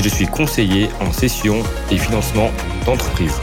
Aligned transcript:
je 0.00 0.08
suis 0.08 0.26
conseiller 0.26 0.88
en 1.00 1.12
session 1.12 1.62
et 1.90 1.96
financement 1.96 2.50
d'entreprise. 2.86 3.34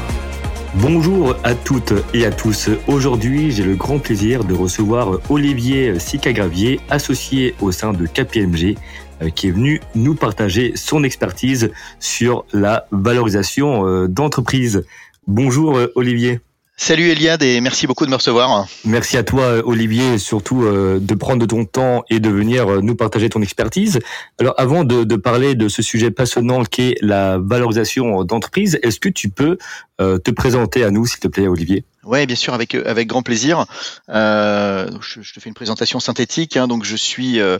Bonjour 0.75 1.35
à 1.43 1.55
toutes 1.55 1.93
et 2.13 2.25
à 2.25 2.31
tous. 2.31 2.69
Aujourd'hui, 2.87 3.51
j'ai 3.51 3.63
le 3.63 3.75
grand 3.75 3.99
plaisir 3.99 4.43
de 4.43 4.53
recevoir 4.53 5.19
Olivier 5.29 5.99
Sicagravier, 5.99 6.79
associé 6.89 7.55
au 7.61 7.71
sein 7.71 7.93
de 7.93 8.05
KPMG, 8.05 8.75
euh, 9.21 9.29
qui 9.29 9.47
est 9.47 9.51
venu 9.51 9.81
nous 9.95 10.15
partager 10.15 10.73
son 10.75 11.03
expertise 11.03 11.71
sur 11.99 12.45
la 12.53 12.87
valorisation 12.91 13.87
euh, 13.87 14.07
d'entreprise. 14.07 14.85
Bonjour 15.27 15.77
euh, 15.77 15.91
Olivier. 15.95 16.41
Salut 16.77 17.07
Eliade 17.07 17.41
et 17.41 17.61
merci 17.61 17.87
beaucoup 17.87 18.05
de 18.05 18.11
me 18.11 18.15
recevoir. 18.15 18.67
Merci 18.83 19.15
à 19.15 19.23
toi 19.23 19.65
Olivier, 19.65 20.17
surtout 20.17 20.63
euh, 20.63 20.99
de 20.99 21.15
prendre 21.15 21.45
ton 21.45 21.63
temps 21.63 22.03
et 22.09 22.19
de 22.19 22.29
venir 22.29 22.67
euh, 22.67 22.81
nous 22.81 22.95
partager 22.95 23.29
ton 23.29 23.41
expertise. 23.41 23.99
Alors 24.41 24.53
avant 24.57 24.83
de, 24.83 25.15
parler 25.15 25.55
de 25.55 25.69
ce 25.69 25.81
sujet 25.81 26.11
passionnant 26.11 26.65
qu'est 26.65 26.95
la 26.99 27.37
valorisation 27.37 28.25
d'entreprise, 28.25 28.77
est-ce 28.83 28.99
que 28.99 29.07
tu 29.07 29.29
peux 29.29 29.57
te 29.97 30.31
présenter 30.31 30.83
à 30.83 30.91
nous 30.91 31.05
s'il 31.05 31.19
te 31.19 31.27
plaît 31.27 31.47
Olivier 31.47 31.85
oui, 32.05 32.27
bien 32.27 32.35
sûr, 32.35 32.53
avec 32.53 32.75
avec 32.75 33.07
grand 33.07 33.23
plaisir. 33.23 33.65
Euh, 34.09 34.87
je, 35.01 35.21
je, 35.21 35.33
te 35.33 35.39
fais 35.39 35.49
une 35.49 35.55
présentation 35.55 35.99
synthétique. 35.99 36.55
Hein, 36.55 36.67
donc, 36.67 36.83
je 36.83 36.95
suis 36.95 37.39
euh, 37.39 37.57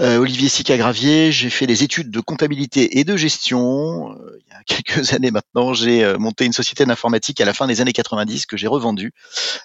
euh, 0.00 0.16
Olivier 0.16 0.48
Sica-Gravier. 0.48 1.32
J'ai 1.32 1.50
fait 1.50 1.66
des 1.66 1.84
études 1.84 2.10
de 2.10 2.20
comptabilité 2.20 2.98
et 2.98 3.04
de 3.04 3.14
gestion. 3.16 4.12
Euh, 4.12 4.38
il 4.40 4.52
y 4.52 4.56
a 4.56 4.62
quelques 4.66 5.12
années 5.12 5.30
maintenant, 5.30 5.74
j'ai 5.74 6.02
euh, 6.02 6.16
monté 6.16 6.46
une 6.46 6.54
société 6.54 6.86
d'informatique 6.86 7.42
à 7.42 7.44
la 7.44 7.52
fin 7.52 7.66
des 7.66 7.82
années 7.82 7.92
90 7.92 8.46
que 8.46 8.56
j'ai 8.56 8.68
revendue. 8.68 9.12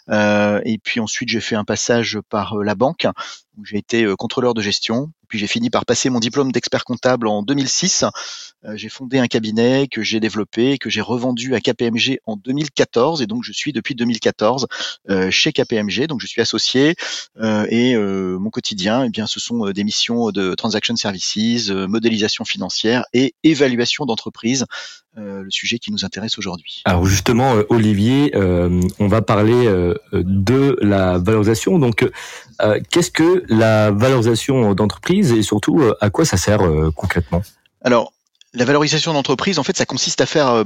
et 0.10 0.80
puis 0.84 1.00
ensuite, 1.00 1.30
j'ai 1.30 1.40
fait 1.40 1.56
un 1.56 1.64
passage 1.64 2.20
par 2.30 2.58
la 2.58 2.76
banque 2.76 3.08
où 3.60 3.66
j'ai 3.66 3.78
été 3.78 4.14
contrôleur 4.18 4.54
de 4.54 4.62
gestion. 4.62 5.12
Puis 5.30 5.38
j'ai 5.38 5.48
fini 5.48 5.70
par 5.70 5.86
passer 5.86 6.10
mon 6.10 6.20
diplôme 6.20 6.52
d'expert 6.52 6.84
comptable 6.84 7.28
en 7.28 7.44
2006. 7.44 8.04
Euh, 8.66 8.76
j'ai 8.76 8.90
fondé 8.90 9.20
un 9.20 9.28
cabinet 9.28 9.88
que 9.88 10.02
j'ai 10.02 10.20
développé, 10.20 10.78
que 10.80 10.90
j'ai 10.90 11.02
revendu 11.02 11.56
à 11.56 11.62
KPMG 11.62 12.20
en 12.26 12.36
2014, 12.36 13.22
et 13.22 13.28
donc 13.28 13.44
je 13.44 13.54
suis 13.54 13.72
depuis 13.72 13.94
2014 13.94 14.68
euh, 15.10 15.30
chez 15.30 15.54
KPMG. 15.54 16.08
Donc 16.08 16.20
je 16.20 16.26
suis 16.26 16.42
associé 16.42 16.96
euh, 17.40 17.66
et 17.70 17.96
mon 17.96 18.50
quotidien, 18.50 19.04
eh 19.04 19.10
bien, 19.10 19.28
ce 19.28 19.40
sont 19.40 19.70
des 19.70 19.84
missions 19.84 20.32
de 20.32 20.56
transaction 20.56 20.96
services, 20.96 21.70
modélisation 21.70 22.44
financière 22.44 23.06
et 23.14 23.36
évaluation 23.44 24.06
d'entreprise. 24.06 24.66
Le 25.16 25.50
sujet 25.50 25.80
qui 25.80 25.92
nous 25.92 26.06
intéresse 26.06 26.38
aujourd'hui. 26.38 26.82
Alors 26.86 27.06
justement, 27.06 27.56
Olivier, 27.70 28.32
on 28.36 29.08
va 29.08 29.22
parler 29.22 29.68
de 30.14 30.78
la 30.82 31.18
valorisation. 31.18 31.78
Donc, 31.80 32.10
qu'est-ce 32.90 33.12
que 33.12 33.44
la 33.50 33.92
valorisation 33.92 34.74
d'entreprise 34.74 35.32
et 35.32 35.44
surtout 35.44 35.82
euh, 35.82 35.96
à 36.02 36.10
quoi 36.10 36.26
ça 36.26 36.38
sert 36.38 36.62
euh, 36.62 36.92
concrètement? 36.96 37.42
Alors, 37.82 38.14
la 38.54 38.66
valorisation 38.66 39.14
d'entreprise, 39.14 39.60
en 39.60 39.64
fait, 39.64 39.78
ça 39.78 39.86
consiste 39.86 40.22
à 40.22 40.26
faire 40.26 40.50
euh, 40.50 40.64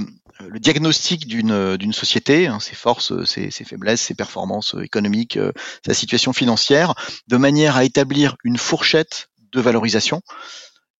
le 0.48 0.60
diagnostic 0.60 1.28
d'une 1.28 1.78
d'une 1.78 1.94
société, 1.94 2.48
hein, 2.48 2.60
ses 2.60 2.76
forces, 2.76 3.24
ses, 3.26 3.52
ses, 3.52 3.64
faiblesses, 3.64 4.02
ses 4.02 4.16
performances 4.16 4.76
économiques, 4.82 5.38
sa 5.86 5.94
situation 5.94 6.34
financière, 6.34 6.96
de 7.28 7.38
manière 7.38 7.78
à 7.78 7.84
établir 7.84 8.36
une 8.44 8.58
fourchette 8.58 9.30
de 9.54 9.62
valorisation 9.62 10.22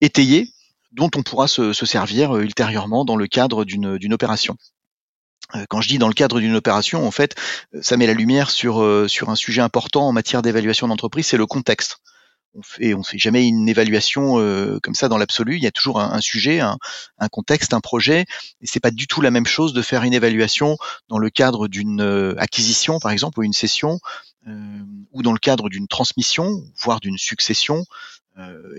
étayée 0.02 0.50
dont 0.94 1.10
on 1.16 1.24
pourra 1.24 1.48
se, 1.48 1.74
se 1.74 1.86
servir 1.86 2.36
ultérieurement 2.38 3.06
dans 3.06 3.16
le 3.16 3.28
cadre 3.28 3.66
d'une 3.66 4.14
opération. 4.14 4.56
Quand 5.70 5.82
je 5.82 5.90
dis 5.90 5.98
dans 6.00 6.08
le 6.08 6.14
cadre 6.14 6.40
d'une 6.40 6.56
opération, 6.56 7.06
en 7.06 7.12
fait, 7.12 7.36
ça 7.82 7.98
met 7.98 8.08
la 8.08 8.14
lumière 8.14 8.50
sur 8.50 9.06
sur 9.08 9.30
un 9.30 9.36
sujet 9.36 9.62
important 9.62 10.08
en 10.08 10.12
matière 10.12 10.42
d'évaluation 10.42 10.88
d'entreprise, 10.88 11.28
c'est 11.28 11.38
le 11.38 11.46
contexte 11.46 12.00
on 12.56 12.62
fait 12.62 12.94
on 12.94 13.04
fait 13.04 13.18
jamais 13.18 13.48
une 13.48 13.68
évaluation 13.68 14.40
euh, 14.40 14.80
comme 14.82 14.94
ça 14.94 15.10
dans 15.10 15.18
l'absolu. 15.18 15.58
Il 15.58 15.64
y 15.64 15.68
a 15.68 15.72
toujours 15.72 16.00
un, 16.00 16.22
sujet, 16.22 16.60
un, 16.60 16.78
contexte, 17.32 17.74
un 17.74 17.80
projet, 17.80 18.26
et 18.62 18.68
c'est 18.68 18.80
pas 18.80 18.92
du 18.92 19.08
tout 19.08 19.22
la 19.22 19.32
même 19.32 19.46
chose 19.46 19.74
de 19.74 19.82
faire 19.82 20.04
une 20.04 20.14
évaluation 20.14 20.78
dans 21.10 21.18
le 21.18 21.30
cadre 21.30 21.68
d'une 21.68 22.02
euh, 22.02 22.36
acquisition, 22.38 23.00
par 23.00 23.12
exemple, 23.12 23.40
ou 23.40 23.44
une 23.44 23.54
cession, 23.54 24.00
euh, 24.48 24.80
ou 25.12 25.24
dans 25.24 25.34
le 25.34 25.40
cadre 25.40 25.70
d'une 25.70 25.88
transmission, 25.88 26.64
voire 26.78 27.00
d'une 27.00 27.18
succession. 27.18 27.86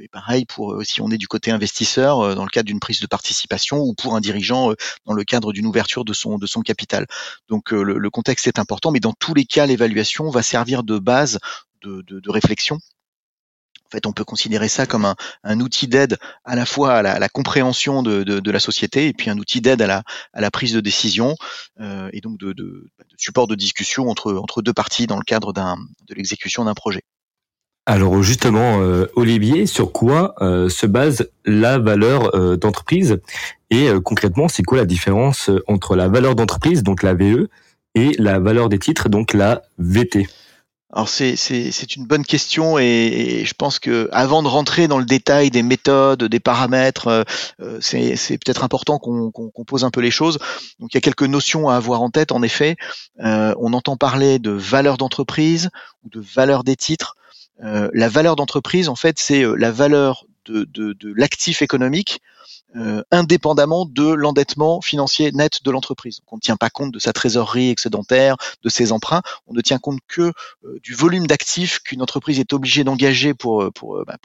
Et 0.03 0.09
pareil 0.09 0.44
pour 0.47 0.82
si 0.84 1.00
on 1.00 1.10
est 1.10 1.16
du 1.16 1.28
côté 1.28 1.50
investisseur, 1.50 2.34
dans 2.34 2.42
le 2.44 2.50
cadre 2.50 2.66
d'une 2.66 2.81
prise 2.81 3.00
de 3.00 3.06
participation, 3.06 3.78
ou 3.78 3.94
pour 3.94 4.16
un 4.16 4.20
dirigeant 4.20 4.72
dans 5.06 5.12
le 5.12 5.25
cadre 5.25 5.53
d'une 5.53 5.66
ouverture 5.66 6.04
de 6.04 6.12
son 6.12 6.38
de 6.38 6.47
son 6.47 6.62
capital. 6.62 7.06
Donc 7.48 7.70
le, 7.70 8.10
contexte 8.10 8.47
est 8.47 8.59
important, 8.59 8.91
mais 8.91 9.00
dans 9.00 9.12
tous 9.12 9.34
les 9.34 9.44
cas, 9.44 9.66
l'évaluation 9.66 10.31
va 10.31 10.42
servir 10.42 10.82
de 10.82 10.98
base 10.98 11.38
de, 11.82 12.03
de, 12.03 12.20
de 12.20 12.31
réflexion 12.31 12.78
fait, 13.94 14.06
on 14.06 14.12
peut 14.12 14.25
considérer 14.25 14.69
ça 14.69 14.87
comme 14.87 15.04
un, 15.04 15.15
un 15.42 15.60
outil 15.60 15.88
d'aide 15.88 16.19
à 16.44 16.56
la 16.56 16.66
fois 16.66 16.94
à 16.94 17.03
la, 17.03 17.28
compréhension 17.28 18.03
de, 18.03 18.22
de, 18.22 18.50
la 18.50 18.60
société 18.60 19.09
et 19.09 19.12
puis 19.12 19.31
un 19.31 19.38
outil 19.38 19.60
d'aide 19.60 19.82
à 19.82 19.86
la, 19.86 20.03
à 20.32 20.41
la 20.41 20.50
prise 20.50 20.72
de 20.72 20.81
décision 20.81 21.36
euh, 21.81 22.09
et 22.12 22.21
donc 22.21 22.38
de, 22.38 22.53
de, 22.53 22.91
support 23.16 23.47
de 23.47 23.54
discussion 23.54 24.09
entre, 24.09 24.34
entre 24.34 24.62
deux 24.62 24.72
parties 24.72 25.06
dans 25.06 25.16
le 25.16 25.25
cadre 25.25 25.53
de 25.53 26.15
l'exécution 26.15 26.65
d'un 26.65 26.75
projet. 26.75 27.03
Alors 27.87 28.22
justement, 28.22 28.81
euh, 28.81 29.06
Olivier, 29.15 29.67
sur 29.67 29.93
quoi 29.93 30.34
euh, 30.41 30.71
se 30.71 30.87
base 30.87 31.28
la 31.45 31.78
valeur 31.78 32.34
euh, 32.34 32.56
d'entreprise? 32.56 33.21
Et 33.71 33.89
concrètement, 34.05 34.49
c'est 34.49 34.62
quoi 34.62 34.78
la 34.78 34.84
différence 34.84 35.50
entre 35.67 35.97
la 35.97 36.09
valeur 36.09 36.37
d'entreprise, 36.37 36.83
donc 36.83 37.03
la 37.03 37.15
VE, 37.15 37.49
et 37.97 38.15
la 38.19 38.39
valeur 38.39 38.69
des 38.69 38.78
titres, 38.78 39.09
donc 39.09 39.33
la 39.33 39.62
VT 39.78 40.28
alors 40.95 41.09
c'est, 41.09 41.34
une 41.97 42.06
bonne 42.06 42.25
question 42.25 42.78
et, 42.78 43.43
je 43.45 43.55
pense 43.55 43.81
que 43.81 44.09
avant 44.12 44.45
de 44.45 44.49
rentrer 44.49 44.87
dans 44.87 45.01
le 45.01 45.05
détail 45.05 45.51
des 45.51 45.65
méthodes, 45.65 46.22
des 46.22 46.39
paramètres, 46.39 47.25
euh, 47.61 47.78
c'est, 47.81 48.39
peut-être 48.39 48.62
important 48.62 49.01
qu'on, 49.01 49.33
pose 49.66 49.83
un 49.83 49.91
peu 49.91 50.01
les 50.01 50.12
choses. 50.12 50.39
Donc 50.78 50.95
il 50.95 50.97
y 50.97 50.99
a 50.99 51.01
quelques 51.01 51.25
notions 51.25 51.69
à 51.69 51.75
avoir 51.75 52.01
en 52.01 52.11
tête. 52.11 52.31
En 52.31 52.45
effet, 52.45 52.77
on 53.19 53.72
entend 53.72 53.97
parler 53.97 54.39
de 54.39 54.53
valeur 54.53 54.97
d'entreprise 54.97 55.69
ou 56.05 56.11
de 56.11 56.21
valeur 56.21 56.62
des 56.62 56.77
titres. 56.77 57.16
La 57.59 58.09
valeur 58.09 58.37
d'entreprise, 58.37 58.88
en 58.88 58.97
fait, 58.97 59.19
c'est 59.19 59.44
la 59.56 59.70
valeur 59.70 60.26
de, 60.47 61.12
l'actif 61.16 61.62
économique 61.62 62.20
euh, 62.76 63.03
indépendamment 63.12 63.87
de 63.87 64.12
l'endettement 64.12 64.81
financier 64.81 65.31
net 65.32 65.62
de 65.62 65.70
l'entreprise. 65.70 66.20
On 66.31 66.37
ne 66.37 66.41
tient 66.41 66.56
pas 66.56 66.70
compte 66.70 66.92
de 66.92 66.98
sa 66.98 67.12
trésorerie 67.12 67.70
excédentaire, 67.70 68.37
de 68.65 68.69
ses 68.69 68.91
emprunts, 68.91 69.22
on 69.47 69.53
ne 69.54 69.60
tient 69.60 69.78
compte 69.78 70.00
que 70.09 70.32
euh, 70.65 70.81
du 70.82 70.92
volume 70.92 71.28
d'actifs 71.28 71.78
qu'une 71.78 72.03
entreprise 72.03 72.41
est 72.41 72.53
obligée 72.53 72.82
d'engager 72.82 73.32
pour, 73.32 73.62
euh, 73.62 74.04
bah, 74.06 74.16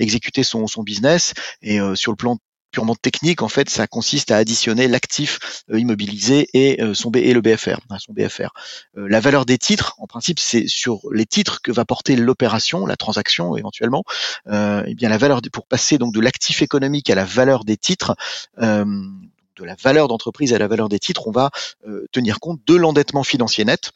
exécuter 0.00 0.42
son, 0.42 0.66
son 0.66 0.82
business. 0.82 1.34
Et 1.62 1.78
sur 1.94 2.12
le 2.12 2.16
plan 2.16 2.38
purement 2.74 2.96
technique, 2.96 3.40
en 3.42 3.48
fait, 3.48 3.70
ça 3.70 3.86
consiste 3.86 4.32
à 4.32 4.36
additionner 4.36 4.88
l'actif 4.88 5.62
euh, 5.70 5.78
immobilisé 5.78 6.48
et 6.54 6.82
euh, 6.82 6.92
son 6.92 7.08
B 7.08 7.18
et 7.18 7.32
le 7.32 7.40
BFR, 7.40 7.78
son 8.00 8.12
BFR. 8.12 8.50
Euh, 8.96 9.06
la 9.08 9.20
valeur 9.20 9.46
des 9.46 9.58
titres, 9.58 9.94
en 9.98 10.08
principe, 10.08 10.40
c'est 10.40 10.66
sur 10.66 11.02
les 11.12 11.24
titres 11.24 11.62
que 11.62 11.70
va 11.70 11.84
porter 11.84 12.16
l'opération, 12.16 12.84
la 12.84 12.96
transaction 12.96 13.56
éventuellement. 13.56 14.02
et 14.50 14.82
eh 14.88 14.94
bien 14.94 15.08
la 15.08 15.18
valeur 15.18 15.40
pour 15.52 15.66
passer 15.66 15.98
donc 15.98 16.12
de 16.12 16.20
l'actif 16.20 16.62
économique 16.62 17.08
à 17.10 17.14
la 17.14 17.24
valeur 17.24 17.64
des 17.64 17.76
titres. 17.76 18.16
de 18.58 19.64
la 19.64 19.76
valeur 19.76 20.08
d'entreprise 20.08 20.52
à 20.52 20.58
la 20.58 20.66
valeur 20.66 20.88
des 20.88 20.98
titres, 20.98 21.28
on 21.28 21.30
va 21.30 21.50
tenir 22.10 22.40
compte 22.40 22.60
de 22.66 22.74
l'endettement 22.74 23.22
financier 23.22 23.64
net, 23.64 23.92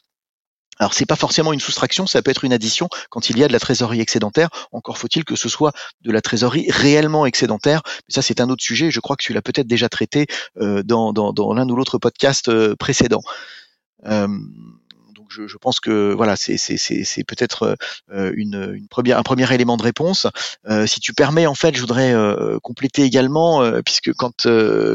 alors 0.79 0.95
c'est 0.95 1.07
pas 1.07 1.17
forcément 1.17 1.53
une 1.53 1.61
soustraction, 1.61 2.07
ça 2.07 2.23
peut 2.23 2.31
être 2.31 2.45
une 2.45 2.53
addition 2.53 2.89
quand 3.11 3.31
il 3.31 3.39
y 3.39 3.45
a 3.45 3.49
de 3.49 3.53
la 3.53 3.61
trésorerie 3.61 4.01
excédentaire. 4.01 4.49
Encore 4.73 4.99
faut-il 4.99 5.25
que 5.25 5.37
ce 5.37 5.49
soit 5.49 5.73
de 6.03 6.13
la 6.13 6.21
trésorerie 6.21 6.71
réellement 6.71 7.27
excédentaire. 7.27 7.83
Mais 7.87 8.15
ça 8.15 8.23
c'est 8.23 8.41
un 8.41 8.49
autre 8.49 8.63
sujet. 8.63 8.91
Je 8.91 9.01
crois 9.01 9.17
que 9.17 9.23
tu 9.23 9.33
l'as 9.33 9.43
peut-être 9.43 9.67
déjà 9.67 9.89
traité 9.89 10.27
euh, 10.61 10.83
dans, 10.83 11.13
dans, 11.13 11.53
l'un 11.55 11.69
ou 11.69 11.77
l'autre 11.77 11.99
podcast 11.99 12.49
euh, 12.49 12.77
précédent. 12.77 13.23
Euh, 14.07 14.29
je, 15.29 15.47
je, 15.47 15.57
pense 15.57 15.81
que 15.81 16.13
voilà, 16.15 16.37
c'est 16.37 17.25
peut-être 17.25 17.77
euh, 18.11 18.33
une, 18.35 18.73
une, 18.75 18.89
première, 18.89 19.19
un 19.19 19.23
premier 19.23 19.53
élément 19.53 19.77
de 19.77 19.83
réponse. 19.83 20.27
Euh, 20.69 20.87
si 20.87 21.01
tu 21.01 21.13
permets, 21.13 21.47
en 21.47 21.55
fait, 21.55 21.75
je 21.75 21.81
voudrais 21.81 22.13
euh, 22.13 22.59
compléter 22.61 23.03
également, 23.03 23.63
puisque 23.83 24.13
quand 24.15 24.47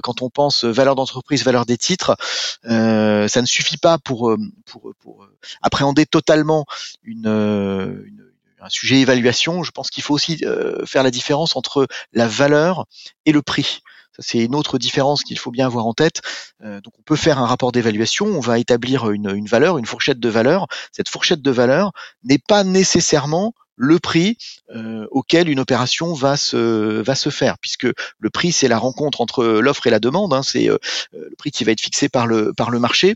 quand 0.03 0.21
on 0.21 0.29
pense 0.29 0.63
valeur 0.63 0.95
d'entreprise, 0.95 1.43
valeur 1.43 1.65
des 1.65 1.77
titres, 1.77 2.15
ça 2.63 3.41
ne 3.41 3.45
suffit 3.45 3.77
pas 3.77 3.97
pour 3.97 4.35
pour, 4.65 4.93
pour 4.99 5.27
appréhender 5.61 6.05
totalement 6.05 6.65
une, 7.03 7.27
une 7.27 8.23
un 8.61 8.69
sujet 8.69 9.01
évaluation, 9.01 9.63
je 9.63 9.71
pense 9.71 9.89
qu'il 9.89 10.03
faut 10.03 10.13
aussi 10.13 10.41
faire 10.85 11.03
la 11.03 11.11
différence 11.11 11.55
entre 11.55 11.87
la 12.13 12.27
valeur 12.27 12.85
et 13.25 13.31
le 13.33 13.41
prix. 13.41 13.81
C'est 14.19 14.39
une 14.39 14.55
autre 14.55 14.77
différence 14.77 15.23
qu'il 15.23 15.39
faut 15.39 15.51
bien 15.51 15.65
avoir 15.65 15.85
en 15.85 15.93
tête. 15.93 16.21
donc 16.61 16.93
on 16.99 17.01
peut 17.03 17.15
faire 17.15 17.39
un 17.39 17.45
rapport 17.45 17.71
d'évaluation, 17.71 18.25
on 18.25 18.39
va 18.39 18.59
établir 18.59 19.11
une, 19.11 19.29
une 19.35 19.47
valeur, 19.47 19.77
une 19.77 19.85
fourchette 19.85 20.19
de 20.19 20.29
valeur. 20.29 20.67
Cette 20.91 21.09
fourchette 21.09 21.41
de 21.41 21.51
valeur 21.51 21.91
n'est 22.23 22.39
pas 22.39 22.63
nécessairement 22.63 23.53
le 23.75 23.99
prix 23.99 24.37
euh, 24.75 25.07
auquel 25.11 25.49
une 25.49 25.59
opération 25.59 26.13
va 26.13 26.37
se 26.37 27.01
va 27.01 27.15
se 27.15 27.29
faire, 27.29 27.57
puisque 27.59 27.87
le 28.19 28.29
prix 28.29 28.51
c'est 28.51 28.67
la 28.67 28.77
rencontre 28.77 29.21
entre 29.21 29.43
l'offre 29.45 29.87
et 29.87 29.89
la 29.89 29.99
demande, 29.99 30.33
hein, 30.33 30.43
c'est 30.43 30.69
euh, 30.69 30.77
le 31.11 31.35
prix 31.37 31.51
qui 31.51 31.63
va 31.63 31.71
être 31.71 31.81
fixé 31.81 32.09
par 32.09 32.27
le 32.27 32.53
par 32.53 32.69
le 32.69 32.79
marché. 32.79 33.15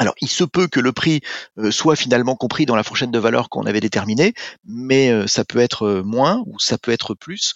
Alors, 0.00 0.14
il 0.22 0.28
se 0.28 0.44
peut 0.44 0.66
que 0.66 0.80
le 0.80 0.92
prix 0.92 1.20
euh, 1.58 1.70
soit 1.70 1.94
finalement 1.94 2.34
compris 2.34 2.64
dans 2.64 2.74
la 2.74 2.82
fourchette 2.82 3.10
de 3.10 3.18
valeur 3.18 3.50
qu'on 3.50 3.66
avait 3.66 3.80
déterminée, 3.80 4.32
mais 4.64 5.10
euh, 5.10 5.26
ça 5.26 5.44
peut 5.44 5.58
être 5.58 5.86
euh, 5.86 6.02
moins 6.02 6.42
ou 6.46 6.58
ça 6.58 6.78
peut 6.78 6.90
être 6.90 7.14
plus. 7.14 7.52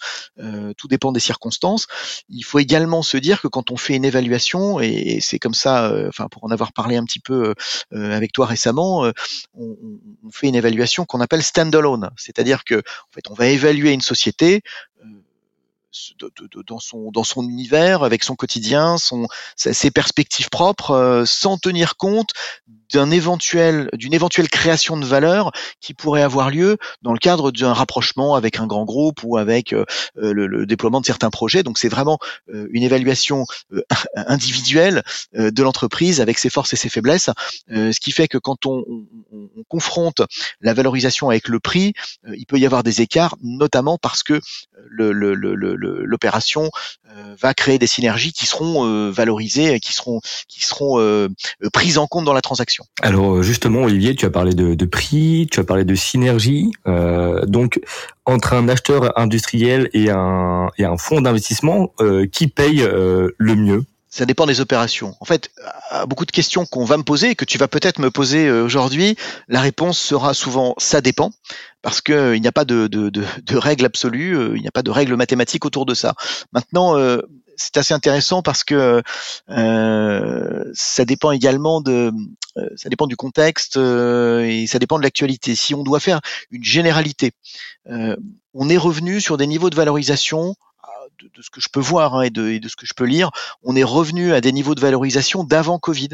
tout 0.77 0.87
dépend 0.87 1.11
des 1.11 1.19
circonstances. 1.19 1.87
Il 2.29 2.43
faut 2.43 2.59
également 2.59 3.01
se 3.01 3.17
dire 3.17 3.41
que 3.41 3.47
quand 3.47 3.71
on 3.71 3.77
fait 3.77 3.95
une 3.95 4.05
évaluation, 4.05 4.79
et, 4.79 5.17
c'est 5.21 5.39
comme 5.39 5.55
ça, 5.55 5.91
enfin 6.07 6.27
pour 6.29 6.43
en 6.43 6.51
avoir 6.51 6.71
parlé 6.71 6.97
un 6.97 7.03
petit 7.03 7.19
peu 7.19 7.55
avec 7.91 8.31
toi 8.31 8.45
récemment, 8.45 9.11
on, 9.55 9.75
on, 10.23 10.31
fait 10.31 10.47
une 10.47 10.55
évaluation 10.55 11.05
qu'on 11.05 11.21
appelle 11.21 11.41
standalone, 11.41 12.11
c'est-à-dire 12.15 12.63
que 12.63 12.75
en 12.75 13.13
fait 13.13 13.29
on 13.29 13.33
va 13.33 13.47
évaluer 13.47 13.91
une 13.91 14.01
société 14.01 14.61
dans 16.67 16.79
son 16.79 17.11
dans 17.11 17.23
son 17.23 17.47
univers, 17.47 18.03
avec 18.03 18.23
son 18.23 18.35
quotidien, 18.35 18.97
son 18.97 19.27
ses 19.55 19.91
perspectives 19.91 20.49
propres, 20.49 20.91
euh, 20.91 21.25
sans 21.25 21.57
tenir 21.57 21.97
compte 21.97 22.31
d'un 22.93 23.11
éventuel 23.11 23.89
d'une 23.93 24.13
éventuelle 24.13 24.49
création 24.49 24.97
de 24.97 25.05
valeur 25.05 25.51
qui 25.81 25.93
pourrait 25.93 26.21
avoir 26.21 26.49
lieu 26.49 26.77
dans 27.01 27.13
le 27.13 27.19
cadre 27.19 27.51
d'un 27.51 27.73
rapprochement 27.73 28.35
avec 28.35 28.59
un 28.59 28.67
grand 28.67 28.85
groupe 28.85 29.23
ou 29.23 29.37
avec 29.37 29.73
euh, 29.73 29.85
euh, 30.17 30.33
le, 30.33 30.65
déploiement 30.65 31.01
de 31.01 31.05
certains 31.05 31.29
projets. 31.29 31.63
Donc 31.63 31.77
c'est 31.77 31.89
vraiment 31.89 32.17
une 32.47 32.83
évaluation 32.83 33.45
individuelle 34.15 35.03
de 35.33 35.63
l'entreprise 35.63 36.21
avec 36.21 36.37
ses 36.37 36.49
forces 36.49 36.73
et 36.73 36.75
ses 36.75 36.89
faiblesses, 36.89 37.29
ce 37.69 37.99
qui 37.99 38.11
fait 38.11 38.27
que 38.27 38.37
quand 38.37 38.65
on, 38.65 38.83
on, 39.31 39.49
on 39.55 39.63
confronte 39.67 40.21
la 40.61 40.73
valorisation 40.73 41.29
avec 41.29 41.47
le 41.47 41.59
prix, 41.59 41.93
il 42.33 42.45
peut 42.45 42.57
y 42.57 42.65
avoir 42.65 42.83
des 42.83 43.01
écarts, 43.01 43.35
notamment 43.41 43.97
parce 43.97 44.23
que 44.23 44.39
le, 44.87 45.11
le, 45.11 45.33
le, 45.35 45.55
l'opération 45.75 46.71
euh, 47.09 47.35
va 47.39 47.53
créer 47.53 47.79
des 47.79 47.87
synergies 47.87 48.33
qui 48.33 48.45
seront 48.45 48.85
euh, 48.85 49.11
valorisées, 49.11 49.79
qui 49.79 49.93
seront 49.93 50.21
qui 50.47 50.65
seront 50.65 50.99
euh, 50.99 51.29
prises 51.71 51.97
en 51.97 52.07
compte 52.07 52.25
dans 52.25 52.33
la 52.33 52.41
transaction. 52.41 52.84
Alors 53.01 53.43
justement, 53.43 53.83
Olivier, 53.83 54.15
tu 54.15 54.25
as 54.25 54.29
parlé 54.29 54.53
de, 54.53 54.85
prix, 54.85 55.47
tu 55.51 55.59
as 55.59 55.63
parlé 55.63 55.83
de 55.83 55.95
synergie. 55.95 56.71
donc 57.47 57.79
entre 58.25 58.53
un 58.53 58.67
acheteur 58.69 59.17
industriel 59.19 59.89
et 59.93 60.09
un, 60.09 60.69
et 60.77 60.85
un 60.85 60.97
fonds 60.97 61.21
d'investissement, 61.21 61.93
qui 62.31 62.47
paye 62.47 62.87
le 62.87 63.55
mieux? 63.55 63.83
Ça 64.09 64.25
dépend 64.25 64.45
des 64.45 64.61
opérations. 64.61 65.13
En 65.19 65.25
fait, 65.25 65.51
à 65.89 66.05
beaucoup 66.05 66.25
de 66.25 66.31
questions 66.31 66.65
qu'on 66.65 66.85
va 66.85 66.95
me 66.95 67.03
poser 67.03 67.31
et 67.31 67.35
que 67.35 67.43
tu 67.43 67.57
vas 67.57 67.67
peut-être 67.67 67.99
me 67.99 68.09
poser 68.09 68.49
aujourd'hui, 68.49 69.17
la 69.49 69.59
réponse 69.59 69.99
sera 69.99 70.33
souvent 70.33 70.73
ça 70.77 71.01
dépend, 71.01 71.31
parce 71.85 72.01
qu'il 72.01 72.15
euh, 72.15 72.39
n'y 72.39 72.47
a 72.47 72.51
pas 72.51 72.65
de, 72.65 72.87
de, 72.87 73.11
de, 73.11 73.57
règle 73.57 73.85
euh, 73.85 74.53
il 74.55 74.61
n'y 74.61 74.67
a 74.67 74.71
pas 74.71 74.81
de 74.81 74.89
règle 74.89 75.15
mathématique 75.15 75.65
autour 75.65 75.85
de 75.85 75.93
ça. 75.93 76.15
Maintenant, 76.51 76.97
euh, 76.97 77.19
c'est 77.57 77.77
assez 77.77 77.93
intéressant 77.93 78.41
parce 78.41 78.63
que 78.63 79.03
ça 79.47 81.05
dépend 81.05 81.29
également 81.29 81.79
de, 81.79 82.11
ça 82.75 82.89
dépend 82.89 83.07
du 83.07 83.15
contexte 83.15 83.77
et 83.77 84.65
ça 84.67 84.79
dépend 84.79 84.97
de 84.97 85.03
l'actualité. 85.03 85.55
Si 85.55 85.75
on 85.75 85.83
doit 85.83 85.99
faire 85.99 86.21
une 86.51 86.63
généralité, 86.63 87.31
on 87.85 88.69
est 88.69 88.77
revenu 88.77 89.21
sur 89.21 89.37
des 89.37 89.47
niveaux 89.47 89.69
de 89.69 89.75
valorisation 89.75 90.55
de, 91.19 91.41
ce 91.41 91.49
que 91.49 91.61
je 91.61 91.69
peux 91.69 91.79
voir 91.79 92.15
hein, 92.15 92.23
et, 92.23 92.29
de, 92.29 92.57
de, 92.57 92.69
ce 92.69 92.75
que 92.75 92.85
je 92.85 92.93
peux 92.93 93.05
lire, 93.05 93.31
on 93.63 93.75
est 93.75 93.83
revenu 93.83 94.33
à 94.33 94.41
des 94.41 94.51
niveaux 94.51 94.75
de 94.75 94.81
valorisation 94.81 95.43
d'avant 95.43 95.79
Covid. 95.79 96.09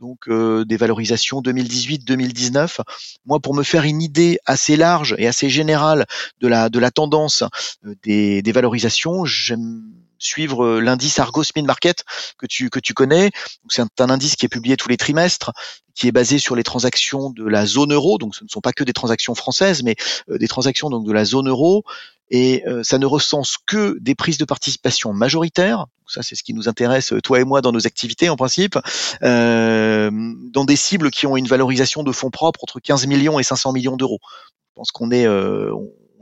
Donc 0.00 0.28
euh, 0.28 0.64
des 0.64 0.76
valorisations 0.76 1.40
2018-2019. 1.42 2.80
Moi, 3.26 3.40
pour 3.40 3.54
me 3.54 3.64
faire 3.64 3.82
une 3.82 4.00
idée 4.00 4.38
assez 4.46 4.76
large 4.76 5.16
et 5.18 5.26
assez 5.26 5.50
générale 5.50 6.06
de 6.40 6.46
la 6.46 6.68
de 6.68 6.78
la 6.78 6.92
tendance 6.92 7.42
euh, 7.84 7.94
des, 8.04 8.40
des 8.40 8.52
valorisations, 8.52 9.24
j'aime 9.24 9.82
suivre 10.18 10.64
euh, 10.64 10.80
l'indice 10.80 11.18
Argos 11.18 11.44
Mid 11.56 11.66
Market 11.66 12.04
que 12.38 12.46
tu 12.46 12.70
que 12.70 12.80
tu 12.80 12.94
connais. 12.94 13.30
C'est 13.68 13.82
un, 14.00 14.10
indice 14.10 14.36
qui 14.36 14.46
est 14.46 14.48
publié 14.48 14.76
tous 14.76 14.88
les 14.88 14.96
trimestres, 14.96 15.52
qui 15.94 16.08
est 16.08 16.12
basé 16.12 16.38
sur 16.38 16.56
les 16.56 16.64
transactions 16.64 17.30
de 17.30 17.46
la 17.46 17.66
zone 17.66 17.92
euro. 17.92 18.18
Donc 18.18 18.34
ce 18.34 18.44
ne 18.44 18.48
sont 18.48 18.60
pas 18.60 18.72
que 18.72 18.84
des 18.84 18.92
transactions 18.92 19.34
françaises, 19.34 19.82
mais 19.82 19.96
des 20.28 20.48
transactions 20.48 20.90
donc 20.90 21.06
de 21.06 21.12
la 21.12 21.24
zone 21.24 21.48
euro 21.48 21.84
et 22.30 22.62
euh, 22.66 22.82
ça 22.82 22.98
ne 22.98 23.06
recense 23.06 23.56
que 23.66 23.96
des 24.00 24.14
prises 24.14 24.38
de 24.38 24.44
participation 24.44 25.12
majoritaires. 25.12 25.86
Ça, 26.06 26.22
c'est 26.22 26.34
ce 26.34 26.42
qui 26.42 26.54
nous 26.54 26.68
intéresse, 26.68 27.12
toi 27.22 27.40
et 27.40 27.44
moi, 27.44 27.60
dans 27.60 27.72
nos 27.72 27.86
activités 27.86 28.28
en 28.28 28.36
principe, 28.36 28.78
euh, 29.22 30.10
dans 30.52 30.64
des 30.64 30.76
cibles 30.76 31.10
qui 31.10 31.26
ont 31.26 31.36
une 31.36 31.46
valorisation 31.46 32.02
de 32.02 32.12
fonds 32.12 32.30
propres 32.30 32.60
entre 32.62 32.80
15 32.80 33.06
millions 33.06 33.38
et 33.38 33.42
500 33.42 33.72
millions 33.72 33.96
d'euros. 33.96 34.20
Je 34.22 34.74
pense 34.74 34.90
qu'on 34.90 35.10
est 35.10 35.26
euh, 35.26 35.72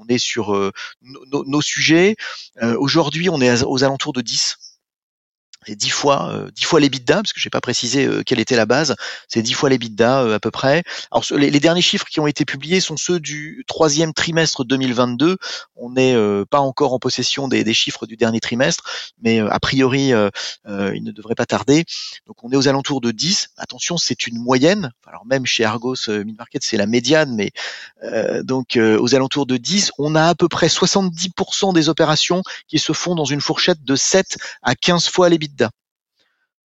on 0.09 0.15
est 0.15 0.19
sur 0.19 0.55
euh, 0.55 0.73
nos 1.03 1.63
sujets. 1.63 2.17
Aujourd'hui, 2.79 3.29
on 3.29 3.41
est 3.41 3.63
aux 3.65 3.85
alentours 3.85 4.13
de 4.13 4.21
10 4.21 4.66
c'est 5.67 5.75
10 5.75 5.91
fois, 5.91 6.31
euh, 6.31 6.51
10 6.55 6.65
fois 6.65 6.81
les 6.81 6.87
l'EBITDA, 6.87 7.17
parce 7.17 7.33
que 7.33 7.41
je 7.41 7.49
n'ai 7.49 7.51
pas 7.51 7.61
précisé 7.61 8.07
euh, 8.07 8.23
quelle 8.25 8.39
était 8.39 8.57
la 8.57 8.67
base, 8.67 8.95
c'est 9.29 9.43
10 9.43 9.53
fois 9.53 9.69
les 9.69 9.75
l'EBITDA 9.75 10.23
euh, 10.23 10.35
à 10.37 10.41
peu 10.41 10.51
près. 10.51 10.85
Alors 11.11 11.25
les, 11.33 11.61
derniers 11.61 11.83
chiffres 11.83 12.07
qui 12.07 12.21
ont 12.21 12.27
été 12.27 12.45
publiés 12.45 12.81
sont 12.81 12.97
ceux 12.97 13.19
du 13.19 13.65
troisième 13.67 14.13
trimestre 14.13 14.65
2022. 14.65 15.37
On 15.75 15.91
n'est 15.91 16.15
euh, 16.15 16.45
pas 16.49 16.61
encore 16.61 16.93
en 16.93 16.99
possession 16.99 17.49
des, 17.49 17.75
chiffres 17.75 18.07
du 18.07 18.17
dernier 18.17 18.41
trimestre, 18.41 18.85
mais 19.21 19.41
a 19.41 19.59
priori, 19.61 20.11
il 20.11 21.03
ne 21.05 21.11
devrait 21.11 21.35
pas 21.35 21.47
tarder. 21.47 21.85
Donc 22.27 22.45
on 22.45 22.51
est 22.53 22.57
aux 22.57 22.69
alentours 22.69 23.01
de 23.01 23.11
10. 23.11 23.49
Attention, 23.57 23.99
c'est 23.99 24.27
une 24.27 24.39
moyenne. 24.39 24.93
Alors 25.07 25.27
même 25.27 25.45
chez 25.45 25.65
Argos 25.65 25.97
Mid 26.09 26.39
Market, 26.39 26.63
c'est 26.63 26.77
la 26.77 26.87
médiane, 26.87 27.35
mais 27.35 27.51
donc 28.45 28.79
aux 28.79 29.15
alentours 29.15 29.47
de 29.47 29.57
10, 29.57 29.93
on 29.99 30.15
a 30.15 30.29
à 30.29 30.35
peu 30.35 30.49
près 30.49 30.69
70% 30.69 31.75
des 31.75 31.89
opérations 31.89 32.43
qui 32.69 32.79
se 32.79 32.93
font 32.93 33.15
dans 33.15 33.25
une 33.25 33.41
fourchette 33.41 33.83
de 33.83 33.97
7 33.97 34.39
à 34.63 34.75
15 34.75 35.09
fois 35.09 35.29
les 35.29 35.39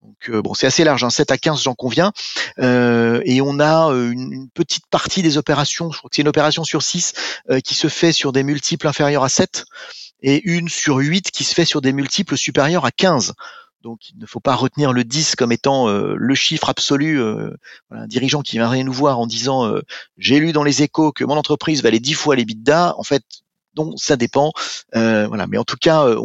Donc 0.02 0.30
euh, 0.30 0.42
bon, 0.42 0.54
c'est 0.54 0.66
assez 0.66 0.84
large, 0.84 1.02
hein, 1.04 1.10
7 1.10 1.30
à 1.30 1.38
15, 1.38 1.62
j'en 1.62 1.74
conviens. 1.74 2.12
Euh, 2.58 3.20
et 3.24 3.40
on 3.40 3.58
a 3.60 3.90
euh, 3.92 4.10
une, 4.10 4.48
petite 4.50 4.86
partie 4.90 5.22
des 5.22 5.36
opérations, 5.38 5.90
je 5.90 5.98
crois 5.98 6.08
que 6.08 6.16
c'est 6.16 6.22
une 6.22 6.28
opération 6.28 6.64
sur 6.64 6.82
6 6.82 7.12
qui 7.64 7.74
se 7.74 7.88
fait 7.88 8.12
sur 8.12 8.32
des 8.32 8.42
multiples 8.42 8.86
inférieurs 8.86 9.24
à 9.24 9.28
7 9.28 9.64
et 10.22 10.42
une 10.48 10.68
sur 10.68 10.96
8 10.96 11.30
qui 11.30 11.44
se 11.44 11.54
fait 11.54 11.64
sur 11.64 11.80
des 11.80 11.92
multiples 11.92 12.36
supérieurs 12.36 12.84
à 12.84 12.90
15. 12.90 13.34
Donc 13.82 14.10
il 14.10 14.18
ne 14.18 14.26
faut 14.26 14.40
pas 14.40 14.54
retenir 14.54 14.92
le 14.92 15.04
10 15.04 15.36
comme 15.36 15.52
étant 15.52 15.88
le 15.88 16.34
chiffre 16.34 16.68
absolu. 16.68 17.22
un 17.90 18.06
dirigeant 18.06 18.42
qui 18.42 18.56
viendrait 18.56 18.82
nous 18.82 18.92
voir 18.92 19.20
en 19.20 19.26
disant 19.26 19.72
j'ai 20.16 20.40
lu 20.40 20.52
dans 20.52 20.64
les 20.64 20.82
échos 20.82 21.12
que 21.12 21.24
mon 21.24 21.36
entreprise 21.36 21.82
valait 21.82 22.00
10 22.00 22.14
fois 22.14 22.34
les 22.34 22.44
bidas. 22.44 22.94
En 22.96 23.04
fait, 23.04 23.22
ça 23.96 24.16
dépend. 24.16 24.52
Euh, 24.94 25.26
voilà, 25.26 25.46
mais 25.46 25.58
en 25.58 25.64
tout 25.64 25.76
cas, 25.76 26.04
euh, 26.04 26.18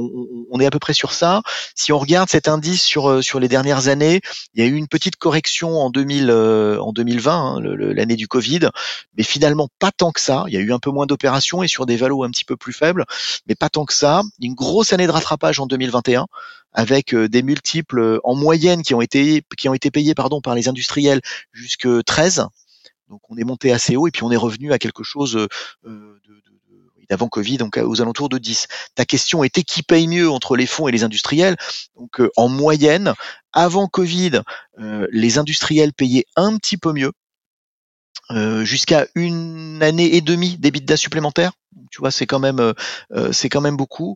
on, 0.52 0.60
est 0.60 0.66
à 0.66 0.72
peu 0.72 0.80
près 0.80 0.94
sur 0.94 1.14
ça. 1.14 1.42
Si 1.76 1.92
on 1.92 2.00
regarde 2.00 2.30
cet 2.30 2.48
indice 2.48 2.84
sur 2.84 3.10
euh, 3.10 3.22
sur 3.22 3.40
les 3.40 3.48
dernières 3.48 3.88
années, 3.88 4.22
il 4.54 4.64
y 4.64 4.66
a 4.66 4.70
eu 4.70 4.76
une 4.76 4.88
petite 4.88 5.16
correction 5.16 5.80
en 5.80 5.90
2000 5.90 6.32
en 6.32 6.92
2020, 6.94 7.34
hein, 7.34 7.62
l'année 7.62 8.16
du 8.16 8.28
Covid, 8.28 8.70
mais 9.18 9.24
finalement 9.24 9.68
pas 9.80 9.92
tant 9.92 10.12
que 10.12 10.22
ça. 10.22 10.46
Il 10.48 10.54
y 10.54 10.58
a 10.58 10.60
eu 10.60 10.72
un 10.74 10.80
peu 10.80 10.92
moins 10.92 11.06
d'opérations 11.06 11.64
et 11.64 11.68
sur 11.68 11.86
des 11.86 11.98
valos 11.98 12.24
un 12.24 12.30
petit 12.30 12.46
peu 12.46 12.58
plus 12.58 12.74
faibles, 12.74 13.06
mais 13.48 13.56
pas 13.56 13.70
tant 13.70 13.86
que 13.86 13.94
ça. 13.94 14.22
Une 14.42 14.56
grosse 14.56 14.94
année 14.94 15.08
de 15.08 15.12
rattrapage 15.12 15.60
en 15.60 15.66
2021 15.66 16.26
avec 16.74 17.16
des 17.16 17.44
multiples 17.44 18.20
en 18.24 18.36
moyenne 18.36 18.82
qui 18.82 18.96
ont 18.96 19.02
été 19.02 19.44
qui 19.58 19.70
ont 19.70 19.74
été 19.76 19.92
payés 19.92 20.16
pardon 20.16 20.42
par 20.42 20.56
les 20.56 20.68
industriels 20.68 21.22
jusque 21.52 21.88
13 22.04 22.48
donc 23.10 23.22
on 23.30 23.38
est 23.38 23.44
monté 23.44 23.72
assez 23.72 23.96
haut 23.96 24.08
et 24.08 24.12
puis 24.12 24.24
on 24.24 24.32
est 24.32 24.38
revenu 24.38 24.74
à 24.74 24.80
quelque 24.80 25.04
chose 25.04 25.34
de, 25.34 25.48
d'avant 27.14 27.28
Covid, 27.28 27.58
donc 27.58 27.78
aux 27.78 28.02
alentours 28.02 28.28
de 28.28 28.40
10. 28.40 28.68
Ta 28.96 29.06
question 29.06 29.44
était 29.44 29.62
qui 29.62 29.84
paye 29.84 30.08
mieux 30.08 30.32
entre 30.32 30.56
les 30.56 30.66
fonds 30.66 30.88
et 30.88 30.92
les 30.92 31.04
industriels 31.04 31.56
Donc 31.96 32.20
euh, 32.20 32.32
en 32.36 32.50
moyenne, 32.50 33.14
avant 33.52 33.88
Covid, 33.88 34.42
euh, 34.80 35.06
les 35.12 35.38
industriels 35.38 35.94
payaient 35.94 36.26
un 36.36 36.58
petit 36.58 36.78
peu 36.78 36.92
mieux, 36.92 37.12
euh, 38.32 38.66
jusqu'à 38.66 39.06
une 39.14 39.84
année 39.84 40.16
et 40.16 40.22
demie 40.22 40.58
d'EBITDA 40.58 40.98
supplémentaires. 40.98 41.52
Tu 41.92 42.00
vois, 42.00 42.10
c'est 42.10 42.26
quand 42.26 42.40
même 42.40 42.74
c'est 43.32 43.50
quand 43.50 43.62
même 43.62 43.78
beaucoup. 43.78 44.16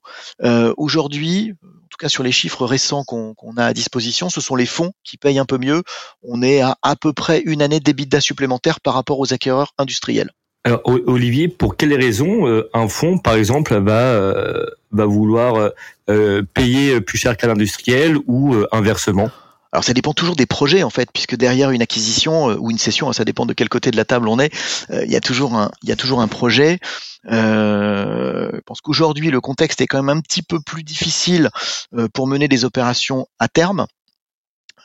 Aujourd'hui, 0.77 1.53
en 1.63 1.87
tout 1.89 1.97
cas 1.99 2.09
sur 2.09 2.23
les 2.23 2.31
chiffres 2.31 2.65
récents 2.65 3.03
qu'on 3.03 3.57
a 3.57 3.65
à 3.65 3.73
disposition, 3.73 4.29
ce 4.29 4.41
sont 4.41 4.55
les 4.55 4.67
fonds 4.67 4.91
qui 5.03 5.17
payent 5.17 5.39
un 5.39 5.45
peu 5.45 5.57
mieux. 5.57 5.83
On 6.21 6.41
est 6.41 6.61
à 6.61 6.77
à 6.83 6.95
peu 6.95 7.13
près 7.13 7.41
une 7.45 7.61
année 7.63 7.79
d'EBITDA 7.79 8.21
supplémentaire 8.21 8.79
par 8.79 8.93
rapport 8.93 9.19
aux 9.19 9.33
acquéreurs 9.33 9.73
industriels. 9.79 10.31
Alors 10.67 10.81
Olivier, 10.83 11.47
pour 11.47 11.77
quelles 11.77 11.93
raisons 11.93 12.45
euh, 12.45 12.69
un 12.73 12.89
fonds, 12.89 13.17
par 13.17 13.35
exemple, 13.35 13.73
va 13.77 14.01
euh, 14.01 14.65
va 14.91 15.05
vouloir 15.05 15.71
euh, 16.09 16.43
payer 16.53 16.99
plus 16.99 17.17
cher 17.17 17.37
qu'un 17.37 17.51
industriel 17.51 18.17
ou 18.27 18.53
inversement? 18.73 19.29
Alors 19.71 19.85
ça 19.85 19.93
dépend 19.93 20.11
toujours 20.11 20.35
des 20.35 20.45
projets 20.45 20.83
en 20.83 20.89
fait, 20.89 21.09
puisque 21.13 21.37
derrière 21.37 21.71
une 21.71 21.81
acquisition 21.81 22.47
ou 22.47 22.69
une 22.69 22.77
cession, 22.77 23.13
ça 23.13 23.23
dépend 23.23 23.45
de 23.45 23.53
quel 23.53 23.69
côté 23.69 23.91
de 23.91 23.95
la 23.95 24.03
table 24.03 24.27
on 24.27 24.39
est, 24.41 24.51
il 24.89 25.09
y 25.09 25.15
a 25.15 25.21
toujours 25.21 25.55
un, 25.55 25.71
il 25.83 25.89
y 25.89 25.93
a 25.93 25.95
toujours 25.95 26.19
un 26.19 26.27
projet. 26.27 26.79
je 27.29 28.59
pense 28.65 28.81
qu'aujourd'hui 28.81 29.31
le 29.31 29.39
contexte 29.39 29.79
est 29.79 29.87
quand 29.87 30.03
même 30.03 30.17
un 30.17 30.21
petit 30.21 30.41
peu 30.41 30.59
plus 30.59 30.83
difficile 30.83 31.49
pour 32.13 32.27
mener 32.27 32.49
des 32.49 32.65
opérations 32.65 33.27
à 33.39 33.47
terme. 33.47 33.87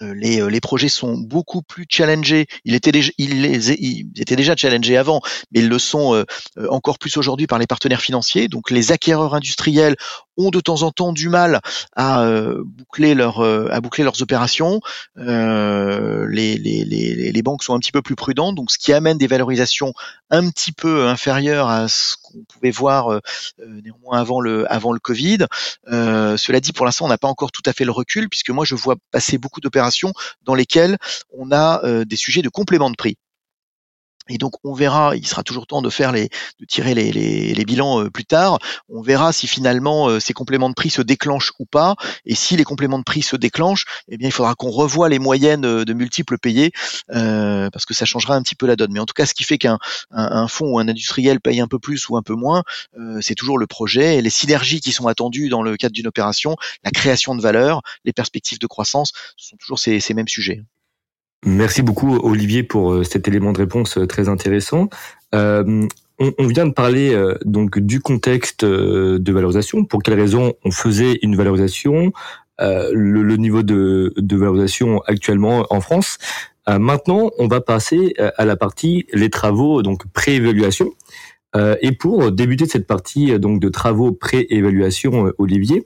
Euh, 0.03 0.15
les, 0.15 0.41
euh, 0.41 0.49
les, 0.49 0.61
projets 0.61 0.89
sont 0.89 1.17
beaucoup 1.17 1.63
plus 1.63 1.87
challengés. 1.89 2.47
Ils 2.65 2.75
étaient 2.75 2.93
déjà, 2.93 4.57
challengés 4.57 4.97
avant, 4.97 5.21
mais 5.53 5.61
ils 5.61 5.69
le 5.69 5.79
sont 5.79 6.15
euh, 6.15 6.25
encore 6.69 6.99
plus 6.99 7.17
aujourd'hui 7.17 7.47
par 7.47 7.59
les 7.59 7.67
partenaires 7.67 8.01
financiers. 8.01 8.49
Donc 8.49 8.71
les 8.71 8.93
acquéreurs 8.93 9.35
industriels 9.35 9.97
ont 10.37 10.51
de 10.51 10.61
temps 10.61 10.83
en 10.83 10.91
temps 10.91 11.13
du 11.13 11.29
mal 11.29 11.61
à 11.95 12.27
boucler 12.65 13.15
leurs 13.15 13.39
opérations. 14.23 14.81
les, 15.17 16.53
banques 17.43 17.63
sont 17.63 17.75
un 17.75 17.79
petit 17.79 17.93
peu 17.93 18.03
plus 18.03 18.17
prudentes, 18.17 18.55
donc 18.55 18.71
ce 18.71 18.79
qui 18.79 18.93
amène 18.93 19.19
des 19.19 19.27
valorisations 19.27 19.93
un 20.33 20.51
petit 20.51 20.73
peu 20.73 21.07
inférieures 21.07 21.69
à 21.69 21.87
ce 21.89 22.17
qu'on 22.21 22.43
pouvait 22.45 22.71
voir 22.73 23.21
néanmoins 23.65 24.19
avant 24.19 24.41
le 24.41 24.71
avant 24.73 24.93
le 24.93 24.99
Covid. 24.99 25.47
cela 25.87 26.61
dit, 26.61 26.73
pour 26.73 26.87
l'instant, 26.87 27.05
on 27.05 27.09
n'a 27.09 27.19
pas 27.19 27.29
encore 27.29 27.53
tout 27.53 27.63
à 27.67 27.73
fait 27.73 27.85
le 27.85 27.93
recul, 27.93 28.29
puisque 28.29 28.51
moi 28.51 28.65
je 28.65 28.75
vois 28.75 28.97
passer 29.13 29.39
beaucoup 29.39 29.61
d'opérations 29.61 30.13
dans 30.43 30.55
lesquelles 30.55 30.99
on 31.33 31.53
a 31.53 31.85
euh, 31.85 32.05
des 32.05 32.17
sujets 32.17 32.43
de 32.43 32.49
complément 32.49 32.91
de 32.91 32.97
prix. 32.97 33.17
Et 34.29 34.39
donc 34.39 34.55
on 34.65 34.73
verra, 34.73 35.17
il 35.17 35.27
sera 35.27 35.43
toujours 35.43 35.67
temps 35.67 35.83
de 35.83 35.91
faire 35.91 36.13
les, 36.13 36.29
de 36.61 36.65
tirer 36.65 36.95
les, 36.95 37.65
bilans 37.65 38.03
euh, 38.03 38.11
plus 38.11 38.25
tard. 38.25 38.59
On 38.89 39.03
verra 39.03 39.33
si 39.33 39.49
finalement 39.49 40.09
euh, 40.09 40.21
ces 40.21 40.33
compléments 40.33 40.69
de 40.69 40.75
prix 40.75 40.91
se 40.91 41.03
déclenchent 41.03 41.53
ou 41.59 41.65
pas. 41.65 41.97
Et 42.25 42.37
si 42.37 42.57
les 42.57 42.65
compléments 42.65 42.99
de 42.99 43.05
prix 43.05 43.23
se 43.23 43.35
déclenchent, 43.35 43.85
eh 44.09 44.17
bien 44.17 44.29
il 44.29 44.33
faudra 44.33 44.55
qu'on 44.55 44.71
revoie 44.71 45.09
les 45.09 45.19
moyennes 45.19 45.65
euh, 45.65 45.85
de 45.85 45.93
multiples 45.93 46.39
payés 46.39 46.71
parce 47.09 47.87
que 47.87 47.95
ça 47.95 48.05
changera 48.05 48.35
un 48.35 48.43
petit 48.43 48.55
peu 48.55 48.67
la 48.67 48.77
donne. 48.77 48.93
Mais 48.93 49.01
en 49.01 49.07
tout 49.07 49.15
cas, 49.15 49.27
ce 49.27 49.35
qui 49.35 49.45
fait 49.45 49.59
qu'un 49.59 49.79
un, 50.11 50.49
fonds 50.49 50.73
ou 50.73 50.79
un 50.79 50.89
industriel 50.89 51.41
paye 51.41 51.61
un 51.61 51.67
peu 51.67 51.79
plus 51.79 52.09
ou 52.09 52.17
un 52.17 52.23
peu 52.23 52.35
moins, 52.35 52.63
c'est 53.21 53.35
toujours 53.35 53.59
le 53.59 53.67
projet 53.67 54.17
et 54.17 54.23
les 54.23 54.31
synergies 54.31 54.81
qui 54.81 54.93
sont 54.93 55.07
attendues 55.07 55.49
dans 55.49 55.63
le 55.63 55.77
cadre 55.77 55.93
d'une 55.93 56.07
opération, 56.07 56.57
la 56.85 56.91
création 56.91 57.35
de 57.35 57.43
valeur, 57.43 57.83
les 58.05 58.13
perspectives 58.13 58.59
de 58.59 58.67
croissance, 58.67 59.13
ce 59.37 59.51
sont 59.51 59.57
toujours 59.57 59.79
ces 59.79 60.15
mêmes 60.15 60.29
sujets. 60.29 60.63
Merci 61.45 61.83
beaucoup 61.83 62.19
Olivier 62.19 62.63
pour 62.63 62.93
euh, 62.93 63.03
cet 63.03 63.27
élément 63.27 63.53
de 63.53 63.59
réponse 63.59 63.99
euh, 63.99 64.07
très 64.07 64.29
intéressant. 64.29 64.89
Euh, 65.35 65.89
on, 66.39 66.47
vient 66.47 66.67
de 66.67 66.73
parler 66.73 67.21
donc 67.45 67.81
du 67.81 67.99
contexte 67.99 68.65
de 68.65 69.33
valorisation. 69.33 69.85
Pour 69.85 70.05
quelles 70.05 70.21
raisons 70.21 70.53
on 70.65 70.71
faisait 70.71 71.19
une 71.23 71.35
valorisation, 71.35 72.13
le, 72.61 73.37
niveau 73.37 73.65
de, 73.65 74.15
valorisation 74.31 75.01
actuellement 75.07 75.67
en 75.71 75.81
France? 75.81 76.19
maintenant, 76.69 77.33
on 77.39 77.49
va 77.49 77.61
passer 77.61 78.15
à 78.37 78.45
la 78.45 78.55
partie 78.55 79.07
les 79.13 79.31
travaux 79.31 79.83
donc 79.83 80.07
pré-évaluation. 80.13 80.93
et 81.57 81.91
pour 81.91 82.31
débuter 82.31 82.67
cette 82.67 82.87
partie 82.87 83.37
donc 83.41 83.59
de 83.59 83.69
travaux 83.69 84.13
pré-évaluation, 84.13 85.33
Olivier, 85.39 85.85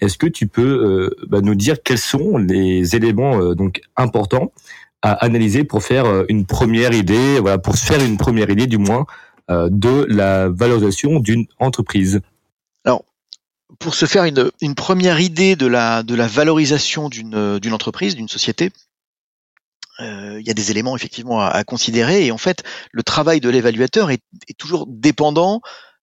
est-ce 0.00 0.18
que 0.18 0.26
tu 0.26 0.48
peux 0.48 1.08
bah, 1.28 1.40
nous 1.40 1.54
dire 1.54 1.76
quels 1.82 1.96
sont 1.96 2.36
les 2.36 2.94
éléments 2.94 3.54
donc 3.54 3.80
importants 3.96 4.52
à 5.02 5.12
analyser 5.24 5.64
pour 5.64 5.82
faire 5.82 6.06
euh, 6.06 6.24
une 6.28 6.46
première 6.46 6.92
idée, 6.92 7.38
voilà, 7.40 7.58
pour 7.58 7.76
se 7.76 7.84
faire 7.84 8.02
une 8.02 8.16
première 8.16 8.50
idée 8.50 8.66
du 8.66 8.78
moins 8.78 9.06
euh, 9.50 9.68
de 9.70 10.06
la 10.08 10.48
valorisation 10.48 11.20
d'une 11.20 11.46
entreprise. 11.58 12.20
Alors, 12.84 13.04
pour 13.78 13.94
se 13.94 14.06
faire 14.06 14.24
une, 14.24 14.74
première 14.74 15.20
idée 15.20 15.56
de 15.56 15.66
la, 15.66 16.02
valorisation 16.02 17.08
d'une, 17.08 17.58
d'une 17.58 17.72
entreprise, 17.72 18.16
d'une 18.16 18.28
société, 18.28 18.72
euh, 20.00 20.38
il 20.40 20.46
y 20.46 20.50
a 20.50 20.54
des 20.54 20.70
éléments 20.70 20.96
effectivement 20.96 21.40
à, 21.40 21.64
considérer 21.64 22.24
et 22.24 22.30
en 22.30 22.38
fait 22.38 22.62
le 22.92 23.02
travail 23.02 23.40
de 23.40 23.48
l'évaluateur 23.48 24.10
est, 24.10 24.22
toujours 24.56 24.86
dépendant 24.88 25.60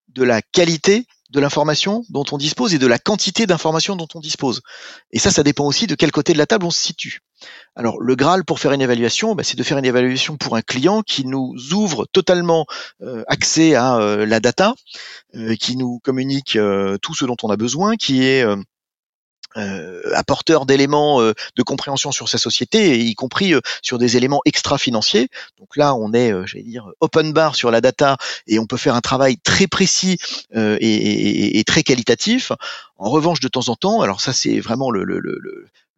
de 0.10 0.24
la 0.24 0.42
qualité 0.42 1.06
de 1.32 1.40
l'information 1.40 2.04
dont 2.10 2.26
on 2.32 2.38
dispose 2.38 2.74
et 2.74 2.80
de 2.80 2.88
la 2.88 3.00
quantité 3.00 3.46
d'informations 3.46 3.96
dont 3.96 4.08
on 4.14 4.20
dispose. 4.20 4.62
Et 5.12 5.20
ça, 5.20 5.32
ça 5.32 5.44
dépend 5.44 5.66
aussi 5.66 5.88
de 5.88 5.96
quel 5.96 6.12
côté 6.12 6.34
de 6.34 6.38
la 6.38 6.46
table 6.46 6.66
on 6.66 6.72
se 6.72 6.82
situe. 6.82 7.20
Alors, 7.76 8.00
le 8.00 8.16
Graal 8.16 8.46
pour 8.46 8.60
faire 8.60 8.72
une 8.72 8.82
évaluation, 8.82 9.36
bah, 9.36 9.44
c'est 9.44 9.58
de 9.58 9.64
faire 9.64 9.78
une 9.78 9.86
évaluation 9.86 10.38
pour 10.38 10.56
un 10.56 10.62
client 10.62 11.02
qui 11.02 11.26
nous 11.26 11.54
ouvre 11.74 12.06
totalement 12.12 12.66
euh, 13.02 13.24
accès 13.28 13.76
à 13.76 13.98
euh, 13.98 14.26
la 14.26 14.40
data, 14.40 14.76
euh, 15.36 15.56
qui 15.56 15.76
nous 15.76 16.00
communique 16.00 16.58
tout 17.02 17.16
ce 17.16 17.26
dont 17.26 17.38
on 17.44 17.50
a 17.50 17.58
besoin, 17.58 17.96
qui 17.96 18.24
est 18.24 18.46
euh, 19.58 20.02
apporteur 20.14 20.66
d'éléments 20.66 21.22
euh, 21.22 21.34
de 21.56 21.64
compréhension 21.64 22.12
sur 22.12 22.28
sa 22.28 22.38
société, 22.38 23.00
y 23.00 23.16
compris 23.16 23.54
euh, 23.54 23.62
sur 23.82 23.98
des 23.98 24.18
éléments 24.18 24.42
extra-financiers. 24.46 25.30
Donc 25.60 25.78
là, 25.78 25.96
on 25.96 26.14
est, 26.14 26.34
j'allais 26.46 26.64
dire, 26.64 26.90
open 27.00 27.32
bar 27.32 27.56
sur 27.56 27.72
la 27.72 27.80
data 27.80 28.18
et 28.48 28.60
on 28.60 28.66
peut 28.66 28.78
faire 28.78 28.96
un 28.96 29.02
travail 29.02 29.38
très 29.38 29.68
précis 29.68 30.18
et, 30.54 31.60
et, 31.60 31.64
très 31.64 31.84
qualitatif. 31.84 32.52
En 32.98 33.10
revanche, 33.10 33.40
de 33.40 33.48
temps 33.48 33.70
en 33.70 33.76
temps, 33.76 34.02
alors 34.02 34.22
ça 34.22 34.34
c'est 34.34 34.60
vraiment 34.60 34.92
le 34.92 35.04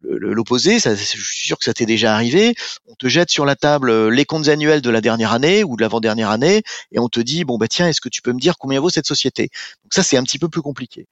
l'opposé, 0.02 0.78
je 0.78 0.94
suis 0.94 1.46
sûr 1.48 1.58
que 1.58 1.64
ça 1.64 1.74
t'est 1.74 1.86
déjà 1.86 2.14
arrivé, 2.14 2.54
on 2.86 2.94
te 2.94 3.08
jette 3.08 3.30
sur 3.30 3.44
la 3.44 3.56
table 3.56 3.90
euh, 3.90 4.10
les 4.10 4.24
comptes 4.24 4.48
annuels 4.48 4.80
de 4.80 4.90
la 4.90 5.00
dernière 5.00 5.32
année 5.32 5.64
ou 5.64 5.76
de 5.76 5.82
l'avant-dernière 5.82 6.30
année 6.30 6.62
et 6.92 6.98
on 6.98 7.08
te 7.08 7.20
dit 7.20 7.44
bon 7.44 7.58
bah 7.58 7.68
tiens 7.68 7.88
est-ce 7.88 8.00
que 8.00 8.08
tu 8.08 8.22
peux 8.22 8.32
me 8.32 8.38
dire 8.38 8.58
combien 8.58 8.80
vaut 8.80 8.90
cette 8.90 9.06
société? 9.06 9.50
Donc 9.82 9.92
ça 9.92 10.02
c'est 10.02 10.16
un 10.16 10.22
petit 10.22 10.38
peu 10.38 10.48
plus 10.48 10.62
compliqué. 10.62 11.06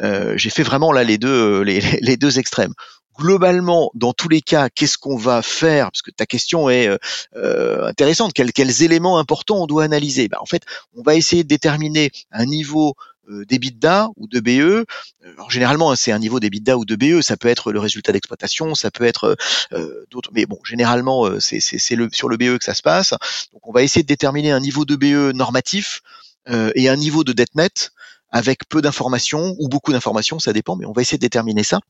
Euh, 0.00 0.34
j'ai 0.36 0.50
fait 0.50 0.62
vraiment 0.62 0.92
là 0.92 1.04
les 1.04 1.18
deux 1.18 1.62
euh, 1.62 1.62
les, 1.62 2.16
deux 2.16 2.38
extrêmes. 2.38 2.74
Globalement, 3.18 3.90
dans 3.94 4.14
tous 4.14 4.30
les 4.30 4.40
cas, 4.40 4.70
qu'est-ce 4.70 4.96
qu'on 4.96 5.16
va 5.16 5.42
faire? 5.42 5.90
Parce 5.90 6.00
que 6.00 6.10
ta 6.10 6.24
question 6.24 6.70
est 6.70 6.88
intéressante. 7.34 8.32
Quels, 8.32 8.82
éléments 8.82 9.18
importants 9.18 9.62
on 9.62 9.66
doit 9.66 9.84
analyser? 9.84 10.28
Ben, 10.28 10.38
En 10.40 10.46
fait, 10.46 10.62
on 10.96 11.02
va 11.02 11.14
essayer 11.14 11.42
de 11.42 11.48
déterminer 11.48 12.10
un 12.30 12.46
niveau 12.46 12.94
d'EBITDA 13.28 14.08
ou 14.16 14.26
de 14.26 14.40
BE. 14.40 14.48
Euh, 14.60 14.84
généralement, 15.48 15.94
c'est 15.96 16.12
un 16.12 16.18
niveau 16.18 16.40
d'EBITDA 16.40 16.76
ou 16.76 16.84
de 16.84 16.96
BE. 16.96 17.20
Ça 17.20 17.36
peut 17.36 17.48
être 17.48 17.72
le 17.72 17.80
résultat 17.80 18.12
d'exploitation, 18.12 18.74
ça 18.74 18.90
peut 18.90 19.04
être 19.04 19.36
euh, 19.72 20.06
d'autres. 20.10 20.30
Mais 20.32 20.46
bon, 20.46 20.58
généralement, 20.64 21.28
c'est 21.40 21.94
le, 21.94 22.08
sur 22.12 22.28
le 22.28 22.36
BE 22.36 22.58
que 22.58 22.64
ça 22.64 22.74
se 22.74 22.82
passe. 22.82 23.10
Donc, 23.52 23.66
on 23.66 23.72
va 23.72 23.82
essayer 23.82 24.02
de 24.02 24.08
déterminer 24.08 24.52
un 24.52 24.60
niveau 24.60 24.84
de 24.84 24.96
BE 24.96 25.34
normatif 25.34 26.00
et 26.74 26.88
un 26.88 26.96
niveau 26.96 27.22
de 27.22 27.32
dette 27.32 27.54
net 27.54 27.92
avec 28.32 28.66
peu 28.68 28.80
d'informations 28.82 29.54
ou 29.58 29.68
beaucoup 29.68 29.92
d'informations, 29.92 30.38
ça 30.38 30.52
dépend, 30.52 30.74
mais 30.74 30.86
on 30.86 30.92
va 30.92 31.02
essayer 31.02 31.18
de 31.18 31.22
déterminer 31.22 31.62
ça. 31.62 31.80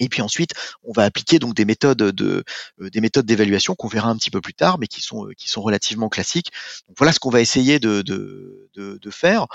Et 0.00 0.08
puis 0.08 0.22
ensuite, 0.22 0.52
on 0.82 0.92
va 0.92 1.04
appliquer 1.04 1.38
donc 1.38 1.54
des 1.54 1.64
méthodes 1.64 1.98
de 1.98 2.44
des 2.80 3.00
méthodes 3.00 3.26
d'évaluation 3.26 3.74
qu'on 3.74 3.88
verra 3.88 4.08
un 4.08 4.16
petit 4.16 4.30
peu 4.30 4.40
plus 4.40 4.54
tard, 4.54 4.78
mais 4.78 4.88
qui 4.88 5.00
sont 5.00 5.28
qui 5.36 5.48
sont 5.48 5.62
relativement 5.62 6.08
classiques. 6.08 6.50
Donc 6.88 6.96
voilà 6.98 7.12
ce 7.12 7.20
qu'on 7.20 7.30
va 7.30 7.40
essayer 7.40 7.78
de 7.78 8.02
de, 8.02 8.68
de, 8.74 8.98
de 9.00 9.10
faire. 9.10 9.46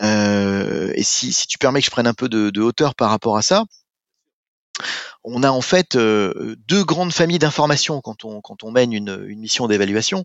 Euh, 0.00 0.92
et 0.94 1.02
si, 1.02 1.32
si, 1.32 1.46
tu 1.46 1.58
permets 1.58 1.80
que 1.80 1.86
je 1.86 1.90
prenne 1.90 2.06
un 2.06 2.14
peu 2.14 2.28
de, 2.28 2.50
de 2.50 2.60
hauteur 2.60 2.94
par 2.94 3.10
rapport 3.10 3.36
à 3.36 3.42
ça, 3.42 3.64
on 5.24 5.42
a 5.42 5.50
en 5.50 5.60
fait 5.60 5.96
euh, 5.96 6.56
deux 6.68 6.84
grandes 6.84 7.12
familles 7.12 7.38
d'informations 7.40 8.00
quand 8.00 8.24
on, 8.24 8.40
quand 8.40 8.62
on 8.62 8.70
mène 8.70 8.92
une, 8.92 9.24
une 9.26 9.40
mission 9.40 9.66
d'évaluation. 9.66 10.24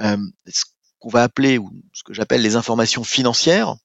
Euh, 0.00 0.18
ce 0.46 0.64
qu'on 0.98 1.08
va 1.08 1.22
appeler, 1.22 1.58
ou 1.58 1.70
ce 1.92 2.02
que 2.02 2.12
j'appelle 2.12 2.42
les 2.42 2.56
informations 2.56 3.04
financières, 3.04 3.76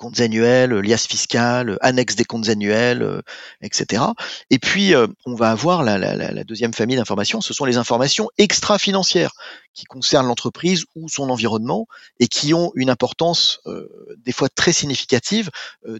comptes 0.00 0.20
annuels, 0.20 0.72
liasses 0.72 1.06
fiscales, 1.06 1.76
annexes 1.82 2.16
des 2.16 2.24
comptes 2.24 2.48
annuels, 2.48 3.02
euh, 3.02 3.20
etc. 3.60 4.02
Et 4.48 4.58
puis, 4.58 4.94
euh, 4.94 5.06
on 5.26 5.34
va 5.34 5.50
avoir 5.50 5.84
la, 5.84 5.98
la, 5.98 6.16
la 6.16 6.44
deuxième 6.44 6.72
famille 6.72 6.96
d'informations, 6.96 7.42
ce 7.42 7.52
sont 7.52 7.66
les 7.66 7.76
informations 7.76 8.30
extra-financières 8.38 9.32
qui 9.74 9.84
concernent 9.84 10.26
l'entreprise 10.26 10.86
ou 10.96 11.08
son 11.10 11.28
environnement 11.28 11.86
et 12.18 12.28
qui 12.28 12.54
ont 12.54 12.72
une 12.74 12.88
importance 12.88 13.60
euh, 13.66 13.88
des 14.24 14.32
fois 14.32 14.48
très 14.48 14.72
significative 14.72 15.50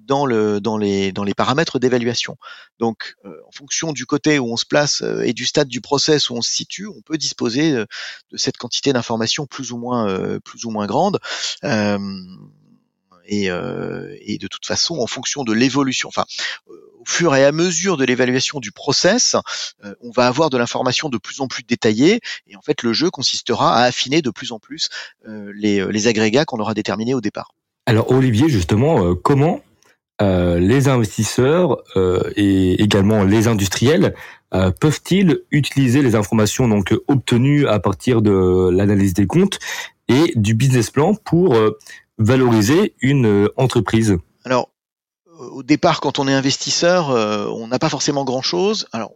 dans, 0.00 0.24
le, 0.24 0.60
dans, 0.60 0.78
les, 0.78 1.12
dans 1.12 1.22
les 1.22 1.34
paramètres 1.34 1.78
d'évaluation. 1.78 2.36
Donc, 2.78 3.14
en 3.24 3.52
fonction 3.52 3.92
du 3.92 4.06
côté 4.06 4.38
où 4.38 4.50
on 4.50 4.56
se 4.56 4.64
place 4.64 5.04
et 5.22 5.34
du 5.34 5.44
stade 5.44 5.68
du 5.68 5.80
process 5.80 6.30
où 6.30 6.34
on 6.34 6.40
se 6.40 6.50
situe, 6.50 6.86
on 6.86 7.02
peut 7.02 7.18
disposer 7.18 7.72
de 7.72 7.86
cette 8.36 8.56
quantité 8.56 8.92
d'informations 8.92 9.46
plus 9.46 9.70
ou 9.70 9.78
moins 9.78 10.38
plus 10.40 10.64
ou 10.64 10.70
moins 10.70 10.86
grande. 10.86 11.20
Euh, 13.30 14.14
et, 14.20 14.38
de 14.38 14.46
toute 14.46 14.66
façon, 14.66 14.98
en 14.98 15.06
fonction 15.06 15.44
de 15.44 15.52
l'évolution, 15.52 16.08
enfin, 16.08 16.24
euh, 16.68 16.74
au 17.00 17.04
fur 17.06 17.34
et 17.34 17.44
à 17.44 17.52
mesure 17.52 17.96
de 17.96 18.04
l'évaluation 18.04 18.60
du 18.60 18.72
process, 18.72 19.36
euh, 19.84 19.94
on 20.00 20.10
va 20.10 20.26
avoir 20.26 20.50
de 20.50 20.58
l'information 20.58 21.08
de 21.08 21.18
plus 21.18 21.40
en 21.40 21.48
plus 21.48 21.62
détaillée, 21.62 22.20
et 22.48 22.56
en 22.56 22.62
fait, 22.62 22.82
le 22.82 22.92
jeu 22.92 23.10
consistera 23.10 23.76
à 23.76 23.84
affiner 23.84 24.22
de 24.22 24.30
plus 24.30 24.52
en 24.52 24.58
plus 24.58 24.88
les, 25.54 26.06
agrégats 26.06 26.44
qu'on 26.44 26.58
aura 26.58 26.74
déterminés 26.74 27.14
au 27.14 27.20
départ. 27.20 27.52
Alors, 27.86 28.10
Olivier, 28.10 28.48
justement, 28.48 29.14
comment 29.14 29.60
les 30.20 30.88
investisseurs 30.88 31.78
et 32.36 32.82
également 32.82 33.24
les 33.24 33.48
industriels 33.48 34.14
peuvent-ils 34.50 35.40
utiliser 35.50 36.02
les 36.02 36.14
informations 36.14 36.68
donc 36.68 36.94
obtenues 37.08 37.66
à 37.66 37.78
partir 37.80 38.20
de 38.22 38.70
l'analyse 38.70 39.14
des 39.14 39.26
comptes 39.26 39.58
et 40.08 40.32
du 40.36 40.54
business 40.54 40.90
plan 40.90 41.14
pour 41.14 41.56
valoriser 42.20 42.94
une 43.00 43.26
euh, 43.26 43.48
entreprise 43.56 44.18
Alors, 44.44 44.70
au 45.38 45.64
départ, 45.64 46.00
quand 46.00 46.20
on 46.20 46.28
est 46.28 46.32
investisseur, 46.32 47.10
euh, 47.10 47.46
on 47.46 47.66
n'a 47.66 47.80
pas 47.80 47.88
forcément 47.88 48.24
grand-chose. 48.24 48.86
Alors, 48.92 49.12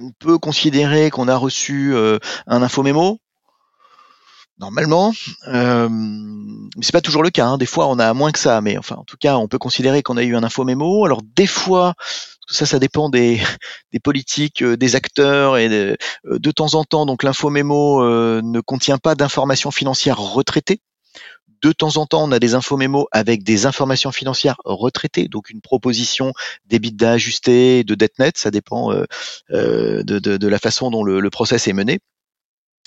on 0.00 0.12
peut 0.18 0.38
considérer 0.38 1.10
qu'on 1.10 1.28
a 1.28 1.36
reçu 1.36 1.94
un 1.94 2.62
infomémo, 2.62 3.20
Normalement, 4.60 5.12
euh, 5.46 5.88
c'est 6.80 6.92
pas 6.92 7.00
toujours 7.00 7.22
le 7.22 7.30
cas. 7.30 7.46
Hein. 7.46 7.58
Des 7.58 7.66
fois, 7.66 7.86
on 7.86 8.00
a 8.00 8.12
moins 8.12 8.32
que 8.32 8.40
ça, 8.40 8.60
mais 8.60 8.76
enfin, 8.76 8.96
en 8.96 9.04
tout 9.04 9.16
cas, 9.16 9.36
on 9.36 9.46
peut 9.46 9.58
considérer 9.58 10.02
qu'on 10.02 10.16
a 10.16 10.24
eu 10.24 10.34
un 10.34 10.42
infomémo. 10.42 11.04
Alors, 11.04 11.22
des 11.36 11.46
fois, 11.46 11.94
ça, 12.48 12.66
ça 12.66 12.80
dépend 12.80 13.08
des, 13.08 13.40
des 13.92 14.00
politiques, 14.00 14.62
euh, 14.62 14.76
des 14.76 14.96
acteurs 14.96 15.58
et 15.58 15.68
de, 15.68 15.96
euh, 16.26 16.38
de 16.40 16.50
temps 16.50 16.74
en 16.74 16.82
temps. 16.82 17.06
Donc, 17.06 17.22
l'infomémo 17.22 18.02
euh, 18.02 18.40
ne 18.42 18.60
contient 18.60 18.98
pas 18.98 19.14
d'informations 19.14 19.70
financières 19.70 20.18
retraitées. 20.18 20.80
De 21.62 21.72
temps 21.72 21.96
en 21.96 22.06
temps, 22.06 22.24
on 22.24 22.32
a 22.32 22.38
des 22.38 22.54
infomémos 22.54 23.06
avec 23.12 23.42
des 23.42 23.66
informations 23.66 24.12
financières 24.12 24.56
retraitées, 24.64 25.28
donc 25.28 25.50
une 25.50 25.60
proposition 25.60 26.32
d'EBITDA 26.66 27.12
ajusté, 27.12 27.84
de 27.84 27.94
dette 27.94 28.18
nette, 28.18 28.38
ça 28.38 28.50
dépend 28.50 28.92
euh, 28.92 29.04
de, 29.50 30.18
de, 30.18 30.48
la 30.48 30.58
façon 30.58 30.90
dont 30.90 31.04
le, 31.04 31.20
le 31.20 31.30
process 31.30 31.68
est 31.68 31.72
mené. 31.72 32.00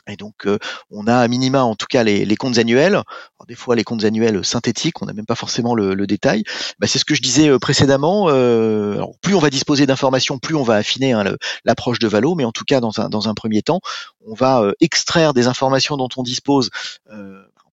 Et 0.08 0.16
donc, 0.16 0.48
euh, 0.48 0.58
on 0.90 1.06
a 1.06 1.16
à 1.16 1.28
minima, 1.28 1.64
en 1.64 1.76
tout 1.76 1.86
cas, 1.88 2.04
les, 2.04 2.36
comptes 2.36 2.58
annuels. 2.58 3.02
des 3.48 3.56
fois, 3.56 3.76
les 3.76 3.84
comptes 3.84 4.04
annuels 4.04 4.44
synthétiques, 4.44 5.02
on 5.02 5.06
n'a 5.06 5.14
même 5.14 5.28
pas 5.28 5.36
forcément 5.36 5.76
le, 5.76 6.08
détail. 6.08 6.44
Bah, 6.80 6.88
c'est 6.88 6.98
ce 6.98 7.06
que 7.06 7.14
je 7.14 7.22
disais 7.22 7.50
euh, 7.50 7.60
précédemment. 7.60 8.26
Euh, 8.30 9.04
plus 9.22 9.36
on 9.36 9.40
va 9.40 9.50
disposer 9.50 9.86
d'informations, 9.86 10.40
plus 10.40 10.56
on 10.56 10.64
va 10.64 10.76
affiner 10.76 11.14
hein, 11.14 11.24
l'approche 11.66 12.00
de 12.00 12.08
Valo. 12.08 12.34
Mais 12.34 12.46
en 12.46 12.52
tout 12.52 12.66
cas, 12.66 12.80
dans 12.80 13.00
un, 13.00 13.34
premier 13.36 13.62
temps, 13.62 13.80
on 14.26 14.34
va 14.34 14.72
extraire 14.80 15.34
des 15.34 15.48
informations 15.48 15.98
dont 15.98 16.10
on 16.18 16.24
dispose, 16.24 16.70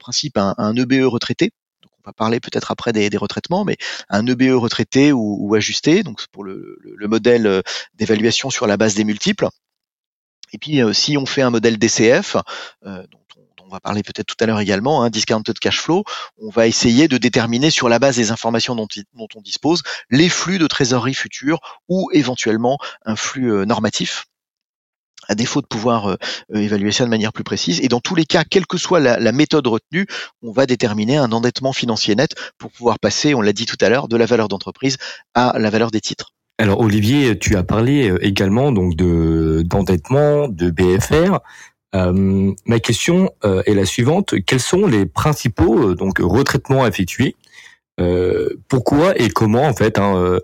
principe, 0.09 0.39
un, 0.39 0.75
EBE 0.75 1.05
retraité, 1.05 1.53
Donc, 1.83 1.93
on 1.99 2.09
va 2.09 2.15
parler 2.15 2.41
peut-être 2.41 2.71
après 2.71 2.93
des, 2.93 3.17
retraitements, 3.19 3.65
mais 3.65 3.77
un 4.09 4.27
EBE 4.27 4.55
retraité 4.55 5.13
ou, 5.13 5.55
ajusté, 5.55 6.03
donc 6.03 6.27
pour 6.33 6.45
le, 6.45 6.79
le 6.83 7.09
modèle 7.09 7.63
d'évaluation 7.95 8.49
sur 8.49 8.67
la 8.67 8.79
base 8.79 8.95
des 8.95 9.05
multiples. 9.05 9.49
Et 10.53 10.59
puis, 10.59 10.83
euh, 10.83 10.93
si 10.93 11.17
on 11.19 11.27
fait 11.27 11.43
un 11.43 11.51
modèle 11.51 11.79
DCF, 11.79 12.37
euh, 12.87 13.05
dont 13.11 13.21
on 13.65 13.69
va 13.69 13.81
parler 13.81 14.03
peut-être 14.03 14.27
tout 14.27 14.43
à 14.43 14.47
l'heure 14.47 14.61
également, 14.61 15.03
hein, 15.03 15.11
discounted 15.11 15.59
cash 15.59 15.81
flow, 15.81 16.05
on 16.39 16.49
va 16.49 16.67
essayer 16.67 17.07
de 17.07 17.19
déterminer 17.19 17.71
sur 17.71 17.91
la 17.91 17.99
base 17.99 18.17
des 18.17 18.31
informations 18.31 18.75
dont, 18.75 18.89
on 19.35 19.43
dispose 19.43 19.83
les 20.09 20.31
flux 20.31 20.59
de 20.59 20.67
trésorerie 20.67 21.13
futurs 21.13 21.61
ou 21.89 22.09
éventuellement 22.15 22.79
un 23.05 23.15
flux 23.15 23.53
euh, 23.53 23.67
normatif 23.67 24.28
à 25.29 25.35
défaut 25.35 25.61
de 25.61 25.67
pouvoir 25.67 26.17
évaluer 26.53 26.93
ça 26.93 27.05
de 27.05 27.11
manière 27.11 27.33
plus 27.33 27.45
précise. 27.45 27.81
Et 27.83 27.89
dans 27.89 28.01
tous 28.01 28.15
les 28.15 28.25
cas, 28.25 28.45
quelle 28.45 28.67
que 28.67 28.79
soit 28.79 29.01
la, 29.01 29.19
la, 29.19 29.33
méthode 29.33 29.67
retenue, 29.67 30.07
on 30.43 30.53
va 30.53 30.67
déterminer 30.67 31.17
un 31.17 31.33
endettement 31.33 31.73
financier 31.73 32.15
net 32.17 32.31
pour 32.59 32.71
pouvoir 32.71 32.99
passer, 32.99 33.35
on 33.35 33.41
l'a 33.41 33.53
dit 33.53 33.67
tout 33.67 33.79
à 33.81 33.89
l'heure, 33.89 34.09
de 34.09 34.17
la 34.17 34.27
valeur 34.27 34.49
d'entreprise 34.49 34.97
à 35.35 35.59
la 35.59 35.71
valeur 35.71 35.91
des 35.91 36.01
titres. 36.01 36.33
Alors 36.61 36.81
Olivier, 36.81 37.39
tu 37.39 37.57
as 37.57 37.63
parlé 37.63 38.11
euh, 38.11 38.25
également 38.25 38.73
donc 38.73 38.97
de 38.97 39.63
d'endettement, 39.65 40.49
de 40.49 40.71
BFR. 40.71 41.39
Euh, 41.95 42.53
ma 42.67 42.81
question 42.81 43.31
euh, 43.45 43.63
est 43.65 43.75
la 43.75 43.87
suivante 43.87 44.35
quels 44.45 44.61
sont 44.61 44.87
les 44.87 45.07
principaux 45.07 45.95
donc 45.95 46.19
retraitements 46.21 46.87
effectués 46.87 47.35
Pourquoi 48.69 49.19
et 49.19 49.31
comment 49.31 49.63
en 49.63 49.73
fait 49.73 49.99
hein, 49.99 50.39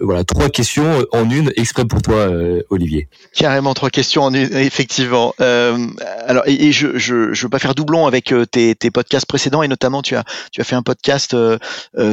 voilà, 0.00 0.24
trois 0.24 0.48
questions 0.48 1.04
en 1.12 1.28
une 1.28 1.52
exprès 1.56 1.84
pour 1.84 2.02
toi, 2.02 2.28
Olivier. 2.70 3.08
Carrément 3.34 3.74
trois 3.74 3.90
questions 3.90 4.22
en 4.22 4.34
une, 4.34 4.54
effectivement. 4.56 5.34
alors, 5.38 6.44
et, 6.46 6.72
je, 6.72 6.98
je, 6.98 7.32
je 7.32 7.42
veux 7.42 7.48
pas 7.48 7.58
faire 7.58 7.74
doublon 7.74 8.06
avec 8.06 8.32
tes, 8.50 8.74
tes 8.74 8.90
podcasts 8.90 9.26
précédents 9.26 9.62
et 9.62 9.68
notamment 9.68 10.02
tu 10.02 10.16
as 10.16 10.24
tu 10.52 10.60
as 10.60 10.64
fait 10.64 10.76
un 10.76 10.82
podcast 10.82 11.36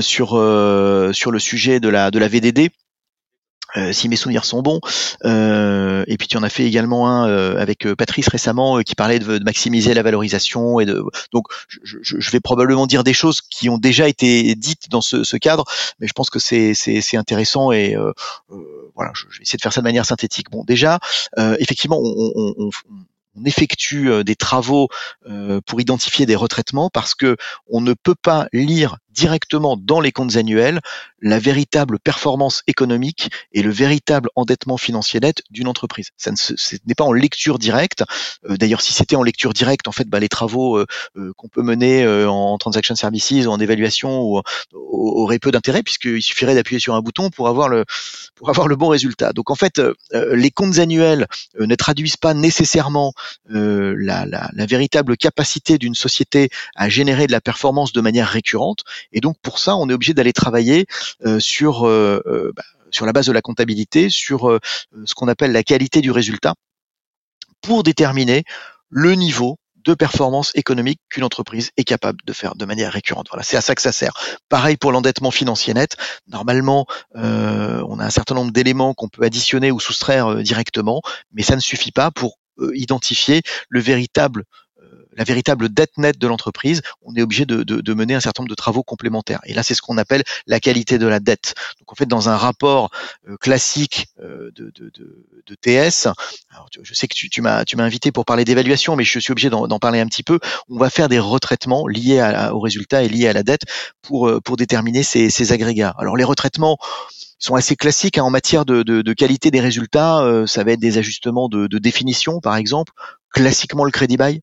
sur 0.02 0.30
sur 1.14 1.32
le 1.32 1.40
sujet 1.40 1.80
de 1.80 1.90
la 1.90 2.12
de 2.12 2.20
la 2.20 2.28
VDD 2.28 2.70
euh, 3.76 3.92
si 3.92 4.08
mes 4.08 4.16
souvenirs 4.16 4.46
sont 4.46 4.62
bons. 4.62 4.80
Euh, 5.26 6.04
et 6.08 6.18
puis 6.18 6.28
tu 6.28 6.38
en 6.38 6.44
as 6.44 6.50
fait 6.50 6.64
également 6.64 7.10
un 7.10 7.28
euh, 7.28 7.60
avec 7.60 7.88
Patrice 7.96 8.30
récemment 8.30 8.82
qui 8.82 8.96
parlait 8.96 9.20
de, 9.20 9.44
maximiser 9.44 9.94
la 9.94 10.04
valorisation 10.04 10.80
et 10.80 10.86
de 10.86 11.04
donc 11.32 11.46
je, 11.84 11.98
je, 12.02 12.32
vais 12.32 12.40
probablement 12.40 12.88
dire 12.88 13.04
des 13.04 13.14
choses 13.14 13.42
qui 13.42 13.70
ont 13.70 13.78
déjà 13.78 14.08
été 14.08 14.56
dites 14.56 14.90
dans 14.90 15.02
ce, 15.02 15.24
ce 15.24 15.38
cadre, 15.38 15.66
mais 16.00 16.08
je 16.08 16.14
pense 16.14 16.30
que 16.30 16.40
c'est 16.40 16.74
c'est 16.74 17.18
intéressant 17.18 17.72
et 17.72 17.96
voilà, 18.96 19.12
je, 19.14 19.26
vais 19.26 19.42
essayer 19.42 19.58
de 19.58 19.62
faire 19.62 19.74
ça 19.74 19.82
de 19.82 19.86
manière 19.86 20.06
synthétique. 20.06 20.50
Bon, 20.50 20.64
déjà, 20.64 21.00
effectivement, 21.60 22.00
on, 22.00 22.32
on, 22.36 22.54
on 22.58 22.70
on 23.40 23.46
effectue 23.46 24.24
des 24.24 24.36
travaux 24.36 24.90
pour 25.66 25.80
identifier 25.80 26.26
des 26.26 26.36
retraitements 26.36 26.90
parce 26.90 27.14
que 27.16 27.38
on 27.70 27.82
ne 27.82 27.94
peut 27.94 28.16
pas 28.16 28.48
lire 28.52 28.98
directement 29.18 29.78
dans 29.78 30.00
les 30.00 30.12
comptes 30.12 30.36
annuels 30.36 30.80
la 31.22 31.40
véritable 31.40 31.98
performance 32.00 32.62
économique 32.68 33.32
et 33.52 33.64
le 33.64 33.72
véritable 33.72 34.30
endettement 34.36 34.78
financier 34.78 35.20
net 35.20 35.42
d'une 35.50 35.68
entreprise. 35.68 36.12
Ça 36.18 36.32
ne 36.32 36.38
n'est 36.86 36.96
pas 36.96 37.04
en 37.04 37.12
lecture 37.12 37.58
directe. 37.58 38.04
Euh, 38.48 38.58
d'ailleurs, 38.58 38.82
si 38.82 38.94
c'était 38.94 39.16
en 39.16 39.24
lecture 39.24 39.54
directe, 39.54 39.88
en 39.88 39.92
fait, 39.92 40.08
bah, 40.08 40.20
les 40.20 40.30
travaux 40.30 40.78
euh, 40.78 40.86
euh, 41.18 41.34
qu'on 41.36 41.48
peut 41.48 41.64
mener 41.64 42.06
en 42.08 42.58
transaction 42.58 42.96
services 42.96 43.32
ou 43.32 43.50
en 43.50 43.60
évaluation 43.60 44.42
auraient 44.74 45.40
peu 45.40 45.52
d'intérêt 45.52 45.84
puisqu'il 45.84 46.22
suffirait 46.22 46.56
d'appuyer 46.56 46.80
sur 46.80 46.94
un 46.96 47.02
bouton 47.02 47.30
pour 47.30 47.48
avoir 47.48 47.70
le 47.70 47.86
pour 48.36 48.50
avoir 48.50 48.68
le 48.68 48.76
bon 48.76 48.88
résultat. 48.88 49.34
Donc 49.34 49.50
en 49.50 49.56
fait, 49.56 49.82
les 50.14 50.52
comptes 50.52 50.78
annuels 50.78 51.28
ne 51.60 51.76
traduisent 51.76 52.18
pas 52.18 52.34
nécessairement 52.34 53.14
la, 53.50 54.26
la, 54.26 54.50
la 54.54 54.66
véritable 54.66 55.18
capacité 55.18 55.78
d'une 55.78 55.96
société 55.96 56.50
à 56.76 56.90
générer 56.90 57.28
de 57.28 57.32
la 57.32 57.42
performance 57.42 57.92
de 57.94 58.02
manière 58.02 58.28
récurrente 58.28 58.84
et 59.12 59.22
donc 59.22 59.38
pour 59.42 59.60
ça, 59.60 59.76
on 59.76 59.90
est 59.90 59.94
obligé 59.94 60.14
d'aller 60.14 60.34
travailler 60.34 60.86
euh, 61.26 61.40
sur 61.40 61.88
euh, 61.88 62.22
euh, 62.26 62.52
bah, 62.56 62.64
sur 62.92 63.06
la 63.06 63.14
base 63.14 63.28
de 63.28 63.32
la 63.32 63.42
comptabilité, 63.42 64.10
sur 64.10 64.60
ce 65.06 65.14
qu'on 65.14 65.28
appelle 65.28 65.52
la 65.52 65.64
qualité 65.64 66.00
du 66.00 66.10
résultat, 66.10 66.54
pour 67.62 67.84
déterminer 67.84 68.46
le 68.90 69.14
niveau 69.16 69.58
de 69.76 69.94
performance 69.94 70.52
économique 70.56 71.02
qu'une 71.10 71.26
entreprise 71.26 71.72
est 71.76 71.84
capable 71.84 72.20
de 72.24 72.32
faire 72.32 72.56
de 72.56 72.64
manière 72.64 72.94
récurrente. 72.94 73.28
Voilà, 73.30 73.44
c'est 73.44 73.58
à 73.58 73.62
ça 73.62 73.76
que 73.76 73.82
ça 73.82 73.92
sert. 73.92 74.14
Pareil 74.48 74.78
pour 74.78 74.94
l'endettement 74.94 75.32
financier 75.32 75.74
net. 75.74 75.98
Normalement, 76.28 76.86
on 77.14 78.00
a 78.00 78.06
un 78.06 78.10
certain 78.10 78.36
nombre 78.36 78.54
d'éléments 78.54 78.94
qu'on 78.94 79.10
peut 79.10 79.24
additionner 79.24 79.70
ou 79.70 79.82
soustraire 79.82 80.36
directement, 80.38 81.02
mais 81.34 81.44
ça 81.44 81.58
ne 81.58 81.62
suffit 81.62 81.92
pas 81.92 82.10
pour 82.10 82.38
identifier 82.74 83.42
le 83.68 83.82
véritable 83.82 84.46
la 85.18 85.24
véritable 85.24 85.70
dette 85.70 85.98
nette 85.98 86.20
de 86.20 86.28
l'entreprise, 86.28 86.82
on 87.02 87.14
est 87.16 87.22
obligé 87.22 87.46
de, 87.46 87.64
de, 87.64 87.82
de, 87.82 87.94
mener 87.94 88.14
un 88.14 88.20
certain 88.20 88.44
nombre 88.44 88.52
de 88.52 88.56
travaux 88.56 88.84
complémentaires. 88.84 89.40
Et 89.46 89.54
là, 89.54 89.64
c'est 89.64 89.74
ce 89.74 89.82
qu'on 89.82 89.98
appelle 89.98 90.24
la 90.46 90.60
qualité 90.60 91.00
de 91.00 91.08
la 91.08 91.20
dette. 91.20 91.56
Donc 91.80 91.92
en 91.92 91.96
fait, 91.96 92.06
dans 92.06 92.30
un 92.30 92.38
rapport 92.38 92.92
euh, 93.28 93.36
classique 93.38 94.08
euh, 94.22 94.52
de, 94.56 94.72
de, 94.76 95.56
TS, 95.60 96.08
alors, 96.52 96.70
je 96.82 96.94
sais 96.94 97.08
que 97.08 97.16
tu, 97.16 97.30
tu 97.30 97.42
m'as 97.42 97.64
invité 97.80 98.12
pour 98.12 98.26
parler 98.26 98.46
d'évaluation, 98.46 98.96
mais 98.96 99.04
je 99.04 99.20
suis 99.20 99.32
obligé 99.32 99.50
d'en 99.50 99.80
parler 99.80 100.00
un 100.00 100.06
petit 100.06 100.24
peu. 100.24 100.40
On 100.70 100.78
va 100.78 100.90
faire 100.90 101.10
des 101.10 101.20
retraitements 101.20 101.88
liés 101.88 102.20
à, 102.20 102.54
aux 102.54 102.60
résultats 102.60 103.04
et 103.04 103.10
liés 103.10 103.28
à 103.28 103.34
la 103.34 103.44
dette 103.44 103.64
pour, 104.04 104.28
euh, 104.28 104.40
pour 104.40 104.56
déterminer 104.56 105.02
ces, 105.02 105.32
ces 105.32 105.52
agrégats. 105.52 105.96
Alors 105.98 106.16
les 106.16 106.24
retraitements 106.24 106.78
sont 107.40 107.56
assez 107.56 107.76
classiques 107.76 108.18
hein, 108.18 108.24
en 108.24 108.30
matière 108.30 108.66
de, 108.66 108.84
de, 108.84 109.02
de, 109.02 109.14
qualité 109.14 109.50
des 109.50 109.62
résultats. 109.62 110.44
ça 110.48 110.64
va 110.64 110.74
être 110.74 110.80
des 110.80 110.98
ajustements 110.98 111.50
de, 111.50 111.68
de 111.68 111.78
définition, 111.80 112.40
par 112.40 112.56
exemple. 112.56 112.94
Classiquement, 113.32 113.84
le 113.84 113.92
crédit 113.92 114.18
bail. 114.18 114.42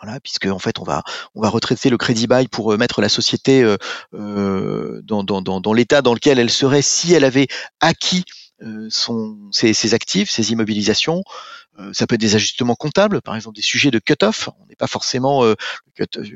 Voilà, 0.00 0.20
puisque 0.20 0.46
en 0.46 0.58
fait 0.58 0.78
on 0.78 0.84
va 0.84 1.02
on 1.34 1.42
va 1.42 1.48
retraiter 1.48 1.90
le 1.90 1.96
crédit 1.96 2.26
bail 2.26 2.46
pour 2.46 2.72
euh, 2.72 2.76
mettre 2.76 3.00
la 3.00 3.08
société 3.08 3.62
euh, 3.62 3.76
euh, 4.14 5.00
dans, 5.02 5.24
dans, 5.24 5.42
dans, 5.42 5.60
dans 5.60 5.72
l'état 5.72 6.02
dans 6.02 6.14
lequel 6.14 6.38
elle 6.38 6.50
serait 6.50 6.82
si 6.82 7.14
elle 7.14 7.24
avait 7.24 7.48
acquis 7.80 8.24
son, 8.88 9.36
ses, 9.52 9.72
ses, 9.72 9.94
actifs, 9.94 10.30
ses 10.30 10.52
immobilisations, 10.52 11.22
euh, 11.80 11.90
ça 11.92 12.06
peut 12.06 12.16
être 12.16 12.20
des 12.20 12.34
ajustements 12.34 12.74
comptables, 12.74 13.20
par 13.20 13.36
exemple 13.36 13.54
des 13.54 13.62
sujets 13.62 13.90
de 13.90 14.00
cut-off. 14.00 14.48
On 14.60 14.66
n'est 14.66 14.74
pas 14.74 14.88
forcément, 14.88 15.44
euh, 15.44 15.54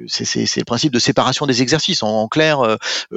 c'est 0.07 0.57
le 0.57 0.65
principe 0.65 0.93
de 0.93 0.99
séparation 1.01 1.47
des 1.47 1.63
exercices. 1.63 2.03
En, 2.03 2.29
clair, 2.29 2.61
euh, 2.61 2.77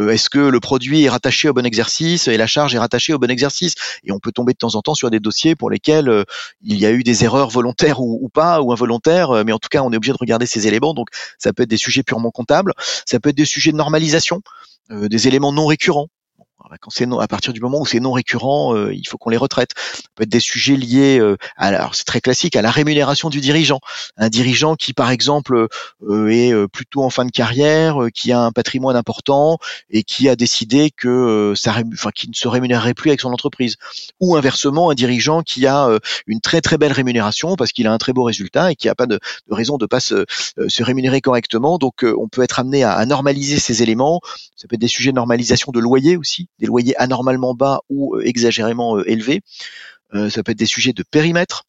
est-ce 0.09 0.29
que 0.29 0.39
le 0.39 0.59
produit 0.59 1.03
est 1.03 1.09
rattaché 1.09 1.49
au 1.49 1.53
bon 1.53 1.65
exercice 1.65 2.27
et 2.27 2.37
la 2.37 2.47
charge 2.47 2.73
est 2.73 2.79
rattachée 2.79 3.13
au 3.13 3.19
bon 3.19 3.29
exercice? 3.29 3.75
Et 4.03 4.11
on 4.11 4.19
peut 4.19 4.31
tomber 4.31 4.53
de 4.53 4.57
temps 4.57 4.75
en 4.75 4.81
temps 4.81 4.95
sur 4.95 5.11
des 5.11 5.19
dossiers 5.19 5.55
pour 5.55 5.69
lesquels 5.69 6.25
il 6.63 6.77
y 6.77 6.85
a 6.85 6.91
eu 6.91 7.03
des 7.03 7.23
erreurs 7.23 7.49
volontaires 7.49 8.01
ou, 8.01 8.19
ou, 8.21 8.29
pas, 8.29 8.61
ou 8.61 8.71
involontaires, 8.71 9.45
mais 9.45 9.51
en 9.51 9.59
tout 9.59 9.69
cas, 9.69 9.83
on 9.83 9.91
est 9.93 9.97
obligé 9.97 10.13
de 10.13 10.17
regarder 10.19 10.47
ces 10.47 10.67
éléments. 10.67 10.93
Donc, 10.93 11.09
ça 11.37 11.53
peut 11.53 11.63
être 11.63 11.69
des 11.69 11.77
sujets 11.77 12.03
purement 12.03 12.31
comptables, 12.31 12.73
ça 13.05 13.19
peut 13.19 13.29
être 13.29 13.37
des 13.37 13.45
sujets 13.45 13.71
de 13.71 13.77
normalisation. 13.77 14.41
des 14.89 15.27
éléments 15.27 15.51
non 15.51 15.67
récurrents. 15.67 16.09
Quand 16.81 16.89
c'est 16.89 17.07
à 17.19 17.27
partir 17.27 17.53
du 17.53 17.59
moment 17.59 17.79
où 17.79 17.85
c'est 17.85 17.99
non 17.99 18.11
récurrent, 18.11 18.75
euh, 18.75 18.93
il 18.93 19.07
faut 19.07 19.17
qu'on 19.17 19.29
les 19.29 19.37
retraite. 19.37 19.71
Ça 19.77 20.01
peut 20.15 20.23
être 20.23 20.29
des 20.29 20.39
sujets 20.39 20.75
liés, 20.75 21.19
euh, 21.19 21.37
à, 21.57 21.67
alors 21.67 21.95
c'est 21.95 22.03
très 22.03 22.21
classique, 22.21 22.55
à 22.55 22.61
la 22.61 22.71
rémunération 22.71 23.29
du 23.29 23.41
dirigeant. 23.41 23.79
Un 24.17 24.29
dirigeant 24.29 24.75
qui, 24.75 24.93
par 24.93 25.11
exemple, 25.11 25.67
euh, 26.07 26.27
est 26.27 26.67
plutôt 26.69 27.03
en 27.03 27.09
fin 27.09 27.25
de 27.25 27.31
carrière, 27.31 27.97
qui 28.13 28.31
a 28.31 28.41
un 28.41 28.51
patrimoine 28.51 28.95
important 28.95 29.57
et 29.89 30.03
qui 30.03 30.29
a 30.29 30.35
décidé 30.35 30.91
que 30.91 31.53
ça, 31.55 31.75
enfin, 31.93 32.09
qui 32.13 32.29
ne 32.29 32.33
se 32.33 32.47
rémunérerait 32.47 32.93
plus 32.93 33.09
avec 33.09 33.21
son 33.21 33.31
entreprise. 33.31 33.75
Ou 34.19 34.35
inversement, 34.35 34.89
un 34.89 34.95
dirigeant 34.95 35.41
qui 35.41 35.67
a 35.67 35.89
une 36.27 36.41
très 36.41 36.61
très 36.61 36.77
belle 36.77 36.91
rémunération 36.91 37.55
parce 37.55 37.71
qu'il 37.71 37.87
a 37.87 37.93
un 37.93 37.97
très 37.97 38.13
beau 38.13 38.23
résultat 38.23 38.71
et 38.71 38.75
qui 38.75 38.87
n'a 38.87 38.95
pas 38.95 39.05
de, 39.05 39.19
de, 39.47 39.53
raison 39.53 39.77
de 39.77 39.85
pas 39.85 39.99
se, 39.99 40.25
se 40.67 40.83
rémunérer 40.83 41.21
correctement. 41.21 41.77
Donc, 41.77 42.03
on 42.03 42.27
peut 42.27 42.41
être 42.41 42.59
amené 42.59 42.83
à, 42.83 42.93
à 42.93 43.05
normaliser 43.05 43.59
ces 43.59 43.83
éléments. 43.83 44.21
Ça 44.55 44.67
peut 44.67 44.75
être 44.75 44.81
des 44.81 44.87
sujets 44.87 45.11
de 45.11 45.15
normalisation 45.15 45.71
de 45.71 45.79
loyer 45.79 46.17
aussi 46.17 46.47
des 46.59 46.67
loyers 46.67 46.95
anormalement 46.97 47.53
bas 47.53 47.81
ou 47.89 48.15
euh, 48.15 48.25
exagérément 48.25 48.97
euh, 48.97 49.09
élevés. 49.09 49.41
ça 50.29 50.43
peut 50.43 50.51
être 50.53 50.57
des 50.57 50.65
sujets 50.65 50.93
de 50.93 51.03
périmètre. 51.03 51.65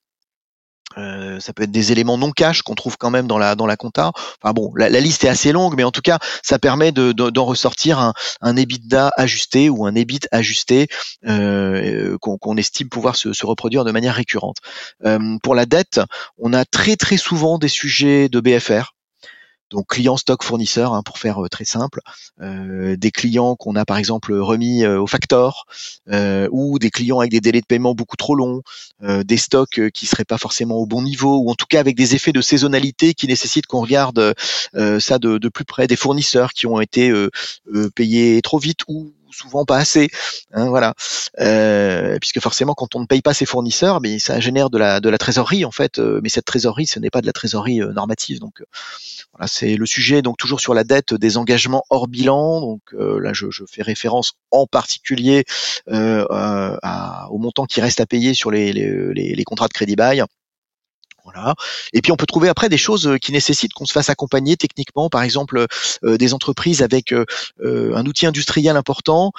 Euh, 0.98 1.40
ça 1.40 1.52
peut 1.52 1.64
être 1.64 1.70
des 1.70 1.92
éléments 1.92 2.16
non 2.16 2.30
cash 2.30 2.62
qu'on 2.62 2.74
trouve 2.74 2.96
quand 2.96 3.10
même 3.10 3.26
dans 3.26 3.38
la 3.38 3.54
dans 3.54 3.66
la 3.66 3.76
compta. 3.76 4.12
Enfin 4.40 4.52
bon, 4.52 4.72
la, 4.76 4.88
liste 4.88 5.24
est 5.24 5.28
assez 5.28 5.52
longue, 5.52 5.74
mais 5.76 5.84
en 5.84 5.90
tout 5.90 6.00
cas, 6.00 6.18
ça 6.42 6.58
permet 6.58 6.92
d'en 6.92 7.12
de, 7.12 7.40
ressortir 7.40 7.98
un, 7.98 8.14
un 8.40 8.56
EBITDA 8.56 9.10
ajusté 9.16 9.68
ou 9.68 9.84
un 9.86 9.94
EBIT 9.94 10.20
ajusté 10.32 10.88
euh, 11.26 12.16
qu'on 12.20 12.56
estime 12.56 12.88
pouvoir 12.88 13.16
se, 13.16 13.28
reproduire 13.44 13.84
de 13.84 13.92
manière 13.92 14.14
récurrente. 14.14 14.58
Euh, 15.04 15.36
pour 15.42 15.54
la 15.54 15.66
dette, 15.66 16.00
on 16.38 16.52
a 16.52 16.64
très 16.64 16.96
très 16.96 17.16
souvent 17.16 17.58
des 17.58 17.68
sujets 17.68 18.28
de 18.28 18.40
BFR. 18.40 18.95
Donc 19.70 19.88
client, 19.88 20.16
stock, 20.16 20.44
fournisseur, 20.44 20.94
hein, 20.94 21.02
pour 21.02 21.18
faire 21.18 21.44
euh, 21.44 21.48
très 21.48 21.64
simple. 21.64 22.00
Euh, 22.40 22.96
des 22.96 23.10
clients 23.10 23.56
qu'on 23.56 23.74
a 23.74 23.84
par 23.84 23.96
exemple 23.96 24.32
remis 24.32 24.84
euh, 24.84 25.00
au 25.00 25.06
factor, 25.06 25.66
ou 26.50 26.78
des 26.78 26.90
clients 26.90 27.18
avec 27.18 27.30
des 27.30 27.40
délais 27.40 27.60
de 27.60 27.66
paiement 27.66 27.94
beaucoup 27.94 28.16
trop 28.16 28.34
longs, 28.34 28.62
des 29.02 29.36
stocks 29.36 29.80
qui 29.90 30.06
seraient 30.06 30.24
pas 30.24 30.38
forcément 30.38 30.76
au 30.76 30.86
bon 30.86 31.02
niveau, 31.02 31.38
ou 31.38 31.50
en 31.50 31.54
tout 31.54 31.66
cas 31.66 31.80
avec 31.80 31.96
des 31.96 32.14
effets 32.14 32.32
de 32.32 32.40
saisonnalité 32.40 33.14
qui 33.14 33.26
nécessitent 33.26 33.66
qu'on 33.66 33.80
regarde 33.80 34.34
ça 34.98 35.18
de, 35.18 35.38
de, 35.38 35.48
plus 35.48 35.64
près, 35.64 35.86
des 35.86 35.96
fournisseurs 35.96 36.52
qui 36.52 36.66
ont 36.66 36.80
été 36.80 37.12
payés 37.94 38.40
trop 38.42 38.58
vite 38.58 38.80
ou 38.88 39.12
souvent 39.36 39.64
pas 39.64 39.76
assez. 39.78 40.08
Hein, 40.52 40.68
voilà, 40.68 40.94
euh, 41.40 42.18
puisque 42.20 42.40
forcément, 42.40 42.74
quand 42.74 42.94
on 42.94 43.00
ne 43.00 43.06
paye 43.06 43.22
pas 43.22 43.34
ses 43.34 43.46
fournisseurs, 43.46 44.00
mais 44.00 44.18
ça 44.18 44.40
génère 44.40 44.70
de 44.70 44.78
la 44.78 45.00
de 45.00 45.08
la 45.08 45.18
trésorerie 45.18 45.64
en 45.64 45.70
fait. 45.70 45.98
Euh, 45.98 46.20
mais 46.22 46.28
cette 46.28 46.44
trésorerie, 46.44 46.86
ce 46.86 46.98
n'est 46.98 47.10
pas 47.10 47.20
de 47.20 47.26
la 47.26 47.32
trésorerie 47.32 47.82
euh, 47.82 47.92
normative. 47.92 48.40
Donc 48.40 48.62
voilà, 49.32 49.46
c'est 49.46 49.76
le 49.76 49.86
sujet. 49.86 50.22
Donc 50.22 50.36
toujours 50.38 50.60
sur 50.60 50.74
la 50.74 50.84
dette 50.84 51.14
des 51.14 51.36
engagements 51.36 51.84
hors 51.90 52.08
bilan. 52.08 52.60
Donc 52.60 52.82
là, 52.92 53.32
je, 53.32 53.46
fais 53.70 53.82
référence 53.82 54.34
en 54.50 54.66
particulier 54.66 55.44
à, 55.88 57.28
au 57.30 57.38
montant 57.38 57.66
qui 57.66 57.80
reste 57.80 58.00
à 58.00 58.06
payer 58.06 58.34
sur 58.34 58.50
les, 58.50 58.72
les, 58.72 59.12
les 59.14 59.44
contrats 59.44 59.68
de 59.68 59.72
crédit 59.72 59.96
bail. 59.96 60.24
Voilà. 61.26 61.56
Et 61.92 62.02
puis 62.02 62.12
on 62.12 62.16
peut 62.16 62.24
trouver 62.24 62.48
après 62.48 62.68
des 62.68 62.76
choses 62.76 63.08
euh, 63.08 63.18
qui 63.18 63.32
nécessitent 63.32 63.72
qu'on 63.72 63.84
se 63.84 63.92
fasse 63.92 64.10
accompagner 64.10 64.56
techniquement, 64.56 65.10
par 65.10 65.22
exemple 65.22 65.66
euh, 66.04 66.16
des 66.16 66.34
entreprises 66.34 66.82
avec 66.82 67.12
euh, 67.12 67.24
un 67.58 68.06
outil 68.06 68.26
industriel 68.26 68.76
important 68.76 69.32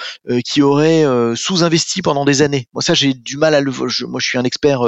qui 0.44 0.62
aurait 0.62 1.06
sous-investi 1.36 2.02
pendant 2.02 2.26
des 2.26 2.42
années. 2.42 2.68
Moi 2.74 2.82
ça 2.82 2.94
j'ai 2.94 3.14
du 3.14 3.38
mal 3.38 3.54
à 3.54 3.62
le. 3.62 3.72
Je, 3.88 4.06
moi 4.06 4.20
je 4.20 4.28
suis 4.28 4.38
un 4.38 4.44
expert 4.44 4.82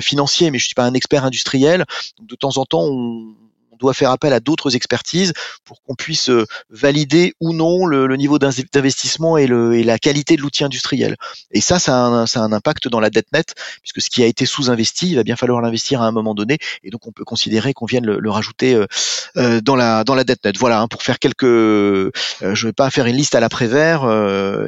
financier, 0.00 0.50
mais 0.50 0.58
je 0.58 0.64
suis 0.64 0.74
pas 0.74 0.84
un 0.84 0.94
expert 0.94 1.24
industriel. 1.24 1.84
De 2.20 2.34
temps 2.34 2.56
en 2.56 2.64
temps 2.64 2.84
on, 2.84 3.34
doit 3.82 3.92
faire 3.94 4.10
appel 4.10 4.32
à 4.32 4.40
d'autres 4.40 4.74
expertises 4.76 5.32
pour 5.64 5.82
qu'on 5.82 5.94
puisse 5.94 6.30
euh, 6.30 6.46
valider 6.70 7.34
ou 7.40 7.52
non 7.52 7.84
le, 7.84 8.16
niveau 8.16 8.38
d'investissement 8.38 9.36
et, 9.36 9.46
la 9.46 9.98
qualité 9.98 10.36
de 10.36 10.42
l'outil 10.42 10.64
industriel. 10.64 11.16
Et 11.50 11.60
ça, 11.60 11.78
ça 11.78 12.06
a, 12.06 12.26
un, 12.36 12.52
impact 12.52 12.88
dans 12.88 13.00
la 13.00 13.10
dette 13.10 13.32
nette, 13.32 13.54
puisque 13.82 14.00
ce 14.00 14.08
qui 14.08 14.22
a 14.22 14.26
été 14.26 14.46
sous-investi, 14.46 15.10
il 15.10 15.16
va 15.16 15.24
bien 15.24 15.36
falloir 15.36 15.60
l'investir 15.60 16.00
à 16.00 16.06
un 16.06 16.12
moment 16.12 16.34
donné, 16.34 16.58
et 16.84 16.90
donc 16.90 17.06
on 17.06 17.12
peut 17.12 17.24
considérer 17.24 17.74
qu'on 17.74 17.86
vienne 17.86 18.06
le, 18.06 18.18
le 18.20 18.30
rajouter 18.30 18.74
euh, 18.74 18.86
euh, 19.36 19.60
dans 19.60 19.76
la 19.76 20.04
dans 20.04 20.14
la 20.14 20.24
dette 20.24 20.44
nette. 20.44 20.58
Voilà, 20.58 20.80
hein, 20.80 20.88
pour 20.88 21.02
faire 21.02 21.18
quelques, 21.18 21.44
je 21.44 22.12
ne 22.40 22.66
vais 22.68 22.72
pas 22.72 22.90
faire 22.90 23.06
une 23.06 23.16
liste 23.16 23.34
à 23.34 23.40
l'après-vert, 23.40 24.02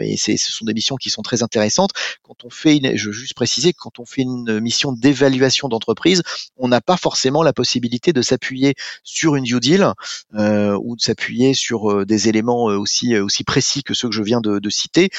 et 0.00 0.16
ce 0.16 0.36
sont 0.36 0.64
des 0.64 0.74
missions 0.74 0.96
qui 0.96 1.10
sont 1.10 1.22
très 1.22 1.42
intéressantes. 1.42 1.92
Quand 2.22 2.44
on 2.44 2.50
fait, 2.50 2.76
une, 2.76 2.96
je 2.96 3.06
veux 3.06 3.12
juste 3.12 3.34
préciser, 3.34 3.72
quand 3.72 4.00
on 4.00 4.04
fait 4.04 4.22
une 4.22 4.58
mission 4.60 4.92
d'évaluation 4.92 5.68
d'entreprise, 5.68 6.22
on 6.56 6.68
n'a 6.68 6.80
pas 6.80 6.96
forcément 6.96 7.42
la 7.42 7.52
possibilité 7.52 8.12
de 8.12 8.22
s'appuyer 8.22 8.74
sur 9.04 9.36
une 9.36 9.44
due 9.44 9.60
deal 9.60 9.92
euh, 10.34 10.76
ou 10.82 10.96
de 10.96 11.00
s'appuyer 11.00 11.54
sur 11.54 11.90
euh, 11.90 12.04
des 12.04 12.28
éléments 12.28 12.70
euh, 12.70 12.76
aussi 12.76 13.16
aussi 13.18 13.44
précis 13.44 13.82
que 13.82 13.94
ceux 13.94 14.08
que 14.08 14.14
je 14.14 14.22
viens 14.22 14.40
de, 14.40 14.58
de 14.58 14.70
citer, 14.70 15.10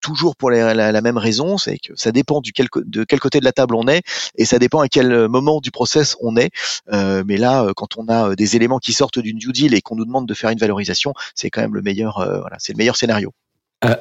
toujours 0.00 0.36
pour 0.36 0.50
la, 0.50 0.74
la, 0.74 1.00
même 1.00 1.16
raison, 1.16 1.56
c'est 1.58 1.78
que 1.78 1.94
ça 1.96 2.12
dépend 2.12 2.40
du 2.40 2.52
quel, 2.52 2.68
de 2.76 3.04
quel 3.04 3.18
côté 3.18 3.40
de 3.40 3.44
la 3.44 3.52
table 3.52 3.74
on 3.74 3.88
est 3.88 4.02
et 4.36 4.44
ça 4.44 4.58
dépend 4.58 4.80
à 4.80 4.88
quel 4.88 5.28
moment 5.28 5.60
du 5.60 5.70
process 5.70 6.16
on 6.20 6.36
est. 6.36 6.50
mais 6.90 7.36
là, 7.36 7.72
quand 7.74 7.96
on 7.96 8.08
a 8.08 8.36
des 8.36 8.56
éléments 8.56 8.78
qui 8.78 8.92
sortent 8.92 9.18
d'une 9.18 9.38
due 9.38 9.52
deal 9.52 9.74
et 9.74 9.80
qu'on 9.80 9.96
nous 9.96 10.04
demande 10.04 10.26
de 10.28 10.34
faire 10.34 10.50
une 10.50 10.58
valorisation, 10.58 11.14
c'est 11.34 11.50
quand 11.50 11.62
même 11.62 11.74
le 11.74 11.82
meilleur, 11.82 12.16
voilà, 12.40 12.56
c'est 12.58 12.72
le 12.72 12.78
meilleur 12.78 12.96
scénario. 12.96 13.32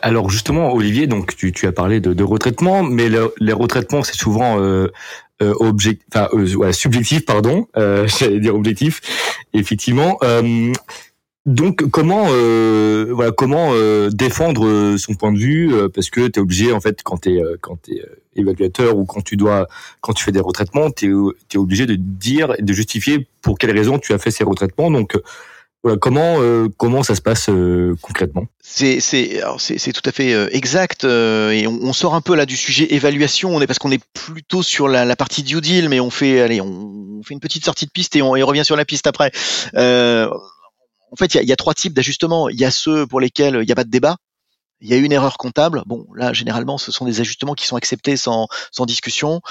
Alors 0.02 0.30
justement, 0.30 0.74
Olivier, 0.74 1.08
donc 1.08 1.36
tu, 1.36 1.52
tu 1.52 1.68
as 1.68 1.74
parlé 1.74 2.00
de, 2.00 2.14
de 2.14 2.24
retraitement, 2.24 2.84
mais 2.84 3.10
les 3.10 3.54
retraitements, 3.54 4.02
c'est 4.02 4.16
souvent 4.16 4.60
euh, 4.60 4.88
euh, 5.42 5.54
enfin, 5.60 6.30
euh, 6.34 6.72
subjectif, 6.72 7.26
pardon, 7.26 7.68
euh, 7.78 8.08
j'allais 8.20 8.40
dire 8.40 8.56
objectif, 8.56 9.02
effectivement. 9.54 10.20
donc 11.46 11.84
comment 11.90 12.28
voilà 13.14 13.32
comment 13.32 13.74
défendre 14.10 14.96
son 14.98 15.16
point 15.16 15.34
de 15.34 15.38
vue 15.38 15.72
parce 15.94 16.10
que 16.10 16.28
tu 16.28 16.40
es 16.40 16.42
obligé 16.42 16.72
en 16.72 16.80
fait 16.80 17.04
quand 17.04 17.18
tu 17.24 17.38
es 17.38 17.42
quand 17.60 17.78
tu 17.82 18.00
évaluateur 18.36 18.98
ou 18.98 19.06
quand 19.06 19.22
tu 19.22 19.36
dois 19.36 19.68
quand 20.00 20.14
tu 20.14 20.24
fais 20.24 20.32
des 20.32 20.40
retraitements, 20.40 20.90
tu 20.90 21.14
es, 21.54 21.58
obligé 21.58 21.86
de 21.86 21.96
dire 21.96 22.54
et 22.58 22.62
de 22.62 22.74
justifier 22.74 23.28
pour 23.42 23.58
quelles 23.58 23.78
raisons 23.78 24.00
tu 24.00 24.14
as 24.14 24.20
fait 24.20 24.32
ces 24.32 24.46
retraitements. 24.46 24.90
Donc 24.90 25.18
comment 26.00 26.42
euh, 26.42 26.70
comment 26.78 27.04
ça 27.04 27.16
se 27.16 27.22
passe 27.22 27.50
euh, 27.50 27.96
concrètement? 28.02 28.48
C'est 28.62 29.00
c'est 29.00 29.42
c'est 29.58 29.92
tout 29.92 30.08
à 30.08 30.12
fait 30.12 30.34
euh, 30.34 30.48
exact 30.52 31.04
et 31.04 31.68
on, 31.68 31.94
sort 31.94 32.16
un 32.16 32.22
peu 32.22 32.36
là 32.36 32.46
du 32.46 32.56
sujet 32.56 32.94
évaluation. 32.94 33.56
On 33.56 33.62
est 33.62 33.68
parce 33.68 33.80
qu'on 33.80 33.92
est 33.92 34.04
plutôt 34.14 34.64
sur 34.64 34.88
la, 34.88 35.06
la, 35.06 35.16
partie 35.16 35.44
due 35.44 35.62
deal, 35.62 35.90
mais 35.90 36.00
on 36.00 36.10
fait 36.10 36.42
allez 36.42 36.62
on, 36.62 37.22
fait 37.24 37.34
une 37.34 37.40
petite 37.40 37.66
sortie 37.66 37.86
de 37.86 37.92
piste 37.92 38.16
et 38.16 38.22
on, 38.22 38.36
et 38.36 38.44
revient 38.44 38.66
sur 38.66 38.76
la 38.76 38.86
piste 38.86 39.08
après. 39.08 39.32
en 39.76 41.16
fait, 41.18 41.34
il 41.34 41.38
y 41.38 41.40
a, 41.40 41.44
y 41.44 41.52
a, 41.52 41.56
trois 41.56 41.74
types 41.74 41.94
d'ajustements. 41.94 42.50
Il 42.50 42.60
y 42.60 42.66
a 42.66 42.72
ceux 42.72 43.06
pour 43.06 43.20
lesquels 43.20 43.60
il 43.62 43.66
n'y 43.66 43.72
a 43.72 43.76
pas 43.76 43.84
de 43.84 43.92
débat, 43.92 44.18
il 44.84 44.90
y 44.90 44.94
a 44.94 44.98
une 44.98 45.14
erreur 45.14 45.38
comptable. 45.38 45.82
Bon, 45.86 46.06
là, 46.14 46.34
généralement, 46.34 46.78
ce 46.78 46.92
sont 46.92 47.06
des 47.06 47.22
ajustements 47.22 47.54
qui 47.54 47.66
sont 47.66 47.78
acceptés 47.78 48.18
sans, 48.18 48.48
sans 48.72 48.86
discussion. 48.86 49.42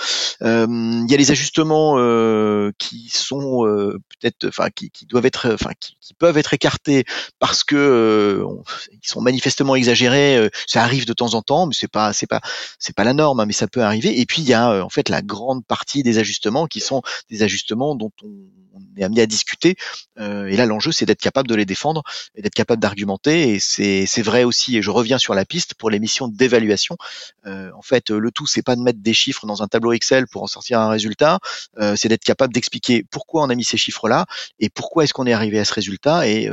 Euh, 0.43 0.67
il 0.69 1.11
y 1.11 1.15
a 1.15 1.17
les 1.17 1.31
ajustements 1.31 1.95
euh, 1.97 2.71
qui 2.79 3.09
sont 3.09 3.67
euh, 3.67 3.99
peut-être, 4.11 4.47
enfin, 4.49 4.69
qui, 4.69 4.91
qui, 4.91 5.07
doivent 5.07 5.25
être, 5.25 5.51
enfin, 5.55 5.71
qui, 5.81 5.97
qui, 6.03 6.13
peuvent 6.13 6.37
être 6.37 6.53
écartés 6.53 7.05
parce 7.39 7.65
que 7.65 7.75
euh, 7.75 8.45
ils 8.93 9.09
sont 9.09 9.23
manifestement 9.23 9.75
exagérés. 9.75 10.37
Euh, 10.37 10.51
ça 10.67 10.83
arrive 10.83 11.07
de 11.07 11.15
temps 11.15 11.33
en 11.33 11.41
temps, 11.41 11.67
mais 11.67 11.75
c'est 11.75 11.91
pas, 11.91 12.13
c'est 12.13 12.27
pas, 12.27 12.43
c'est 12.79 12.95
pas 12.95 13.05
la 13.05 13.15
norme, 13.15 13.41
hein, 13.41 13.47
mais 13.47 13.55
ça 13.55 13.67
peut 13.69 13.83
arriver. 13.83 14.21
Et 14.21 14.27
puis 14.27 14.43
il 14.43 14.49
y 14.49 14.55
a 14.55 14.85
en 14.85 14.91
fait 14.91 15.09
la 15.09 15.23
grande 15.23 15.65
partie 15.65 16.03
des 16.03 16.19
ajustements 16.19 16.67
qui 16.67 16.81
sont 16.81 17.01
des 17.31 17.43
ajustements 17.43 17.95
dont 17.95 18.13
on 18.23 18.72
on 18.75 19.01
est 19.01 19.05
amené 19.05 19.23
à 19.23 19.27
discuter. 19.27 19.77
Euh, 20.19 20.47
et 20.47 20.57
là, 20.57 20.67
l'enjeu, 20.67 20.93
c'est 20.93 21.07
d'être 21.07 21.21
capable 21.21 21.49
de 21.49 21.55
les 21.55 21.65
défendre 21.65 22.03
et 22.35 22.43
d'être 22.43 22.55
capable 22.55 22.81
d'argumenter. 22.81 23.55
Et 23.55 23.59
c'est 23.59 24.23
vrai 24.23 24.45
aussi, 24.45 24.77
et 24.77 24.83
je 24.83 24.91
reviens 24.91 25.19
sur 25.19 25.35
la 25.35 25.45
piste 25.45 25.75
pour 25.75 25.91
les 25.91 25.99
missions 25.99 26.29
d'évaluation. 26.29 26.97
Euh, 27.47 27.71
en 27.77 27.83
fait, 27.83 28.11
le 28.11 28.31
tout, 28.31 28.47
c'est 28.47 28.63
pas 28.63 28.77
de 28.77 28.81
mettre 28.81 29.01
des 29.01 29.15
chiffres 29.15 29.47
dans 29.47 29.63
un 29.63 29.69
tableau 29.69 29.93
Excel 29.93 30.27
pour 30.27 30.43
en 30.43 30.47
sortir 30.47 30.81
un 30.81 30.89
résultat. 30.89 31.39
Euh, 31.79 31.97
c'est 31.97 32.09
d'être 32.09 32.25
capable 32.25 32.53
d'expliquer 32.53 33.05
pourquoi 33.11 33.43
on 33.43 33.51
a 33.51 33.55
mis 33.55 33.65
ces 33.65 33.77
chiffres-là 33.77 34.27
et 34.59 34.69
pourquoi 34.69 35.05
est-ce 35.05 35.15
qu'on 35.15 35.27
est 35.27 35.33
arrivé 35.33 35.59
à 35.59 35.65
ce 35.65 35.75
résultat 35.75 36.27
et, 36.29 36.49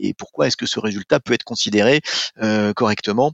et 0.00 0.14
pourquoi 0.14 0.46
est-ce 0.46 0.56
que 0.56 0.66
ce 0.66 0.80
résultat 0.80 1.20
peut 1.20 1.32
être 1.32 1.44
considéré 1.44 2.00
correctement 2.74 3.32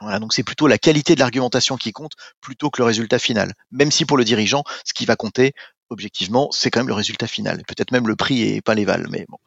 voilà, 0.00 0.18
donc 0.18 0.32
c'est 0.32 0.42
plutôt 0.42 0.66
la 0.66 0.78
qualité 0.78 1.14
de 1.14 1.20
l'argumentation 1.20 1.76
qui 1.76 1.92
compte 1.92 2.12
plutôt 2.40 2.70
que 2.70 2.80
le 2.80 2.86
résultat 2.86 3.20
final. 3.20 3.52
Même 3.70 3.92
si 3.92 4.04
pour 4.04 4.16
le 4.16 4.24
dirigeant, 4.24 4.64
ce 4.84 4.92
qui 4.94 5.04
va 5.04 5.14
compter, 5.14 5.52
objectivement, 5.92 6.48
c'est 6.50 6.70
quand 6.70 6.80
même 6.80 6.88
le 6.88 6.94
résultat 6.94 7.26
final. 7.26 7.62
Peut-être 7.68 7.92
même 7.92 8.08
le 8.08 8.16
prix 8.16 8.42
et 8.42 8.60
pas 8.60 8.74
les 8.74 8.84
vals, 8.84 9.06
mais 9.10 9.26
bon. 9.28 9.38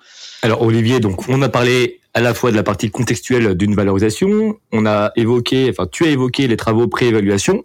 Alors 0.41 0.62
Olivier, 0.62 0.99
donc 0.99 1.27
on 1.27 1.41
a 1.41 1.49
parlé 1.49 1.99
à 2.13 2.21
la 2.21 2.34
fois 2.34 2.51
de 2.51 2.55
la 2.55 2.63
partie 2.63 2.89
contextuelle 2.89 3.55
d'une 3.55 3.75
valorisation, 3.75 4.58
on 4.71 4.86
a 4.86 5.12
évoqué, 5.17 5.69
enfin 5.69 5.88
tu 5.91 6.05
as 6.05 6.10
évoqué 6.10 6.47
les 6.47 6.55
travaux 6.55 6.88
pré-évaluation. 6.88 7.62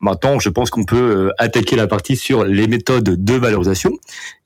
Maintenant, 0.00 0.38
je 0.38 0.48
pense 0.48 0.70
qu'on 0.70 0.84
peut 0.84 0.96
euh, 0.96 1.30
attaquer 1.36 1.76
la 1.76 1.86
partie 1.86 2.16
sur 2.16 2.44
les 2.44 2.66
méthodes 2.66 3.22
de 3.22 3.34
valorisation. 3.34 3.92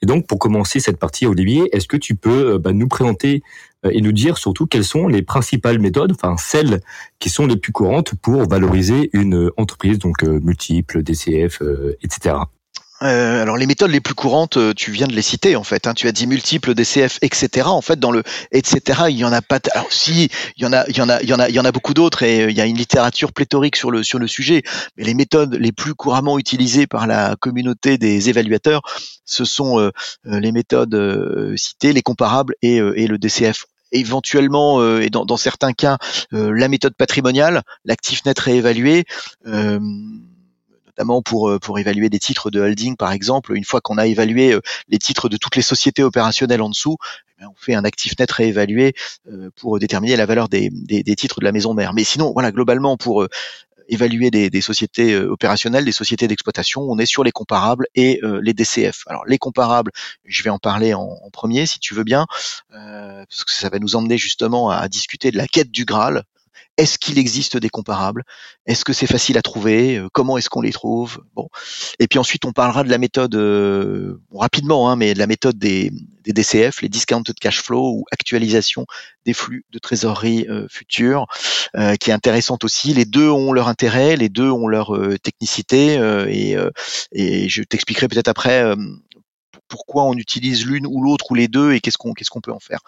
Et 0.02 0.06
donc, 0.06 0.26
pour 0.26 0.40
commencer 0.40 0.80
cette 0.80 0.98
partie, 0.98 1.26
Olivier, 1.26 1.68
est-ce 1.72 1.86
que 1.86 1.96
tu 1.96 2.16
peux 2.16 2.54
euh, 2.54 2.58
bah, 2.58 2.72
nous 2.72 2.88
présenter 2.88 3.40
euh, 3.86 3.90
et 3.92 4.00
nous 4.00 4.10
dire 4.10 4.36
surtout 4.36 4.66
quelles 4.66 4.84
sont 4.84 5.06
les 5.06 5.22
principales 5.22 5.78
méthodes, 5.78 6.10
enfin 6.12 6.36
celles 6.36 6.80
qui 7.20 7.30
sont 7.30 7.46
les 7.46 7.56
plus 7.56 7.70
courantes 7.70 8.16
pour 8.16 8.48
valoriser 8.48 9.10
une 9.12 9.50
entreprise, 9.56 9.98
donc 10.00 10.24
multiple, 10.24 11.04
DCF, 11.04 11.62
etc. 12.02 12.34
Euh, 13.02 13.42
alors 13.42 13.56
les 13.56 13.66
méthodes 13.66 13.90
les 13.90 14.00
plus 14.00 14.14
courantes, 14.14 14.56
euh, 14.56 14.72
tu 14.72 14.92
viens 14.92 15.08
de 15.08 15.14
les 15.14 15.22
citer 15.22 15.56
en 15.56 15.64
fait. 15.64 15.86
Hein, 15.86 15.94
tu 15.94 16.06
as 16.06 16.12
dit 16.12 16.26
multiples 16.26 16.74
DCF, 16.74 17.18
etc. 17.22 17.66
En 17.66 17.80
fait, 17.80 17.98
dans 17.98 18.12
le 18.12 18.22
etc. 18.52 19.02
Il 19.08 19.16
y 19.16 19.24
en 19.24 19.32
a 19.32 19.42
pas. 19.42 19.58
Alors 19.72 19.92
si, 19.92 20.30
il 20.56 20.62
y 20.62 20.66
en 20.66 20.72
a, 20.72 20.86
il 20.88 20.96
y 20.96 21.00
en 21.02 21.08
a, 21.08 21.20
il 21.20 21.28
y 21.28 21.34
en 21.34 21.40
a, 21.40 21.48
il 21.48 21.54
y 21.54 21.60
en 21.60 21.64
a 21.64 21.72
beaucoup 21.72 21.92
d'autres 21.92 22.22
et 22.22 22.42
euh, 22.42 22.50
il 22.50 22.56
y 22.56 22.60
a 22.60 22.66
une 22.66 22.76
littérature 22.76 23.32
pléthorique 23.32 23.74
sur 23.76 23.90
le 23.90 24.04
sur 24.04 24.20
le 24.20 24.28
sujet. 24.28 24.62
Mais 24.96 25.04
les 25.04 25.14
méthodes 25.14 25.56
les 25.56 25.72
plus 25.72 25.94
couramment 25.94 26.38
utilisées 26.38 26.86
par 26.86 27.06
la 27.08 27.34
communauté 27.36 27.98
des 27.98 28.28
évaluateurs, 28.28 28.82
ce 29.24 29.44
sont 29.44 29.90
les 30.24 30.52
méthodes 30.52 31.56
citées, 31.56 31.92
les 31.92 32.02
comparables 32.02 32.54
et, 32.62 32.76
et 32.76 33.06
le 33.06 33.18
DCF 33.18 33.66
éventuellement 33.92 34.98
et 34.98 35.10
dans, 35.10 35.24
dans, 35.24 35.36
certains 35.36 35.72
cas 35.72 35.98
la 36.30 36.68
méthode 36.68 36.94
patrimoniale, 36.94 37.62
l'actif 37.84 38.24
net 38.24 38.38
réévalué 38.38 39.04
notamment 40.96 41.22
pour 41.22 41.50
euh, 41.50 41.58
pour 41.58 41.78
évaluer 41.78 42.08
des 42.08 42.18
titres 42.18 42.50
de 42.50 42.60
holding 42.60 42.96
par 42.96 43.12
exemple. 43.12 43.56
Une 43.56 43.64
fois 43.64 43.80
qu'on 43.80 43.98
a 43.98 44.06
évalué 44.06 44.52
euh, 44.52 44.60
les 44.88 44.98
titres 44.98 45.28
de 45.28 45.36
toutes 45.36 45.56
les 45.56 45.62
sociétés 45.62 46.02
opérationnelles 46.02 46.62
en 46.62 46.68
dessous, 46.68 46.96
eh 47.40 47.46
on 47.46 47.54
fait 47.56 47.74
un 47.74 47.84
actif 47.84 48.18
net 48.18 48.30
réévalué 48.30 48.94
euh, 49.30 49.50
pour 49.56 49.78
déterminer 49.78 50.16
la 50.16 50.26
valeur 50.26 50.48
des, 50.48 50.70
des, 50.70 51.02
des, 51.02 51.16
titres 51.16 51.40
de 51.40 51.44
la 51.44 51.52
maison 51.52 51.74
mère. 51.74 51.94
Mais 51.94 52.04
sinon, 52.04 52.32
voilà, 52.32 52.52
globalement 52.52 52.96
pour 52.96 53.26
évaluer 53.88 54.30
des, 54.30 54.60
sociétés 54.62 55.14
opérationnelles, 55.14 55.84
des 55.84 55.92
sociétés 55.92 56.26
d'exploitation. 56.26 56.80
On 56.82 56.98
est 56.98 57.06
sur 57.06 57.22
les 57.22 57.32
comparables 57.32 57.86
et 57.94 58.18
les 58.40 58.54
DCF. 58.54 59.02
Alors 59.08 59.26
les 59.26 59.36
comparables, 59.36 59.90
je 60.24 60.42
vais 60.42 60.48
en 60.48 60.58
parler 60.58 60.94
en, 60.94 61.18
premier 61.34 61.66
si 61.66 61.80
tu 61.80 61.92
veux 61.92 62.02
bien, 62.02 62.24
parce 62.70 63.44
que 63.44 63.52
ça 63.52 63.68
va 63.68 63.78
nous 63.78 63.94
emmener 63.94 64.16
justement 64.16 64.70
à 64.70 64.88
discuter 64.88 65.30
de 65.30 65.36
la 65.36 65.46
quête 65.46 65.70
du 65.70 65.84
Graal, 65.84 66.24
est-ce 66.76 66.98
qu'il 66.98 67.18
existe 67.18 67.56
des 67.56 67.68
comparables? 67.68 68.24
Est-ce 68.66 68.84
que 68.84 68.92
c'est 68.92 69.06
facile 69.06 69.38
à 69.38 69.42
trouver? 69.42 69.96
Euh, 69.96 70.08
Comment 70.12 70.38
est-ce 70.38 70.50
qu'on 70.50 70.60
les 70.60 70.72
trouve? 70.72 71.22
Bon. 71.34 71.48
Et 71.98 72.08
puis 72.08 72.18
ensuite, 72.18 72.44
on 72.44 72.52
parlera 72.52 72.82
de 72.82 72.90
la 72.90 72.98
méthode 72.98 73.34
euh, 73.34 74.20
rapidement, 74.32 74.90
hein, 74.90 74.96
mais 74.96 75.14
de 75.14 75.18
la 75.18 75.26
méthode 75.26 75.58
des, 75.58 75.90
DCF, 76.26 76.80
les 76.80 76.88
discounted 76.88 77.36
cash 77.38 77.60
flow 77.62 77.98
ou 77.98 78.04
actualisation 78.10 78.86
des 79.26 79.34
flux 79.34 79.66
de 79.70 79.78
trésorerie 79.78 80.46
euh, 80.48 80.66
futurs, 80.70 81.26
qui 82.00 82.10
est 82.10 82.14
intéressante 82.14 82.64
aussi. 82.64 82.94
Les 82.94 83.04
deux 83.04 83.28
ont 83.28 83.52
leur 83.52 83.68
intérêt, 83.68 84.16
les 84.16 84.28
deux 84.28 84.50
ont 84.50 84.68
leur 84.68 84.96
technicité, 85.22 85.94
et 86.28 87.48
je 87.48 87.62
t'expliquerai 87.62 88.08
peut-être 88.08 88.28
après 88.28 88.74
pourquoi 89.68 90.04
on 90.04 90.14
utilise 90.14 90.66
l'une 90.66 90.86
ou 90.86 91.02
l'autre 91.02 91.30
ou 91.30 91.34
les 91.34 91.48
deux 91.48 91.72
et 91.72 91.80
qu'est-ce 91.80 91.98
qu'on 91.98 92.40
peut 92.40 92.52
en 92.52 92.60
faire. 92.60 92.80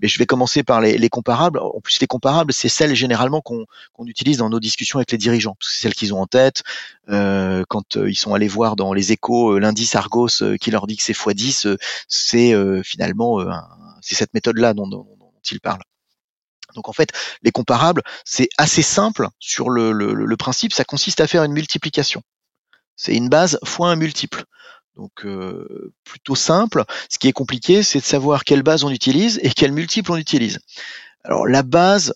Mais 0.00 0.08
je 0.08 0.18
vais 0.18 0.26
commencer 0.26 0.62
par 0.62 0.80
les, 0.80 1.08
comparables. 1.08 1.58
En 1.58 1.80
plus, 1.80 2.00
les 2.00 2.06
comparables, 2.06 2.52
c'est 2.52 2.68
celles 2.68 2.94
généralement 2.94 3.40
qu'on 3.40 3.66
utilise 4.06 4.38
dans 4.38 4.50
nos 4.50 4.60
discussions 4.60 4.98
avec 4.98 5.12
les 5.12 5.18
dirigeants, 5.18 5.56
c'est 5.60 5.82
celles 5.82 5.94
qu'ils 5.94 6.14
ont 6.14 6.20
en 6.20 6.26
tête. 6.26 6.62
Euh, 7.08 7.64
quand 7.68 7.96
euh, 7.96 8.10
ils 8.10 8.14
sont 8.14 8.34
allés 8.34 8.48
voir 8.48 8.76
dans 8.76 8.92
les 8.92 9.12
échos 9.12 9.52
euh, 9.52 9.58
l'indice 9.58 9.94
Argos 9.96 10.56
qui 10.60 10.70
leur 10.70 10.86
dit 10.86 10.96
que 10.96 11.02
c'est 11.02 11.12
x10, 11.12 11.76
c'est 12.08 12.54
finalement 12.84 13.38
c'est 14.00 14.14
cette 14.14 14.34
méthode-là 14.34 14.74
dont, 14.74 14.86
dont, 14.86 15.06
dont 15.18 15.32
ils 15.50 15.60
parlent. 15.60 15.82
Donc 16.74 16.88
en 16.88 16.92
fait, 16.92 17.12
les 17.42 17.50
comparables, 17.50 18.02
c'est 18.24 18.48
assez 18.56 18.82
simple 18.82 19.28
sur 19.38 19.70
le, 19.70 19.92
le, 19.92 20.14
le, 20.14 20.36
principe, 20.36 20.72
ça 20.72 20.84
consiste 20.84 21.20
à 21.20 21.26
faire 21.26 21.44
une 21.44 21.52
multiplication. 21.52 22.22
C'est 22.96 23.14
une 23.14 23.28
base 23.28 23.58
fois 23.64 23.90
un 23.90 23.96
multiple. 23.96 24.44
Donc 24.96 25.24
euh, 25.24 25.92
plutôt 26.04 26.34
simple. 26.34 26.84
Ce 27.08 27.18
qui 27.18 27.28
est 27.28 27.32
compliqué, 27.32 27.82
c'est 27.82 28.00
de 28.00 28.04
savoir 28.04 28.44
quelle 28.44 28.62
base 28.62 28.84
on 28.84 28.90
utilise 28.90 29.40
et 29.42 29.50
quel 29.50 29.72
multiple 29.72 30.12
on 30.12 30.16
utilise. 30.16 30.58
Alors 31.24 31.46
la 31.46 31.62
base, 31.62 32.14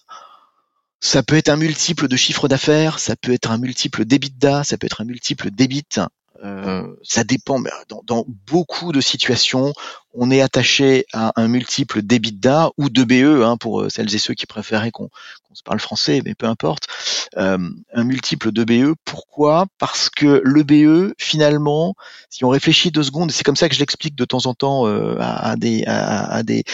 ça 1.01 1.23
peut 1.23 1.37
être 1.37 1.49
un 1.49 1.57
multiple 1.57 2.09
de 2.09 2.17
chiffre 2.17 2.49
d'affaires, 2.49 2.99
ça 2.99 3.17
peut 3.17 3.33
être 3.33 3.51
un 3.51 3.59
multiple 3.59 4.05
d'EBITDA, 4.05 4.65
ça 4.65 4.77
peut 4.77 4.87
être 4.87 5.01
un 5.01 5.05
multiple 5.05 5.51
d'EBIT, 5.51 6.01
euh, 6.47 6.87
ça 7.03 7.25
dépend, 7.25 7.59
mais 7.59 7.71
dans, 7.89 8.03
dans, 8.07 8.25
beaucoup 8.47 8.93
de 8.93 9.01
situations, 9.01 9.73
on 10.15 10.31
est 10.31 10.41
attaché 10.41 11.05
à 11.13 11.33
un 11.37 11.49
multiple 11.49 12.03
d'EBITDA 12.03 12.71
ou 12.79 12.89
de 12.89 13.05
BE, 13.05 13.43
hein, 13.43 13.57
pour 13.57 13.83
euh, 13.83 13.89
celles 13.89 14.15
et 14.15 14.19
ceux 14.19 14.35
qui 14.35 14.47
préféraient 14.47 14.91
qu'on 14.91 15.11
se 15.53 15.63
parle 15.63 15.81
français, 15.81 16.23
mais 16.25 16.35
peu 16.35 16.47
importe. 16.47 16.85
Euh, 17.37 17.59
un 17.93 18.05
multiple 18.05 18.53
de 18.53 18.65
BE, 18.65 18.95
pourquoi? 19.05 19.67
Parce 19.79 20.09
que 20.09 20.41
le 20.45 20.63
BE, 20.63 21.15
finalement, 21.19 21.95
si 22.31 22.45
on 22.45 22.49
réfléchit 22.49 22.91
deux 22.91 23.03
secondes, 23.03 23.33
c'est 23.33 23.45
comme 23.45 23.57
ça 23.57 23.69
que 23.69 23.75
je 23.75 23.81
l'explique 23.81 24.15
de 24.15 24.25
temps 24.25 24.47
en 24.47 24.55
temps 24.55 24.87
euh, 24.87 25.17
à, 25.21 25.57
des, 25.57 25.85
à, 25.87 26.43
des 26.43 26.65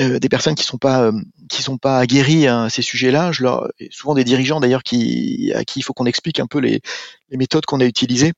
euh, 0.00 0.18
des 0.18 0.28
personnes 0.28 0.56
qui 0.56 0.64
sont 0.64 0.78
pas 0.78 1.12
qui 1.48 1.62
sont 1.62 1.78
pas 1.78 1.98
aguerries 1.98 2.48
à 2.48 2.68
ces 2.68 2.82
sujets-là, 2.82 3.30
je 3.30 3.44
souvent 3.90 4.14
des 4.14 4.24
dirigeants 4.24 4.58
d'ailleurs 4.58 4.82
qui 4.82 5.52
à 5.54 5.64
qui 5.64 5.78
il 5.78 5.82
faut 5.82 5.92
qu'on 5.92 6.06
explique 6.06 6.40
un 6.40 6.48
peu 6.48 6.58
les, 6.58 6.80
les 7.30 7.36
méthodes 7.36 7.64
qu'on 7.64 7.78
a 7.78 7.84
utilisées 7.84 8.32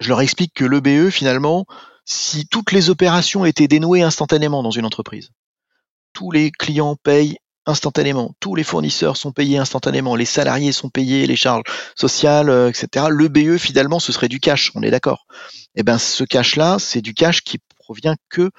je 0.00 0.08
leur 0.08 0.20
explique 0.20 0.54
que 0.54 0.64
l'EBE, 0.64 1.10
finalement, 1.10 1.66
si 2.04 2.46
toutes 2.46 2.72
les 2.72 2.90
opérations 2.90 3.44
étaient 3.44 3.68
dénouées 3.68 4.02
instantanément 4.02 4.62
dans 4.62 4.70
une 4.70 4.84
entreprise, 4.84 5.30
tous 6.12 6.30
les 6.30 6.50
clients 6.50 6.96
payent 6.96 7.38
instantanément, 7.66 8.34
tous 8.40 8.54
les 8.54 8.64
fournisseurs 8.64 9.16
sont 9.16 9.32
payés 9.32 9.58
instantanément, 9.58 10.16
les 10.16 10.26
salariés 10.26 10.72
sont 10.72 10.90
payés, 10.90 11.26
les 11.26 11.36
charges 11.36 11.62
sociales, 11.96 12.50
euh, 12.50 12.68
etc. 12.68 13.06
L'EBE, 13.10 13.56
finalement, 13.56 14.00
ce 14.00 14.12
serait 14.12 14.28
du 14.28 14.38
cash, 14.38 14.70
on 14.74 14.82
est 14.82 14.90
d'accord. 14.90 15.26
Eh 15.74 15.82
ben, 15.82 15.98
ce 15.98 16.24
cash-là, 16.24 16.76
c'est 16.78 17.00
du 17.00 17.14
cash 17.14 17.40
qui 17.40 17.58
provient 17.78 18.16
que 18.28 18.50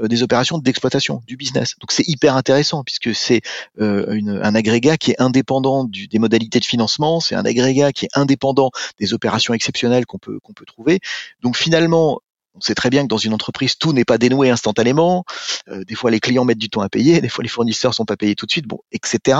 des 0.00 0.22
opérations 0.22 0.58
d'exploitation, 0.58 1.22
du 1.26 1.36
business. 1.36 1.74
Donc 1.80 1.92
c'est 1.92 2.06
hyper 2.08 2.36
intéressant 2.36 2.82
puisque 2.84 3.14
c'est 3.14 3.42
euh, 3.80 4.20
un 4.42 4.54
agrégat 4.54 4.96
qui 4.96 5.12
est 5.12 5.20
indépendant 5.20 5.84
du, 5.84 6.08
des 6.08 6.18
modalités 6.18 6.60
de 6.60 6.64
financement, 6.64 7.20
c'est 7.20 7.34
un 7.34 7.44
agrégat 7.44 7.92
qui 7.92 8.06
est 8.06 8.10
indépendant 8.14 8.70
des 8.98 9.14
opérations 9.14 9.54
exceptionnelles 9.54 10.06
qu'on 10.06 10.18
peut 10.18 10.38
qu'on 10.40 10.54
peut 10.54 10.64
trouver. 10.64 11.00
Donc 11.42 11.56
finalement, 11.56 12.20
on 12.54 12.60
sait 12.60 12.74
très 12.74 12.90
bien 12.90 13.02
que 13.02 13.08
dans 13.08 13.18
une 13.18 13.32
entreprise, 13.32 13.76
tout 13.78 13.92
n'est 13.92 14.04
pas 14.04 14.18
dénoué 14.18 14.50
instantanément. 14.50 15.24
Euh, 15.68 15.84
des 15.84 15.94
fois, 15.94 16.10
les 16.10 16.20
clients 16.20 16.44
mettent 16.44 16.58
du 16.58 16.68
temps 16.68 16.82
à 16.82 16.88
payer, 16.88 17.20
des 17.20 17.28
fois, 17.28 17.42
les 17.42 17.48
fournisseurs 17.48 17.94
sont 17.94 18.04
pas 18.04 18.16
payés 18.16 18.34
tout 18.34 18.46
de 18.46 18.50
suite, 18.50 18.66
bon, 18.66 18.80
etc. 18.92 19.38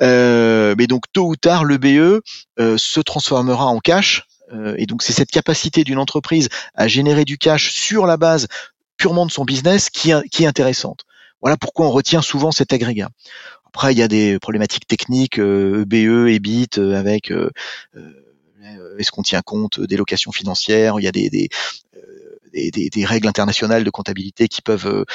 Euh, 0.00 0.74
mais 0.76 0.86
donc, 0.86 1.04
tôt 1.12 1.26
ou 1.26 1.36
tard, 1.36 1.64
le 1.64 1.78
BE 1.78 2.22
euh, 2.58 2.76
se 2.76 3.00
transformera 3.00 3.66
en 3.66 3.78
cash. 3.78 4.24
et 4.76 4.84
donc, 4.84 5.02
c'est 5.02 5.14
cette 5.14 5.30
capacité 5.30 5.82
d'une 5.82 5.98
entreprise 5.98 6.50
à 6.74 6.86
générer 6.86 7.24
du 7.24 7.38
cash 7.38 7.72
sur 7.72 8.04
la 8.04 8.18
base 8.18 8.48
purement 8.96 9.26
de 9.26 9.30
son 9.30 9.44
business 9.44 9.90
qui, 9.90 10.10
est 10.10 10.46
intéressante. 10.46 11.04
Voilà 11.40 11.56
pourquoi 11.56 11.86
on 11.86 11.90
retient 11.90 12.22
souvent 12.22 12.52
cet 12.52 12.72
agrégat. 12.72 13.08
Après, 13.66 13.92
il 13.92 13.98
y 13.98 14.02
a 14.02 14.08
des 14.08 14.38
problématiques 14.38 14.86
techniques, 14.86 15.38
euh, 15.38 15.82
EBE, 15.82 16.28
EBIT, 16.28 16.78
euh, 16.78 16.94
avec 16.94 17.32
euh, 17.32 17.50
est-ce 18.98 19.10
qu'on 19.10 19.22
tient 19.22 19.40
compte 19.40 19.80
des 19.80 19.96
locations 19.96 20.30
financières, 20.30 21.00
il 21.00 21.04
y 21.04 21.08
a 21.08 21.12
des, 21.12 21.48
règles 23.06 23.26
internationales 23.26 23.82
de 23.82 23.90
comptabilité 23.90 24.46
qui 24.46 24.60
peuvent, 24.60 25.06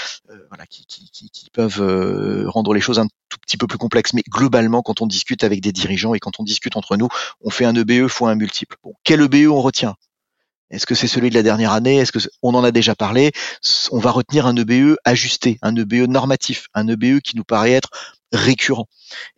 rendre 2.47 2.73
les 2.73 2.81
choses 2.81 2.97
un 2.97 3.07
tout 3.29 3.37
petit 3.39 3.57
peu 3.57 3.67
plus 3.67 3.77
complexes. 3.77 4.13
Mais 4.13 4.23
globalement, 4.27 4.81
quand 4.81 5.01
on 5.01 5.07
discute 5.07 5.43
avec 5.43 5.61
des 5.61 5.71
dirigeants 5.71 6.15
et 6.15 6.19
quand 6.19 6.39
on 6.39 6.43
discute 6.43 6.75
entre 6.75 6.97
nous, 6.97 7.09
on 7.41 7.51
fait 7.51 7.65
un 7.65 7.75
EBE 7.75 8.07
fois 8.07 8.31
un 8.31 8.35
multiple. 8.35 8.75
Bon, 8.83 8.95
quel 9.03 9.21
EBE 9.21 9.49
on 9.51 9.61
retient? 9.61 9.95
Est-ce 10.69 10.85
que 10.85 10.95
c'est 10.95 11.07
celui 11.07 11.29
de 11.29 11.35
la 11.35 11.43
dernière 11.43 11.71
année? 11.71 11.97
Est-ce 11.97 12.11
que 12.11 12.19
on 12.41 12.53
en 12.53 12.63
a 12.63 12.71
déjà 12.71 12.95
parlé 12.95 13.31
On 13.91 13.99
va 13.99 14.11
retenir 14.11 14.45
un 14.47 14.55
EBE 14.55 14.97
ajusté, 15.05 15.57
un 15.61 15.75
EBE 15.75 16.07
normatif, 16.09 16.67
un 16.73 16.87
EBE 16.87 17.19
qui 17.21 17.37
nous 17.37 17.45
paraît 17.45 17.71
être 17.71 17.89
récurrent. 18.33 18.87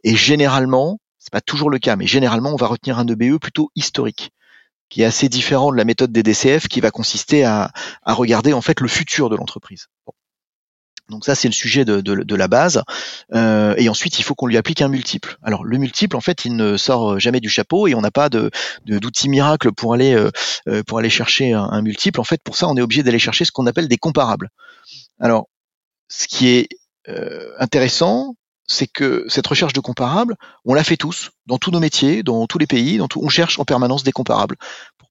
Et 0.03 0.15
généralement, 0.15 0.99
c'est 1.19 1.31
pas 1.31 1.41
toujours 1.41 1.69
le 1.69 1.77
cas, 1.77 1.95
mais 1.95 2.07
généralement, 2.07 2.51
on 2.51 2.55
va 2.55 2.67
retenir 2.67 2.97
un 2.97 3.07
EBE 3.07 3.37
plutôt 3.39 3.69
historique, 3.75 4.31
qui 4.89 5.03
est 5.03 5.05
assez 5.05 5.29
différent 5.29 5.71
de 5.71 5.77
la 5.77 5.85
méthode 5.85 6.11
des 6.11 6.23
DCF, 6.23 6.67
qui 6.67 6.79
va 6.79 6.89
consister 6.89 7.43
à, 7.43 7.71
à 8.03 8.13
regarder 8.13 8.53
en 8.53 8.61
fait 8.61 8.79
le 8.79 8.87
futur 8.87 9.29
de 9.29 9.35
l'entreprise. 9.35 9.87
Donc 11.09 11.25
ça, 11.25 11.35
c'est 11.35 11.47
le 11.47 11.53
sujet 11.53 11.85
de, 11.85 12.35
la 12.35 12.47
base. 12.47 12.83
Euh, 13.33 13.73
et 13.77 13.89
ensuite, 13.89 14.19
il 14.19 14.23
faut 14.23 14.35
qu'on 14.35 14.47
lui 14.47 14.57
applique 14.57 14.81
un 14.81 14.87
multiple. 14.87 15.37
Alors 15.43 15.63
le 15.63 15.77
multiple, 15.77 16.15
en 16.15 16.21
fait, 16.21 16.45
il 16.45 16.55
ne 16.55 16.77
sort 16.77 17.19
jamais 17.19 17.39
du 17.39 17.49
chapeau 17.49 17.87
et 17.87 17.95
on 17.95 18.01
n'a 18.01 18.11
pas 18.11 18.29
de 18.29 18.51
d'outil 18.85 19.29
miracle 19.29 19.71
pour 19.71 19.93
aller 19.93 20.13
euh, 20.13 20.29
euh, 20.67 20.83
pour 20.83 20.99
aller 20.99 21.09
chercher 21.09 21.53
un, 21.53 21.81
multiple. 21.81 22.19
En 22.19 22.23
fait, 22.23 22.41
pour 22.43 22.55
ça, 22.55 22.67
on 22.67 22.77
est 22.77 22.81
obligé 22.81 23.03
d'aller 23.03 23.19
chercher 23.19 23.45
ce 23.45 23.51
qu'on 23.51 23.67
appelle 23.67 23.87
des 23.87 23.97
comparables. 23.97 24.49
Alors, 25.19 25.47
ce 26.07 26.27
qui 26.27 26.47
est 26.47 26.69
intéressant, 27.57 28.35
c'est 28.67 28.87
que 28.87 29.25
cette 29.27 29.47
recherche 29.47 29.73
de 29.73 29.79
comparables, 29.79 30.35
on 30.63 30.75
la 30.75 30.83
fait 30.83 30.95
tous, 30.95 31.31
dans 31.47 31.57
tous 31.57 31.71
nos 31.71 31.79
métiers, 31.79 32.21
dans 32.21 32.45
tous 32.45 32.59
les 32.59 32.67
pays, 32.67 32.97
dans 32.97 33.07
tout, 33.07 33.19
on 33.23 33.29
cherche 33.29 33.57
en 33.57 33.65
permanence 33.65 34.03
des 34.03 34.11
comparables 34.11 34.55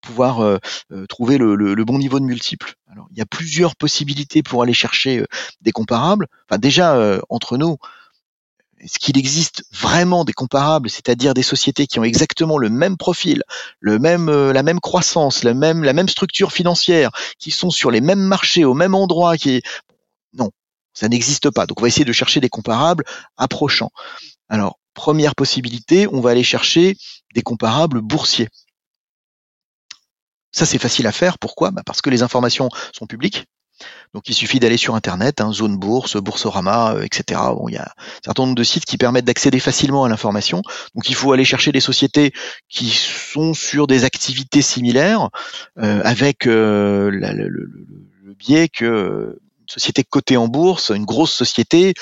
pouvoir 0.01 0.41
euh, 0.41 0.59
euh, 0.93 1.07
trouver 1.07 1.39
le, 1.39 1.85
bon 1.85 1.99
niveau 1.99 2.21
de 2.21 2.25
multiple. 2.25 2.75
Alors, 2.91 3.07
il 3.11 3.19
y 3.19 3.21
a 3.21 3.27
plusieurs 3.27 3.77
possibilités 3.77 4.43
pour 4.43 4.63
aller 4.63 4.73
chercher 4.73 5.19
euh, 5.19 5.27
des 5.61 5.73
comparables. 5.73 6.27
Enfin, 6.49 6.59
déjà, 6.59 7.21
entre 7.29 7.57
nous, 7.57 7.77
est-ce 8.81 8.99
qu'il 8.99 9.19
existe 9.19 9.65
vraiment 9.73 10.25
des 10.25 10.33
comparables, 10.33 10.89
c'est-à-dire 10.89 11.35
des 11.35 11.43
sociétés 11.43 11.87
qui 11.87 11.99
ont 11.99 12.05
exactement 12.05 12.59
le 12.59 12.71
même 12.71 12.97
profil, 12.97 13.43
le 13.81 13.99
même, 13.99 14.31
la 14.31 14.63
même 14.63 14.81
croissance, 14.81 15.43
la 15.43 15.55
même, 15.55 15.83
la 15.83 15.93
même 15.93 16.09
structure 16.09 16.53
financière, 16.53 17.11
qui 17.39 17.51
sont 17.51 17.71
sur 17.71 17.91
les 17.91 18.01
mêmes 18.01 18.21
marchés, 18.21 18.65
au 18.65 18.75
même 18.75 18.95
endroit, 18.95 19.37
qui 19.37 19.63
non, 20.33 20.51
ça 20.95 21.09
n'existe 21.09 21.51
pas. 21.51 21.67
Donc 21.67 21.81
on 21.81 21.83
va 21.83 21.89
essayer 21.89 22.05
de 22.05 22.13
chercher 22.13 22.41
des 22.41 22.49
comparables 22.49 23.05
approchants. 23.37 23.91
Alors, 24.49 24.79
première 24.95 25.35
possibilité, 25.35 26.07
on 26.13 26.21
va 26.21 26.31
aller 26.31 26.45
chercher 26.45 26.97
des 27.35 27.43
comparables 27.43 28.01
boursiers. 28.01 28.49
Ça, 30.53 30.67
c'est 30.67 30.79
facile 30.79 31.07
à 31.07 31.13
faire. 31.13 31.39
Pourquoi? 31.39 31.71
Bah, 31.71 31.83
Parce 31.85 32.01
que 32.01 32.11
les 32.11 32.23
informations 32.23 32.69
sont 32.93 33.07
publiques. 33.07 33.47
Donc 34.15 34.29
il 34.29 34.35
suffit 34.35 34.59
d'aller 34.59 34.77
sur 34.77 34.95
Internet, 34.95 35.41
hein, 35.41 35.53
Zone 35.53 35.77
Bourse, 35.77 36.17
Boursorama, 36.17 36.95
euh, 36.95 37.03
etc. 37.03 37.41
Bon, 37.55 37.69
il 37.69 37.75
y 37.75 37.79
a 37.79 37.83
un 37.83 38.25
certain 38.25 38.45
nombre 38.45 38.55
de 38.55 38.65
sites 38.65 38.85
qui 38.85 38.99
permettent 38.99 39.27
d'accéder 39.27 39.61
facilement 39.61 40.05
à 40.05 40.09
l'information. 40.09 40.63
Donc 40.95 41.09
il 41.09 41.15
faut 41.15 41.33
aller 41.33 41.45
chercher 41.45 41.73
des 41.73 41.81
sociétés 41.81 42.33
qui 42.69 42.89
sont 42.89 43.55
sur 43.55 43.87
des 43.87 44.05
activités 44.05 44.63
similaires, 44.63 45.31
euh, 45.79 46.01
avec 46.05 46.47
euh, 46.47 47.11
le, 47.11 47.71
biais 48.39 48.69
que 48.69 49.39
société 49.67 50.05
cotée 50.05 50.37
en 50.37 50.49
bourse, 50.49 50.91
une 50.91 51.05
grosse 51.05 51.33
société, 51.33 51.93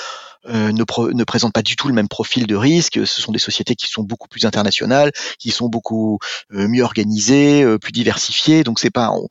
euh, 0.49 0.73
ne, 0.73 1.13
ne 1.13 1.25
présente 1.25 1.53
pas 1.53 1.63
du 1.63 1.77
tout 1.77 1.89
le 1.89 1.95
même 1.95 2.09
profil 2.09 2.47
de 2.47 2.57
risque. 2.57 3.07
Ce 3.07 3.21
sont 3.21 3.33
des 3.33 3.39
sociétés 3.39 3.75
qui 3.75 3.89
sont 3.89 4.03
beaucoup 4.03 4.29
plus 4.29 4.45
internationales, 4.45 5.13
qui 5.39 5.51
sont 5.51 5.69
beaucoup 5.69 6.19
euh, 6.53 6.69
mieux 6.69 6.83
organisées, 6.83 7.63
euh, 7.63 7.79
plus 7.79 7.93
diversifiées. 7.93 8.65
Donc 8.65 8.79
c'est 8.79 8.91
pas, 8.91 9.11
on 9.11 9.27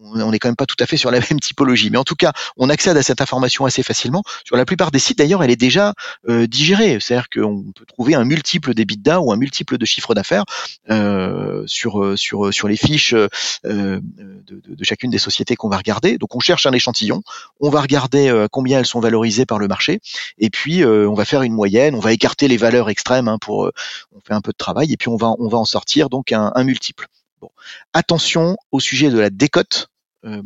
on 0.00 0.30
n'est 0.30 0.38
quand 0.38 0.48
même 0.48 0.56
pas 0.56 0.66
tout 0.66 0.76
à 0.80 0.86
fait 0.86 0.96
sur 0.96 1.10
la 1.10 1.20
même 1.30 1.40
typologie. 1.40 1.90
Mais 1.90 1.98
en 1.98 2.04
tout 2.04 2.14
cas, 2.14 2.32
on 2.56 2.68
accède 2.68 2.96
à 2.96 3.02
cette 3.02 3.20
information 3.20 3.64
assez 3.64 3.82
facilement. 3.82 4.22
Sur 4.44 4.56
la 4.56 4.64
plupart 4.64 4.90
des 4.90 4.98
sites, 4.98 5.18
d'ailleurs, 5.18 5.42
elle 5.42 5.50
est 5.50 5.56
déjà 5.56 5.94
euh, 6.28 6.46
digérée. 6.46 6.98
C'est-à-dire 7.00 7.28
qu'on 7.28 7.72
peut 7.74 7.84
trouver 7.86 8.14
un 8.14 8.24
multiple 8.24 8.74
d'EBITDA 8.74 9.20
ou 9.20 9.32
un 9.32 9.36
multiple 9.36 9.78
de 9.78 9.84
chiffre 9.84 10.14
d'affaires 10.14 10.44
euh, 10.90 11.62
sur, 11.66 12.02
euh, 12.02 12.16
sur, 12.16 12.52
sur 12.52 12.68
les 12.68 12.76
fiches 12.76 13.14
de, 13.14 14.00
chacune 14.82 15.10
des 15.10 15.18
sociétés 15.18 15.56
qu'on 15.56 15.68
va 15.68 15.76
regarder. 15.76 16.18
Donc 16.18 16.34
on 16.34 16.40
cherche 16.40 16.66
un 16.66 16.72
échantillon, 16.72 17.22
on 17.60 17.70
va 17.70 17.80
regarder 17.80 18.46
combien 18.50 18.78
elles 18.78 18.86
sont 18.86 19.00
valorisées 19.00 19.44
par 19.44 19.58
le 19.58 19.68
marché, 19.68 20.00
et 20.38 20.50
puis 20.50 20.84
on 20.84 21.14
va 21.14 21.24
faire 21.24 21.42
une 21.42 21.52
moyenne, 21.52 21.94
on 21.94 22.00
va 22.00 22.12
écarter 22.12 22.48
les 22.48 22.56
valeurs 22.56 22.88
extrêmes 22.88 23.28
hein, 23.28 23.38
pour 23.38 23.70
on 24.12 24.20
fait 24.20 24.32
un 24.32 24.40
peu 24.40 24.52
de 24.52 24.56
travail, 24.56 24.92
et 24.92 24.96
puis 24.96 25.08
on 25.08 25.16
va 25.16 25.34
on 25.38 25.48
va 25.48 25.58
en 25.58 25.64
sortir 25.64 26.08
donc 26.08 26.32
un 26.32 26.64
multiple. 26.64 27.08
Bon. 27.40 27.50
Attention 27.92 28.56
au 28.72 28.80
sujet 28.80 29.10
de 29.10 29.18
la 29.18 29.30
décote. 29.30 29.88
Euh, 30.24 30.42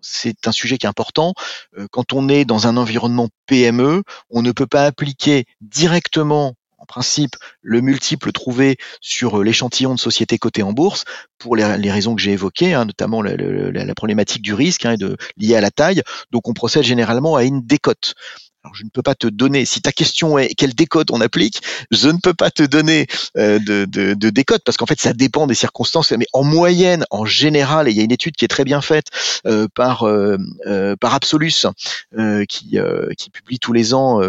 c'est 0.00 0.48
un 0.48 0.52
sujet 0.52 0.78
qui 0.78 0.86
est 0.86 0.88
important. 0.88 1.34
Euh, 1.78 1.86
quand 1.90 2.12
on 2.12 2.28
est 2.28 2.44
dans 2.44 2.66
un 2.66 2.76
environnement 2.76 3.28
PME, 3.46 4.02
on 4.30 4.42
ne 4.42 4.52
peut 4.52 4.66
pas 4.66 4.84
appliquer 4.84 5.44
directement 5.60 6.54
en 6.78 6.84
principe 6.84 7.36
le 7.60 7.80
multiple 7.80 8.32
trouvé 8.32 8.76
sur 9.00 9.38
euh, 9.38 9.44
l'échantillon 9.44 9.94
de 9.94 10.00
sociétés 10.00 10.38
cotées 10.38 10.64
en 10.64 10.72
bourse 10.72 11.04
pour 11.38 11.54
les, 11.54 11.90
raisons 11.92 12.16
que 12.16 12.20
j'ai 12.20 12.32
évoquées, 12.32 12.74
hein, 12.74 12.86
notamment 12.86 13.22
la, 13.22 13.94
problématique 13.94 14.42
du 14.42 14.52
risque 14.52 14.84
hein, 14.84 14.96
liée 15.36 15.54
à 15.54 15.60
la 15.60 15.70
taille. 15.70 16.02
Donc 16.32 16.48
on 16.48 16.54
procède 16.54 16.82
généralement 16.82 17.36
à 17.36 17.44
une 17.44 17.62
décote. 17.62 18.14
Alors, 18.64 18.76
je 18.76 18.84
ne 18.84 18.90
peux 18.90 19.02
pas 19.02 19.16
te 19.16 19.26
donner, 19.26 19.64
si 19.64 19.82
ta 19.82 19.90
question 19.90 20.38
est 20.38 20.54
quelle 20.54 20.74
décote 20.74 21.10
on 21.10 21.20
applique, 21.20 21.62
je 21.90 22.08
ne 22.08 22.18
peux 22.18 22.34
pas 22.34 22.52
te 22.52 22.62
donner 22.62 23.08
euh, 23.36 23.58
de, 23.58 23.86
de, 23.86 24.14
de, 24.14 24.30
décote 24.30 24.62
parce 24.64 24.76
qu'en 24.76 24.86
fait, 24.86 25.00
ça 25.00 25.12
dépend 25.12 25.48
des 25.48 25.54
circonstances. 25.54 26.12
Mais 26.12 26.26
en 26.32 26.44
moyenne, 26.44 27.04
en 27.10 27.24
général, 27.24 27.88
et 27.88 27.90
il 27.90 27.96
y 27.96 28.00
a 28.00 28.04
une 28.04 28.12
étude 28.12 28.36
qui 28.36 28.44
est 28.44 28.48
très 28.48 28.64
bien 28.64 28.80
faite 28.80 29.06
euh, 29.46 29.66
par, 29.74 30.04
euh, 30.04 30.36
par 31.00 31.14
Absolus 31.14 31.66
qui, 32.48 32.78
qui 33.18 33.30
publie 33.30 33.58
tous 33.58 33.72
les 33.72 33.94
ans 33.94 34.20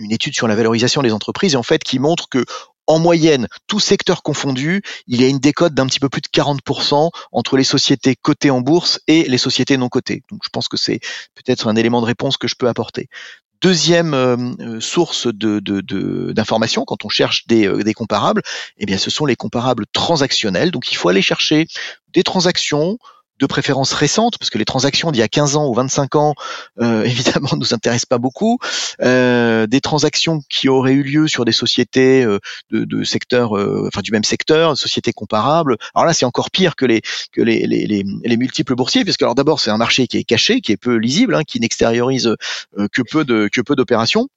une 0.00 0.12
étude 0.12 0.34
sur 0.34 0.48
la 0.48 0.54
valorisation 0.54 1.02
des 1.02 1.12
entreprises 1.12 1.54
et 1.54 1.56
en 1.56 1.62
fait 1.62 1.84
qui 1.84 1.98
montre 1.98 2.28
que 2.28 2.44
en 2.90 2.98
moyenne, 2.98 3.46
tout 3.68 3.78
secteur 3.78 4.24
confondu, 4.24 4.82
il 5.06 5.22
y 5.22 5.24
a 5.24 5.28
une 5.28 5.38
décote 5.38 5.74
d'un 5.74 5.86
petit 5.86 6.00
peu 6.00 6.08
plus 6.08 6.22
de 6.22 6.26
40% 6.26 7.10
entre 7.30 7.56
les 7.56 7.62
sociétés 7.62 8.16
cotées 8.16 8.50
en 8.50 8.62
bourse 8.62 8.98
et 9.06 9.28
les 9.28 9.38
sociétés 9.38 9.76
non 9.76 9.88
cotées. 9.88 10.24
Donc 10.28 10.40
je 10.42 10.48
pense 10.48 10.66
que 10.66 10.76
c'est 10.76 10.98
peut-être 11.36 11.68
un 11.68 11.76
élément 11.76 12.00
de 12.00 12.06
réponse 12.06 12.36
que 12.36 12.48
je 12.48 12.56
peux 12.56 12.66
apporter. 12.66 13.08
Deuxième 13.60 14.12
euh, 14.12 14.80
source 14.80 15.28
d'information 15.28 16.84
quand 16.84 17.04
on 17.04 17.08
cherche 17.08 17.46
des, 17.46 17.68
euh, 17.68 17.84
des 17.84 17.94
comparables, 17.94 18.42
eh 18.78 18.86
bien 18.86 18.98
ce 18.98 19.08
sont 19.08 19.24
les 19.24 19.36
comparables 19.36 19.86
transactionnels. 19.92 20.72
Donc 20.72 20.90
il 20.90 20.96
faut 20.96 21.10
aller 21.10 21.22
chercher 21.22 21.68
des 22.08 22.24
transactions 22.24 22.98
de 23.40 23.46
préférence 23.46 23.92
récentes, 23.92 24.38
parce 24.38 24.50
que 24.50 24.58
les 24.58 24.64
transactions 24.64 25.10
d'il 25.10 25.18
y 25.18 25.22
a 25.22 25.28
15 25.28 25.56
ans 25.56 25.66
ou 25.66 25.74
25 25.74 26.14
ans, 26.14 26.34
euh, 26.80 27.02
évidemment, 27.04 27.50
nous 27.56 27.74
intéressent 27.74 28.06
pas 28.06 28.18
beaucoup. 28.18 28.58
Euh, 29.00 29.66
des 29.66 29.80
transactions 29.80 30.42
qui 30.48 30.68
auraient 30.68 30.92
eu 30.92 31.02
lieu 31.02 31.26
sur 31.26 31.44
des 31.44 31.52
sociétés 31.52 32.22
euh, 32.22 32.38
de, 32.70 32.84
de 32.84 33.02
secteur, 33.02 33.52
enfin 33.52 34.02
du 34.02 34.12
même 34.12 34.24
secteur, 34.24 34.76
sociétés 34.76 35.12
comparables. 35.12 35.76
Alors 35.94 36.06
là, 36.06 36.12
c'est 36.12 36.26
encore 36.26 36.50
pire 36.50 36.76
que 36.76 36.84
les 36.86 38.36
multiples 38.36 38.74
boursiers, 38.74 39.04
puisque 39.04 39.22
alors 39.22 39.34
d'abord, 39.34 39.60
c'est 39.60 39.70
un 39.70 39.78
marché 39.78 40.06
qui 40.06 40.18
est 40.18 40.24
caché, 40.24 40.60
qui 40.60 40.72
est 40.72 40.76
peu 40.76 40.96
lisible, 40.96 41.34
hein, 41.34 41.42
qui 41.44 41.60
n'extériorise 41.60 42.34
que 42.92 43.02
peu 43.02 43.74
d'opérations. 43.74 44.28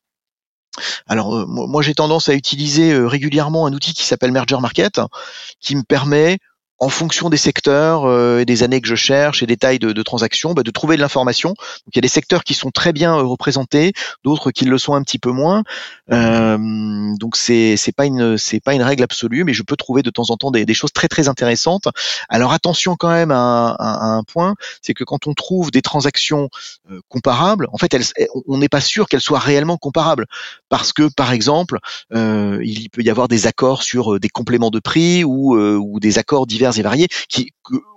Alors 1.06 1.48
moi 1.48 1.84
j'ai 1.84 1.94
tendance 1.94 2.30
à 2.30 2.34
utiliser 2.34 2.98
régulièrement 2.98 3.68
un 3.68 3.74
outil 3.74 3.94
qui 3.94 4.06
s'appelle 4.06 4.32
Merger 4.32 4.58
Market, 4.60 5.02
qui 5.60 5.76
me 5.76 5.84
permet 5.84 6.40
en 6.84 6.90
fonction 6.90 7.30
des 7.30 7.38
secteurs 7.38 8.04
euh, 8.04 8.40
et 8.40 8.46
des 8.46 8.62
années 8.62 8.82
que 8.82 8.90
je 8.90 8.96
cherche 8.96 9.42
et 9.42 9.46
des 9.46 9.56
tailles 9.56 9.80
de, 9.80 9.94
de 9.94 10.04
transactions, 10.04 10.54
bah, 10.54 10.64
de 10.64 10.72
trouver 10.72 10.98
de 10.98 11.02
l'information. 11.02 11.52
Donc 11.52 11.94
il 11.94 11.96
y 11.96 12.00
a 12.00 12.02
des 12.02 12.10
secteurs 12.10 12.44
qui 12.44 12.54
sont 12.54 12.72
très 12.72 12.92
bien 12.92 13.18
euh, 13.18 13.24
représentés, 13.24 13.94
d'autres 14.26 14.52
qui 14.52 14.66
le 14.66 14.78
sont 14.78 14.94
un 14.94 15.02
petit 15.02 15.18
peu 15.18 15.32
moins. 15.32 15.64
Euh, 16.12 16.58
donc 17.18 17.38
c'est 17.38 17.78
c'est 17.78 17.94
pas 17.94 18.06
une 18.06 18.38
c'est 18.38 18.60
pas 18.60 18.74
une 18.74 18.82
règle 18.82 19.04
absolue, 19.04 19.46
mais 19.46 19.54
je 19.54 19.64
peux 19.64 19.78
trouver 19.78 20.02
de 20.02 20.10
temps 20.10 20.30
en 20.30 20.36
temps 20.36 20.52
des, 20.52 20.66
des 20.66 20.74
choses 20.74 20.92
très 20.92 21.08
très 21.08 21.30
intéressantes. 21.30 21.88
Alors 22.28 22.52
attention 22.52 22.98
quand 22.98 23.12
même 23.12 23.32
à, 23.32 23.78
un 23.80 24.24
point, 24.24 24.56
c'est 24.82 24.94
que 24.94 25.06
quand 25.06 25.26
on 25.26 25.34
trouve 25.34 25.72
des 25.72 25.82
transactions 25.82 26.50
euh, 26.92 27.00
comparables, 27.08 27.68
en 27.72 27.78
fait, 27.78 27.94
elles, 27.94 28.04
on 28.46 28.58
n'est 28.58 28.68
pas 28.68 28.82
sûr 28.82 29.08
qu'elles 29.08 29.22
soient 29.22 29.40
réellement 29.40 29.78
comparables, 29.78 30.26
parce 30.68 30.92
que 30.92 31.08
par 31.16 31.32
exemple, 31.32 31.80
il 32.12 32.90
peut 32.92 33.04
y 33.04 33.10
avoir 33.10 33.30
des 33.30 33.48
accords 33.48 33.84
sur 33.84 34.20
des 34.20 34.30
compléments 34.30 34.70
de 34.70 34.80
prix 34.80 35.24
ou, 35.24 35.56
ou 35.56 36.00
des 36.02 36.20
accords 36.20 36.46
divers 36.46 36.73
et 36.80 36.82
variés 36.82 37.08
qui 37.30 37.52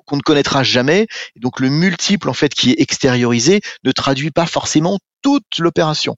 qu'on 0.07 0.17
ne 0.17 0.23
connaîtra 0.23 0.62
jamais. 0.62 1.07
Et 1.35 1.41
donc 1.41 1.61
le 1.61 1.69
multiple 1.69 2.29
en 2.29 2.35
fait 2.35 2.55
qui 2.55 2.71
est 2.71 2.81
extériorisé 2.81 3.61
ne 3.85 3.93
traduit 3.93 4.31
pas 4.31 4.47
forcément 4.47 4.99
toute 5.23 5.59
l'opération. 5.59 6.17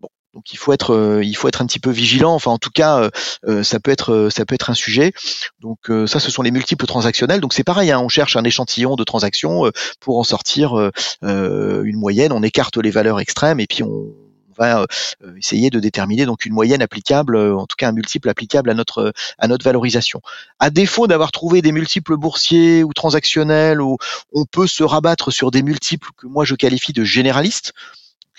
Bon, 0.00 0.08
donc 0.32 0.52
il 0.52 0.56
faut 0.56 0.72
être 0.72 0.94
euh, 0.94 1.24
il 1.24 1.36
faut 1.36 1.48
être 1.48 1.60
un 1.60 1.66
petit 1.66 1.80
peu 1.80 1.90
vigilant. 1.90 2.32
Enfin 2.32 2.52
en 2.52 2.58
tout 2.58 2.70
cas 2.70 2.98
euh, 3.00 3.10
euh, 3.48 3.62
ça 3.62 3.80
peut 3.80 3.90
être 3.90 4.28
ça 4.30 4.44
peut 4.46 4.54
être 4.54 4.70
un 4.70 4.74
sujet. 4.74 5.12
Donc 5.60 5.90
ça 6.06 6.20
ce 6.20 6.30
sont 6.30 6.42
les 6.42 6.52
multiples 6.52 6.86
transactionnels. 6.86 7.40
Donc 7.40 7.52
c'est 7.52 7.64
pareil. 7.64 7.90
Hein, 7.90 8.00
on 8.00 8.08
cherche 8.08 8.36
un 8.36 8.44
échantillon 8.44 8.96
de 8.96 9.04
transactions 9.04 9.70
pour 10.00 10.18
en 10.18 10.24
sortir 10.24 10.90
une 11.22 11.96
moyenne. 11.96 12.32
On 12.32 12.42
écarte 12.42 12.76
les 12.76 12.90
valeurs 12.90 13.20
extrêmes 13.20 13.60
et 13.60 13.66
puis 13.66 13.82
on 13.82 14.14
va 14.60 14.86
euh, 15.24 15.36
essayer 15.36 15.70
de 15.70 15.80
déterminer 15.80 16.26
donc 16.26 16.44
une 16.44 16.52
moyenne 16.52 16.82
applicable, 16.82 17.36
euh, 17.36 17.56
en 17.56 17.66
tout 17.66 17.76
cas 17.76 17.88
un 17.88 17.92
multiple 17.92 18.28
applicable 18.28 18.70
à 18.70 18.74
notre 18.74 19.12
à 19.38 19.48
notre 19.48 19.64
valorisation. 19.64 20.20
À 20.58 20.70
défaut 20.70 21.06
d'avoir 21.06 21.32
trouvé 21.32 21.62
des 21.62 21.72
multiples 21.72 22.16
boursiers 22.16 22.84
ou 22.84 22.92
transactionnels, 22.92 23.80
où 23.80 23.96
on 24.32 24.44
peut 24.44 24.66
se 24.66 24.84
rabattre 24.84 25.32
sur 25.32 25.50
des 25.50 25.62
multiples 25.62 26.10
que 26.16 26.26
moi 26.26 26.44
je 26.44 26.54
qualifie 26.54 26.92
de 26.92 27.04
généralistes. 27.04 27.72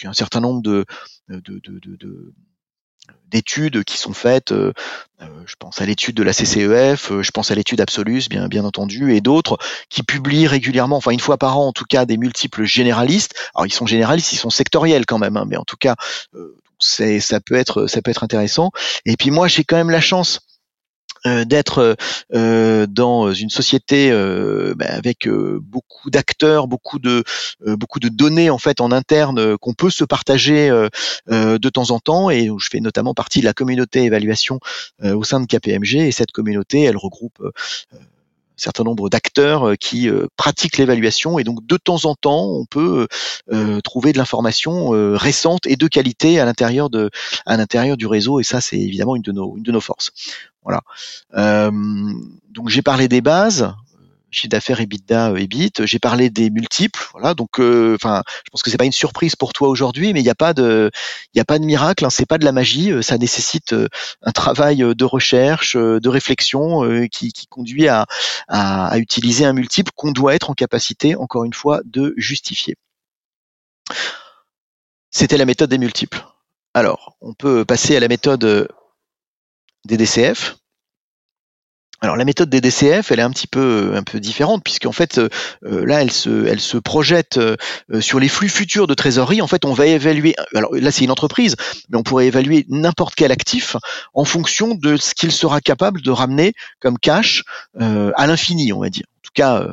A 0.03 0.07
un 0.09 0.13
certain 0.13 0.39
nombre 0.39 0.63
de, 0.63 0.83
de, 1.29 1.39
de, 1.63 1.79
de 1.79 2.33
d'études 3.31 3.83
qui 3.83 3.97
sont 3.97 4.13
faites. 4.13 4.51
Euh, 4.51 4.73
euh, 5.21 5.25
je 5.45 5.55
pense 5.57 5.81
à 5.81 5.85
l'étude 5.85 6.15
de 6.15 6.23
la 6.23 6.33
CCEF, 6.33 7.11
euh, 7.11 7.23
je 7.23 7.31
pense 7.31 7.51
à 7.51 7.55
l'étude 7.55 7.81
Absolus, 7.81 8.27
bien, 8.29 8.47
bien 8.47 8.65
entendu, 8.65 9.15
et 9.15 9.21
d'autres 9.21 9.57
qui 9.89 10.03
publient 10.03 10.47
régulièrement, 10.47 10.97
enfin 10.97 11.11
une 11.11 11.19
fois 11.19 11.37
par 11.37 11.57
an 11.57 11.67
en 11.67 11.71
tout 11.71 11.85
cas, 11.85 12.05
des 12.05 12.17
multiples 12.17 12.65
généralistes. 12.65 13.33
Alors 13.55 13.65
ils 13.65 13.73
sont 13.73 13.85
généralistes, 13.85 14.33
ils 14.33 14.37
sont 14.37 14.49
sectoriels 14.49 15.05
quand 15.05 15.19
même, 15.19 15.37
hein, 15.37 15.45
mais 15.47 15.57
en 15.57 15.63
tout 15.63 15.77
cas, 15.77 15.95
ça 16.79 17.39
peut 17.39 17.55
être 17.55 17.87
ça 17.87 18.01
peut 18.01 18.11
être 18.11 18.23
intéressant. 18.23 18.71
Et 19.05 19.15
puis 19.15 19.31
moi, 19.31 19.47
j'ai 19.47 19.63
quand 19.63 19.77
même 19.77 19.91
la 19.91 20.01
chance 20.01 20.41
d'être 21.25 21.95
euh, 22.33 22.87
dans 22.87 23.33
une 23.33 23.49
société 23.49 24.11
euh, 24.11 24.73
bah, 24.75 24.85
avec 24.89 25.27
beaucoup 25.29 26.09
d'acteurs, 26.09 26.67
beaucoup 26.67 26.99
de 26.99 27.23
beaucoup 27.65 27.99
de 27.99 28.09
données 28.09 28.49
en 28.49 28.57
fait 28.57 28.81
en 28.81 28.91
interne 28.91 29.57
qu'on 29.57 29.73
peut 29.73 29.89
se 29.89 30.03
partager 30.03 30.69
de 31.27 31.69
temps 31.69 31.91
en 31.91 31.99
temps. 31.99 32.29
Et 32.29 32.49
où 32.49 32.59
je 32.59 32.69
fais 32.69 32.79
notamment 32.79 33.13
partie 33.13 33.39
de 33.39 33.45
la 33.45 33.53
communauté 33.53 34.03
évaluation 34.03 34.59
au 35.03 35.23
sein 35.23 35.39
de 35.39 35.45
KPMG 35.45 35.95
et 35.95 36.11
cette 36.11 36.31
communauté 36.31 36.81
elle 36.81 36.97
regroupe 36.97 37.41
certain 38.57 38.83
nombre 38.83 39.09
d'acteurs 39.09 39.73
qui 39.79 40.09
pratiquent 40.35 40.77
l'évaluation 40.77 41.39
et 41.39 41.43
donc 41.43 41.65
de 41.65 41.77
temps 41.77 42.05
en 42.05 42.15
temps 42.15 42.45
on 42.45 42.65
peut 42.65 43.07
trouver 43.83 44.13
de 44.13 44.17
l'information 44.17 44.89
récente 45.15 45.65
et 45.65 45.75
de 45.75 45.87
qualité 45.87 46.39
à 46.39 46.45
l'intérieur 46.45 46.89
de 46.89 47.09
à 47.45 47.57
l'intérieur 47.57 47.97
du 47.97 48.05
réseau 48.05 48.39
et 48.39 48.43
ça 48.43 48.61
c'est 48.61 48.79
évidemment 48.79 49.15
une 49.15 49.21
de 49.21 49.31
nos 49.31 49.57
une 49.57 49.63
de 49.63 49.71
nos 49.71 49.81
forces. 49.81 50.11
Voilà. 50.63 50.81
Euh, 51.35 51.71
donc 52.49 52.69
j'ai 52.69 52.81
parlé 52.81 53.07
des 53.07 53.21
bases, 53.21 53.73
chiffre 54.31 54.49
d'affaires 54.49 54.81
EBITDA, 54.81 55.33
EBIT. 55.37 55.85
J'ai 55.85 55.99
parlé 55.99 56.29
des 56.29 56.49
multiples, 56.49 57.07
voilà. 57.11 57.33
Donc, 57.33 57.59
euh, 57.59 57.95
enfin, 57.95 58.23
je 58.45 58.49
pense 58.51 58.63
que 58.63 58.69
c'est 58.69 58.77
pas 58.77 58.85
une 58.85 58.91
surprise 58.91 59.35
pour 59.35 59.53
toi 59.53 59.67
aujourd'hui, 59.69 60.13
mais 60.13 60.21
il 60.21 60.23
n'y 60.23 60.29
a 60.29 60.35
pas 60.35 60.53
de, 60.53 60.89
il 61.33 61.37
y 61.37 61.41
a 61.41 61.45
pas 61.45 61.59
de 61.59 61.65
miracle. 61.65 62.05
Hein, 62.05 62.09
c'est 62.09 62.25
pas 62.25 62.37
de 62.37 62.45
la 62.45 62.51
magie. 62.51 62.91
Euh, 62.91 63.01
ça 63.01 63.17
nécessite 63.17 63.75
un 64.23 64.31
travail 64.31 64.77
de 64.77 65.05
recherche, 65.05 65.75
de 65.75 66.09
réflexion, 66.09 67.07
qui, 67.11 67.33
qui, 67.33 67.47
conduit 67.47 67.87
à, 67.87 68.05
à, 68.47 68.87
à 68.87 68.97
utiliser 68.97 69.45
un 69.45 69.53
multiple 69.53 69.91
qu'on 69.95 70.11
doit 70.11 70.35
être 70.35 70.49
en 70.49 70.53
capacité, 70.53 71.15
encore 71.15 71.43
une 71.43 71.53
fois, 71.53 71.81
de 71.85 72.13
justifier. 72.17 72.75
C'était 75.09 75.37
la 75.37 75.45
méthode 75.45 75.69
des 75.69 75.77
multiples. 75.77 76.25
Alors, 76.73 77.17
on 77.21 77.33
peut 77.33 77.65
passer 77.65 77.97
à 77.97 77.99
la 77.99 78.07
méthode 78.07 78.69
des 79.85 79.97
DCF. 79.97 80.60
Alors 82.03 82.15
la 82.15 82.25
méthode 82.25 82.49
des 82.49 82.61
DCF, 82.61 83.11
elle 83.11 83.19
est 83.19 83.23
un 83.23 83.29
petit 83.29 83.45
peu 83.45 83.93
un 83.95 84.01
peu 84.01 84.19
différente 84.19 84.63
puisqu'en 84.63 84.91
fait 84.91 85.19
euh, 85.19 85.29
là 85.61 86.01
elle 86.01 86.09
se 86.09 86.47
elle 86.47 86.59
se 86.59 86.77
projette 86.77 87.37
euh, 87.37 87.55
sur 87.99 88.19
les 88.19 88.27
flux 88.27 88.49
futurs 88.49 88.87
de 88.87 88.95
trésorerie. 88.95 89.39
En 89.39 89.45
fait, 89.47 89.65
on 89.65 89.73
va 89.73 89.85
évaluer. 89.85 90.33
Alors 90.55 90.73
là 90.73 90.91
c'est 90.91 91.03
une 91.03 91.11
entreprise, 91.11 91.55
mais 91.89 91.99
on 91.99 92.03
pourrait 92.03 92.25
évaluer 92.25 92.65
n'importe 92.69 93.13
quel 93.13 93.31
actif 93.31 93.77
en 94.15 94.25
fonction 94.25 94.73
de 94.73 94.97
ce 94.97 95.13
qu'il 95.13 95.31
sera 95.31 95.61
capable 95.61 96.01
de 96.01 96.09
ramener 96.09 96.53
comme 96.79 96.97
cash 96.97 97.43
euh, 97.79 98.11
à 98.15 98.25
l'infini, 98.25 98.73
on 98.73 98.79
va 98.79 98.89
dire. 98.89 99.05
En 99.07 99.21
tout 99.21 99.31
cas 99.35 99.67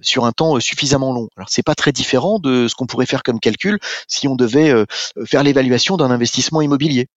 sur 0.00 0.26
un 0.26 0.32
temps 0.32 0.60
suffisamment 0.60 1.12
long. 1.12 1.28
Alors 1.36 1.48
c'est 1.50 1.64
pas 1.64 1.74
très 1.74 1.90
différent 1.90 2.38
de 2.38 2.68
ce 2.68 2.76
qu'on 2.76 2.86
pourrait 2.86 3.04
faire 3.04 3.24
comme 3.24 3.40
calcul 3.40 3.80
si 4.06 4.28
on 4.28 4.36
devait 4.36 4.72
faire 5.26 5.42
l'évaluation 5.42 5.96
d'un 5.96 6.12
investissement 6.12 6.62
immobilier 6.62 7.08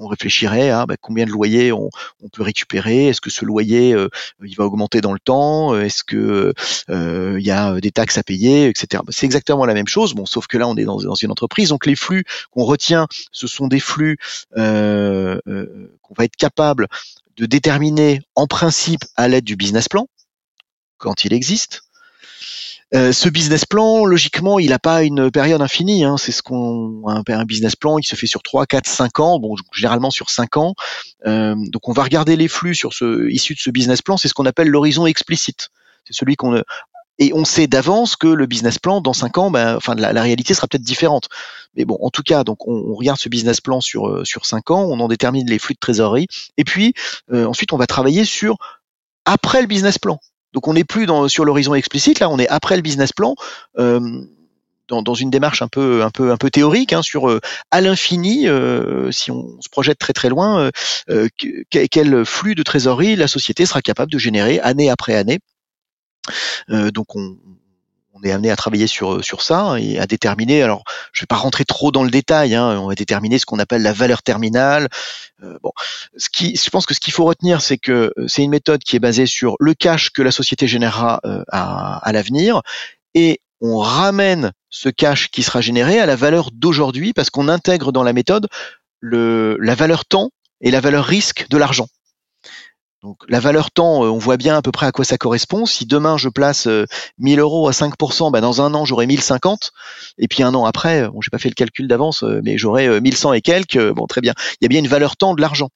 on 0.00 0.08
réfléchirait 0.08 0.70
à 0.70 0.86
bah, 0.86 0.96
combien 1.00 1.24
de 1.24 1.30
loyers 1.30 1.72
on, 1.72 1.90
peut 2.32 2.42
récupérer, 2.42 3.08
est-ce 3.08 3.20
que 3.20 3.30
ce 3.30 3.44
loyer 3.44 3.96
il 4.44 4.56
va 4.56 4.64
augmenter 4.64 5.00
dans 5.00 5.12
le 5.12 5.18
temps, 5.18 5.78
est-ce 5.78 6.04
que 6.04 6.52
il 6.88 7.44
y 7.44 7.50
a 7.50 7.80
des 7.80 7.90
taxes 7.90 8.18
à 8.18 8.22
payer, 8.22 8.68
etc. 8.68 9.02
Bah, 9.04 9.12
c'est 9.12 9.26
exactement 9.26 9.64
la 9.66 9.74
même 9.74 9.88
chose, 9.88 10.14
bon, 10.14 10.26
sauf 10.26 10.46
que 10.46 10.58
là 10.58 10.68
on 10.68 10.76
est 10.76 10.84
dans 10.84 11.14
une 11.14 11.30
entreprise, 11.30 11.68
donc 11.68 11.86
les 11.86 11.96
flux 11.96 12.24
qu'on 12.50 12.64
retient, 12.64 13.06
ce 13.32 13.46
sont 13.46 13.68
des 13.68 13.80
flux 13.80 14.16
qu'on 14.54 16.14
va 16.16 16.24
être 16.24 16.36
capable 16.36 16.88
de 17.36 17.46
déterminer 17.46 18.20
en 18.34 18.46
principe 18.46 19.04
à 19.16 19.28
l'aide 19.28 19.44
du 19.44 19.56
business 19.56 19.88
plan, 19.88 20.06
quand 20.98 21.24
il 21.24 21.32
existe. 21.32 21.82
Euh, 22.92 23.12
ce 23.12 23.28
business 23.28 23.64
plan, 23.64 24.04
logiquement, 24.04 24.58
il 24.58 24.70
n'a 24.70 24.80
pas 24.80 25.04
une 25.04 25.30
période 25.30 25.62
infinie. 25.62 26.04
Hein. 26.04 26.16
C'est 26.16 26.32
ce 26.32 26.42
qu'on 26.42 27.04
un, 27.06 27.44
business 27.44 27.76
plan, 27.76 27.98
il 27.98 28.04
se 28.04 28.16
fait 28.16 28.26
sur 28.26 28.42
3, 28.42 28.66
4, 28.66 28.88
5 28.88 29.20
ans. 29.20 29.38
Bon, 29.38 29.54
généralement 29.72 30.10
sur 30.10 30.30
5 30.30 30.56
ans. 30.56 30.74
Euh, 31.26 31.54
donc, 31.56 31.88
on 31.88 31.92
va 31.92 32.02
regarder 32.02 32.36
les 32.36 32.48
flux 32.48 32.76
issus 33.28 33.54
de 33.54 33.60
ce 33.60 33.70
business 33.70 34.02
plan. 34.02 34.16
C'est 34.16 34.28
ce 34.28 34.34
qu'on 34.34 34.46
appelle 34.46 34.68
l'horizon 34.68 35.06
explicite. 35.06 35.68
C'est 36.04 36.14
celui 36.14 36.36
qu'on 36.36 36.62
et 37.22 37.32
on 37.34 37.44
sait 37.44 37.66
d'avance 37.66 38.16
que 38.16 38.28
le 38.28 38.46
business 38.46 38.78
plan 38.78 39.02
dans 39.02 39.12
5 39.12 39.36
ans, 39.36 39.50
ben, 39.50 39.76
enfin 39.76 39.94
la, 39.94 40.22
réalité 40.22 40.54
sera 40.54 40.66
peut-être 40.66 40.82
différente. 40.82 41.28
Mais 41.76 41.84
bon, 41.84 41.98
en 42.00 42.08
tout 42.08 42.22
cas, 42.22 42.44
donc 42.44 42.66
on, 42.66 42.94
regarde 42.94 43.18
ce 43.18 43.28
business 43.28 43.60
plan 43.60 43.82
sur 43.82 44.08
euh, 44.08 44.24
sur 44.24 44.46
5 44.46 44.70
ans, 44.70 44.84
on 44.84 44.98
en 45.00 45.08
détermine 45.08 45.46
les 45.46 45.58
flux 45.58 45.74
de 45.74 45.78
trésorerie, 45.78 46.28
et 46.56 46.64
puis 46.64 46.94
ensuite 47.30 47.74
on 47.74 47.76
va 47.76 47.86
travailler 47.86 48.24
sur 48.24 48.56
après 49.26 49.60
le 49.60 49.66
business 49.66 49.98
plan. 49.98 50.18
Donc 50.52 50.68
on 50.68 50.74
n'est 50.74 50.84
plus 50.84 51.06
sur 51.28 51.44
l'horizon 51.44 51.74
explicite, 51.74 52.20
là 52.20 52.28
on 52.28 52.38
est 52.38 52.48
après 52.48 52.76
le 52.76 52.82
business 52.82 53.12
plan. 53.12 53.34
Euh, 53.78 54.00
dans, 54.88 55.02
dans, 55.02 55.14
une 55.14 55.30
démarche 55.30 55.62
un 55.62 55.68
peu 55.68 56.02
un 56.02 56.10
peu 56.10 56.32
un 56.32 56.36
peu 56.36 56.50
théorique 56.50 56.92
hein, 56.92 57.00
sur 57.00 57.30
euh, 57.30 57.40
à 57.70 57.80
l'infini 57.80 58.48
euh, 58.48 59.12
si 59.12 59.30
on 59.30 59.60
se 59.60 59.68
projette 59.68 59.98
très 59.98 60.12
très 60.12 60.28
loin 60.28 60.70
euh, 61.08 61.28
quel 61.70 62.24
flux 62.24 62.56
de 62.56 62.62
trésorerie 62.64 63.14
la 63.14 63.28
société 63.28 63.66
sera 63.66 63.82
capable 63.82 64.10
de 64.10 64.18
générer 64.18 64.58
année 64.58 64.90
après 64.90 65.14
année 65.14 65.38
donc 66.68 67.14
on, 67.14 67.36
on 68.22 68.28
est 68.28 68.32
amené 68.32 68.50
à 68.50 68.56
travailler 68.56 68.86
sur 68.86 69.24
sur 69.24 69.42
ça 69.42 69.76
et 69.78 69.98
à 69.98 70.06
déterminer. 70.06 70.62
Alors, 70.62 70.84
je 71.12 71.22
vais 71.22 71.26
pas 71.26 71.36
rentrer 71.36 71.64
trop 71.64 71.90
dans 71.90 72.04
le 72.04 72.10
détail. 72.10 72.54
Hein, 72.54 72.78
on 72.80 72.88
va 72.88 72.94
déterminer 72.94 73.38
ce 73.38 73.46
qu'on 73.46 73.58
appelle 73.58 73.82
la 73.82 73.92
valeur 73.92 74.22
terminale. 74.22 74.88
Euh, 75.42 75.58
bon, 75.62 75.72
ce 76.16 76.28
qui, 76.28 76.56
je 76.56 76.70
pense 76.70 76.86
que 76.86 76.94
ce 76.94 77.00
qu'il 77.00 77.12
faut 77.12 77.24
retenir, 77.24 77.60
c'est 77.62 77.78
que 77.78 78.12
euh, 78.16 78.28
c'est 78.28 78.42
une 78.42 78.50
méthode 78.50 78.82
qui 78.82 78.96
est 78.96 79.00
basée 79.00 79.26
sur 79.26 79.56
le 79.58 79.74
cash 79.74 80.10
que 80.10 80.22
la 80.22 80.30
société 80.30 80.66
générera 80.66 81.20
euh, 81.24 81.42
à, 81.50 81.98
à 81.98 82.12
l'avenir 82.12 82.62
et 83.14 83.40
on 83.60 83.78
ramène 83.78 84.52
ce 84.70 84.88
cash 84.88 85.28
qui 85.30 85.42
sera 85.42 85.60
généré 85.60 85.98
à 85.98 86.06
la 86.06 86.16
valeur 86.16 86.50
d'aujourd'hui 86.52 87.12
parce 87.12 87.30
qu'on 87.30 87.48
intègre 87.48 87.92
dans 87.92 88.02
la 88.02 88.12
méthode 88.12 88.48
le, 89.00 89.56
la 89.60 89.74
valeur 89.74 90.04
temps 90.04 90.30
et 90.60 90.70
la 90.70 90.80
valeur 90.80 91.04
risque 91.04 91.46
de 91.50 91.56
l'argent. 91.56 91.88
Donc 93.02 93.16
la 93.28 93.40
valeur 93.40 93.70
temps, 93.70 94.04
euh, 94.04 94.08
on 94.08 94.18
voit 94.18 94.36
bien 94.36 94.56
à 94.56 94.62
peu 94.62 94.72
près 94.72 94.86
à 94.86 94.92
quoi 94.92 95.04
ça 95.06 95.16
correspond. 95.16 95.64
Si 95.64 95.86
demain 95.86 96.18
je 96.18 96.28
place 96.28 96.68
1000 97.18 97.38
euh, 97.38 97.42
euros 97.42 97.66
à 97.66 97.72
5%, 97.72 98.30
bah 98.30 98.42
dans 98.42 98.60
un 98.60 98.74
an 98.74 98.84
j'aurai 98.84 99.06
1050, 99.06 99.72
et 100.18 100.28
puis 100.28 100.42
un 100.42 100.54
an 100.54 100.66
après, 100.66 101.08
bon 101.08 101.20
j'ai 101.22 101.30
pas 101.30 101.38
fait 101.38 101.48
le 101.48 101.54
calcul 101.54 101.88
d'avance, 101.88 102.22
euh, 102.22 102.40
mais 102.44 102.58
j'aurai 102.58 103.00
1100 103.00 103.32
et 103.32 103.40
quelques. 103.40 103.90
Bon 103.92 104.06
très 104.06 104.20
bien, 104.20 104.34
il 104.60 104.64
y 104.64 104.66
a 104.66 104.68
bien 104.68 104.80
une 104.80 104.88
valeur 104.88 105.16
temps 105.16 105.34
de 105.34 105.40
l'argent. 105.40 105.70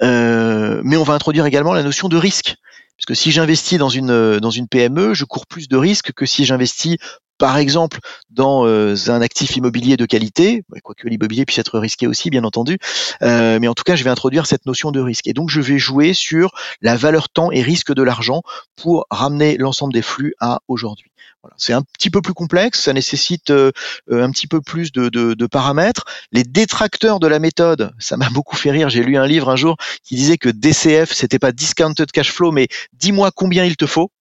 mais 0.00 0.96
on 0.96 1.04
va 1.04 1.14
introduire 1.14 1.46
également 1.46 1.72
la 1.72 1.84
notion 1.84 2.08
de 2.08 2.16
risque. 2.16 2.56
Puisque 2.96 3.20
si 3.20 3.32
j'investis 3.32 3.78
dans 3.78 3.88
une, 3.88 4.38
dans 4.38 4.50
une 4.50 4.68
PME, 4.68 5.14
je 5.14 5.24
cours 5.24 5.46
plus 5.46 5.68
de 5.68 5.76
risques 5.76 6.12
que 6.12 6.26
si 6.26 6.44
j'investis 6.44 6.98
par 7.42 7.58
exemple 7.58 7.98
dans 8.30 8.68
euh, 8.68 8.94
un 9.08 9.20
actif 9.20 9.56
immobilier 9.56 9.96
de 9.96 10.06
qualité, 10.06 10.62
bah, 10.68 10.78
quoique 10.80 11.08
l'immobilier 11.08 11.44
puisse 11.44 11.58
être 11.58 11.76
risqué 11.80 12.06
aussi, 12.06 12.30
bien 12.30 12.44
entendu, 12.44 12.78
euh, 13.22 13.58
mais 13.60 13.66
en 13.66 13.74
tout 13.74 13.82
cas, 13.82 13.96
je 13.96 14.04
vais 14.04 14.10
introduire 14.10 14.46
cette 14.46 14.64
notion 14.64 14.92
de 14.92 15.00
risque. 15.00 15.26
Et 15.26 15.32
donc, 15.32 15.50
je 15.50 15.60
vais 15.60 15.76
jouer 15.76 16.14
sur 16.14 16.52
la 16.82 16.96
valeur 16.96 17.30
temps 17.30 17.50
et 17.50 17.60
risque 17.60 17.92
de 17.92 18.02
l'argent 18.04 18.42
pour 18.76 19.06
ramener 19.10 19.56
l'ensemble 19.56 19.92
des 19.92 20.02
flux 20.02 20.34
à 20.38 20.60
aujourd'hui. 20.68 21.10
C'est 21.56 21.72
un 21.72 21.82
petit 21.82 22.10
peu 22.10 22.22
plus 22.22 22.32
complexe, 22.32 22.82
ça 22.82 22.92
nécessite 22.92 23.50
euh, 23.50 23.72
un 24.08 24.30
petit 24.30 24.46
peu 24.46 24.60
plus 24.60 24.92
de, 24.92 25.08
de, 25.08 25.34
de, 25.34 25.46
paramètres. 25.46 26.04
Les 26.30 26.44
détracteurs 26.44 27.18
de 27.18 27.26
la 27.26 27.40
méthode, 27.40 27.90
ça 27.98 28.16
m'a 28.16 28.28
beaucoup 28.32 28.54
fait 28.54 28.70
rire. 28.70 28.88
J'ai 28.88 29.02
lu 29.02 29.16
un 29.16 29.26
livre 29.26 29.50
un 29.50 29.56
jour 29.56 29.76
qui 30.04 30.14
disait 30.14 30.38
que 30.38 30.48
DCF, 30.48 31.12
c'était 31.12 31.40
pas 31.40 31.50
discounted 31.50 32.12
cash 32.12 32.30
flow, 32.30 32.52
mais 32.52 32.68
dis-moi 32.92 33.32
combien 33.34 33.64
il 33.64 33.76
te 33.76 33.86
faut 33.86 34.12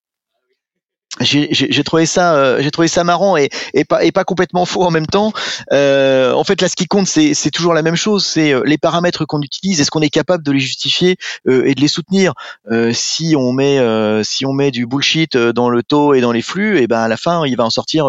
j'ai 1.20 1.84
trouvé 1.84 2.06
ça 2.06 2.36
euh, 2.36 2.62
j'ai 2.62 2.72
trouvé 2.72 2.88
ça 2.88 3.04
marrant 3.04 3.36
et, 3.36 3.50
et 3.74 3.84
pas 3.84 4.04
et 4.04 4.14
pas 4.14 4.24
complètement 4.24 4.66
faux 4.66 4.84
en 4.84 4.92
même 4.92 5.08
temps. 5.08 5.34
Euh, 5.74 6.32
en 6.32 6.46
fait 6.46 6.62
là 6.62 6.70
ce 6.70 6.76
qui 6.76 6.88
compte 6.88 7.06
c'est 7.06 7.34
c'est 7.34 7.52
toujours 7.52 7.74
la 7.74 7.82
même 7.82 7.98
chose 7.98 8.26
c'est 8.26 8.54
euh, 8.54 8.64
les 8.66 8.78
paramètres 8.78 9.26
qu'on 9.26 9.42
utilise. 9.42 9.82
Est-ce 9.82 9.92
qu'on 9.92 10.02
est 10.02 10.10
capable 10.10 10.44
de 10.44 10.54
les 10.54 10.60
justifier 10.60 11.18
euh, 11.48 11.66
et 11.66 11.76
de 11.76 11.82
les 11.82 11.90
soutenir? 11.90 12.34
Euh, 12.72 12.94
si 12.94 13.36
on 13.38 13.52
met 13.52 13.80
si 14.24 14.46
on 14.46 14.54
met 14.54 14.72
du 14.72 14.86
bullshit 14.86 15.36
dans 15.36 15.70
le 15.70 15.84
taux 15.84 16.14
et 16.14 16.22
dans 16.22 16.32
les 16.32 16.42
flux 16.42 16.80
et 16.80 16.88
ben 16.88 17.00
à 17.00 17.08
la 17.10 17.18
fin 17.18 17.46
il 17.46 17.58
va 17.58 17.66
en 17.66 17.70
sortir 17.70 18.08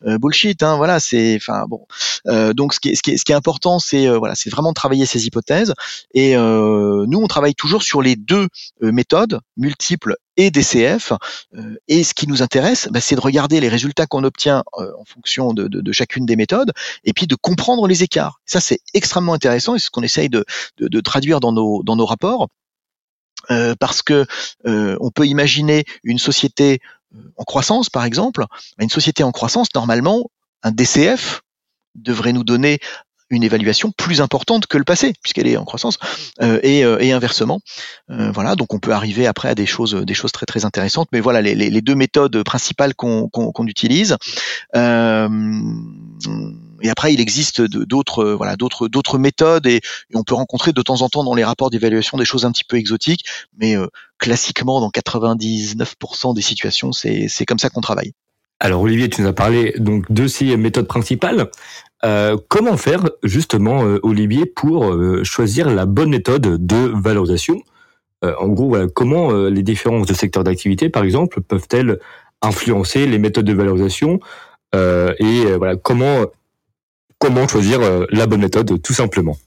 bullshit 0.00 0.62
hein, 0.62 0.76
voilà 0.76 1.00
c'est 1.00 1.36
enfin 1.36 1.64
bon. 1.68 1.84
Donc 2.54 2.74
ce 2.74 2.80
qui 2.80 2.90
est 2.90 2.94
ce 2.94 3.02
qui 3.02 3.18
ce 3.18 3.24
qui 3.24 3.32
est 3.32 3.34
important 3.34 3.80
c'est 3.80 4.06
voilà 4.06 4.34
c'est 4.36 4.50
vraiment 4.50 4.70
de 4.70 4.74
travailler 4.74 5.04
ces 5.04 5.26
hypothèses. 5.26 5.74
Et 6.14 6.36
nous 6.36 7.20
on 7.20 7.26
travaille 7.26 7.54
toujours 7.54 7.82
sur 7.82 8.02
les 8.02 8.14
deux 8.14 8.46
méthodes 8.80 9.40
multiples 9.56 10.14
et 10.40 10.50
DCF. 10.50 11.12
Euh, 11.54 11.76
et 11.86 12.02
ce 12.02 12.14
qui 12.14 12.26
nous 12.26 12.42
intéresse, 12.42 12.88
bah, 12.90 13.00
c'est 13.00 13.14
de 13.14 13.20
regarder 13.20 13.60
les 13.60 13.68
résultats 13.68 14.06
qu'on 14.06 14.24
obtient 14.24 14.64
euh, 14.78 14.90
en 14.98 15.04
fonction 15.04 15.52
de, 15.52 15.92
chacune 15.92 16.24
des 16.24 16.36
méthodes, 16.36 16.72
et 17.04 17.12
puis 17.12 17.26
de 17.26 17.34
comprendre 17.34 17.86
les 17.86 18.02
écarts. 18.02 18.40
Ça, 18.46 18.60
c'est 18.60 18.80
extrêmement 18.94 19.34
intéressant, 19.34 19.74
et 19.74 19.78
c'est 19.78 19.86
ce 19.86 19.90
qu'on 19.90 20.02
essaye 20.02 20.30
de, 20.30 20.44
traduire 21.02 21.40
dans 21.40 21.52
nos, 21.52 22.06
rapports. 22.06 22.48
Euh, 23.50 23.74
parce 23.78 24.02
que 24.02 24.26
on 24.64 25.10
peut 25.10 25.26
imaginer 25.26 25.84
une 26.04 26.18
société 26.18 26.80
en 27.36 27.44
croissance, 27.44 27.90
par 27.90 28.04
exemple. 28.04 28.44
Une 28.78 28.90
société 28.90 29.22
en 29.22 29.32
croissance, 29.32 29.68
normalement, 29.74 30.30
un 30.62 30.70
DCF 30.70 31.42
devrait 31.94 32.32
nous 32.32 32.44
donner 32.44 32.78
une 33.30 33.42
évaluation 33.44 33.92
plus 33.92 34.20
importante 34.20 34.66
que 34.66 34.76
le 34.76 34.84
passé, 34.84 35.14
puisqu'elle 35.22 35.46
est 35.46 35.56
en 35.56 35.64
croissance, 35.64 35.98
euh, 36.42 36.58
et, 36.62 36.84
euh, 36.84 36.98
et, 37.00 37.12
inversement. 37.12 37.60
Euh, 38.10 38.30
voilà, 38.32 38.56
donc 38.56 38.74
on 38.74 38.78
peut 38.78 38.92
arriver 38.92 39.26
après 39.26 39.48
à 39.48 39.54
des 39.54 39.66
choses, 39.66 39.94
des 39.94 40.14
choses 40.14 40.32
très 40.32 40.46
très 40.46 40.64
intéressantes. 40.64 41.08
Mais 41.12 41.20
voilà 41.20 41.40
les, 41.40 41.54
les, 41.54 41.80
deux 41.80 41.94
méthodes 41.94 42.42
principales 42.42 42.94
qu'on 42.94 43.28
qu'on 43.28 43.66
utilise. 43.66 44.16
et 44.74 44.78
après, 46.90 47.14
il 47.14 47.20
existe 47.20 47.62
d'autres, 47.62 48.24
voilà, 48.32 48.56
d'autres 48.56 48.88
d'autres 48.88 49.18
méthodes, 49.18 49.66
et, 49.66 49.80
on 50.14 50.24
peut 50.24 50.34
rencontrer 50.34 50.72
de 50.72 50.82
temps 50.82 51.02
en 51.02 51.08
temps 51.08 51.24
dans 51.24 51.34
les 51.34 51.44
rapports 51.44 51.70
d'évaluation 51.70 52.18
des 52.18 52.24
choses 52.24 52.44
un 52.44 52.52
petit 52.52 52.64
peu 52.64 52.76
exotiques, 52.76 53.24
mais 53.56 53.76
classiquement, 54.18 54.80
dans 54.80 54.90
99% 54.90 56.34
des 56.34 56.42
situations, 56.42 56.92
c'est 56.92 57.28
c'est 57.28 57.46
comme 57.46 57.58
ça 57.58 57.70
qu'on 57.70 57.80
travaille. 57.80 58.12
Alors 58.62 58.82
Olivier, 58.82 59.08
tu 59.08 59.22
nous 59.22 59.28
as 59.28 59.32
parlé 59.32 59.72
donc 59.78 60.12
de 60.12 60.26
ces 60.26 60.56
méthodes 60.58 60.86
principales. 60.86 61.50
Euh, 62.04 62.36
comment 62.48 62.76
faire 62.76 63.08
justement, 63.22 63.84
euh, 63.84 63.98
Olivier, 64.02 64.46
pour 64.46 64.92
euh, 64.92 65.22
choisir 65.22 65.68
la 65.68 65.86
bonne 65.86 66.10
méthode 66.10 66.64
de 66.66 66.92
valorisation? 66.94 67.62
En 68.22 68.48
gros, 68.48 68.76
comment 68.94 69.32
les 69.32 69.62
différences 69.62 70.06
de 70.06 70.12
secteurs 70.12 70.44
d'activité, 70.44 70.90
par 70.90 71.04
exemple, 71.04 71.40
peuvent-elles 71.40 71.98
influencer 72.42 73.06
les 73.06 73.16
méthodes 73.16 73.46
de 73.46 73.54
valorisation? 73.54 74.20
Et 74.74 75.46
voilà, 75.56 75.76
comment 75.76 76.26
comment 77.18 77.48
choisir 77.48 77.80
la 78.10 78.26
bonne 78.26 78.42
méthode, 78.42 78.82
tout 78.82 78.92
simplement? 78.92 79.38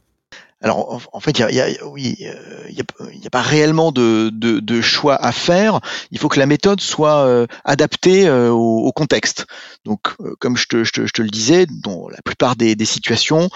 Alors 0.64 1.02
en, 1.12 1.20
fait, 1.20 1.40
il 1.40 1.46
n'y 1.46 1.60
a, 1.60 3.30
pas 3.32 3.42
réellement 3.42 3.92
de, 3.92 4.82
choix 4.82 5.16
à 5.22 5.34
faire. 5.34 5.82
Il 6.10 6.20
faut 6.20 6.30
que 6.30 6.40
la 6.40 6.46
méthode 6.46 6.80
soit 6.80 7.26
euh, 7.28 7.46
adaptée 7.66 8.28
euh, 8.28 8.50
au, 8.50 8.92
contexte. 8.94 9.46
Donc, 9.84 10.00
euh, 10.22 10.36
comme 10.40 10.56
je 10.56 10.68
te, 10.68 11.22
le 11.22 11.30
disais, 11.30 11.66
dans 11.66 12.08
la 12.08 12.22
plupart 12.24 12.56
des, 12.56 12.78
situations, 12.86 13.50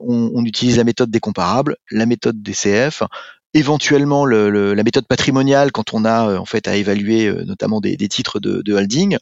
on, 0.00 0.44
utilise 0.46 0.78
la 0.78 0.84
méthode 0.84 1.10
des 1.10 1.20
comparables, 1.20 1.76
la 1.90 2.06
méthode 2.06 2.42
des 2.42 2.52
CF, 2.52 3.02
éventuellement 3.52 4.24
le, 4.24 4.72
la 4.72 4.82
méthode 4.82 5.06
patrimoniale 5.06 5.72
quand 5.72 5.92
on 5.92 6.06
a 6.06 6.38
en 6.38 6.46
fait 6.46 6.68
à 6.68 6.76
évaluer 6.76 7.30
notamment 7.44 7.82
des, 7.82 7.96
titres 8.08 8.40
de 8.40 8.72
holding. 8.72 9.18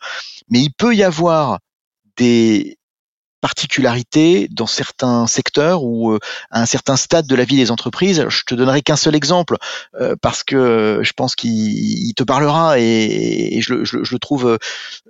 Mais 0.50 0.60
il 0.60 0.70
peut 0.70 0.94
y 0.94 1.02
avoir 1.02 1.58
des, 2.16 2.77
particularité 3.40 4.48
dans 4.50 4.66
certains 4.66 5.26
secteurs 5.26 5.84
ou 5.84 6.12
euh, 6.12 6.18
à 6.50 6.62
un 6.62 6.66
certain 6.66 6.96
stade 6.96 7.26
de 7.26 7.34
la 7.34 7.44
vie 7.44 7.56
des 7.56 7.70
entreprises. 7.70 8.26
je 8.28 8.42
te 8.44 8.54
donnerai 8.54 8.82
qu'un 8.82 8.96
seul 8.96 9.14
exemple 9.14 9.56
euh, 10.00 10.16
parce 10.20 10.42
que 10.42 11.00
je 11.02 11.12
pense 11.12 11.36
qu'il 11.36 12.12
te 12.14 12.24
parlera 12.24 12.78
et, 12.78 13.60
je, 13.60 13.74
le 13.74 14.18
trouve, 14.18 14.58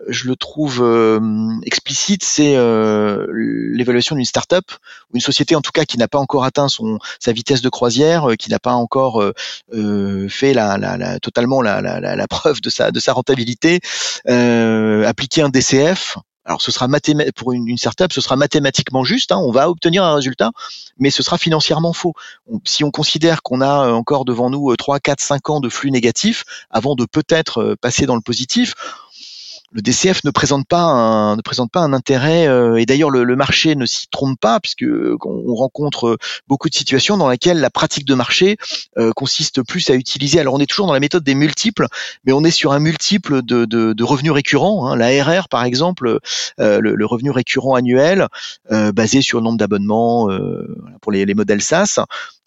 je 0.09 0.29
le 0.29 0.37
trouve 0.37 0.83
euh, 0.83 1.20
explicite. 1.64 2.24
C'est 2.24 2.57
l'évaluation 3.33 4.16
d'une 4.16 4.24
start-up 4.24 4.64
ou 5.11 5.16
une 5.16 5.20
société 5.20 5.55
en 5.55 5.61
tout 5.61 5.72
cas 5.72 5.85
qui 5.85 5.99
n'a 5.99 6.09
pas 6.09 6.18
encore 6.18 6.45
atteint 6.45 6.68
son 6.68 6.99
sa 7.20 7.33
vitesse 7.33 7.62
de 7.62 7.68
croisière, 7.68 8.29
qui 8.39 8.51
n'a 8.51 8.59
pas 8.59 8.72
encore 8.72 9.22
fait 10.29 10.53
la, 10.53 10.76
la, 10.79 11.20
totalement 11.20 11.62
la, 11.62 11.81
la, 11.81 12.26
preuve 12.29 12.61
de 12.61 12.70
sa 12.70 12.91
de 12.91 13.01
sa 13.01 13.12
rentabilité. 13.12 13.81
appliquer 14.26 15.43
un 15.43 15.49
DCF 15.49 16.18
Alors 16.49 16.62
ce 16.62 16.72
sera 16.72 16.88
pour 17.36 17.53
une, 17.53 17.68
une, 17.68 17.76
startup, 17.76 18.11
ce 18.11 18.22
sera 18.22 18.34
mathématiquement 18.36 19.05
juste, 19.05 19.32
hein, 19.32 19.36
on 19.36 19.53
va 19.53 19.68
obtenir 19.68 20.03
un 20.03 20.14
résultat, 20.14 20.51
mais 20.99 21.11
ce 21.11 21.22
sera 21.22 21.36
financièrement 21.36 21.92
faux. 21.92 22.14
si 22.64 22.84
on 22.84 22.90
considère 22.90 23.42
qu'on 23.42 23.61
a 23.61 23.92
encore 23.92 24.24
devant 24.24 24.49
nous 24.49 24.74
3, 24.74 24.99
4, 24.99 25.20
5 25.20 25.51
ans 25.51 25.61
de 25.61 25.68
flux 25.68 25.90
négatifs 25.90 26.44
avant 26.70 26.94
de 26.94 27.05
peut-être 27.05 27.76
passer 27.82 28.07
dans 28.07 28.16
le 28.16 28.22
positif, 28.22 28.74
le 29.73 29.83
DCF 29.83 30.25
ne 30.25 30.31
présente 30.31 30.66
pas 30.66 30.83
un, 30.83 31.37
ne 31.37 31.43
présente 31.43 31.71
pas 31.71 31.81
un 31.81 31.93
intérêt 31.93 32.49
euh, 32.49 32.77
et 32.77 32.87
d'ailleurs 32.87 33.11
le, 33.11 33.37
marché 33.37 33.77
ne 33.77 33.87
s'y 33.87 34.09
trompe 34.09 34.41
pas 34.41 34.61
puisque 34.61 34.85
on 35.25 35.55
rencontre 35.55 36.16
beaucoup 36.49 36.69
de 36.69 36.75
situations 36.75 37.16
dans 37.16 37.29
lesquelles 37.29 37.61
la 37.61 37.71
pratique 37.71 38.07
de 38.07 38.14
marché 38.14 38.57
euh, 38.97 39.12
consiste 39.12 39.62
plus 39.62 39.91
à 39.91 39.95
utiliser. 39.95 40.41
Alors 40.41 40.55
on 40.55 40.61
est 40.61 40.66
toujours 40.66 40.87
dans 40.87 40.93
la 40.93 41.01
méthode 41.01 41.23
des 41.23 41.35
multiples, 41.35 41.87
mais 42.25 42.33
on 42.33 42.43
est 42.45 42.51
sur 42.51 42.73
un 42.73 42.79
multiple 42.79 43.43
de, 43.43 43.64
de, 43.66 44.05
revenus 44.05 44.33
récurrents. 44.33 44.89
Hein. 44.89 44.97
La 44.97 45.09
RR 45.23 45.49
par 45.49 45.64
exemple, 45.64 46.19
euh, 46.61 46.81
le, 46.81 47.07
revenu 47.07 47.31
récurrent 47.31 47.75
annuel 47.75 48.29
basé 48.71 49.23
sur 49.23 49.39
le 49.39 49.45
nombre 49.45 49.59
d'abonnements 49.59 50.29
pour 51.01 51.12
les, 51.12 51.25
les 51.25 51.35
modèles 51.35 51.62
SaaS. 51.62 52.05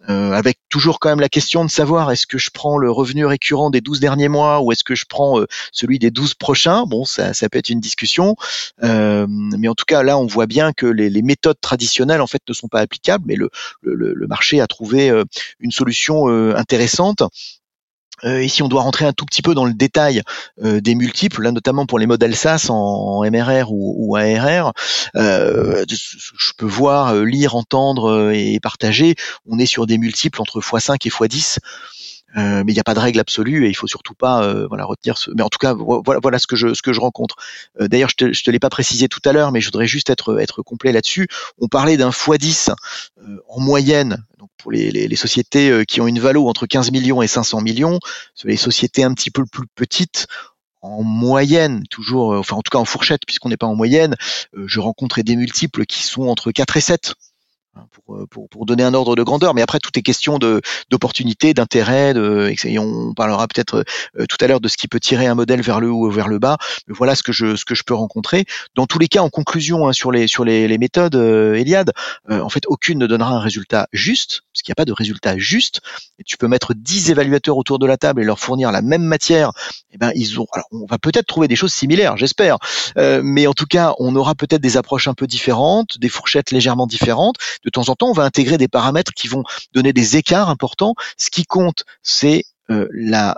Euh, 0.09 0.31
avec 0.31 0.57
toujours 0.69 0.99
quand 0.99 1.09
même 1.09 1.19
la 1.19 1.29
question 1.29 1.63
de 1.63 1.69
savoir 1.69 2.11
est-ce 2.11 2.25
que 2.25 2.39
je 2.39 2.49
prends 2.51 2.79
le 2.79 2.89
revenu 2.89 3.25
récurrent 3.25 3.69
des 3.69 3.81
12 3.81 3.99
derniers 3.99 4.29
mois 4.29 4.61
ou 4.61 4.71
est-ce 4.71 4.83
que 4.83 4.95
je 4.95 5.05
prends 5.07 5.39
euh, 5.39 5.45
celui 5.71 5.99
des 5.99 6.09
12 6.09 6.33
prochains? 6.33 6.85
Bon, 6.87 7.05
ça, 7.05 7.33
ça 7.33 7.49
peut 7.49 7.59
être 7.59 7.69
une 7.69 7.79
discussion, 7.79 8.35
euh, 8.83 9.27
mais 9.29 9.67
en 9.67 9.75
tout 9.75 9.85
cas 9.85 10.01
là, 10.01 10.17
on 10.17 10.25
voit 10.25 10.47
bien 10.47 10.73
que 10.73 10.87
les, 10.87 11.09
les, 11.09 11.21
méthodes 11.21 11.59
traditionnelles 11.61 12.21
en 12.21 12.27
fait 12.27 12.41
ne 12.47 12.53
sont 12.53 12.67
pas 12.67 12.79
applicables, 12.79 13.25
mais 13.27 13.35
le, 13.35 13.51
le, 13.83 14.13
le 14.15 14.27
marché 14.27 14.59
a 14.59 14.65
trouvé 14.65 15.11
euh, 15.11 15.23
une 15.59 15.71
solution 15.71 16.27
intéressante 16.55 17.21
euh, 17.21 17.27
et 18.23 18.47
si 18.47 18.63
on 18.63 18.67
doit 18.67 18.81
rentrer 18.81 19.05
un 19.05 19.13
tout 19.13 19.25
petit 19.25 19.41
peu 19.41 19.53
dans 19.53 19.65
le 19.65 19.73
détail 19.73 20.21
euh, 20.63 20.81
des 20.81 20.95
multiples, 20.95 21.41
là 21.41 21.51
notamment 21.51 21.85
pour 21.85 21.99
les 21.99 22.07
modèles 22.07 22.35
SaaS 22.35 22.67
en, 22.69 23.23
MRR 23.29 23.71
ou, 23.71 24.15
ARR, 24.15 24.73
euh, 25.15 25.85
je 25.87 26.51
peux 26.57 26.65
voir, 26.65 27.15
lire, 27.15 27.55
entendre 27.55 28.31
et 28.31 28.59
partager, 28.59 29.15
on 29.47 29.59
est 29.59 29.65
sur 29.65 29.87
des 29.87 29.97
multiples 29.97 30.41
entre 30.41 30.59
x5 30.59 30.95
et 31.05 31.09
x10. 31.09 31.59
Euh, 32.37 32.63
mais 32.65 32.71
il 32.71 32.75
n'y 32.75 32.79
a 32.79 32.83
pas 32.83 32.93
de 32.93 32.99
règle 32.99 33.19
absolue 33.19 33.65
et 33.65 33.69
il 33.69 33.73
faut 33.73 33.87
surtout 33.87 34.13
pas 34.13 34.43
euh, 34.43 34.65
voilà 34.67 34.85
retenir 34.85 35.17
ce 35.17 35.31
mais 35.35 35.43
en 35.43 35.49
tout 35.49 35.57
cas 35.57 35.73
voilà 35.73 36.39
ce 36.39 36.47
que 36.47 36.55
je 36.55 36.73
ce 36.73 36.81
que 36.81 36.93
je 36.93 37.01
rencontre 37.01 37.35
euh, 37.81 37.89
d'ailleurs 37.89 38.09
je 38.09 38.15
te 38.15 38.31
je 38.31 38.43
te 38.43 38.51
l'ai 38.51 38.59
pas 38.59 38.69
précisé 38.69 39.09
tout 39.09 39.19
à 39.25 39.33
l'heure 39.33 39.51
mais 39.51 39.59
je 39.59 39.67
voudrais 39.67 39.87
juste 39.87 40.09
être 40.09 40.39
être 40.39 40.61
complet 40.61 40.93
là-dessus 40.93 41.27
on 41.59 41.67
parlait 41.67 41.97
d'un 41.97 42.11
x10 42.11 42.73
en 43.49 43.59
moyenne 43.59 44.23
donc 44.39 44.49
pour 44.57 44.71
les, 44.71 44.91
les, 44.91 45.15
sociétés 45.15 45.83
qui 45.85 45.99
ont 45.99 46.07
une 46.07 46.19
valeur 46.19 46.45
entre 46.45 46.67
15 46.67 46.91
millions 46.91 47.21
et 47.21 47.27
500 47.27 47.61
millions 47.61 47.99
les 48.45 48.57
sociétés 48.57 49.03
un 49.03 49.13
petit 49.13 49.31
peu 49.31 49.45
plus 49.45 49.67
petites 49.75 50.27
en 50.83 51.03
moyenne, 51.03 51.83
toujours, 51.91 52.31
enfin 52.33 52.55
en 52.55 52.63
tout 52.63 52.71
cas 52.71 52.79
en 52.79 52.85
fourchette, 52.85 53.21
puisqu'on 53.27 53.49
n'est 53.49 53.57
pas 53.57 53.67
en 53.67 53.75
moyenne, 53.75 54.15
je 54.65 54.79
rencontrais 54.79 55.21
des 55.21 55.35
multiples 55.35 55.85
qui 55.85 56.01
sont 56.01 56.23
entre 56.23 56.51
4 56.51 56.77
et 56.77 56.81
7. 56.81 57.13
Hein, 57.77 57.85
pour, 57.91 58.17
euh, 58.17 58.27
pour, 58.27 58.65
donner 58.65 58.83
un 58.83 58.93
ordre 58.93 59.15
de 59.15 59.23
grandeur. 59.23 59.53
Mais 59.53 59.61
après, 59.61 59.79
tout 59.79 59.97
est 59.97 60.01
question 60.01 60.39
de 60.39 60.61
d'opportunité, 60.89 61.53
d'intérêt. 61.53 62.13
De, 62.13 62.53
on 62.77 63.13
parlera 63.13 63.47
peut-être 63.47 63.85
euh, 64.19 64.25
tout 64.27 64.35
à 64.41 64.47
l'heure 64.47 64.59
de 64.59 64.67
ce 64.67 64.75
qui 64.75 64.89
peut 64.89 64.99
tirer 64.99 65.25
un 65.25 65.35
modèle 65.35 65.61
vers 65.61 65.79
le 65.79 65.89
haut 65.89 66.07
ou 66.07 66.11
vers 66.11 66.27
le 66.27 66.37
bas. 66.37 66.57
Mais 66.87 66.93
voilà 66.93 67.15
ce 67.15 67.23
que 67.23 67.31
je 67.31 67.83
peux 67.83 67.93
rencontrer. 67.93 68.43
Dans 68.75 68.87
tous 68.87 68.99
les 68.99 69.07
cas, 69.07 69.21
en 69.21 69.29
conclusion 69.29 69.87
hein, 69.87 69.93
sur 69.93 70.11
les 70.11 70.27
sur 70.27 70.43
les, 70.43 70.77
méthodes, 70.77 71.15
euh, 71.15 71.53
Eliade, 71.53 71.93
en 72.29 72.49
fait, 72.49 72.65
aucune 72.67 72.99
ne 72.99 73.07
donnera 73.07 73.35
un 73.35 73.39
résultat 73.39 73.87
juste, 73.93 74.41
parce 74.53 74.63
qu'il 74.63 74.71
n'y 74.71 74.73
a 74.73 74.75
pas 74.75 74.85
de 74.85 74.93
résultat 74.93 75.37
juste. 75.37 75.81
Et 76.19 76.23
tu 76.23 76.37
peux 76.37 76.47
mettre 76.47 76.73
10 76.73 77.11
évaluateurs 77.11 77.57
autour 77.57 77.79
de 77.79 77.85
la 77.85 77.97
table 77.97 78.21
et 78.21 78.25
leur 78.25 78.39
fournir 78.39 78.71
la 78.71 78.81
même 78.81 79.03
matière. 79.03 79.51
Eh 79.91 79.97
ben, 79.97 80.11
ils 80.15 80.39
ont. 80.39 80.47
Alors, 80.53 80.67
on 80.71 80.85
va 80.85 80.97
peut-être 80.97 81.25
trouver 81.25 81.47
des 81.47 81.55
choses 81.55 81.73
similaires, 81.73 82.17
j'espère. 82.17 82.57
mais 82.95 83.47
en 83.47 83.53
tout 83.53 83.65
cas, 83.65 83.93
on 83.99 84.15
aura 84.15 84.35
peut-être 84.35 84.61
des 84.61 84.77
approches 84.77 85.07
un 85.07 85.13
peu 85.13 85.27
différentes, 85.27 85.97
des 85.97 86.09
fourchettes 86.09 86.51
légèrement 86.51 86.87
différentes 86.87 87.37
de 87.63 87.69
temps 87.69 87.89
en 87.89 87.95
temps, 87.95 88.09
on 88.09 88.13
va 88.13 88.23
intégrer 88.23 88.57
des 88.57 88.67
paramètres 88.67 89.13
qui 89.13 89.27
vont 89.27 89.43
donner 89.73 89.93
des 89.93 90.17
écarts 90.17 90.49
importants. 90.49 90.95
Ce 91.17 91.29
qui 91.29 91.45
compte, 91.45 91.85
c'est 92.01 92.45
euh, 92.69 92.87
la 92.91 93.37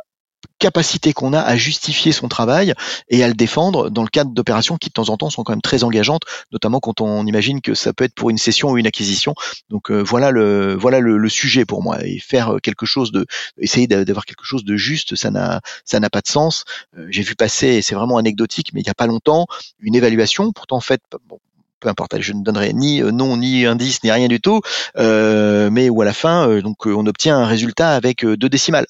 capacité 0.63 1.11
qu'on 1.11 1.33
a 1.33 1.41
à 1.41 1.57
justifier 1.57 2.13
son 2.13 2.29
travail 2.29 2.73
et 3.09 3.21
à 3.21 3.27
le 3.27 3.33
défendre 3.33 3.89
dans 3.89 4.03
le 4.03 4.07
cadre 4.07 4.31
d'opérations 4.31 4.77
qui 4.77 4.87
de 4.89 4.93
temps 4.93 5.09
en 5.09 5.17
temps 5.17 5.29
sont 5.29 5.43
quand 5.43 5.51
même 5.51 5.61
très 5.61 5.83
engageantes, 5.83 6.23
notamment 6.53 6.79
quand 6.79 7.01
on 7.01 7.25
imagine 7.25 7.59
que 7.59 7.73
ça 7.73 7.91
peut 7.91 8.05
être 8.05 8.15
pour 8.15 8.29
une 8.29 8.37
session 8.37 8.71
ou 8.71 8.77
une 8.77 8.87
acquisition. 8.87 9.35
Donc 9.69 9.91
euh, 9.91 10.01
voilà 10.01 10.31
le 10.31 10.73
voilà 10.75 10.99
le, 10.99 11.29
sujet 11.29 11.65
pour 11.65 11.83
moi 11.83 11.97
et 12.05 12.19
faire 12.19 12.57
quelque 12.61 12.85
chose 12.85 13.11
de 13.11 13.25
essayer 13.57 13.87
d'avoir 13.87 14.25
quelque 14.25 14.45
chose 14.45 14.63
de 14.63 14.77
juste, 14.77 15.15
ça 15.15 15.31
n'a 15.31 15.59
ça 15.83 15.99
n'a 15.99 16.09
pas 16.09 16.21
de 16.21 16.27
sens. 16.27 16.63
Euh, 16.97 17.07
j'ai 17.09 17.23
vu 17.23 17.35
passer, 17.35 17.81
c'est 17.81 17.95
vraiment 17.95 18.17
anecdotique, 18.17 18.71
mais 18.73 18.81
il 18.81 18.85
n'y 18.85 18.89
a 18.89 18.93
pas 18.93 19.07
longtemps, 19.07 19.47
une 19.79 19.95
évaluation, 19.95 20.53
pourtant 20.53 20.79
faite 20.79 21.01
bon, 21.27 21.39
peu 21.83 21.89
importe, 21.89 22.19
je 22.19 22.33
ne 22.33 22.41
donnerai 22.41 22.73
ni 22.73 23.03
euh, 23.03 23.11
nom, 23.11 23.37
ni 23.37 23.65
indice, 23.65 24.03
ni 24.03 24.11
rien 24.11 24.29
du 24.29 24.39
tout, 24.39 24.61
euh, 24.97 25.69
mais 25.69 25.89
où 25.89 26.01
à 26.01 26.05
la 26.05 26.13
fin, 26.13 26.47
euh, 26.47 26.61
donc 26.61 26.85
on 26.85 27.05
obtient 27.05 27.37
un 27.37 27.45
résultat 27.45 27.91
avec 27.91 28.25
deux 28.25 28.49
décimales. 28.49 28.85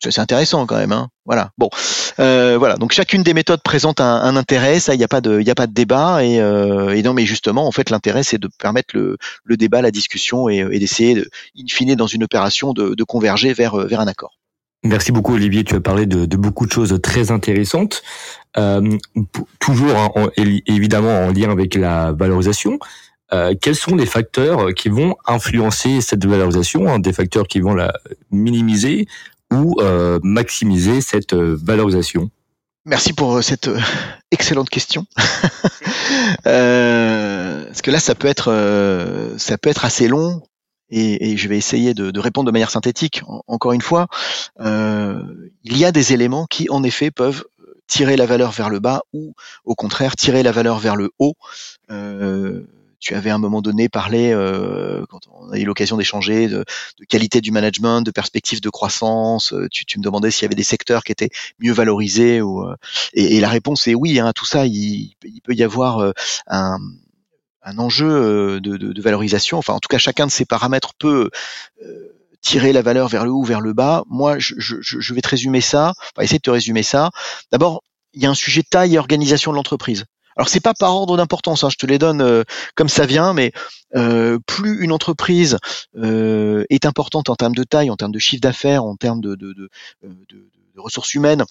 C'est 0.00 0.20
intéressant 0.20 0.66
quand 0.66 0.76
même, 0.76 0.92
hein. 0.92 1.08
Voilà. 1.24 1.50
Bon, 1.56 1.70
voilà. 2.18 2.76
Donc 2.76 2.92
chacune 2.92 3.22
des 3.22 3.32
méthodes 3.32 3.62
présente 3.62 4.00
un, 4.00 4.36
intérêt. 4.36 4.78
Ça, 4.78 4.94
il 4.94 4.98
n'y 4.98 5.04
a 5.04 5.08
pas 5.08 5.22
de, 5.22 5.40
il 5.40 5.50
a 5.50 5.54
pas 5.54 5.66
de 5.66 5.72
débat. 5.72 6.22
Et, 6.22 6.38
non, 7.02 7.14
mais 7.14 7.24
justement, 7.24 7.66
en 7.66 7.72
fait, 7.72 7.88
l'intérêt, 7.90 8.22
c'est 8.22 8.38
de 8.38 8.48
permettre 8.58 8.94
le, 8.94 9.16
débat, 9.56 9.80
la 9.80 9.90
discussion 9.90 10.48
et, 10.48 10.78
d'essayer, 10.78 11.24
in 11.56 11.64
fine, 11.68 11.94
dans 11.94 12.06
une 12.06 12.24
opération, 12.24 12.74
de, 12.74 13.02
converger 13.04 13.54
vers, 13.54 13.76
vers 13.76 14.00
un 14.00 14.06
accord. 14.06 14.32
Merci 14.84 15.12
beaucoup 15.12 15.32
Olivier, 15.32 15.64
tu 15.64 15.74
as 15.74 15.80
parlé 15.80 16.04
de, 16.04 16.36
beaucoup 16.36 16.66
de 16.66 16.72
choses 16.72 16.98
très 17.02 17.30
intéressantes, 17.30 18.02
euh, 18.58 18.98
toujours 19.58 19.96
évidemment 20.36 21.24
en 21.24 21.32
lien 21.32 21.50
avec 21.50 21.74
la 21.74 22.12
valorisation. 22.12 22.78
Euh, 23.32 23.54
quels 23.58 23.74
sont 23.74 23.96
les 23.96 24.04
facteurs 24.04 24.74
qui 24.74 24.90
vont 24.90 25.16
influencer 25.26 26.02
cette 26.02 26.26
valorisation, 26.26 26.86
hein, 26.86 26.98
des 26.98 27.14
facteurs 27.14 27.48
qui 27.48 27.60
vont 27.60 27.74
la 27.74 27.94
minimiser 28.30 29.06
ou 29.52 29.80
euh, 29.80 30.18
maximiser 30.22 31.00
cette 31.00 31.34
valorisation 31.34 32.30
Merci 32.86 33.14
pour 33.14 33.42
cette 33.42 33.70
excellente 34.30 34.68
question. 34.68 35.06
parce 36.44 37.82
que 37.82 37.90
là, 37.90 37.98
ça 37.98 38.14
peut 38.14 38.28
être, 38.28 39.34
ça 39.38 39.56
peut 39.56 39.70
être 39.70 39.84
assez 39.86 40.06
long 40.06 40.42
et, 40.90 41.36
je 41.36 41.48
vais 41.48 41.56
essayer 41.56 41.94
de, 41.94 42.18
répondre 42.18 42.46
de 42.46 42.52
manière 42.52 42.70
synthétique. 42.70 43.22
encore 43.46 43.72
une 43.72 43.80
fois, 43.80 44.06
euh, 44.60 45.22
il 45.64 45.76
y 45.76 45.84
a 45.84 45.92
des 45.92 46.12
éléments 46.12 46.46
qui, 46.46 46.68
en 46.70 46.82
effet, 46.82 47.10
peuvent 47.10 47.44
tirer 47.86 48.16
la 48.16 48.26
valeur 48.26 48.50
vers 48.52 48.70
le 48.70 48.80
bas 48.80 49.02
ou, 49.12 49.34
au 49.64 49.74
contraire, 49.74 50.16
tirer 50.16 50.42
la 50.42 50.52
valeur 50.52 50.78
vers 50.78 50.96
le 50.96 51.10
haut. 51.18 51.34
Euh, 51.90 52.66
tu 53.04 53.14
avais 53.14 53.30
à 53.30 53.34
un 53.34 53.38
moment 53.38 53.62
donné 53.62 53.88
parlé, 53.88 54.32
euh, 54.32 55.04
quand 55.08 55.20
on 55.30 55.50
a 55.50 55.58
eu 55.58 55.64
l'occasion 55.64 55.96
d'échanger, 55.96 56.48
de, 56.48 56.64
qualité 57.08 57.40
du 57.40 57.50
management, 57.50 58.02
de 58.02 58.10
perspective 58.10 58.60
de 58.60 58.70
croissance. 58.70 59.54
Tu, 59.70 59.98
me 59.98 60.02
demandais 60.02 60.30
s'il 60.30 60.42
y 60.42 60.46
avait 60.46 60.54
des 60.54 60.62
secteurs 60.62 61.04
qui 61.04 61.12
étaient 61.12 61.30
mieux 61.58 61.72
valorisés. 61.72 62.40
Ou, 62.40 62.64
et, 63.12 63.40
la 63.40 63.48
réponse 63.48 63.86
est 63.86 63.94
oui. 63.94 64.18
Hein, 64.18 64.32
tout 64.34 64.46
ça, 64.46 64.66
il, 64.66 65.14
il, 65.24 65.40
peut 65.42 65.54
y 65.54 65.62
avoir 65.62 66.12
un, 66.46 66.78
un 67.64 67.78
enjeu 67.78 68.08
euh, 68.08 68.60
de, 68.60 68.76
de, 68.76 68.92
de, 68.92 69.02
valorisation. 69.02 69.58
Enfin, 69.58 69.72
en 69.72 69.80
tout 69.80 69.88
cas, 69.88 69.98
chacun 69.98 70.26
de 70.26 70.30
ces 70.30 70.44
paramètres 70.44 70.94
peut 70.94 71.30
euh, 71.82 72.14
tirer 72.40 72.72
la 72.72 72.82
valeur 72.82 73.08
vers 73.08 73.24
le 73.24 73.32
haut 73.32 73.40
ou 73.40 73.44
vers 73.44 73.60
le 73.60 73.72
bas. 73.72 74.04
Moi, 74.08 74.38
je, 74.38 74.54
je, 74.58 74.76
je 74.80 75.14
vais 75.14 75.22
te 75.22 75.28
résumer 75.28 75.60
ça, 75.60 75.94
enfin, 75.98 76.22
essayer 76.22 76.38
de 76.38 76.42
te 76.42 76.50
résumer 76.50 76.82
ça. 76.82 77.10
D'abord, 77.50 77.82
il 78.12 78.22
y 78.22 78.26
a 78.26 78.30
un 78.30 78.34
sujet 78.34 78.62
de 78.62 78.68
taille 78.68 78.94
et 78.94 78.98
organisation 78.98 79.50
de 79.50 79.56
l'entreprise. 79.56 80.04
Alors 80.36 80.48
c'est 80.48 80.60
pas 80.60 80.74
par 80.74 80.94
ordre 80.94 81.16
d'importance, 81.16 81.64
hein, 81.64 81.68
je 81.70 81.76
te 81.76 81.86
les 81.86 81.98
donne 81.98 82.20
euh, 82.20 82.42
comme 82.74 82.88
ça 82.88 83.06
vient, 83.06 83.32
mais 83.32 83.52
euh, 83.96 84.38
plus 84.46 84.82
une 84.82 84.92
entreprise 84.92 85.58
euh, 85.96 86.64
est 86.70 86.86
importante 86.86 87.28
en 87.28 87.36
termes 87.36 87.54
de 87.54 87.64
taille, 87.64 87.90
en 87.90 87.96
termes 87.96 88.12
de 88.12 88.18
chiffre 88.18 88.40
d'affaires, 88.40 88.84
en 88.84 88.96
termes 88.96 89.20
de, 89.20 89.34
de, 89.34 89.52
de, 89.52 89.70
de 90.02 90.80
ressources 90.80 91.14
humaines, 91.14 91.44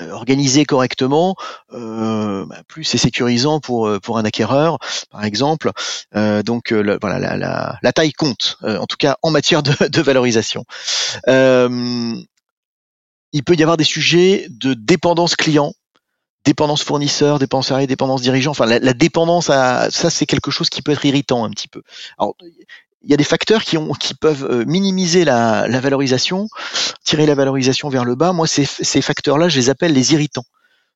euh, 0.00 0.12
organisé 0.12 0.64
correctement, 0.64 1.34
euh, 1.72 2.46
bah, 2.46 2.62
plus 2.68 2.84
c'est 2.84 2.96
sécurisant 2.96 3.58
pour 3.58 3.88
euh, 3.88 3.98
pour 3.98 4.18
un 4.18 4.24
acquéreur, 4.24 4.78
par 5.10 5.24
exemple. 5.24 5.72
donc 6.14 6.72
voilà, 6.72 7.18
la, 7.18 7.36
la, 7.36 7.76
la, 7.82 7.92
taille 7.92 8.12
compte, 8.12 8.56
en 8.62 8.86
tout 8.86 8.96
cas 8.96 9.16
en 9.22 9.30
matière 9.30 9.64
de, 9.64 9.88
de 9.88 10.00
valorisation. 10.00 10.64
il 11.26 12.24
peut 13.44 13.54
y 13.56 13.62
avoir 13.62 13.76
des 13.76 13.84
sujets 13.84 14.46
de 14.48 14.74
dépendance 14.74 15.34
client, 15.34 15.72
dépendance 16.44 16.82
fournisseur, 16.82 17.38
dépendance 17.38 17.68
salarié, 17.68 17.86
dépendance 17.86 18.22
dirigeant. 18.22 18.52
Enfin, 18.52 18.66
la, 18.66 18.78
la 18.78 18.92
dépendance 18.92 19.50
à 19.50 19.90
ça, 19.90 20.10
c'est 20.10 20.26
quelque 20.26 20.50
chose 20.50 20.70
qui 20.70 20.82
peut 20.82 20.92
être 20.92 21.04
irritant 21.04 21.44
un 21.44 21.50
petit 21.50 21.68
peu. 21.68 21.82
Alors, 22.18 22.34
il 23.02 23.10
y 23.10 23.14
a 23.14 23.16
des 23.16 23.24
facteurs 23.24 23.64
qui, 23.64 23.78
ont, 23.78 23.92
qui 23.94 24.14
peuvent 24.14 24.44
euh, 24.44 24.64
minimiser 24.66 25.24
la, 25.24 25.66
la, 25.68 25.80
valorisation, 25.80 26.48
tirer 27.04 27.26
la 27.26 27.34
valorisation 27.34 27.88
vers 27.88 28.04
le 28.04 28.14
bas. 28.14 28.32
Moi, 28.32 28.46
ces, 28.46 28.64
ces 28.64 29.02
facteurs-là, 29.02 29.48
je 29.48 29.58
les 29.58 29.70
appelle 29.70 29.92
les 29.92 30.12
irritants. 30.12 30.44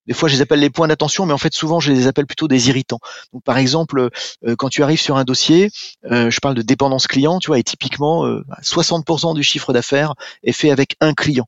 Des 0.07 0.13
fois, 0.13 0.29
je 0.29 0.35
les 0.35 0.43
appelle 0.43 0.61
les 0.61 0.69
points 0.69 0.87
d'attention, 0.87 1.25
mais 1.25 1.33
en 1.33 1.39
fait, 1.39 1.55
souvent, 1.55 1.81
je 1.81 1.91
les 1.91 2.07
appelle 2.07 2.27
plutôt 2.27 2.47
des 2.47 2.69
irritants. 2.69 3.01
Donc, 3.33 3.43
par 3.43 3.57
exemple, 3.57 4.11
euh, 4.47 4.57
quand 4.57 4.69
tu 4.69 4.83
arrives 4.83 5.01
sur 5.01 5.17
un 5.17 5.25
dossier, 5.25 5.71
euh, 6.11 6.31
je 6.31 6.41
parle 6.41 6.55
de 6.55 6.63
dépendance 6.63 7.07
client, 7.07 7.39
tu 7.39 7.47
vois, 7.47 7.59
et 7.59 7.63
typiquement, 7.63 8.27
60% 8.63 9.35
du 9.35 9.43
chiffre 9.43 9.73
d'affaires 9.73 10.15
est 10.43 10.53
fait 10.53 10.71
avec 10.71 10.97
un 11.01 11.15
client. 11.15 11.47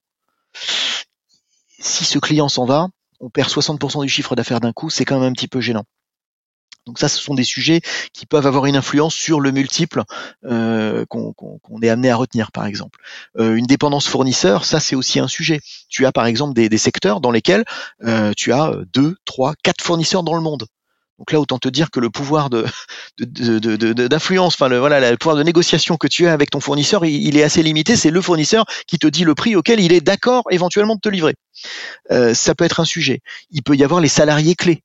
Si 1.79 2.07
ce 2.07 2.19
client 2.19 2.49
s'en 2.49 2.65
va, 2.65 2.89
on 3.21 3.31
perd 3.31 3.49
60% 3.49 4.03
du 4.03 4.09
chiffre 4.09 4.37
d'affaires 4.37 4.61
d'un 4.61 4.73
coup, 4.73 4.91
c'est 4.91 5.05
quand 5.05 5.19
même 5.19 5.31
un 5.31 5.33
petit 5.33 5.49
peu 5.49 5.61
gênant. 5.61 5.85
Donc 6.87 7.01
ça, 7.01 7.09
ce 7.09 7.19
sont 7.19 7.35
des 7.35 7.45
sujets 7.45 7.81
qui 8.13 8.27
peuvent 8.27 8.47
avoir 8.47 8.67
une 8.67 8.77
influence 8.77 9.15
sur 9.15 9.41
le 9.41 9.51
multiple 9.51 10.05
euh, 10.45 11.05
qu'on 11.07 11.83
est 11.83 11.89
amené 11.89 12.11
à 12.11 12.17
retenir, 12.17 12.53
par 12.53 12.65
exemple. 12.67 13.01
Euh, 13.39 13.57
une 13.57 13.67
dépendance 13.67 14.07
fournisseur, 14.07 14.65
ça 14.65 14.79
c'est 14.79 14.95
aussi 14.95 15.19
un 15.19 15.27
sujet. 15.27 15.61
Tu 15.89 16.07
as 16.07 16.13
par 16.13 16.27
exemple 16.27 16.55
des, 16.55 16.79
secteurs 16.79 17.21
dans 17.21 17.33
lesquels 17.33 17.65
euh, 18.05 18.33
tu 18.37 18.53
as 18.53 18.73
deux, 18.93 19.17
trois, 19.25 19.55
quatre 19.65 19.83
fournisseurs 19.83 20.23
dans 20.23 20.35
le 20.35 20.43
monde. 20.43 20.67
Donc 21.19 21.33
là, 21.33 21.41
autant 21.41 21.59
te 21.59 21.69
dire 21.69 21.91
que 21.91 22.01
le 22.01 22.11
pouvoir 22.11 22.51
de 23.19 24.07
d'influence, 24.07 24.55
enfin 24.55 24.69
le 24.69 24.79
voilà, 24.79 25.11
le 25.11 25.17
pouvoir 25.17 25.37
de 25.37 25.43
négociation 25.43 25.97
que 25.97 26.07
tu 26.07 26.27
as 26.27 26.33
avec 26.33 26.51
ton 26.51 26.61
fournisseur, 26.61 27.05
il, 27.05 27.37
est 27.37 27.43
assez 27.43 27.63
limité. 27.63 27.97
C'est 27.97 28.11
le 28.11 28.21
fournisseur 28.21 28.65
qui 28.87 28.99
te 28.99 29.07
dit 29.07 29.25
le 29.25 29.35
prix 29.35 29.57
auquel 29.57 29.81
il 29.81 29.93
est 29.93 30.01
d'accord 30.01 30.45
éventuellement 30.51 30.95
de 30.95 31.01
te 31.01 31.09
livrer. 31.09 31.35
ça 32.11 32.55
peut 32.55 32.65
être 32.65 32.81
un 32.81 32.85
sujet. 32.85 33.21
Il 33.51 33.63
peut 33.63 33.77
y 33.77 33.85
avoir 33.85 34.01
les 34.01 34.09
salariés 34.09 34.55
clés 34.55 34.83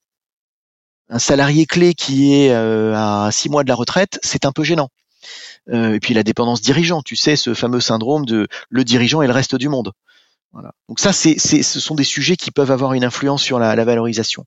un 1.11 1.19
salarié 1.19 1.65
clé 1.65 1.93
qui 1.93 2.33
est 2.33 2.51
euh, 2.51 2.95
à 2.95 3.29
six 3.31 3.49
mois 3.49 3.63
de 3.63 3.69
la 3.69 3.75
retraite, 3.75 4.19
c'est 4.23 4.45
un 4.45 4.51
peu 4.51 4.63
gênant. 4.63 4.89
Euh, 5.69 5.93
et 5.95 5.99
puis 5.99 6.13
la 6.13 6.23
dépendance 6.23 6.61
dirigeant, 6.61 7.01
tu 7.01 7.15
sais, 7.15 7.35
ce 7.35 7.53
fameux 7.53 7.81
syndrome 7.81 8.25
de 8.25 8.47
le 8.69 8.83
dirigeant 8.83 9.21
et 9.21 9.27
le 9.27 9.33
reste 9.33 9.55
du 9.55 9.69
monde. 9.69 9.91
Voilà. 10.53 10.71
Donc 10.87 10.99
ça, 10.99 11.13
c'est, 11.13 11.37
ce 11.37 11.79
sont 11.79 11.95
des 11.95 12.03
sujets 12.03 12.37
qui 12.37 12.49
peuvent 12.49 12.71
avoir 12.71 12.93
une 12.93 13.03
influence 13.03 13.43
sur 13.43 13.59
la, 13.59 13.75
valorisation. 13.83 14.45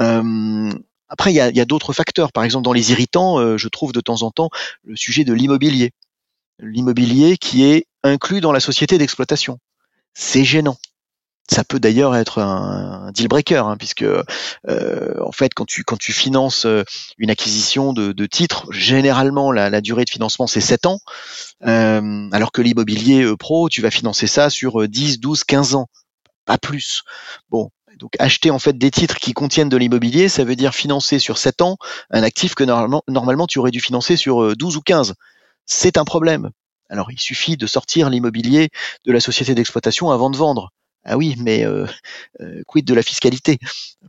Euh, 0.00 0.72
après, 1.10 1.32
il 1.32 1.36
y 1.36 1.40
a, 1.40 1.64
d'autres 1.64 1.92
facteurs. 1.92 2.32
Par 2.32 2.44
exemple, 2.44 2.64
dans 2.64 2.72
les 2.72 2.92
irritants, 2.92 3.56
je 3.58 3.68
trouve 3.68 3.92
de 3.92 4.00
temps 4.00 4.22
en 4.22 4.30
temps 4.30 4.48
le 4.84 4.96
sujet 4.96 5.24
de 5.24 5.32
l'immobilier. 5.32 5.90
L'immobilier 6.60 7.36
qui 7.36 7.64
est 7.64 7.86
inclus 8.02 8.40
dans 8.40 8.52
la 8.52 8.60
société 8.60 8.96
d'exploitation. 8.96 9.58
C'est 10.14 10.44
gênant. 10.44 10.76
Ça 11.50 11.64
peut 11.64 11.80
d'ailleurs 11.80 12.14
être 12.14 12.38
un, 12.38 13.10
deal 13.12 13.26
breaker, 13.26 13.66
hein, 13.66 13.76
puisque 13.76 14.04
euh, 14.04 15.14
en 15.20 15.32
fait, 15.32 15.52
quand 15.52 15.66
tu 15.66 16.12
finances 16.12 16.64
euh, 16.64 16.84
une 17.18 17.28
acquisition 17.28 17.92
de, 17.92 18.26
titres, 18.26 18.70
généralement 18.70 19.50
la, 19.50 19.80
durée 19.80 20.04
de 20.04 20.10
financement 20.10 20.46
c'est 20.46 20.60
7 20.60 20.86
ans, 20.86 21.00
euh, 21.66 22.28
alors 22.30 22.52
que 22.52 22.62
l'immobilier 22.62 23.34
pro, 23.36 23.68
tu 23.68 23.82
vas 23.82 23.90
financer 23.90 24.28
ça 24.28 24.48
sur 24.48 24.88
10, 24.88 25.18
12, 25.18 25.42
15 25.42 25.74
ans, 25.74 25.88
pas 26.44 26.56
plus. 26.56 27.02
Bon, 27.48 27.70
donc 28.00 28.12
acheter 28.18 28.50
en 28.50 28.58
fait 28.58 28.76
des 28.76 28.90
titres 28.90 29.16
qui 29.16 29.32
contiennent 29.32 29.68
de 29.68 29.76
l'immobilier, 29.76 30.28
ça 30.28 30.44
veut 30.44 30.56
dire 30.56 30.74
financer 30.74 31.18
sur 31.18 31.38
7 31.38 31.62
ans 31.62 31.76
un 32.10 32.22
actif 32.22 32.54
que 32.54 32.64
normalement, 32.64 33.02
normalement 33.08 33.46
tu 33.46 33.58
aurais 33.58 33.70
dû 33.70 33.80
financer 33.80 34.16
sur 34.16 34.56
12 34.56 34.76
ou 34.76 34.80
15. 34.80 35.14
C'est 35.66 35.98
un 35.98 36.04
problème. 36.04 36.50
Alors 36.88 37.12
il 37.12 37.20
suffit 37.20 37.56
de 37.56 37.66
sortir 37.66 38.10
l'immobilier 38.10 38.70
de 39.04 39.12
la 39.12 39.20
société 39.20 39.54
d'exploitation 39.54 40.10
avant 40.10 40.30
de 40.30 40.36
vendre. 40.36 40.72
Ah 41.04 41.16
oui, 41.16 41.34
mais 41.38 41.64
euh, 41.64 41.86
euh, 42.40 42.62
quid 42.66 42.84
de 42.84 42.92
la 42.92 43.02
fiscalité, 43.02 43.58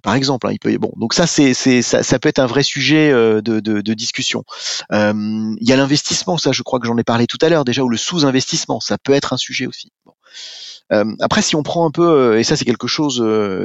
par 0.03 0.13
exemple. 0.13 0.47
Hein, 0.47 0.51
il 0.51 0.59
peut, 0.59 0.77
bon, 0.77 0.91
donc 0.97 1.13
ça, 1.13 1.25
ça, 1.25 2.19
peut 2.19 2.29
être 2.29 2.39
un 2.39 2.47
vrai 2.47 2.63
sujet 2.63 3.09
euh, 3.11 3.41
de, 3.41 3.93
discussion. 3.93 4.43
il 4.91 5.57
y 5.61 5.71
a 5.71 5.77
l'investissement, 5.77 6.37
ça, 6.37 6.51
je 6.51 6.63
crois 6.63 6.79
que 6.79 6.87
j'en 6.87 6.97
ai 6.97 7.03
parlé 7.03 7.27
tout 7.27 7.37
à 7.41 7.49
l'heure 7.49 7.63
déjà, 7.63 7.83
ou 7.83 7.89
le 7.89 7.97
sous-investissement, 7.97 8.81
ça 8.81 8.97
peut 8.97 9.13
être 9.13 9.31
un 9.31 9.37
sujet 9.37 9.67
aussi. 9.67 9.91
Après, 10.89 11.41
si 11.41 11.55
on 11.55 11.63
prend 11.63 11.85
un 11.85 11.91
peu, 11.91 12.37
et 12.37 12.43
ça 12.43 12.57
c'est 12.57 12.65
quelque 12.65 12.87
chose 12.87 13.23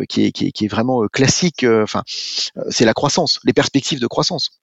qui 0.08 0.24
est, 0.24 0.32
qui, 0.32 0.46
est, 0.46 0.52
qui, 0.52 0.64
est, 0.64 0.68
vraiment 0.68 1.06
classique, 1.08 1.64
enfin, 1.64 2.02
c'est 2.68 2.84
la 2.84 2.94
croissance, 2.94 3.40
les 3.44 3.52
perspectives 3.52 4.00
de 4.00 4.06
croissance. 4.06 4.60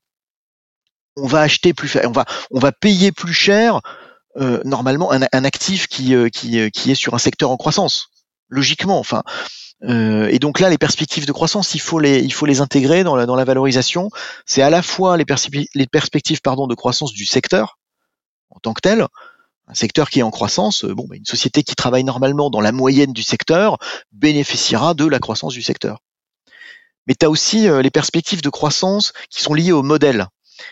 On 1.17 1.27
va 1.27 1.41
acheter 1.41 1.73
plus, 1.73 1.97
on 2.05 2.11
va, 2.11 2.25
on 2.51 2.59
va 2.59 2.71
payer 2.71 3.11
plus 3.11 3.33
cher 3.33 3.81
normalement 4.63 5.11
un, 5.11 5.21
un 5.31 5.43
actif 5.43 5.87
qui, 5.87 6.15
qui, 6.31 6.71
qui 6.71 6.91
est 6.91 6.95
sur 6.95 7.13
un 7.13 7.19
secteur 7.19 7.51
en 7.51 7.57
croissance 7.57 8.09
logiquement. 8.49 8.99
Enfin, 8.99 9.23
euh, 9.85 10.27
et 10.27 10.39
donc 10.39 10.59
là, 10.59 10.69
les 10.69 10.77
perspectives 10.77 11.25
de 11.25 11.31
croissance, 11.31 11.75
il 11.75 11.81
faut 11.81 11.99
les, 11.99 12.19
il 12.19 12.33
faut 12.33 12.45
les 12.45 12.61
intégrer 12.61 13.03
dans 13.03 13.15
la, 13.15 13.25
dans 13.25 13.35
la 13.35 13.43
valorisation. 13.43 14.09
C'est 14.45 14.61
à 14.61 14.69
la 14.69 14.81
fois 14.81 15.17
les, 15.17 15.25
les 15.75 15.87
perspectives 15.87 16.41
pardon, 16.41 16.67
de 16.67 16.75
croissance 16.75 17.13
du 17.13 17.25
secteur 17.25 17.77
en 18.49 18.59
tant 18.59 18.73
que 18.73 18.81
tel, 18.81 19.07
un 19.73 19.75
secteur 19.75 20.11
qui 20.11 20.19
est 20.19 20.23
en 20.23 20.29
croissance, 20.29 20.85
euh, 20.85 20.93
bon, 20.93 21.07
bah, 21.09 21.15
une 21.15 21.25
société 21.25 21.63
qui 21.63 21.73
travaille 21.73 22.03
normalement 22.03 22.51
dans 22.51 22.61
la 22.61 22.71
moyenne 22.71 23.11
du 23.11 23.23
secteur 23.23 23.79
bénéficiera 24.11 24.93
de 24.93 25.07
la 25.07 25.17
croissance 25.17 25.53
du 25.53 25.63
secteur. 25.63 25.97
Mais 27.07 27.15
tu 27.15 27.25
as 27.25 27.29
aussi 27.31 27.67
euh, 27.67 27.81
les 27.81 27.89
perspectives 27.89 28.43
de 28.43 28.49
croissance 28.49 29.13
qui 29.31 29.41
sont 29.41 29.55
liées 29.55 29.71
au 29.71 29.81
modèle. 29.81 30.27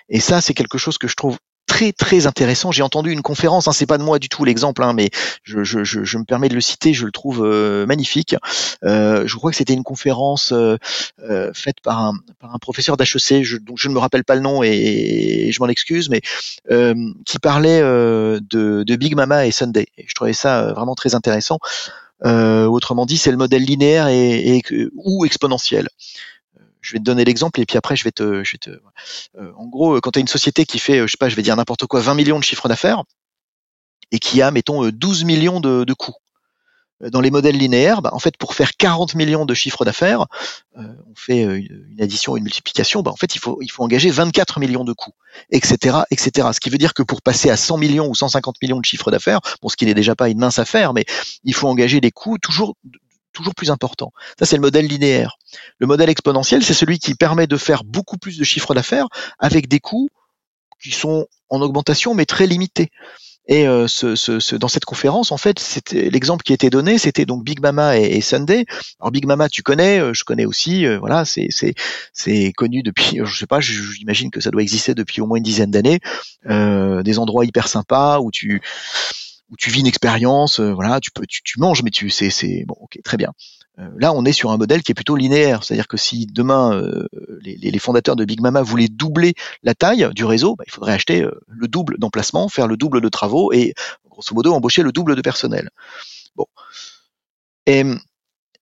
Et 0.08 0.20
ça, 0.20 0.40
c'est 0.40 0.54
quelque 0.54 0.78
chose 0.78 1.00
que 1.00 1.08
je 1.08 1.16
trouve 1.16 1.40
très 1.72 1.94
très 1.94 2.28
intéressant. 2.28 2.72
J'ai 2.72 2.84
entendu 2.84 3.12
une 3.12 3.22
conférence, 3.22 3.70
hein, 3.70 3.72
c'est 3.72 3.86
pas 3.86 3.98
de 3.98 4.04
moi 4.04 4.20
du 4.20 4.28
tout 4.28 4.44
l'exemple, 4.44 4.84
hein, 4.84 4.92
mais 4.92 5.10
je, 5.44 5.64
je, 5.64 5.86
je, 5.86 6.18
me 6.18 6.26
permets 6.26 6.50
de 6.50 6.54
le 6.54 6.60
citer, 6.60 6.94
je 6.94 7.06
le 7.06 7.14
trouve 7.14 7.46
euh, 7.46 7.86
magnifique. 7.86 8.36
Euh, 8.84 9.24
je 9.26 9.36
crois 9.38 9.52
que 9.52 9.58
c'était 9.58 9.74
une 9.74 9.84
conférence 9.84 10.52
euh, 10.52 10.78
faite 11.54 11.78
par 11.82 12.00
un, 12.00 12.14
par 12.40 12.54
un 12.54 12.58
professeur 12.60 12.98
d'HEC, 12.98 13.44
je, 13.44 13.56
donc 13.56 13.78
je 13.78 13.88
ne 13.88 13.94
me 13.94 14.00
rappelle 14.00 14.26
pas 14.26 14.36
le 14.36 14.42
nom 14.42 14.64
et, 14.64 15.50
je 15.54 15.60
m'en 15.62 15.70
excuse, 15.70 16.10
mais 16.10 16.20
qui 17.26 17.40
parlait 17.40 17.80
de, 17.80 18.84
de, 18.86 18.96
Big 18.98 19.16
Mama 19.16 19.46
et 19.46 19.52
Sunday. 19.52 19.88
Et 19.98 20.06
je 20.08 20.14
trouvais 20.14 20.34
ça 20.34 20.74
vraiment 20.74 20.96
très 20.96 21.16
intéressant. 21.16 21.60
autrement 22.22 23.06
dit, 23.06 23.18
c'est 23.18 23.32
le 23.32 23.38
modèle 23.38 23.64
linéaire 23.64 24.08
et, 24.10 24.58
et 24.58 24.64
ou 24.96 25.24
exponentiel 25.26 25.88
je 26.82 26.94
vais 26.94 27.00
te 27.00 27.04
donner 27.04 27.24
l'exemple 27.24 27.60
et 27.62 27.66
puis 27.66 27.78
après 27.78 27.96
je 27.96 28.04
vais 28.04 28.12
te, 28.12 28.44
je 28.44 28.52
vais 28.54 28.58
te 28.58 28.70
euh, 28.70 29.52
en 29.56 29.68
gros 29.68 30.00
quand 30.02 30.12
tu 30.12 30.20
as 30.20 30.22
une 30.22 30.28
société 30.28 30.66
qui 30.66 30.80
fait 30.80 31.00
je 31.08 31.12
sais 31.12 31.18
pas 31.18 31.30
je 31.30 31.36
vais 31.36 31.42
dire 31.42 31.56
n'importe 31.56 31.86
quoi 31.86 32.02
20 32.02 32.16
millions 32.16 32.40
de 32.40 32.44
chiffre 32.44 32.68
d'affaires 32.68 33.04
et 34.12 34.20
qui 34.20 34.42
a 34.42 34.52
mettons 34.52 34.90
12 34.90 35.24
millions 35.24 35.60
de, 35.60 35.94
coûts 35.94 36.16
euh, 37.04 37.10
dans 37.10 37.22
les 37.22 37.32
modèles 37.32 37.58
linéaires, 37.58 38.02
bah, 38.02 38.10
en 38.14 38.20
fait, 38.20 38.38
pour 38.38 38.54
faire 38.54 38.76
40 38.78 39.16
millions 39.16 39.46
de 39.46 39.54
chiffre 39.54 39.86
d'affaires, 39.86 40.26
euh, 40.78 40.84
on 41.10 41.16
fait 41.16 41.44
une 41.44 42.02
addition, 42.02 42.36
une 42.36 42.44
multiplication. 42.44 43.02
Bah, 43.02 43.12
en 43.12 43.16
fait, 43.16 43.36
il 43.36 43.40
faut, 43.40 43.60
il 43.62 43.72
faut 43.72 43.84
engager 43.84 44.10
24 44.10 44.60
millions 44.60 44.84
de 44.84 44.94
coûts, 44.94 45.14
etc., 45.50 46.00
etc. 46.12 46.50
Ce 46.54 46.60
qui 46.60 46.70
veut 46.70 46.78
dire 46.78 46.94
que 46.94 47.04
pour 47.04 47.22
passer 47.22 47.50
à 47.50 47.58
100 47.58 47.78
millions 47.78 48.08
ou 48.08 48.16
150 48.16 48.62
millions 48.62 48.80
de 48.80 48.86
chiffre 48.86 49.10
d'affaires, 49.12 49.40
bon, 49.62 49.70
ce 49.70 49.78
qui 49.78 49.86
n'est 49.86 49.94
déjà 49.94 50.16
pas 50.16 50.30
une 50.30 50.40
mince 50.40 50.60
affaire, 50.60 50.94
mais 50.94 51.06
il 51.44 51.56
faut 51.56 51.68
engager 51.68 52.02
des 52.02 52.12
coûts 52.12 52.38
toujours 52.38 52.76
toujours 53.34 53.56
plus 53.56 53.72
important. 53.72 54.12
Ça, 54.40 54.46
c'est 54.46 54.56
le 54.56 54.62
modèle 54.62 54.88
linéaire. 54.88 55.38
Le 55.80 55.88
modèle 55.88 56.10
exponentiel, 56.10 56.64
c'est 56.64 56.74
celui 56.74 57.00
qui 57.00 57.16
permet 57.16 57.48
de 57.48 57.58
faire 57.58 57.84
beaucoup 57.84 58.18
plus 58.18 58.38
de 58.38 58.44
chiffre 58.44 58.74
d'affaires 58.74 59.08
avec 59.40 59.68
des 59.68 59.80
coûts 59.80 60.10
qui 60.82 60.92
sont 60.92 61.28
en 61.50 61.62
augmentation, 61.62 62.14
mais 62.14 62.26
très 62.26 62.48
limités. 62.48 62.90
Et 63.48 63.68
euh, 63.68 63.88
ce, 63.88 64.16
ce, 64.16 64.56
dans 64.56 64.68
cette 64.68 64.86
conférence, 64.86 65.32
en 65.32 65.38
fait, 65.38 65.60
c'était 65.60 66.10
l'exemple 66.10 66.44
qui 66.44 66.54
était 66.54 66.70
donné, 66.70 66.98
c'était 66.98 67.26
donc 67.26 67.44
Big 67.44 67.60
Mama 67.60 67.98
et, 67.98 68.22
Sunday. 68.22 68.66
Alors 69.00 69.12
Big 69.12 69.26
Mama, 69.26 69.50
tu 69.50 69.64
connais, 69.64 70.00
euh, 70.00 70.14
je 70.14 70.24
connais 70.24 70.46
aussi. 70.46 70.86
Euh, 70.86 71.00
voilà, 71.00 71.26
c'est 71.26 71.48
c'est 71.50 71.74
c'est 72.14 72.54
connu 72.54 72.84
depuis, 72.84 73.20
je 73.26 73.38
sais 73.38 73.48
pas, 73.48 73.60
j'imagine 73.60 74.30
que 74.30 74.42
ça 74.42 74.52
doit 74.52 74.62
exister 74.62 74.94
depuis 74.94 75.22
au 75.22 75.26
moins 75.26 75.38
une 75.38 75.44
dizaine 75.44 75.72
d'années. 75.72 76.00
des 76.48 77.20
endroits 77.20 77.46
hyper 77.46 77.68
sympas 77.68 78.20
où 78.20 78.32
tu 78.32 78.62
où 79.52 79.58
tu 79.58 79.70
vis 79.70 79.82
une 79.82 79.88
expérience, 79.88 80.60
euh, 80.60 80.74
voilà, 80.74 81.00
tu 81.00 81.12
peux, 81.12 81.26
tu, 81.28 81.44
tu, 81.44 81.60
manges, 81.60 81.84
mais 81.84 81.92
tu, 81.92 82.10
c'est, 82.10 82.30
c'est 82.30 82.64
bon, 82.66 82.76
ok, 82.80 83.00
très 83.04 83.18
bien. 83.18 83.34
Euh, 83.80 83.90
là, 83.98 84.14
on 84.14 84.26
est 84.26 84.32
sur 84.32 84.52
un 84.52 84.58
modèle 84.58 84.82
qui 84.82 84.92
est 84.92 84.96
plutôt 84.96 85.16
linéaire, 85.16 85.64
c'est-à-dire 85.64 85.88
que 85.88 85.98
si 85.98 86.26
demain 86.26 86.74
euh, 86.74 87.08
les, 87.42 87.58
les, 87.58 87.80
fondateurs 87.80 88.16
de 88.16 88.26
Big 88.26 88.42
Mama 88.42 88.62
voulaient 88.62 88.88
doubler 88.88 89.34
la 89.64 89.76
taille 89.76 90.10
du 90.14 90.26
réseau, 90.26 90.56
bah, 90.56 90.64
il 90.66 90.72
faudrait 90.72 90.94
acheter 90.94 91.26
le 91.48 91.68
double 91.68 91.98
d'emplacement, 92.00 92.48
faire 92.50 92.68
le 92.68 92.78
double 92.78 93.02
de 93.02 93.10
travaux 93.10 93.52
et 93.52 93.74
grosso 94.10 94.34
modo 94.34 94.54
embaucher 94.54 94.84
le 94.84 94.92
double 94.92 95.16
de 95.16 95.22
personnel. 95.22 95.70
Bon. 96.36 96.46
Et 97.66 97.84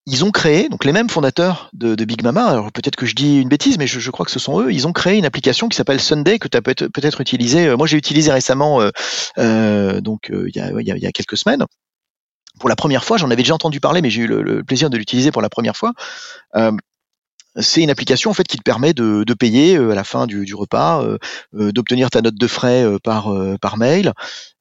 ils 0.09 0.25
ont 0.25 0.31
créé, 0.31 0.69
donc 0.69 0.85
les 0.85 0.91
mêmes 0.91 1.09
fondateurs 1.09 1.69
de, 1.73 1.93
Big 2.03 2.23
Mama, 2.23 2.45
alors 2.45 2.71
peut-être 2.71 2.95
que 2.95 3.05
je 3.05 3.13
dis 3.13 3.39
une 3.39 3.49
bêtise, 3.49 3.77
mais 3.77 3.85
je, 3.85 4.11
crois 4.11 4.25
que 4.25 4.31
ce 4.31 4.39
sont 4.39 4.59
eux, 4.59 4.73
ils 4.73 4.87
ont 4.87 4.93
créé 4.93 5.17
une 5.17 5.25
application 5.25 5.69
qui 5.69 5.77
s'appelle 5.77 5.99
Sunday 5.99 6.39
que 6.39 6.47
tu 6.47 6.57
as 6.57 6.61
peut-être 6.61 6.89
peut 6.89 7.21
utilisé. 7.21 7.67
Euh, 7.67 7.77
moi, 7.77 7.85
j'ai 7.85 7.97
utilisé 7.97 8.31
récemment, 8.31 8.81
euh, 8.81 8.89
euh, 9.37 10.01
donc 10.01 10.31
il 10.31 10.55
y, 10.55 11.05
a, 11.07 11.11
quelques 11.11 11.37
semaines. 11.37 11.63
Pour 12.59 12.69
la 12.69 12.75
première 12.75 13.03
fois, 13.03 13.17
j'en 13.17 13.27
avais 13.27 13.43
déjà 13.43 13.53
entendu 13.53 13.79
parler, 13.79 14.01
mais 14.01 14.09
j'ai 14.09 14.23
eu 14.23 14.27
le, 14.27 14.63
plaisir 14.63 14.89
de 14.89 14.97
l'utiliser 14.97 15.31
pour 15.31 15.41
la 15.41 15.49
première 15.49 15.77
fois 15.77 15.93
c'est 17.61 17.81
une 17.81 17.89
application 17.89 18.31
en 18.31 18.33
fait 18.33 18.45
qui 18.45 18.57
te 18.57 18.63
permet 18.63 18.93
de, 18.93 19.33
payer 19.33 19.77
euh, 19.77 19.91
à 19.91 19.95
la 19.95 20.03
fin 20.03 20.27
du, 20.27 20.53
repas, 20.53 21.03
euh, 21.03 21.17
euh, 21.55 21.71
d'obtenir 21.71 22.09
ta 22.09 22.21
note 22.21 22.35
de 22.35 22.47
frais 22.47 22.85
par 23.03 23.33
par 23.61 23.77
mail, 23.77 24.13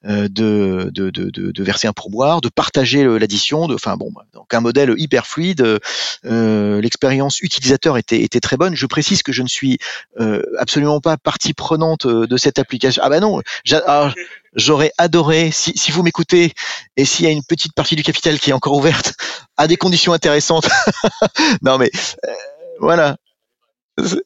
de, 0.04 0.90
de, 0.92 1.62
verser 1.62 1.88
un 1.88 1.92
pourboire, 1.92 2.40
de 2.40 2.48
partager 2.48 3.04
l'addition, 3.18 3.66
de, 3.66 3.74
enfin 3.74 3.96
bon, 3.96 4.12
donc 4.32 4.52
un 4.54 4.60
modèle 4.60 4.94
hyper 4.96 5.26
fluide. 5.26 5.80
L'expérience 6.24 7.40
utilisateur 7.40 7.96
était 7.96 8.22
était 8.22 8.40
très 8.40 8.56
bonne. 8.56 8.74
Je 8.74 8.86
précise 8.86 9.22
que 9.22 9.32
je 9.32 9.42
ne 9.42 9.48
suis 9.48 9.78
absolument 10.58 11.00
pas 11.00 11.16
partie 11.16 11.54
prenante 11.54 12.06
de 12.06 12.36
cette 12.36 12.58
application. 12.58 13.02
Ah 13.04 13.08
bah 13.08 13.20
non, 13.20 13.40
ah, 13.86 14.12
j'aurais 14.54 14.92
adoré 14.98 15.50
si, 15.50 15.72
si 15.76 15.90
vous 15.90 16.02
m'écoutez 16.02 16.52
et 16.96 17.04
s'il 17.04 17.24
y 17.24 17.28
a 17.28 17.32
une 17.32 17.44
petite 17.44 17.74
partie 17.74 17.96
du 17.96 18.02
capital 18.02 18.38
qui 18.38 18.50
est 18.50 18.54
encore 18.54 18.74
ouverte 18.74 19.14
à 19.56 19.66
des 19.66 19.76
conditions 19.76 20.12
intéressantes. 20.12 20.68
non 21.62 21.78
mais 21.78 21.90
voilà. 22.80 23.16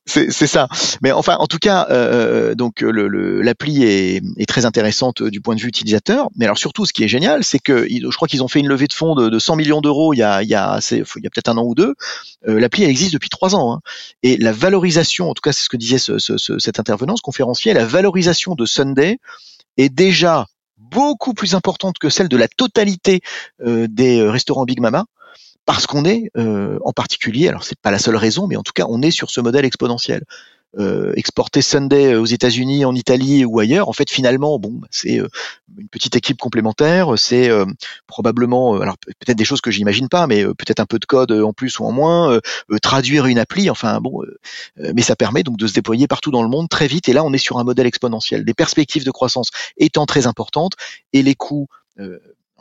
c'est 0.04 0.46
ça. 0.46 0.68
Mais 1.00 1.12
enfin, 1.12 1.36
en 1.38 1.46
tout 1.46 1.58
cas, 1.58 1.86
euh, 1.90 2.54
donc 2.54 2.82
l'appli 2.82 3.78
le, 3.80 3.86
est, 3.86 4.22
est, 4.36 4.46
très 4.46 4.64
intéressante 4.64 5.22
du 5.22 5.40
point 5.40 5.54
de 5.54 5.60
vue 5.60 5.68
utilisateur. 5.68 6.28
Mais 6.36 6.44
alors 6.44 6.58
surtout, 6.58 6.84
ce 6.84 6.92
qui 6.92 7.04
est 7.04 7.08
génial, 7.08 7.44
c'est 7.44 7.58
que 7.58 7.86
je 7.88 8.14
crois 8.14 8.28
qu'ils 8.28 8.42
ont 8.42 8.48
fait 8.48 8.60
une 8.60 8.68
levée 8.68 8.86
de 8.86 8.92
fonds 8.92 9.14
de, 9.14 9.28
de 9.28 9.38
100 9.38 9.56
millions 9.56 9.80
d'euros 9.80 10.12
il 10.12 10.18
y 10.18 10.22
a, 10.22 10.42
y 10.42 10.54
a, 10.54 10.78
peut-être 10.80 11.48
un 11.48 11.56
an 11.56 11.64
ou 11.64 11.74
deux. 11.74 11.94
Euh, 12.48 12.60
l'appli 12.60 12.84
elle 12.84 12.90
existe 12.90 13.12
depuis 13.12 13.30
trois 13.30 13.54
ans. 13.54 13.74
Hein. 13.74 13.80
Et 14.22 14.36
la 14.36 14.52
valorisation, 14.52 15.30
en 15.30 15.34
tout 15.34 15.42
cas, 15.42 15.52
c'est 15.52 15.62
ce 15.62 15.68
que 15.68 15.76
disait 15.76 15.98
ce, 15.98 16.18
ce, 16.18 16.58
cet 16.58 16.78
intervenant, 16.78 17.16
ce 17.16 17.22
conférencier, 17.22 17.72
la 17.72 17.86
valorisation 17.86 18.54
de 18.54 18.66
Sunday 18.66 19.18
est 19.78 19.88
déjà 19.88 20.46
beaucoup 20.76 21.32
plus 21.32 21.54
importante 21.54 21.98
que 21.98 22.10
celle 22.10 22.28
de 22.28 22.36
la 22.36 22.48
totalité 22.48 23.20
euh, 23.64 23.86
des 23.88 24.22
restaurants 24.22 24.64
Big 24.64 24.80
Mama 24.80 25.06
parce 25.64 25.86
qu'on 25.86 26.04
est 26.04 26.30
euh, 26.36 26.78
en 26.84 26.92
particulier, 26.92 27.48
alors 27.48 27.64
c'est 27.64 27.78
pas 27.78 27.90
la 27.90 27.98
seule 27.98 28.16
raison, 28.16 28.46
mais 28.46 28.56
en 28.56 28.62
tout 28.62 28.72
cas 28.74 28.86
on 28.88 29.02
est 29.02 29.10
sur 29.10 29.30
ce 29.30 29.40
modèle 29.40 29.64
exponentiel. 29.64 30.24
Euh, 30.78 31.12
exporter 31.16 31.60
Sunday 31.60 32.14
aux 32.14 32.24
États-Unis, 32.24 32.86
en 32.86 32.94
Italie 32.94 33.44
ou 33.44 33.60
ailleurs, 33.60 33.90
en 33.90 33.92
fait 33.92 34.08
finalement, 34.08 34.58
bon, 34.58 34.70
bah, 34.72 34.88
c'est 34.90 35.20
euh, 35.20 35.28
une 35.76 35.88
petite 35.88 36.16
équipe 36.16 36.38
complémentaire, 36.38 37.12
c'est 37.18 37.50
euh, 37.50 37.66
probablement, 38.06 38.80
alors 38.80 38.96
peut-être 38.96 39.36
des 39.36 39.44
choses 39.44 39.60
que 39.60 39.70
j'imagine 39.70 40.08
pas, 40.08 40.26
mais 40.26 40.46
peut-être 40.46 40.80
un 40.80 40.86
peu 40.86 40.98
de 40.98 41.04
code 41.04 41.30
en 41.30 41.52
plus 41.52 41.78
ou 41.78 41.84
en 41.84 41.92
moins, 41.92 42.40
traduire 42.80 43.26
une 43.26 43.38
appli, 43.38 43.68
enfin 43.68 44.00
bon, 44.00 44.22
mais 44.76 45.02
ça 45.02 45.14
permet 45.14 45.42
donc 45.42 45.58
de 45.58 45.66
se 45.66 45.74
déployer 45.74 46.06
partout 46.06 46.30
dans 46.30 46.42
le 46.42 46.48
monde 46.48 46.70
très 46.70 46.86
vite. 46.86 47.06
Et 47.08 47.12
là, 47.12 47.22
on 47.22 47.34
est 47.34 47.38
sur 47.38 47.58
un 47.58 47.64
modèle 47.64 47.86
exponentiel, 47.86 48.44
des 48.44 48.54
perspectives 48.54 49.04
de 49.04 49.10
croissance 49.10 49.50
étant 49.76 50.06
très 50.06 50.26
importantes 50.26 50.72
et 51.12 51.22
les 51.22 51.34
coûts 51.34 51.68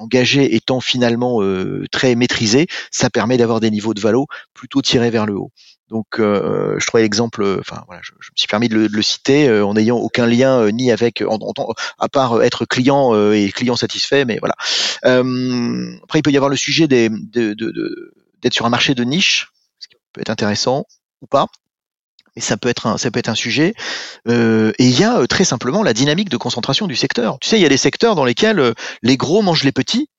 engagé 0.01 0.55
étant 0.55 0.81
finalement 0.81 1.41
euh, 1.41 1.85
très 1.91 2.15
maîtrisé, 2.15 2.67
ça 2.91 3.09
permet 3.09 3.37
d'avoir 3.37 3.59
des 3.59 3.71
niveaux 3.71 3.93
de 3.93 4.01
valo 4.01 4.27
plutôt 4.53 4.81
tirés 4.81 5.09
vers 5.09 5.25
le 5.25 5.35
haut. 5.35 5.51
Donc, 5.89 6.19
euh, 6.19 6.75
je 6.79 6.87
trouvais 6.87 7.03
l'exemple, 7.03 7.57
enfin 7.59 7.83
voilà, 7.85 8.01
je, 8.03 8.13
me 8.13 8.17
suis 8.35 8.47
permis 8.47 8.69
de 8.69 8.87
le, 8.87 9.01
citer 9.01 9.49
euh, 9.49 9.65
en 9.65 9.73
n'ayant 9.73 9.97
aucun 9.97 10.25
lien 10.25 10.71
ni 10.71 10.89
avec, 10.89 11.21
à 11.99 12.09
part 12.09 12.41
être 12.43 12.65
client 12.65 13.13
et 13.33 13.51
client 13.51 13.75
satisfait, 13.75 14.23
mais 14.25 14.39
voilà. 14.39 14.55
après, 15.03 16.19
il 16.19 16.23
peut 16.23 16.31
y 16.31 16.37
avoir 16.37 16.49
le 16.49 16.55
sujet 16.55 16.87
des, 16.87 17.09
de, 17.09 17.53
d'être 18.41 18.53
sur 18.53 18.65
un 18.65 18.69
marché 18.69 18.95
de 18.95 19.03
niche, 19.03 19.51
ce 19.79 19.89
qui 19.89 19.95
peut 20.13 20.21
être 20.21 20.29
intéressant 20.29 20.85
ou 21.21 21.27
pas 21.27 21.47
mais 22.35 22.41
ça 22.41 22.57
peut 22.57 22.69
être 22.69 22.87
un, 22.87 22.97
ça 22.97 23.11
peut 23.11 23.19
être 23.19 23.29
un 23.29 23.35
sujet. 23.35 23.73
Euh, 24.27 24.71
et 24.79 24.85
il 24.85 24.99
y 24.99 25.03
a 25.03 25.19
euh, 25.19 25.27
très 25.27 25.43
simplement 25.43 25.83
la 25.83 25.93
dynamique 25.93 26.29
de 26.29 26.37
concentration 26.37 26.87
du 26.87 26.95
secteur. 26.95 27.37
Tu 27.39 27.49
sais, 27.49 27.57
il 27.57 27.61
y 27.61 27.65
a 27.65 27.69
des 27.69 27.77
secteurs 27.77 28.15
dans 28.15 28.25
lesquels 28.25 28.59
euh, 28.59 28.73
les 29.01 29.17
gros 29.17 29.41
mangent 29.41 29.63
les 29.63 29.71
petits. 29.71 30.09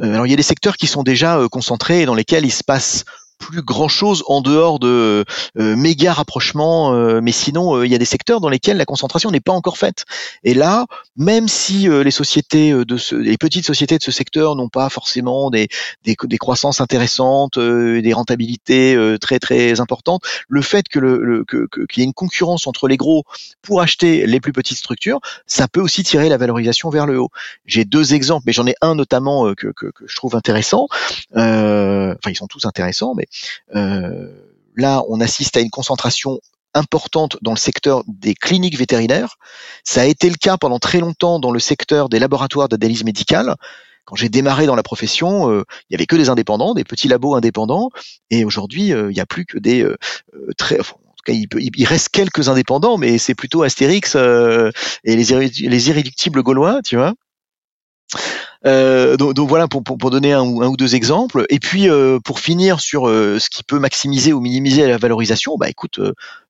alors 0.00 0.26
il 0.26 0.30
y 0.30 0.32
a 0.32 0.36
des 0.36 0.42
secteurs 0.42 0.76
qui 0.76 0.86
sont 0.86 1.02
déjà 1.02 1.38
concentrés 1.50 2.02
et 2.02 2.06
dans 2.06 2.14
lesquels 2.14 2.44
il 2.44 2.50
se 2.50 2.64
passe 2.64 3.04
plus 3.38 3.62
grand 3.62 3.88
chose 3.88 4.24
en 4.26 4.40
dehors 4.40 4.78
de 4.78 5.24
euh, 5.58 5.76
méga 5.76 6.12
rapprochements, 6.12 6.94
euh, 6.94 7.20
mais 7.20 7.32
sinon 7.32 7.76
euh, 7.76 7.86
il 7.86 7.92
y 7.92 7.94
a 7.94 7.98
des 7.98 8.04
secteurs 8.04 8.40
dans 8.40 8.48
lesquels 8.48 8.76
la 8.76 8.84
concentration 8.84 9.30
n'est 9.30 9.40
pas 9.40 9.52
encore 9.52 9.78
faite. 9.78 10.04
Et 10.44 10.54
là, 10.54 10.86
même 11.16 11.48
si 11.48 11.88
les 11.88 12.10
sociétés 12.10 12.72
de 12.72 12.96
ce, 12.96 13.14
les 13.14 13.36
petites 13.36 13.66
sociétés 13.66 13.98
de 13.98 14.02
ce 14.02 14.10
secteur 14.10 14.56
n'ont 14.56 14.68
pas 14.68 14.88
forcément 14.88 15.50
des, 15.50 15.68
des, 16.04 16.16
des 16.24 16.38
croissances 16.38 16.80
intéressantes, 16.80 17.58
des 17.58 18.12
rentabilités 18.12 18.96
très 19.20 19.38
très 19.38 19.80
importantes, 19.80 20.22
le 20.48 20.62
fait 20.62 20.88
que 20.88 20.98
le, 20.98 21.44
que, 21.46 21.66
qu'il 21.86 22.00
y 22.00 22.00
ait 22.02 22.06
une 22.06 22.14
concurrence 22.14 22.66
entre 22.66 22.88
les 22.88 22.96
gros 22.96 23.24
pour 23.62 23.80
acheter 23.80 24.26
les 24.26 24.40
plus 24.40 24.52
petites 24.52 24.78
structures, 24.78 25.20
ça 25.46 25.68
peut 25.68 25.80
aussi 25.80 26.02
tirer 26.02 26.28
la 26.28 26.36
valorisation 26.36 26.90
vers 26.90 27.06
le 27.06 27.20
haut. 27.20 27.30
J'ai 27.66 27.84
deux 27.84 28.14
exemples, 28.14 28.44
mais 28.46 28.52
j'en 28.52 28.66
ai 28.66 28.74
un 28.80 28.94
notamment 28.94 29.54
que, 29.54 29.68
que, 29.68 29.86
que 29.86 30.04
je 30.06 30.16
trouve 30.16 30.34
intéressant. 30.34 30.88
enfin, 31.32 32.16
ils 32.26 32.36
sont 32.36 32.48
tous 32.48 32.64
intéressants, 32.64 33.14
mais 33.14 33.23
euh, 33.74 34.28
là, 34.76 35.02
on 35.08 35.20
assiste 35.20 35.56
à 35.56 35.60
une 35.60 35.70
concentration 35.70 36.40
importante 36.74 37.36
dans 37.42 37.52
le 37.52 37.58
secteur 37.58 38.02
des 38.08 38.34
cliniques 38.34 38.76
vétérinaires. 38.76 39.36
Ça 39.84 40.02
a 40.02 40.04
été 40.04 40.28
le 40.28 40.36
cas 40.36 40.56
pendant 40.56 40.78
très 40.78 40.98
longtemps 40.98 41.38
dans 41.38 41.52
le 41.52 41.60
secteur 41.60 42.08
des 42.08 42.18
laboratoires 42.18 42.68
d'analyse 42.68 43.04
médicale. 43.04 43.54
Quand 44.04 44.16
j'ai 44.16 44.28
démarré 44.28 44.66
dans 44.66 44.74
la 44.74 44.82
profession, 44.82 45.50
euh, 45.50 45.64
il 45.88 45.94
y 45.94 45.96
avait 45.96 46.06
que 46.06 46.16
des 46.16 46.28
indépendants, 46.28 46.74
des 46.74 46.84
petits 46.84 47.08
labos 47.08 47.34
indépendants, 47.34 47.90
et 48.30 48.44
aujourd'hui, 48.44 48.92
euh, 48.92 49.10
il 49.10 49.14
n'y 49.14 49.20
a 49.20 49.26
plus 49.26 49.46
que 49.46 49.58
des 49.58 49.86
très, 50.58 50.80
en 50.80 50.82
tout 50.82 51.24
cas, 51.24 51.32
il, 51.32 51.86
reste 51.86 52.10
quelques 52.10 52.48
indépendants, 52.48 52.98
mais 52.98 53.16
c'est 53.18 53.34
plutôt 53.34 53.62
Astérix 53.62 54.16
et 54.16 55.16
les, 55.16 55.24
les 55.24 55.88
irréductibles 55.88 56.42
gaulois, 56.42 56.82
tu 56.82 56.96
vois. 56.96 57.14
Euh, 58.66 59.16
donc, 59.16 59.48
voilà 59.48 59.68
pour, 59.68 59.82
donner 60.10 60.32
un, 60.32 60.42
ou 60.42 60.76
deux 60.76 60.94
exemples. 60.94 61.44
Et 61.48 61.58
puis 61.58 61.88
euh, 61.88 62.18
pour 62.20 62.40
finir 62.40 62.80
sur 62.80 63.08
euh, 63.08 63.38
ce 63.38 63.50
qui 63.50 63.62
peut 63.62 63.78
maximiser 63.78 64.32
ou 64.32 64.40
minimiser 64.40 64.86
la 64.86 64.98
valorisation, 64.98 65.56
bah 65.56 65.68
écoute, 65.68 66.00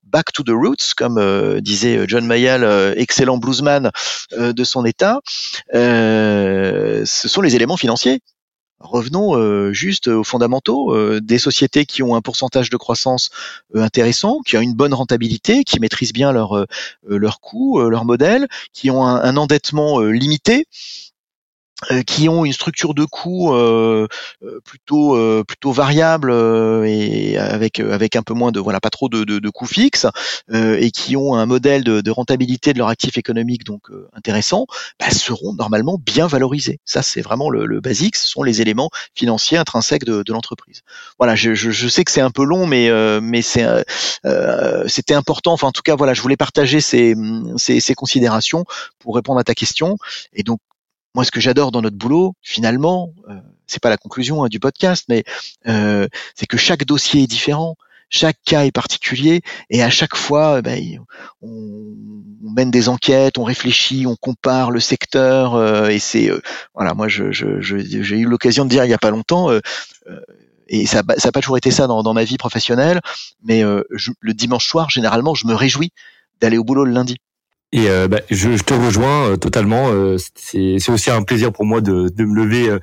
back 0.04 0.32
to 0.32 0.42
the 0.42 0.50
roots, 0.50 0.94
comme 0.96 1.60
disait 1.60 2.04
John 2.06 2.26
Mayall, 2.26 2.94
excellent 2.96 3.38
bluesman 3.38 3.90
de 4.36 4.64
son 4.64 4.84
état, 4.84 5.20
ce 5.72 7.04
sont 7.04 7.40
les 7.40 7.56
éléments 7.56 7.76
financiers. 7.76 8.20
Revenons 8.80 9.72
juste 9.72 10.08
aux 10.08 10.24
fondamentaux 10.24 11.18
des 11.20 11.38
sociétés 11.38 11.86
qui 11.86 12.02
ont 12.02 12.14
un 12.14 12.20
pourcentage 12.20 12.70
de 12.70 12.76
croissance 12.76 13.30
intéressant, 13.74 14.40
qui 14.46 14.56
ont 14.56 14.60
une 14.60 14.74
bonne 14.74 14.94
rentabilité, 14.94 15.64
qui 15.64 15.80
maîtrisent 15.80 16.12
bien 16.12 16.30
leurs 16.32 16.66
leur 17.08 17.40
coûts, 17.40 17.80
leur 17.80 18.04
modèle, 18.04 18.46
qui 18.72 18.90
ont 18.90 19.04
un 19.04 19.36
endettement 19.36 20.00
limité, 20.00 20.66
euh, 20.66 21.12
qui 22.06 22.28
ont 22.28 22.44
une 22.44 22.52
structure 22.52 22.94
de 22.94 23.04
coût 23.04 23.52
euh, 23.52 24.06
euh, 24.42 24.60
plutôt 24.64 25.44
plutôt 25.44 25.72
variable 25.72 26.32
et 26.86 27.36
avec 27.38 27.80
avec 27.80 28.16
un 28.16 28.22
peu 28.22 28.34
moins 28.34 28.52
de 28.52 28.60
voilà 28.60 28.80
pas 28.80 28.90
trop 28.90 29.08
de, 29.08 29.24
de, 29.24 29.38
de 29.38 29.50
coûts 29.50 29.66
fixes 29.66 30.06
et 30.52 30.90
qui 30.90 31.16
ont 31.16 31.34
un 31.34 31.46
modèle 31.46 31.84
de, 31.84 32.00
de, 32.00 32.10
rentabilité 32.10 32.72
de 32.72 32.78
leur 32.78 32.88
actif 32.88 33.18
économique 33.18 33.64
donc 33.64 33.82
intéressant 34.14 34.66
bah, 34.98 35.10
seront 35.10 35.54
normalement 35.54 35.98
bien 35.98 36.26
valorisés. 36.26 36.78
Ça 36.84 37.02
c'est 37.02 37.22
vraiment 37.22 37.50
le, 37.50 37.66
le, 37.66 37.80
basique 37.80 38.16
ce 38.16 38.28
sont 38.28 38.42
les 38.42 38.60
éléments 38.60 38.90
financiers 39.14 39.58
intrinsèques 39.58 40.04
de, 40.04 40.22
de 40.22 40.32
l'entreprise. 40.32 40.82
Voilà 41.18 41.34
je, 41.34 41.54
je, 41.54 41.70
je, 41.70 41.88
sais 41.88 42.04
que 42.04 42.10
c'est 42.10 42.20
un 42.20 42.30
peu 42.30 42.44
long 42.44 42.66
mais 42.66 42.90
mais 43.20 43.42
c'est 43.42 43.66
c'était 44.86 45.14
important. 45.14 45.52
Enfin 45.52 45.68
en 45.68 45.72
tout 45.72 45.82
cas 45.82 45.96
voilà 45.96 46.14
je 46.14 46.22
voulais 46.22 46.36
partager 46.36 46.80
ces, 46.80 47.14
ces, 47.56 47.80
ces 47.80 47.94
considérations 47.94 48.64
pour 48.98 49.14
répondre 49.16 49.38
à 49.38 49.44
ta 49.44 49.54
question. 49.54 49.96
Et 50.32 50.42
donc 50.42 50.60
moi, 51.14 51.24
ce 51.24 51.30
que 51.30 51.40
j'adore 51.40 51.70
dans 51.70 51.82
notre 51.82 51.96
boulot, 51.96 52.34
finalement, 52.42 53.14
euh, 53.28 53.34
c'est 53.66 53.82
pas 53.82 53.90
la 53.90 53.96
conclusion 53.96 54.44
hein, 54.44 54.48
du 54.48 54.60
podcast, 54.60 55.04
mais 55.08 55.24
euh, 55.68 56.08
c'est 56.34 56.46
que 56.46 56.56
chaque 56.56 56.84
dossier 56.84 57.22
est 57.22 57.26
différent, 57.26 57.76
chaque 58.10 58.36
cas 58.44 58.64
est 58.64 58.72
particulier, 58.72 59.42
et 59.70 59.82
à 59.82 59.90
chaque 59.90 60.16
fois, 60.16 60.60
ben, 60.62 60.98
on, 61.42 61.94
mène 62.42 62.70
des 62.70 62.88
enquêtes, 62.88 63.38
on 63.38 63.44
réfléchit, 63.44 64.06
on 64.06 64.16
compare 64.16 64.70
le 64.70 64.80
secteur, 64.80 65.54
euh, 65.54 65.88
et 65.88 65.98
c'est 65.98 66.30
euh, 66.30 66.40
voilà, 66.74 66.94
moi, 66.94 67.08
j'ai 67.08 67.32
je, 67.32 67.60
je, 67.60 68.14
eu 68.14 68.26
l'occasion 68.26 68.64
de 68.64 68.70
dire 68.70 68.84
il 68.84 68.90
y 68.90 68.94
a 68.94 68.98
pas 68.98 69.10
longtemps. 69.10 69.50
et 70.68 70.86
ça 70.86 71.02
n'a 71.02 71.32
pas 71.32 71.40
toujours 71.40 71.56
été 71.56 71.70
ça 71.70 71.86
dans, 71.86 72.02
dans 72.02 72.14
ma 72.14 72.24
vie 72.24 72.36
professionnelle, 72.36 73.00
mais 73.42 73.62
le 73.62 74.32
dimanche 74.34 74.66
soir, 74.66 74.90
généralement, 74.90 75.34
je 75.34 75.46
me 75.46 75.54
réjouis 75.54 75.92
d'aller 76.40 76.58
au 76.58 76.64
boulot 76.64 76.84
le 76.84 76.92
lundi. 76.92 77.16
Et 77.74 77.90
euh, 77.90 78.06
bah, 78.06 78.20
je, 78.30 78.56
je, 78.56 78.62
te 78.62 78.72
rejoins 78.72 79.30
euh, 79.30 79.36
totalement. 79.36 79.88
Euh, 79.90 80.16
c'est 80.36 80.90
aussi 80.90 81.10
un 81.10 81.24
plaisir 81.24 81.52
pour 81.52 81.64
moi 81.64 81.80
de, 81.80 82.08
de 82.08 82.24
me 82.24 82.36
lever 82.36 82.78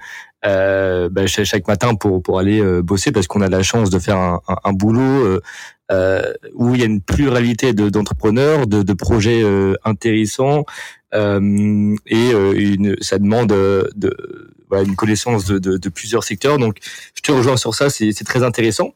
euh, 0.45 1.09
bah, 1.09 1.27
chaque 1.27 1.65
matin 1.65 1.95
pour 1.95 2.21
pour 2.21 2.39
aller 2.39 2.61
bosser 2.81 3.13
parce 3.13 3.25
qu'on 3.25 3.39
a 3.39 3.47
la 3.47 3.63
chance 3.63 3.89
de 3.89 3.99
faire 3.99 4.17
un, 4.17 4.41
un, 4.49 4.57
un 4.65 4.73
boulot 4.73 5.39
où 6.55 6.75
il 6.75 6.79
y 6.79 6.83
a 6.83 6.85
une 6.85 7.01
pluralité 7.01 7.71
d'entrepreneurs, 7.73 8.67
de, 8.67 8.83
de, 8.83 8.93
projets 8.93 9.43
intéressants 9.85 10.65
et 11.13 12.31
une, 12.31 12.97
ça 12.99 13.17
demande 13.17 13.49
de, 13.49 14.17
voilà, 14.67 14.83
une 14.83 14.97
connaissance 14.97 15.45
de, 15.45 15.57
de, 15.57 15.77
de, 15.77 15.89
plusieurs 15.89 16.25
secteurs. 16.25 16.57
Donc, 16.57 16.79
je 17.15 17.21
te 17.21 17.31
rejoins 17.31 17.55
sur 17.57 17.75
ça. 17.75 17.89
C'est 17.89 18.13
très 18.25 18.43
intéressant. 18.43 18.93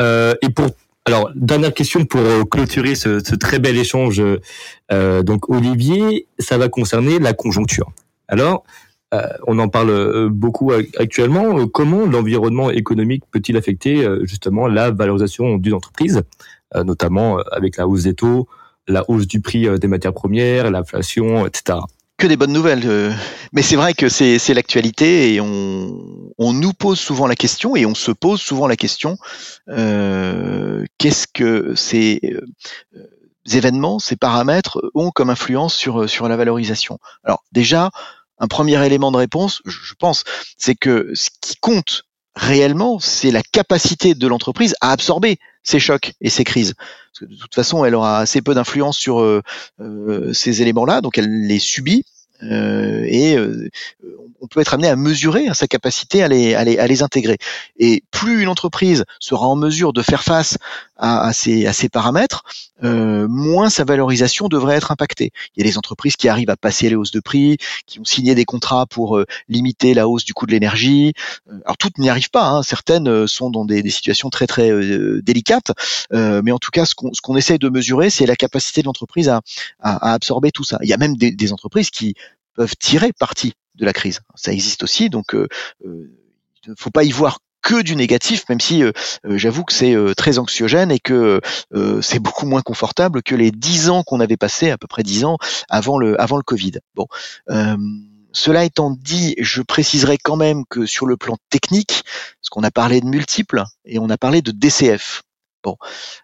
et 0.00 0.48
pour 0.54 0.70
alors, 1.06 1.30
dernière 1.36 1.72
question 1.72 2.04
pour 2.04 2.20
euh, 2.20 2.42
clôturer 2.42 2.96
ce, 2.96 3.20
très 3.36 3.60
bel 3.60 3.76
échange. 3.76 4.20
Euh, 4.90 5.22
donc, 5.22 5.48
Olivier, 5.48 6.26
ça 6.40 6.58
va 6.58 6.68
concerner 6.68 7.20
la 7.20 7.32
conjoncture. 7.32 7.92
Alors, 8.26 8.64
euh, 9.14 9.22
on 9.46 9.60
en 9.60 9.68
parle 9.68 10.28
beaucoup 10.30 10.72
actuellement. 10.72 11.68
Comment 11.68 12.06
l'environnement 12.06 12.72
économique 12.72 13.22
peut-il 13.30 13.56
affecter 13.56 14.04
justement 14.22 14.66
la 14.66 14.90
valorisation 14.90 15.58
d'une 15.58 15.74
entreprise, 15.74 16.22
notamment 16.74 17.38
avec 17.52 17.76
la 17.76 17.86
hausse 17.86 18.02
des 18.02 18.14
taux, 18.14 18.48
la 18.88 19.08
hausse 19.08 19.28
du 19.28 19.40
prix 19.40 19.68
des 19.78 19.86
matières 19.86 20.12
premières, 20.12 20.72
l'inflation, 20.72 21.46
etc 21.46 21.78
que 22.16 22.26
des 22.26 22.36
bonnes 22.36 22.52
nouvelles. 22.52 22.82
Euh. 22.86 23.12
Mais 23.52 23.62
c'est 23.62 23.76
vrai 23.76 23.94
que 23.94 24.08
c'est 24.08 24.54
l'actualité 24.54 25.34
et 25.34 25.40
on, 25.40 25.92
nous 26.38 26.72
pose 26.72 26.98
souvent 26.98 27.26
la 27.26 27.36
question 27.36 27.76
et 27.76 27.86
on 27.86 27.94
se 27.94 28.10
pose 28.10 28.40
souvent 28.40 28.66
la 28.66 28.76
question 28.76 29.18
euh, 29.68 30.84
qu'est-ce 30.98 31.26
que 31.26 31.74
ces 31.74 32.20
euh, 32.24 32.40
événements, 33.52 33.98
ces 33.98 34.16
paramètres 34.16 34.80
ont 34.94 35.10
comme 35.10 35.30
influence 35.30 35.74
sur, 35.74 36.08
sur 36.08 36.28
la 36.28 36.36
valorisation? 36.36 36.98
Alors 37.24 37.44
déjà, 37.52 37.90
un 38.38 38.46
premier 38.46 38.84
élément 38.84 39.12
de 39.12 39.16
réponse, 39.16 39.60
je 39.64 39.94
pense, 39.94 40.24
c'est 40.56 40.74
que 40.74 41.10
ce 41.14 41.30
qui 41.40 41.56
compte 41.56 42.05
réellement, 42.36 43.00
c'est 43.00 43.30
la 43.30 43.42
capacité 43.42 44.14
de 44.14 44.26
l'entreprise 44.26 44.74
à 44.80 44.92
absorber 44.92 45.38
ces 45.62 45.80
chocs 45.80 46.12
et 46.20 46.30
ces 46.30 46.44
crises. 46.44 46.74
De 47.20 47.34
toute 47.34 47.54
façon, 47.54 47.84
elle 47.84 47.94
aura 47.94 48.18
assez 48.20 48.42
peu 48.42 48.54
d'influence 48.54 48.98
sur 48.98 49.20
euh, 49.20 49.42
euh, 49.80 50.32
ces 50.32 50.62
éléments-là, 50.62 51.00
donc 51.00 51.18
elle 51.18 51.46
les 51.46 51.58
subit. 51.58 52.04
Euh, 52.42 53.02
et 53.06 53.36
on 54.40 54.46
peut 54.46 54.60
être 54.60 54.74
amené 54.74 54.88
à 54.88 54.96
mesurer 54.96 55.46
sa 55.54 55.66
capacité 55.66 56.22
à 56.22 56.28
les, 56.28 57.02
intégrer. 57.02 57.38
Et 57.78 58.02
plus 58.10 58.42
une 58.42 58.48
entreprise 58.48 59.04
sera 59.20 59.46
en 59.46 59.56
mesure 59.56 59.92
de 59.92 60.02
faire 60.02 60.22
face 60.22 60.56
à, 60.96 61.32
ces, 61.32 61.88
paramètres, 61.90 62.42
euh, 62.82 63.26
moins 63.28 63.68
sa 63.68 63.84
valorisation 63.84 64.48
devrait 64.48 64.76
être 64.76 64.90
impactée. 64.90 65.30
Il 65.54 65.62
y 65.62 65.66
a 65.66 65.70
des 65.70 65.78
entreprises 65.78 66.16
qui 66.16 66.28
arrivent 66.28 66.50
à 66.50 66.56
passer 66.56 66.88
les 66.88 66.96
hausses 66.96 67.10
de 67.10 67.20
prix, 67.20 67.58
qui 67.86 68.00
ont 68.00 68.04
signé 68.04 68.34
des 68.34 68.44
contrats 68.44 68.86
pour 68.86 69.18
euh, 69.18 69.26
limiter 69.48 69.94
la 69.94 70.08
hausse 70.08 70.24
du 70.24 70.32
coût 70.32 70.46
de 70.46 70.52
l'énergie. 70.52 71.12
Euh, 71.50 71.58
alors 71.64 71.76
toutes 71.76 71.98
n'y 71.98 72.08
arrivent 72.08 72.30
pas, 72.30 72.48
hein. 72.48 72.62
certaines 72.62 73.26
sont 73.26 73.50
dans 73.50 73.64
des, 73.64 73.86
situations 73.90 74.30
très 74.30 74.46
très 74.46 74.70
délicates, 75.22 75.72
mais 76.10 76.50
en 76.50 76.58
tout 76.58 76.70
cas 76.70 76.84
ce 76.84 76.94
qu'on 76.94 77.12
ce 77.12 77.20
qu'on 77.20 77.36
essaye 77.36 77.58
de 77.58 77.68
mesurer, 77.68 78.10
c'est 78.10 78.26
la 78.26 78.36
capacité 78.36 78.80
de 78.82 78.86
l'entreprise 78.86 79.28
à, 79.28 79.40
absorber 79.80 80.50
tout 80.50 80.64
ça. 80.64 80.78
Il 80.82 80.88
y 80.88 80.92
a 80.92 80.96
même 80.96 81.16
des 81.16 81.52
entreprises 81.52 81.90
qui 81.90 82.14
peuvent 82.54 82.74
tirer 82.78 83.12
parti 83.12 83.54
de 83.76 83.84
la 83.84 83.92
crise. 83.92 84.20
Ça 84.34 84.52
existe 84.52 84.82
aussi, 84.82 85.10
donc 85.10 85.34
euh, 85.34 85.48
il 85.84 86.70
ne 86.70 86.74
faut 86.76 86.90
pas 86.90 87.04
y 87.04 87.10
voir 87.10 87.38
que 87.66 87.82
du 87.82 87.96
négatif, 87.96 88.44
même 88.48 88.60
si 88.60 88.84
euh, 88.84 88.92
euh, 89.24 89.36
j'avoue 89.36 89.64
que 89.64 89.72
c'est 89.72 89.92
euh, 89.92 90.14
très 90.14 90.38
anxiogène 90.38 90.92
et 90.92 91.00
que 91.00 91.40
c'est 92.00 92.20
beaucoup 92.20 92.46
moins 92.46 92.62
confortable 92.62 93.24
que 93.24 93.34
les 93.34 93.50
dix 93.50 93.90
ans 93.90 94.04
qu'on 94.04 94.20
avait 94.20 94.36
passé, 94.36 94.70
à 94.70 94.78
peu 94.78 94.86
près 94.86 95.02
dix 95.02 95.24
ans 95.24 95.36
avant 95.68 95.98
le 95.98 96.20
avant 96.20 96.36
le 96.36 96.42
Covid. 96.42 96.78
Bon. 96.94 97.06
Cela 98.32 98.64
étant 98.64 98.90
dit, 98.90 99.34
je 99.38 99.62
préciserai 99.62 100.18
quand 100.18 100.36
même 100.36 100.64
que 100.68 100.84
sur 100.84 101.06
le 101.06 101.16
plan 101.16 101.38
technique, 101.48 102.04
parce 102.04 102.50
qu'on 102.50 102.62
a 102.62 102.70
parlé 102.70 103.00
de 103.00 103.06
multiples 103.06 103.64
et 103.86 103.98
on 103.98 104.10
a 104.10 104.18
parlé 104.18 104.42
de 104.42 104.50
DCF. 104.50 105.22
Bon, 105.64 105.76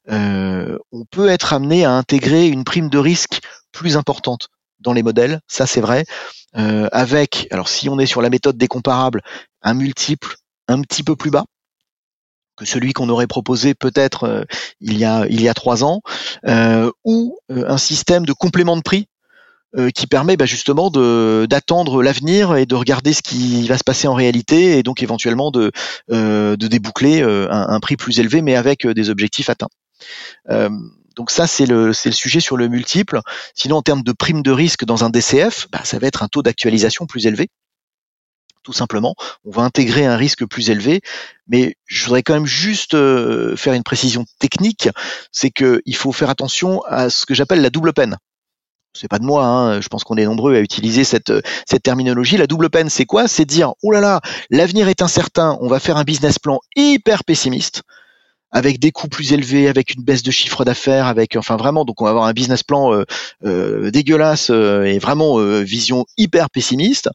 on 0.09 1.05
peut 1.11 1.29
être 1.29 1.55
amené 1.55 1.85
à 1.87 1.93
intégrer 1.93 2.49
une 2.49 2.65
prime 2.65 2.91
de 2.91 2.99
risque 2.99 3.41
plus 3.73 3.97
importante 3.97 4.49
dans 4.83 4.93
les 4.93 5.03
modèles, 5.03 5.41
ça 5.47 5.67
c'est 5.67 5.81
vrai, 5.81 6.05
euh, 6.57 6.89
avec, 6.93 7.49
alors 7.51 7.69
si 7.69 7.89
on 7.89 7.99
est 7.99 8.07
sur 8.07 8.23
la 8.23 8.31
méthode 8.31 8.57
des 8.57 8.69
comparables, 8.69 9.23
un 9.63 9.75
multiple 9.75 10.37
un 10.69 10.81
petit 10.83 11.03
peu 11.03 11.17
plus 11.17 11.31
bas 11.31 11.45
que 12.57 12.65
celui 12.65 12.93
qu'on 12.93 13.09
aurait 13.09 13.27
proposé 13.27 13.75
peut-être 13.75 14.25
euh, 14.25 14.45
il 14.81 14.99
y 14.99 15.05
a 15.05 15.27
il 15.29 15.41
y 15.41 15.49
a 15.49 15.55
trois 15.55 15.85
ans, 15.85 16.03
euh, 16.47 16.91
ou 17.05 17.39
euh, 17.51 17.65
un 17.69 17.79
système 17.79 18.27
de 18.27 18.33
complément 18.33 18.77
de 18.77 18.83
prix 18.83 19.09
euh, 19.77 19.91
qui 19.91 20.07
permet 20.07 20.37
bah, 20.37 20.45
justement 20.45 20.91
de 20.91 21.47
d'attendre 21.49 22.03
l'avenir 22.03 22.57
et 22.57 22.67
de 22.67 22.75
regarder 22.75 23.15
ce 23.15 23.23
qui 23.23 23.67
va 23.69 23.79
se 23.79 23.85
passer 23.85 24.07
en 24.07 24.15
réalité 24.15 24.79
et 24.79 24.83
donc 24.83 25.03
éventuellement 25.03 25.51
de 25.51 25.73
de 26.11 26.67
déboucler 26.67 27.23
un, 27.23 27.81
prix 27.81 27.97
plus 27.97 28.21
élevé 28.21 28.43
mais 28.43 28.57
avec 28.57 28.87
des 28.87 29.09
objectifs 29.11 29.49
atteints 29.49 29.69
donc 31.17 31.31
ça, 31.31 31.47
c'est 31.47 31.67
le, 31.67 31.89
le 31.89 31.93
sujet 31.93 32.41
sur 32.41 32.57
le 32.57 32.69
multiple. 32.69 33.21
Sinon, 33.55 33.77
en 33.77 33.83
termes 33.83 34.03
de 34.03 34.13
prime 34.13 34.43
de 34.43 34.51
risque 34.51 34.85
dans 34.85 35.05
un 35.05 35.11
DCF, 35.11 35.69
bah, 35.71 35.81
ça 35.85 35.99
va 35.99 36.07
être 36.07 36.23
un 36.23 36.29
taux 36.29 36.43
d'actualisation 36.43 37.07
plus 37.07 37.27
élevé. 37.27 37.49
Tout 38.63 38.73
simplement, 38.73 39.17
on 39.45 39.51
va 39.51 39.63
intégrer 39.63 40.07
un 40.07 40.17
risque 40.17 40.47
plus 40.47 40.71
élevé, 40.71 41.01
mais 41.49 41.75
je 41.87 42.05
voudrais 42.05 42.23
quand 42.23 42.35
même 42.35 42.47
juste 42.47 42.95
euh, 42.95 43.57
faire 43.57 43.75
une 43.75 43.83
précision 43.83 44.25
technique, 44.39 44.89
c'est 45.33 45.51
qu'il 45.51 45.97
faut 45.97 46.13
faire 46.13 46.31
attention 46.31 46.81
à 46.83 47.11
ce 47.11 47.27
que 47.27 47.35
j'appelle 47.35 47.61
la 47.61 47.71
double 47.71 47.93
peine 47.93 48.17
c'est 48.95 49.09
pas 49.09 49.19
de 49.19 49.25
moi, 49.25 49.45
hein, 49.47 49.81
je 49.81 49.89
pense 49.89 50.05
qu'on 50.05 50.17
est 50.17 50.25
nombreux 50.25 50.55
à 50.55 50.61
utiliser 50.61 51.05
cette, 51.05 51.33
cette 51.67 51.83
terminologie. 51.83 52.37
La 52.37 52.47
double 52.47 52.69
peine, 52.69 52.91
c'est 52.91 53.07
quoi? 53.07 53.27
C'est 53.27 53.45
dire, 53.45 53.73
oh 53.83 53.91
là 53.91 54.01
là, 54.01 54.21
l'avenir 54.51 54.89
est 54.89 55.03
incertain, 55.03 55.57
on 55.61 55.69
va 55.69 55.81
faire 55.81 55.97
un 55.97 56.05
business 56.05 56.39
plan 56.39 56.61
hyper 56.77 57.25
pessimiste 57.25 57.83
avec 58.53 58.79
des 58.79 58.93
coûts 58.93 59.09
plus 59.09 59.33
élevés, 59.33 59.69
avec 59.69 59.95
une 59.95 60.03
baisse 60.03 60.23
de 60.23 60.31
chiffre 60.31 60.65
d'affaires, 60.65 61.07
avec 61.07 61.37
enfin 61.37 61.57
vraiment 61.57 61.85
donc 61.85 62.01
on 62.01 62.05
va 62.05 62.11
avoir 62.11 62.27
un 62.27 62.33
business 62.33 62.63
plan 62.63 62.93
euh, 62.93 63.05
euh, 63.45 63.91
dégueulasse 63.91 64.51
euh, 64.51 64.85
et 64.85 64.99
vraiment 64.99 65.39
vision 65.63 66.05
hyper 66.17 66.51
pessimiste 66.51 67.09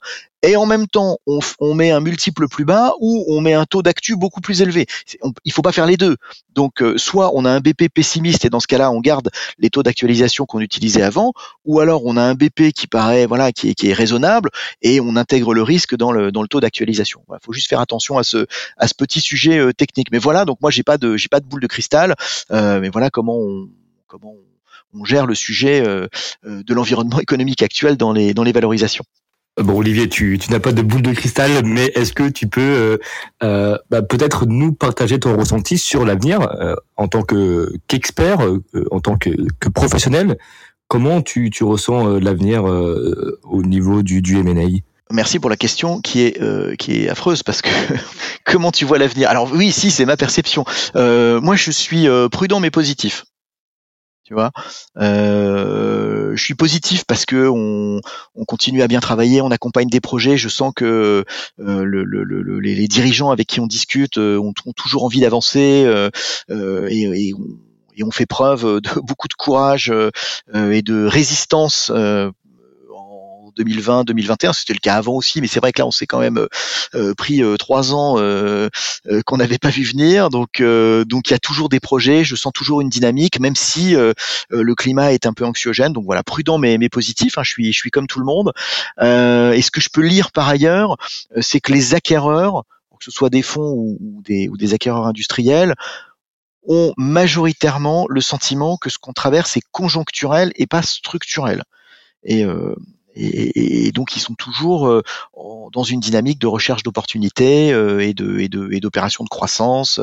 et 0.43 0.55
en 0.55 0.65
même 0.65 0.87
temps 0.87 1.17
on, 1.25 1.39
on, 1.59 1.73
met 1.73 1.91
un 1.91 1.99
multiple 1.99 2.47
plus 2.47 2.65
bas 2.65 2.93
ou 2.99 3.25
on 3.27 3.41
met 3.41 3.53
un 3.53 3.65
taux 3.65 3.81
d'actu 3.81 4.15
beaucoup 4.15 4.41
plus 4.41 4.61
élevé. 4.61 4.85
On, 5.21 5.31
il 5.45 5.51
faut 5.51 5.61
pas 5.61 5.71
faire 5.71 5.85
les 5.85 5.97
deux. 5.97 6.17
Donc 6.53 6.81
euh, 6.81 6.97
soit 6.97 7.31
on 7.33 7.45
a 7.45 7.51
un 7.51 7.59
BP 7.59 7.89
pessimiste 7.93 8.45
et 8.45 8.49
dans 8.49 8.59
ce 8.59 8.67
cas-là 8.67 8.91
on 8.91 8.99
garde 8.99 9.29
les 9.57 9.69
taux 9.69 9.83
d'actualisation 9.83 10.45
qu'on 10.45 10.59
utilisait 10.59 11.01
avant, 11.01 11.33
ou 11.65 11.79
alors 11.79 12.05
on 12.05 12.17
a 12.17 12.21
un 12.21 12.35
BP 12.35 12.71
qui 12.73 12.87
paraît 12.87 13.25
voilà 13.25 13.51
qui 13.51 13.69
est, 13.69 13.73
qui 13.73 13.89
est 13.89 13.93
raisonnable 13.93 14.49
et 14.81 14.99
on 14.99 15.15
intègre 15.15 15.53
le 15.53 15.63
risque 15.63 15.95
dans 15.95 16.11
le 16.11 16.31
dans 16.31 16.41
le 16.41 16.47
taux 16.47 16.59
d'actualisation. 16.59 17.21
Il 17.31 17.37
faut 17.43 17.53
juste 17.53 17.69
faire 17.69 17.81
attention 17.81 18.17
à 18.17 18.23
ce 18.23 18.45
à 18.77 18.87
ce 18.87 18.93
petit 18.93 19.21
sujet 19.21 19.57
euh, 19.59 19.73
technique. 19.73 20.11
Mais 20.11 20.19
voilà 20.19 20.45
donc 20.45 20.59
moi 20.61 20.71
j'ai 20.71 20.83
pas 20.83 20.97
de 20.97 21.17
j'ai 21.17 21.29
pas 21.29 21.39
de 21.39 21.45
boule 21.45 21.61
de 21.61 21.67
cristal, 21.67 22.15
euh, 22.51 22.79
mais 22.79 22.89
voilà 22.89 23.09
comment 23.09 23.37
on 23.37 23.69
comment 24.07 24.33
on 24.93 25.05
gère 25.05 25.25
le 25.25 25.35
sujet 25.35 25.85
euh, 25.85 26.07
euh 26.45 26.63
de 26.63 26.73
l'environnement 26.73 27.19
économique 27.27 27.61
actuel 27.63 27.97
dans 27.97 28.11
les 28.11 28.33
dans 28.33 28.43
les 28.43 28.51
valorisations. 28.51 29.05
Bon 29.57 29.79
Olivier, 29.79 30.07
tu, 30.07 30.39
n'as 30.51 30.59
pas 30.59 30.71
de 30.71 30.83
boule 30.83 31.01
de 31.01 31.13
cristal, 31.13 31.49
mais 31.65 31.91
est-ce 31.95 32.13
que 32.13 32.29
tu 32.29 32.47
peux 32.47 32.61
euh, 32.61 32.97
euh, 33.41 33.75
bah, 33.89 34.03
peut-être 34.03 34.45
nous 34.45 34.71
partager 34.71 35.19
ton 35.19 35.35
ressenti 35.35 35.79
sur 35.79 36.05
l'avenir 36.05 36.41
euh, 36.61 36.75
en 36.95 37.07
tant 37.07 37.23
que 37.23 37.73
qu'expert, 37.87 38.39
en 38.91 38.99
tant 38.99 39.17
que, 39.17 39.29
professionnel? 39.73 40.37
Comment 40.87 41.23
tu, 41.23 41.49
ressens 41.61 42.19
l'avenir 42.19 42.63
au 42.65 43.63
niveau 43.63 44.03
du, 44.03 44.21
du 44.21 44.37
M&A 44.37 44.79
Merci 45.11 45.39
pour 45.39 45.49
la 45.49 45.57
question 45.57 46.01
qui 46.01 46.21
est 46.21 46.77
qui 46.77 47.03
est 47.03 47.09
affreuse 47.09 47.41
parce 47.41 47.61
que 47.61 47.69
comment 48.45 48.71
tu 48.71 48.85
vois 48.85 48.99
l'avenir? 48.99 49.29
Alors 49.29 49.51
oui, 49.51 49.71
si 49.71 49.89
c'est 49.89 50.05
ma 50.05 50.17
perception. 50.17 50.65
moi, 50.93 51.55
je 51.55 51.71
suis 51.71 52.07
prudent 52.31 52.59
mais 52.59 52.69
positif 52.69 53.25
tu 54.27 54.33
vois. 54.33 54.51
Euh, 54.97 56.35
je 56.35 56.43
suis 56.43 56.53
positif 56.53 57.05
parce 57.05 57.25
que 57.25 57.47
on, 57.47 58.01
on, 58.35 58.43
continue 58.43 58.81
à 58.81 58.89
bien 58.89 58.99
travailler, 58.99 59.39
on 59.39 59.51
accompagne 59.51 59.87
des 59.87 60.01
projets. 60.01 60.35
Je 60.35 60.49
sens 60.49 60.73
que 60.75 61.23
euh, 61.61 61.83
le, 61.85 62.03
le, 62.03 62.25
le, 62.25 62.59
les, 62.59 62.87
dirigeants 62.89 63.31
avec 63.31 63.47
qui 63.47 63.61
on 63.61 63.67
discute 63.67 64.17
euh, 64.17 64.37
ont, 64.37 64.53
ont 64.65 64.73
toujours 64.73 65.05
envie 65.05 65.21
d'avancer 65.21 65.85
euh, 65.85 66.09
euh, 66.49 66.89
et, 66.89 67.03
et, 67.03 67.33
on, 67.35 67.45
et, 67.95 68.03
on, 68.03 68.11
fait 68.11 68.25
preuve 68.25 68.81
de 68.81 68.99
beaucoup 69.01 69.29
de 69.29 69.33
courage 69.33 69.93
et 70.53 70.81
de 70.81 71.05
résistance 71.05 71.89
2020, 73.57 74.05
2021. 74.05 74.53
C'était 74.53 74.73
le 74.73 74.79
cas 74.79 74.95
avant 74.95 75.13
aussi, 75.13 75.41
mais 75.41 75.47
c'est 75.47 75.59
vrai 75.59 75.71
que 75.71 75.81
là, 75.81 75.87
on 75.87 75.91
s'est 75.91 76.07
quand 76.07 76.19
même 76.19 76.37
euh, 76.37 76.47
euh, 76.95 77.13
pris 77.13 77.43
euh, 77.43 77.57
trois 77.57 77.93
ans 77.93 78.17
qu'on 79.25 79.37
n'avait 79.37 79.57
pas 79.57 79.69
vu 79.69 79.83
venir. 79.83 80.29
Donc, 80.29 80.61
donc 80.61 81.29
il 81.29 81.31
y 81.31 81.33
a 81.33 81.39
toujours 81.39 81.69
des 81.69 81.79
projets. 81.79 82.23
Je 82.23 82.35
sens 82.35 82.53
toujours 82.53 82.81
une 82.81 82.89
dynamique, 82.89 83.39
même 83.39 83.55
si 83.55 83.95
le 84.49 84.75
climat 84.75 85.13
est 85.13 85.25
un 85.25 85.33
peu 85.33 85.45
anxiogène. 85.45 85.93
Donc 85.93 86.05
voilà, 86.05 86.23
prudent 86.23 86.57
mais, 86.57 86.77
mais 86.77 86.89
positif. 86.89 87.37
Hein, 87.37 87.43
je 87.43 87.49
suis, 87.49 87.73
je 87.73 87.77
suis 87.77 87.91
comme 87.91 88.07
tout 88.07 88.19
le 88.19 88.25
monde. 88.25 88.51
et 88.99 89.61
ce 89.61 89.71
que 89.71 89.81
je 89.81 89.89
peux 89.89 90.01
lire 90.01 90.31
par 90.31 90.47
ailleurs, 90.47 90.97
c'est 91.41 91.59
que 91.59 91.71
les 91.71 91.95
acquéreurs, 91.95 92.63
que 92.99 93.05
ce 93.05 93.11
soit 93.11 93.29
des 93.29 93.41
fonds 93.41 93.71
ou, 93.71 94.21
des, 94.23 94.49
ou 94.49 94.57
des 94.57 94.73
acquéreurs 94.73 95.05
industriels, 95.05 95.75
ont 96.67 96.93
majoritairement 96.97 98.05
le 98.09 98.21
sentiment 98.21 98.77
que 98.77 98.89
ce 98.89 98.97
qu'on 98.97 99.13
traverse 99.13 99.57
est 99.57 99.63
conjoncturel 99.71 100.51
et 100.55 100.67
pas 100.67 100.81
structurel. 100.81 101.63
Et, 102.23 102.43
euh, 102.43 102.75
et, 103.17 103.91
donc 103.91 104.15
ils 104.15 104.19
sont 104.19 104.35
toujours 104.35 104.87
euh, 104.87 105.01
dans 105.73 105.83
une 105.83 105.99
dynamique 105.99 106.39
de 106.39 106.47
recherche 106.47 106.83
d'opportunités 106.83 107.73
euh, 107.73 107.99
et 107.99 108.13
de 108.13 108.39
et 108.39 108.79
d'opérations 108.79 109.23
de 109.23 109.29
croissance. 109.29 109.99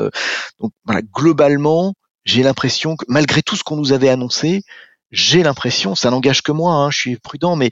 Donc 0.59 0.71
voilà, 0.85 1.01
globalement, 1.01 1.93
j'ai 2.25 2.43
l'impression 2.43 2.95
que 2.95 3.05
malgré 3.07 3.41
tout 3.41 3.55
ce 3.55 3.63
qu'on 3.63 3.75
nous 3.77 3.93
avait 3.93 4.09
annoncé, 4.09 4.63
j'ai 5.11 5.43
l'impression, 5.43 5.95
ça 5.95 6.09
n'engage 6.09 6.41
que 6.41 6.51
moi, 6.51 6.73
hein, 6.73 6.91
je 6.91 6.97
suis 6.97 7.17
prudent, 7.17 7.55
mais 7.55 7.69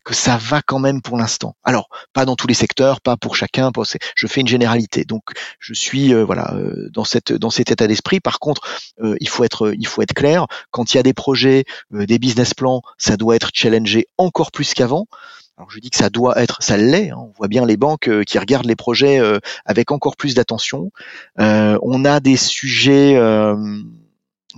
que 0.00 0.14
ça 0.14 0.36
va 0.36 0.62
quand 0.62 0.78
même 0.78 1.02
pour 1.02 1.18
l'instant. 1.18 1.54
Alors, 1.64 1.88
pas 2.12 2.24
dans 2.24 2.36
tous 2.36 2.46
les 2.46 2.54
secteurs, 2.54 3.00
pas 3.00 3.16
pour 3.16 3.36
chacun. 3.36 3.70
je 4.14 4.26
fais 4.26 4.40
une 4.40 4.48
généralité. 4.48 5.04
Donc, 5.04 5.22
je 5.58 5.74
suis 5.74 6.14
euh, 6.14 6.24
voilà 6.24 6.54
euh, 6.54 6.88
dans 6.90 7.04
cette 7.04 7.32
dans 7.32 7.50
cet 7.50 7.70
état 7.70 7.86
d'esprit. 7.86 8.20
Par 8.20 8.38
contre, 8.38 8.62
euh, 9.02 9.16
il 9.20 9.28
faut 9.28 9.44
être 9.44 9.74
il 9.78 9.86
faut 9.86 10.02
être 10.02 10.14
clair. 10.14 10.46
Quand 10.70 10.92
il 10.92 10.96
y 10.96 11.00
a 11.00 11.02
des 11.02 11.12
projets, 11.12 11.64
des 11.90 12.18
business 12.18 12.54
plans, 12.54 12.82
ça 12.98 13.16
doit 13.16 13.36
être 13.36 13.50
challengé 13.52 14.06
encore 14.18 14.50
plus 14.50 14.74
qu'avant. 14.74 15.06
Alors 15.58 15.70
je 15.70 15.80
dis 15.80 15.90
que 15.90 15.98
ça 15.98 16.08
doit 16.08 16.40
être, 16.40 16.62
ça 16.62 16.76
l'est. 16.76 17.10
Hein. 17.10 17.18
On 17.18 17.32
voit 17.36 17.48
bien 17.48 17.66
les 17.66 17.76
banques 17.76 18.10
qui 18.24 18.38
regardent 18.38 18.66
les 18.66 18.76
projets 18.76 19.20
avec 19.66 19.90
encore 19.90 20.16
plus 20.16 20.34
d'attention. 20.34 20.90
on 21.36 22.04
a 22.04 22.20
des 22.20 22.36
sujets 22.36 23.16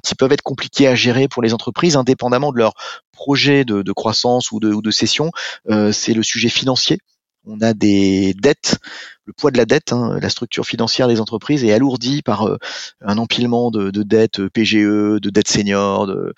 qui 0.05 0.15
peuvent 0.15 0.33
être 0.33 0.43
compliqués 0.43 0.87
à 0.87 0.95
gérer 0.95 1.29
pour 1.29 1.43
les 1.43 1.55
entreprises, 1.55 1.97
indépendamment 1.97 2.53
de 2.53 2.59
leur 2.59 2.75
projet 3.13 3.65
de, 3.65 3.83
de 3.83 3.93
croissance 3.93 4.53
ou 4.53 4.61
de, 4.61 4.73
ou 4.73 4.83
de 4.83 4.91
cession. 4.91 5.31
Euh, 5.71 5.93
c'est 5.93 6.15
le 6.15 6.23
sujet 6.23 6.49
financier. 6.49 6.99
On 7.47 7.61
a 7.61 7.75
des 7.75 8.33
dettes, 8.35 8.79
le 9.25 9.33
poids 9.33 9.51
de 9.51 9.59
la 9.59 9.67
dette, 9.67 9.93
hein, 9.93 10.19
la 10.21 10.31
structure 10.31 10.65
financière 10.65 11.09
des 11.09 11.21
entreprises 11.21 11.65
est 11.65 11.73
alourdie 11.73 12.23
par 12.23 12.47
euh, 12.47 12.59
un 13.03 13.19
empilement 13.19 13.71
de, 13.71 13.91
de, 13.91 14.03
dettes 14.03 14.47
PGE, 14.49 15.21
de 15.21 15.31
dettes 15.31 15.49
seniors. 15.49 16.07
De... 16.07 16.33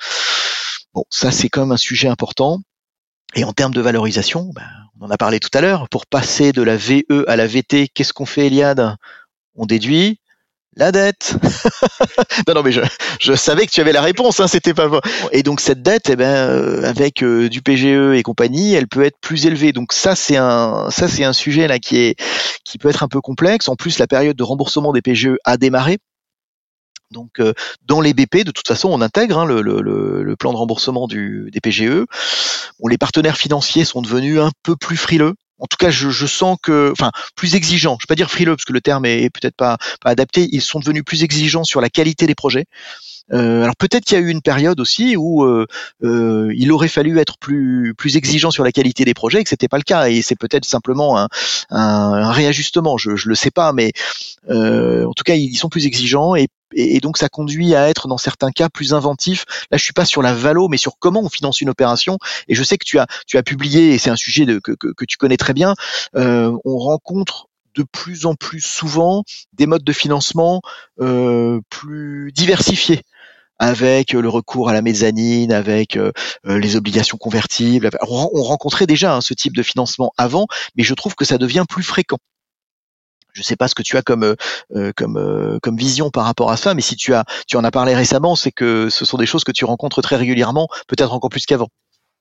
Bon, 0.94 1.04
ça 1.10 1.30
c'est 1.30 1.48
quand 1.48 1.60
même 1.60 1.72
un 1.72 1.76
sujet 1.76 2.08
important. 2.08 2.60
Et 3.34 3.44
en 3.44 3.52
termes 3.52 3.74
de 3.74 3.80
valorisation, 3.80 4.50
ben, 4.54 4.66
on 5.00 5.06
en 5.06 5.10
a 5.10 5.18
parlé 5.18 5.40
tout 5.40 5.50
à 5.52 5.60
l'heure, 5.60 5.88
pour 5.88 6.06
passer 6.06 6.52
de 6.52 6.62
la 6.62 6.76
VE 6.76 7.24
à 7.26 7.36
la 7.36 7.46
VT, 7.46 7.88
qu'est-ce 7.88 8.12
qu'on 8.12 8.26
fait 8.26 8.46
Eliade? 8.46 8.96
On 9.54 9.66
déduit 9.66 10.20
la 10.76 10.92
dette. 10.92 11.36
non, 12.46 12.54
non, 12.54 12.62
mais 12.62 12.70
je, 12.72 13.34
savais 13.34 13.66
que 13.66 13.72
tu 13.72 13.80
avais 13.80 13.92
la 13.92 14.02
réponse, 14.02 14.40
hein, 14.40 14.46
c'était 14.46 14.74
pas 14.74 14.88
Et 15.32 15.42
donc 15.42 15.60
cette 15.60 15.82
dette, 15.82 16.10
eh 16.10 16.16
ben, 16.16 16.24
euh, 16.24 16.84
avec 16.84 17.22
euh, 17.22 17.48
du 17.48 17.62
PGE 17.62 18.14
et 18.14 18.22
compagnie, 18.22 18.74
elle 18.74 18.86
peut 18.86 19.02
être 19.02 19.18
plus 19.20 19.46
élevée. 19.46 19.72
Donc 19.72 19.92
ça, 19.92 20.14
c'est 20.14 20.36
un, 20.36 20.88
ça, 20.90 21.08
c'est 21.08 21.24
un 21.24 21.32
sujet 21.32 21.66
là 21.66 21.78
qui 21.78 21.96
est, 21.96 22.20
qui 22.64 22.78
peut 22.78 22.88
être 22.88 23.02
un 23.02 23.08
peu 23.08 23.20
complexe. 23.20 23.68
En 23.68 23.76
plus, 23.76 23.98
la 23.98 24.06
période 24.06 24.36
de 24.36 24.42
remboursement 24.42 24.92
des 24.92 25.02
PGE 25.02 25.36
a 25.44 25.56
démarré. 25.56 25.98
Donc, 27.12 27.38
euh, 27.38 27.52
dans 27.86 28.00
les 28.00 28.14
BP, 28.14 28.44
de 28.44 28.50
toute 28.50 28.66
façon, 28.66 28.88
on 28.90 29.00
intègre 29.00 29.38
hein, 29.38 29.44
le, 29.46 29.62
le, 29.62 29.80
le, 29.80 30.36
plan 30.36 30.52
de 30.52 30.58
remboursement 30.58 31.06
du, 31.06 31.48
des 31.52 31.60
PGE. 31.60 32.04
Bon, 32.80 32.88
les 32.88 32.98
partenaires 32.98 33.36
financiers 33.36 33.84
sont 33.84 34.02
devenus 34.02 34.40
un 34.40 34.50
peu 34.64 34.74
plus 34.74 34.96
frileux 34.96 35.34
en 35.58 35.66
tout 35.66 35.76
cas, 35.78 35.90
je, 35.90 36.10
je, 36.10 36.26
sens 36.26 36.58
que, 36.62 36.90
enfin, 36.92 37.10
plus 37.34 37.54
exigeants. 37.54 37.96
Je 37.98 38.04
ne 38.04 38.06
vais 38.06 38.08
pas 38.08 38.14
dire 38.14 38.30
frileux 38.30 38.56
parce 38.56 38.64
que 38.64 38.72
le 38.72 38.80
terme 38.80 39.06
est, 39.06 39.30
peut-être 39.30 39.56
pas, 39.56 39.78
pas 40.02 40.10
adapté. 40.10 40.48
Ils 40.52 40.62
sont 40.62 40.80
devenus 40.80 41.04
plus 41.04 41.22
exigeants 41.22 41.64
sur 41.64 41.80
la 41.80 41.88
qualité 41.88 42.26
des 42.26 42.34
projets. 42.34 42.66
Euh, 43.32 43.62
alors 43.62 43.74
peut-être 43.74 44.04
qu'il 44.04 44.16
y 44.16 44.20
a 44.20 44.24
eu 44.24 44.30
une 44.30 44.42
période 44.42 44.78
aussi 44.78 45.16
où 45.16 45.42
euh, 45.44 45.66
euh, 46.04 46.52
il 46.56 46.70
aurait 46.70 46.86
fallu 46.86 47.18
être 47.18 47.38
plus 47.38 47.92
plus 47.98 48.16
exigeant 48.16 48.52
sur 48.52 48.62
la 48.62 48.70
qualité 48.70 49.04
des 49.04 49.14
projets 49.14 49.40
et 49.40 49.42
que 49.42 49.50
c'était 49.50 49.66
pas 49.66 49.78
le 49.78 49.82
cas 49.82 50.08
et 50.08 50.22
c'est 50.22 50.36
peut-être 50.36 50.64
simplement 50.64 51.18
un, 51.18 51.26
un, 51.70 51.78
un, 51.80 52.30
réajustement. 52.30 52.96
Je 52.98 53.16
je 53.16 53.28
le 53.28 53.34
sais 53.34 53.50
pas, 53.50 53.72
mais 53.72 53.90
en 54.48 55.12
tout 55.16 55.24
cas 55.24 55.34
ils 55.34 55.56
sont 55.56 55.68
plus 55.68 55.86
exigeants 55.86 56.36
et 56.36 56.46
et, 56.74 57.00
donc 57.00 57.18
ça 57.18 57.28
conduit 57.28 57.74
à 57.74 57.88
être 57.88 58.08
dans 58.08 58.18
certains 58.18 58.50
cas 58.50 58.68
plus 58.68 58.94
inventif. 58.94 59.44
Là, 59.70 59.78
je 59.78 59.84
suis 59.84 59.92
pas 59.92 60.04
sur 60.04 60.22
la 60.22 60.34
valo, 60.34 60.68
mais 60.68 60.76
sur 60.76 60.98
comment 60.98 61.20
on 61.20 61.28
finance 61.28 61.60
une 61.60 61.68
opération. 61.68 62.18
Et 62.48 62.54
je 62.54 62.62
sais 62.62 62.78
que 62.78 62.84
tu 62.84 62.98
as 62.98 63.06
tu 63.26 63.38
as 63.38 63.42
publié, 63.42 63.94
et 63.94 63.98
c'est 63.98 64.10
un 64.10 64.16
sujet 64.16 64.46
que, 64.62 65.04
tu 65.06 65.16
connais 65.16 65.36
très 65.36 65.52
bien. 65.52 65.74
Euh, 66.16 66.56
on 66.64 66.78
rencontre 66.78 67.48
de 67.74 67.82
plus 67.82 68.26
en 68.26 68.34
plus 68.34 68.60
souvent 68.60 69.22
des 69.52 69.66
modes 69.66 69.84
de 69.84 69.92
financement 69.92 70.62
euh, 71.00 71.60
plus 71.68 72.32
diversifiés 72.32 73.02
avec 73.58 74.12
le 74.12 74.28
recours 74.28 74.68
à 74.68 74.72
la 74.72 74.82
mezzanine, 74.82 75.52
avec 75.52 75.96
euh, 75.96 76.12
les 76.44 76.76
obligations 76.76 77.16
convertibles. 77.16 77.88
On, 78.02 78.42
rencontrait 78.42 78.86
déjà 78.86 79.16
hein, 79.16 79.20
ce 79.20 79.34
type 79.34 79.56
de 79.56 79.62
financement 79.62 80.12
avant, 80.18 80.46
mais 80.76 80.84
je 80.84 80.94
trouve 80.94 81.14
que 81.14 81.24
ça 81.24 81.38
devient 81.38 81.64
plus 81.68 81.82
fréquent 81.82 82.18
je 83.36 83.42
sais 83.42 83.56
pas 83.56 83.68
ce 83.68 83.74
que 83.74 83.82
tu 83.82 83.96
as 83.96 84.02
comme 84.02 84.24
euh, 84.24 84.34
euh, 84.74 84.92
comme 84.96 85.16
euh, 85.18 85.58
comme 85.60 85.76
vision 85.76 86.10
par 86.10 86.24
rapport 86.24 86.50
à 86.50 86.56
ça, 86.56 86.74
mais 86.74 86.80
si 86.80 86.96
tu 86.96 87.12
as 87.12 87.24
tu 87.46 87.56
en 87.56 87.64
as 87.64 87.70
parlé 87.70 87.94
récemment, 87.94 88.34
c'est 88.34 88.52
que 88.52 88.88
ce 88.88 89.04
sont 89.04 89.18
des 89.18 89.26
choses 89.26 89.44
que 89.44 89.52
tu 89.52 89.64
rencontres 89.64 90.00
très 90.00 90.16
régulièrement, 90.16 90.68
peut-être 90.88 91.12
encore 91.12 91.30
plus 91.30 91.44
qu'avant. 91.44 91.68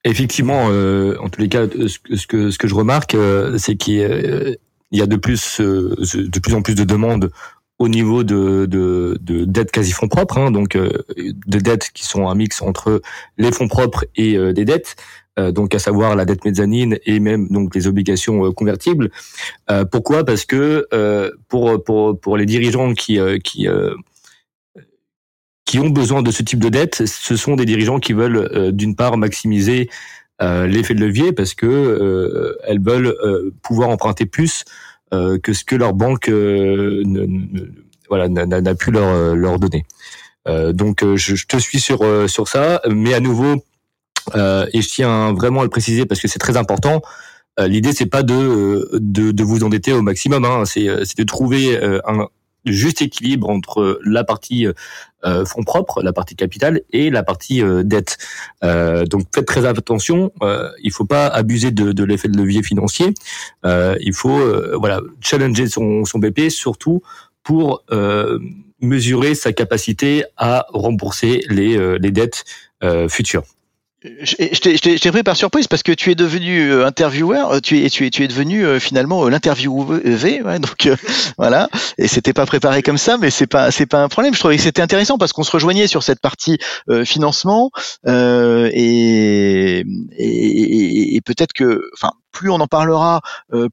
Effectivement, 0.03 0.65
en 0.65 1.29
tous 1.29 1.41
les 1.41 1.49
cas, 1.49 1.63
ce 1.65 2.27
que 2.27 2.51
ce 2.51 2.57
que 2.59 2.67
je 2.67 2.75
remarque, 2.75 3.17
c'est 3.57 3.75
qu'il 3.75 4.57
y 4.91 5.01
a 5.01 5.07
de 5.07 5.15
plus 5.15 5.59
de 5.59 6.39
plus 6.39 6.53
en 6.53 6.61
plus 6.61 6.75
de 6.75 6.83
demandes 6.83 7.31
au 7.79 7.87
niveau 7.89 8.23
de, 8.23 8.67
de, 8.67 9.17
de 9.19 9.45
dettes 9.45 9.71
quasi 9.71 9.91
fonds 9.93 10.07
propres, 10.07 10.37
hein, 10.37 10.51
donc 10.51 10.77
de 10.77 11.59
dettes 11.59 11.89
qui 11.91 12.05
sont 12.05 12.29
un 12.29 12.35
mix 12.35 12.61
entre 12.61 13.01
les 13.39 13.51
fonds 13.51 13.67
propres 13.67 14.05
et 14.15 14.37
des 14.53 14.65
dettes. 14.65 14.95
Euh, 15.37 15.51
donc 15.51 15.75
à 15.75 15.79
savoir 15.79 16.15
la 16.15 16.23
dette 16.23 16.45
mezzanine 16.45 16.97
et 17.05 17.19
même 17.19 17.49
donc 17.49 17.75
les 17.75 17.87
obligations 17.87 18.45
euh, 18.45 18.51
convertibles. 18.51 19.11
Euh, 19.69 19.83
pourquoi? 19.83 20.23
Parce 20.23 20.45
que 20.45 20.87
pour 21.49 21.83
pour 21.83 22.19
pour 22.19 22.37
les 22.37 22.45
dirigeants 22.45 22.93
qui 22.93 23.19
qui 23.43 23.67
qui 25.65 25.79
ont 25.79 25.89
besoin 25.89 26.21
de 26.21 26.31
ce 26.31 26.43
type 26.43 26.59
de 26.59 26.69
dette, 26.69 27.05
ce 27.05 27.35
sont 27.35 27.55
des 27.55 27.65
dirigeants 27.65 27.99
qui 27.99 28.13
veulent 28.13 28.71
d'une 28.71 28.95
part 28.95 29.17
maximiser 29.17 29.89
l'effet 30.39 30.93
de 30.93 30.99
levier 30.99 31.33
parce 31.33 31.53
que 31.53 32.57
elles 32.63 32.81
veulent 32.81 33.15
pouvoir 33.61 33.89
emprunter 33.89 34.25
plus 34.25 34.63
que 35.11 35.53
ce 35.53 35.63
que 35.63 35.75
leur 35.75 35.93
banque 35.93 36.27
ne, 36.29 37.25
voilà 38.09 38.29
n'a 38.29 38.75
pu 38.75 38.91
leur 38.91 39.35
leur 39.35 39.59
donner. 39.59 39.85
donc 40.73 41.03
je, 41.15 41.35
je, 41.35 41.45
te 41.47 41.57
suis 41.57 41.79
sur 41.79 42.29
sur 42.29 42.47
ça, 42.47 42.81
mais 42.87 43.13
à 43.13 43.19
nouveau 43.19 43.63
euh, 44.35 44.65
et 44.73 44.81
je 44.81 44.89
tiens 44.89 45.33
vraiment 45.33 45.61
à 45.61 45.63
le 45.63 45.69
préciser 45.69 46.05
parce 46.05 46.21
que 46.21 46.27
c'est 46.27 46.39
très 46.39 46.57
important. 46.57 47.01
Euh, 47.59 47.67
L'idée 47.67 47.93
c'est 47.93 48.05
pas 48.05 48.23
de, 48.23 48.89
de, 48.93 49.31
de 49.31 49.43
vous 49.43 49.63
endetter 49.63 49.93
au 49.93 50.01
maximum, 50.01 50.43
hein. 50.45 50.63
c'est 50.65 50.85
de 51.17 51.23
trouver 51.23 51.77
euh, 51.77 51.99
un 52.05 52.27
juste 52.65 53.01
équilibre 53.01 53.49
entre 53.49 53.99
la 54.03 54.23
partie 54.23 54.67
euh, 55.25 55.45
fonds 55.45 55.63
propres, 55.63 56.01
la 56.01 56.13
partie 56.13 56.35
capital 56.35 56.81
et 56.91 57.09
la 57.09 57.23
partie 57.23 57.61
euh, 57.61 57.83
dette. 57.83 58.17
Euh, 58.63 59.05
donc 59.05 59.23
faites 59.33 59.45
très 59.45 59.65
attention, 59.65 60.31
euh, 60.41 60.69
il 60.83 60.91
faut 60.91 61.05
pas 61.05 61.27
abuser 61.27 61.71
de, 61.71 61.91
de 61.91 62.03
l'effet 62.03 62.27
de 62.27 62.37
levier 62.37 62.63
financier. 62.63 63.13
il 63.63 64.13
faut 64.13 64.39
voilà 64.77 65.01
challenger 65.21 65.67
son, 65.67 66.05
son 66.05 66.19
BP 66.19 66.49
surtout 66.49 67.01
pour 67.43 67.83
mesurer 68.81 69.35
sa 69.35 69.53
capacité 69.53 70.23
à 70.37 70.65
rembourser 70.69 71.41
les, 71.49 71.97
les 71.99 72.11
dettes 72.11 72.43
futures. 73.09 73.43
Je 74.21 74.97
t'ai 74.99 75.11
pris 75.11 75.23
par 75.23 75.35
surprise 75.35 75.67
parce 75.67 75.81
que 75.81 75.91
tu 75.91 76.11
es 76.11 76.15
devenu 76.15 76.69
euh, 76.69 76.85
intervieweur, 76.85 77.51
euh, 77.51 77.59
tu 77.59 77.83
es, 77.83 77.89
tu 77.89 78.05
es, 78.05 78.09
tu 78.09 78.23
es 78.23 78.27
devenu 78.27 78.65
euh, 78.65 78.79
finalement 78.79 79.27
l'interviewé, 79.27 80.41
ouais, 80.43 80.59
donc 80.59 80.89
voilà. 81.37 81.69
Et 81.97 82.07
c'était 82.07 82.33
pas 82.33 82.45
préparé 82.45 82.83
comme 82.83 82.97
ça, 82.97 83.17
mais 83.17 83.31
c'est 83.31 83.47
pas 83.47 83.71
c'est 83.71 83.85
pas 83.85 84.03
un 84.03 84.09
problème. 84.09 84.33
Je 84.33 84.39
trouvais 84.39 84.57
que 84.57 84.61
c'était 84.61 84.81
intéressant 84.81 85.17
parce 85.17 85.33
qu'on 85.33 85.43
se 85.43 85.51
rejoignait 85.51 85.87
sur 85.87 86.03
cette 86.03 86.19
partie 86.19 86.57
financement 87.03 87.71
euh, 88.07 88.69
et, 88.73 89.83
et, 90.17 91.15
et 91.15 91.21
peut-être 91.21 91.53
que, 91.53 91.81
enfin, 91.93 92.11
plus 92.31 92.49
on 92.49 92.55
en 92.55 92.67
parlera, 92.67 93.21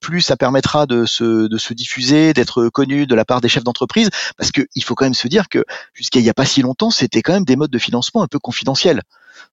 plus 0.01 0.21
ça 0.21 0.37
permettra 0.37 0.87
de 0.87 1.05
se, 1.05 1.49
de 1.49 1.59
se 1.59 1.75
diffuser, 1.75 2.33
d'être 2.33 2.69
connu 2.69 3.07
de 3.07 3.15
la 3.15 3.25
part 3.25 3.41
des 3.41 3.49
chefs 3.49 3.65
d'entreprise, 3.65 4.09
parce 4.37 4.53
qu'il 4.53 4.85
faut 4.85 4.95
quand 4.95 5.05
même 5.05 5.15
se 5.15 5.29
dire 5.29 5.49
que 5.49 5.65
jusqu'à 5.95 6.21
il 6.21 6.23
n'y 6.23 6.31
a 6.31 6.35
pas 6.35 6.47
si 6.47 6.63
longtemps, 6.63 6.91
c'était 6.91 7.23
quand 7.23 7.33
même 7.33 7.45
des 7.45 7.57
modes 7.57 7.73
de 7.73 7.79
financement 7.79 8.23
un 8.23 8.29
peu 8.29 8.39
confidentiels. 8.39 9.03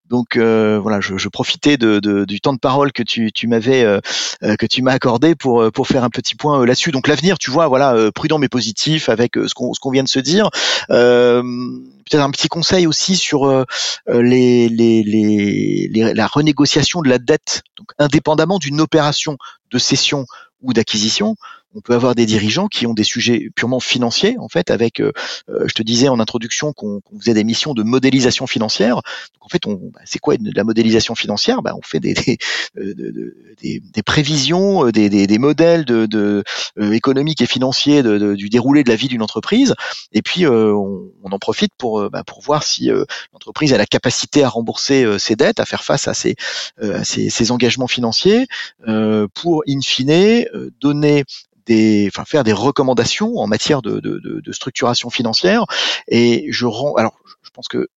Donc 0.10 0.38
euh, 0.38 0.80
voilà, 0.82 1.00
je, 1.02 1.28
profitais 1.30 1.78
du 1.78 2.42
temps 2.42 2.54
de 2.54 2.60
parole 2.60 2.92
que 2.92 3.04
tu, 3.04 3.48
m'avais 3.48 3.84
euh, 3.84 4.00
euh, 4.44 4.56
que 4.56 4.66
tu 4.66 4.82
m'as 4.82 4.94
accordé 4.94 5.36
pour 5.36 5.72
pour 5.72 5.88
faire 5.88 6.04
un 6.04 6.10
petit 6.10 6.34
point 6.36 6.66
là-dessus. 6.66 6.92
Donc 6.92 7.08
l'avenir, 7.08 7.38
tu 7.38 7.52
vois, 7.52 7.68
voilà, 7.68 7.96
prudent 8.14 8.40
mais 8.40 8.50
positif 8.50 9.08
avec 9.10 9.36
ce 9.36 9.54
qu'on 9.54 9.74
ce 9.74 9.80
qu'on 9.80 9.92
vient 9.92 10.04
de 10.04 10.10
se 10.10 10.20
dire. 10.20 10.50
Peut-être 10.88 12.24
un 12.24 12.32
petit 12.32 12.48
conseil 12.48 12.88
aussi 12.88 13.16
sur 13.16 13.46
la 13.48 13.68
renégociation 16.28 17.02
de 17.02 17.10
la 17.10 17.20
dette, 17.20 17.62
indépendamment 18.00 18.58
d'une 18.58 18.82
opération 18.82 19.38
de 19.72 19.78
cession 19.78 20.26
ou 20.62 20.74
d'acquisition 20.74 21.36
on 21.76 21.82
peut 21.82 21.94
avoir 21.94 22.16
des 22.16 22.26
dirigeants 22.26 22.68
qui 22.68 22.88
ont 22.88 22.94
des 22.94 23.04
sujets 23.04 23.50
purement 23.56 23.80
financiers, 23.80 24.38
en 24.40 24.48
fait, 24.48 24.72
avec, 24.72 25.00
euh, 25.00 25.12
euh, 25.50 25.66
je 25.68 25.74
te 25.74 25.84
disais 25.84 26.08
en 26.08 26.20
introduction 26.20 26.74
qu'on 26.74 27.02
faisait 27.20 27.36
des 27.36 27.44
missions 27.44 27.74
de 27.74 27.84
modélisation 27.84 28.48
financière. 28.48 28.96
Donc, 28.96 29.42
en 29.42 29.50
fait, 29.50 29.62
bah, 29.66 30.02
c'est 30.06 30.20
quoi 30.20 30.38
de 30.38 30.52
la 30.56 30.64
modélisation 30.64 31.14
financière? 31.14 31.62
Bah, 31.62 31.74
On 31.78 31.82
fait 31.84 32.00
des, 32.00 32.14
des, 32.14 32.38
euh, 32.78 33.54
des, 33.62 33.82
des 33.82 34.04
prévisions, 34.04 34.90
des, 34.90 35.10
des, 35.10 35.38
modèles 35.38 35.86
de, 35.86 36.06
de 36.08 36.44
économiques 36.92 37.42
et 37.42 37.46
financiers 37.46 38.02
de, 38.02 38.36
du 38.36 38.50
déroulé 38.50 38.84
de 38.84 38.90
la 38.90 38.96
vie 38.96 39.08
d'une 39.08 39.22
entreprise, 39.22 39.76
et 40.12 40.22
puis 40.22 40.48
on, 40.48 41.12
on, 41.24 41.32
en 41.32 41.40
profite 41.40 41.72
pour, 41.78 42.10
bah, 42.10 42.24
pour 42.24 42.42
voir 42.42 42.64
si 42.64 42.90
l'entreprise 43.34 43.74
a 43.74 43.78
la 43.78 43.86
capacité 43.86 44.44
à 44.44 44.50
rembourser 44.50 45.06
ses 45.20 45.36
dettes, 45.36 45.60
à 45.60 45.66
faire 45.66 45.84
face 45.84 46.08
à 46.08 46.14
ses, 46.14 46.36
à 46.82 47.04
ses, 47.04 47.30
ses 47.30 47.52
engagements 47.52 47.88
financiers, 47.88 48.48
pour, 49.34 49.64
in 49.68 49.82
fine, 49.82 50.46
donner 50.82 51.24
faire 52.26 52.44
des 52.44 52.54
recommandations 52.54 53.38
en 53.38 53.48
matière 53.48 53.82
de, 53.82 54.52
structuration 54.52 55.10
financière. 55.10 55.66
Et 56.08 56.48
je 56.50 56.66
rends, 56.66 56.96
alors, 56.96 57.20
je 57.44 57.50
pense 57.52 57.68
que 57.68 57.88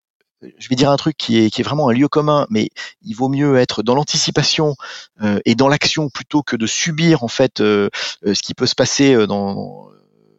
je 0.58 0.68
vais 0.68 0.74
dire 0.74 0.90
un 0.90 0.96
truc 0.96 1.16
qui 1.16 1.38
est, 1.38 1.50
qui 1.50 1.60
est 1.60 1.64
vraiment 1.64 1.88
un 1.88 1.92
lieu 1.92 2.08
commun, 2.08 2.46
mais 2.50 2.70
il 3.02 3.14
vaut 3.14 3.28
mieux 3.28 3.56
être 3.58 3.82
dans 3.82 3.94
l'anticipation 3.94 4.74
euh, 5.22 5.38
et 5.44 5.54
dans 5.54 5.68
l'action 5.68 6.10
plutôt 6.10 6.42
que 6.42 6.56
de 6.56 6.66
subir 6.66 7.22
en 7.22 7.28
fait 7.28 7.60
euh, 7.60 7.88
euh, 8.26 8.34
ce 8.34 8.42
qui 8.42 8.54
peut 8.54 8.66
se 8.66 8.74
passer 8.74 9.26
dans, 9.26 9.88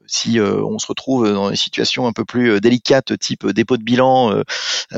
si 0.07 0.39
euh, 0.39 0.63
on 0.63 0.79
se 0.79 0.87
retrouve 0.87 1.31
dans 1.31 1.49
une 1.49 1.55
situation 1.55 2.07
un 2.07 2.13
peu 2.13 2.25
plus 2.25 2.51
euh, 2.51 2.59
délicate, 2.59 3.17
type 3.17 3.47
dépôt 3.47 3.77
de 3.77 3.83
bilan, 3.83 4.31
euh, 4.31 4.43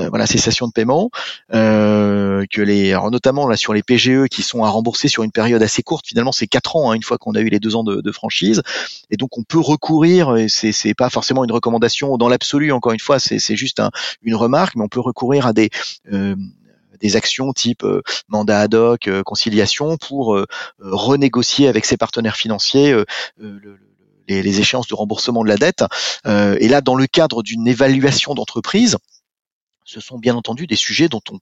voilà, 0.10 0.26
cessation 0.26 0.68
de 0.68 0.72
paiement, 0.72 1.10
que 1.52 2.62
les, 2.62 2.92
alors 2.92 3.12
notamment 3.12 3.48
là 3.48 3.56
sur 3.56 3.74
les 3.74 3.84
PGE 3.84 4.28
qui 4.30 4.42
sont 4.42 4.64
à 4.64 4.70
rembourser 4.70 5.08
sur 5.08 5.24
une 5.24 5.32
période 5.32 5.62
assez 5.62 5.84
courte, 5.84 6.08
finalement 6.08 6.32
c'est 6.32 6.48
quatre 6.48 6.76
ans, 6.76 6.92
hein, 6.92 6.96
une 6.96 7.04
fois 7.04 7.18
qu'on 7.18 7.36
a 7.36 7.42
eu 7.42 7.50
les 7.50 7.60
deux 7.60 7.76
ans 7.76 7.84
de, 7.84 8.02
de, 8.02 8.12
franchise, 8.12 8.62
et 9.10 9.18
donc 9.18 9.38
on 9.38 9.44
peut 9.44 9.60
recourir, 9.60 10.36
et 10.38 10.50
c'est 10.50 10.72
c'est 10.72 10.94
pas 10.94 11.10
forcément 11.10 11.44
une 11.44 11.52
recommandation 11.52 12.18
dans 12.18 12.28
l'absolu, 12.28 12.72
encore 12.72 12.94
une 12.94 13.00
fois, 13.00 13.20
c'est 13.20 13.40
c'est 13.40 13.56
juste 13.56 13.80
un, 13.80 13.92
une 14.22 14.36
remarque, 14.36 14.76
mais 14.76 14.84
on 14.84 14.90
peut 14.90 15.00
recourir 15.00 15.48
à 15.48 15.54
des 15.54 15.70
des 17.02 17.16
actions 17.16 17.52
type 17.54 17.86
mandat 18.30 18.62
ad 18.62 18.74
hoc, 18.74 19.10
conciliation 19.24 19.98
pour 19.98 20.40
renégocier 20.80 21.68
avec 21.68 21.86
ses 21.86 21.98
partenaires 21.98 22.38
financiers 22.38 22.96
le, 23.38 23.80
les, 24.28 24.42
les, 24.42 24.60
échéances 24.60 24.88
de 24.88 24.96
remboursement 24.96 25.44
de 25.44 25.48
la 25.48 25.58
dette. 25.58 25.84
Euh, 26.26 26.58
et 26.60 26.68
là, 26.68 26.82
dans 26.82 26.96
le 26.96 27.08
cadre 27.08 27.44
d'une 27.44 27.68
évaluation 27.68 28.34
d'entreprise, 28.34 28.98
ce 29.84 30.00
sont 30.00 30.18
bien 30.18 30.36
entendu 30.36 30.68
des 30.68 30.76
sujets 30.76 31.08
dont 31.10 31.22
on, 31.30 31.34
dont, 31.34 31.42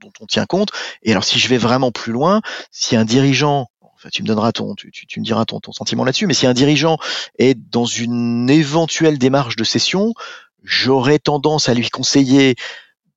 dont 0.00 0.12
on 0.20 0.26
tient 0.26 0.46
compte. 0.46 0.70
Et 1.02 1.12
alors, 1.12 1.24
si 1.24 1.38
je 1.38 1.48
vais 1.48 1.58
vraiment 1.58 1.92
plus 1.92 2.12
loin, 2.12 2.42
si 2.70 2.96
un 2.96 3.04
dirigeant 3.04 3.68
enfin, 3.94 4.08
tu 4.12 4.22
me 4.22 4.28
donneras 4.28 4.52
ton, 4.52 4.74
tu, 4.74 4.90
tu, 4.90 5.20
me 5.20 5.24
diras 5.24 5.44
ton, 5.44 5.60
ton 5.60 5.72
sentiment 5.72 6.04
là-dessus, 6.04 6.26
mais 6.26 6.34
si 6.34 6.46
un 6.46 6.54
dirigeant 6.54 6.98
est 7.38 7.54
dans 7.54 7.86
une 7.86 8.50
éventuelle 8.50 9.18
démarche 9.18 9.56
de 9.56 9.64
cession, 9.64 10.12
j'aurais 10.62 11.18
tendance 11.18 11.68
à 11.68 11.74
lui 11.74 11.88
conseiller 11.88 12.56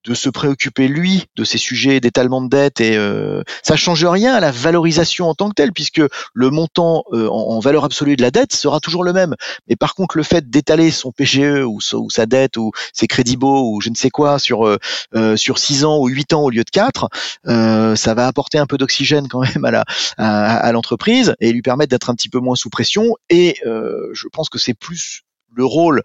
de 0.10 0.16
se 0.16 0.28
préoccuper 0.28 0.88
lui 0.88 1.26
de 1.36 1.44
ces 1.44 1.60
sujets 1.60 2.00
d'étalement 2.00 2.42
de 2.42 2.50
dette 2.50 2.82
et 2.82 2.98
euh, 2.98 3.44
ça 3.62 3.76
change 3.76 4.04
rien 4.04 4.34
à 4.34 4.40
la 4.40 4.50
valorisation 4.50 5.30
en 5.30 5.36
tant 5.36 5.50
que 5.50 5.54
telle 5.54 5.72
puisque 5.72 6.02
le 6.34 6.50
montant 6.50 7.04
euh, 7.14 7.30
en, 7.30 7.60
valeur 7.60 7.84
absolue 7.84 8.16
de 8.16 8.24
la 8.24 8.32
dette 8.32 8.52
sera 8.54 8.80
toujours 8.80 9.04
le 9.04 9.14
même. 9.14 9.36
Mais 9.68 9.76
par 9.76 9.94
contre 9.94 10.18
le 10.18 10.24
fait 10.24 10.50
d'étaler 10.50 10.90
son 10.90 11.12
PGE 11.12 11.64
ou, 11.64 11.80
sa 12.10 12.26
dette 12.26 12.58
ou 12.58 12.72
ses 12.92 13.06
crédits 13.06 13.38
beaux 13.38 13.72
ou 13.72 13.82
je 13.82 13.92
ne 13.92 13.96
sais 13.96 14.10
quoi 14.10 14.40
sur 14.40 14.68
euh, 14.68 14.80
euh 15.14 15.38
sur 15.38 15.60
6 15.60 15.86
ans 15.86 16.00
ou 16.00 16.08
8 16.08 16.34
ans 16.34 16.42
au 16.42 16.50
lieu 16.50 16.64
de 16.64 16.70
4 16.72 17.08
euh, 17.46 17.96
ça 17.96 18.16
va 18.16 18.26
apporter 18.26 18.58
un 18.58 18.66
peu 18.66 18.80
d'oxygène 18.80 19.28
quand 19.28 19.42
même 19.42 19.64
à 19.64 19.70
la 19.70 19.86
à, 20.18 20.58
à 20.58 20.72
l'entreprise 20.72 21.36
et 21.40 21.52
lui 21.52 21.62
permettre 21.62 21.92
d'être 21.92 22.10
un 22.10 22.16
petit 22.16 22.30
peu 22.30 22.40
moins 22.40 22.56
sous 22.56 22.72
pression. 22.72 23.16
Et 23.30 23.58
je 23.64 24.28
pense 24.34 24.50
que 24.50 24.58
c'est 24.58 24.74
plus 24.74 25.22
le 25.54 25.66
rôle 25.66 26.02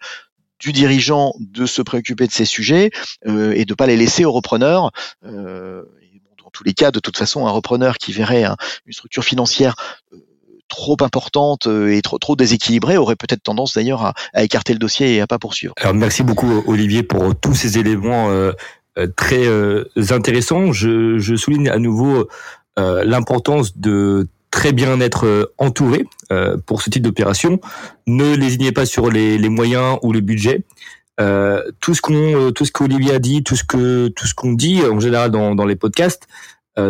du 0.61 0.73
dirigeant 0.73 1.35
de 1.39 1.67
se 1.67 1.83
préoccuper 1.83 2.27
de 2.27 2.33
ces 2.33 2.45
sujets 2.45 2.91
euh, 3.27 3.53
et 3.55 3.65
de 3.65 3.75
pas 3.75 3.87
les 3.87 3.97
laisser 3.97 4.25
aux 4.25 4.33
repreneurs. 4.33 4.93
Euh, 5.25 5.83
dans 6.43 6.51
tous 6.53 6.65
les 6.65 6.75
cas, 6.75 6.91
de 6.91 7.01
toute 7.01 7.17
façon, 7.17 7.47
un 7.47 7.51
repreneur 7.51 7.99
qui 7.99 8.13
verrait 8.13 8.45
une 8.87 8.93
structure 8.93 9.25
financière 9.25 9.75
euh, 10.13 10.19
trop 10.69 10.97
importante 11.01 11.67
et 11.67 12.01
trop, 12.03 12.19
trop 12.19 12.37
déséquilibrée 12.37 12.97
aurait 12.97 13.17
peut-être 13.17 13.43
tendance 13.43 13.75
d'ailleurs 13.75 14.15
à, 14.33 14.43
écarter 14.43 14.73
le 14.73 14.79
dossier 14.79 15.15
et 15.15 15.21
à 15.21 15.27
pas 15.27 15.39
poursuivre. 15.39 15.75
Alors 15.79 15.95
merci 15.95 16.23
beaucoup 16.23 16.63
Olivier 16.67 17.03
pour 17.03 17.35
tous 17.39 17.55
ces 17.55 17.79
éléments 17.79 18.31
très 19.15 19.47
intéressants. 20.11 20.73
Je, 20.73 21.19
je, 21.19 21.37
souligne 21.37 21.69
à 21.69 21.79
nouveau 21.79 22.29
l'importance 22.77 23.77
de 23.77 24.27
très 24.55 24.73
bien 24.73 25.01
être 25.01 25.27
euh, 25.27 25.53
entouré 25.59 26.05
euh, 26.31 26.57
pour 26.65 26.81
ce 26.81 26.89
type 26.89 27.03
d'opération. 27.03 27.61
Ne 28.07 28.37
lésinez 28.37 28.71
pas 28.71 28.87
sur 28.87 29.11
les, 29.11 29.49
moyens 29.49 29.99
ou 30.03 30.13
le 30.13 30.21
budget. 30.21 30.63
Euh, 31.21 31.61
tout 31.81 31.93
ce 31.93 32.01
qu'on, 32.01 32.53
tout 32.53 32.65
ce 32.65 32.71
qu'Olivier 32.71 33.15
a 33.15 33.19
dit, 33.19 33.43
tout 33.43 33.57
ce 33.57 33.65
que, 33.65 34.07
tout 34.09 34.29
ce 34.29 34.35
qu'on 34.35 34.53
dit 34.53 34.81
en 34.85 35.01
général 35.01 35.33
dans, 35.33 35.67
les 35.67 35.75
podcasts, 35.75 36.29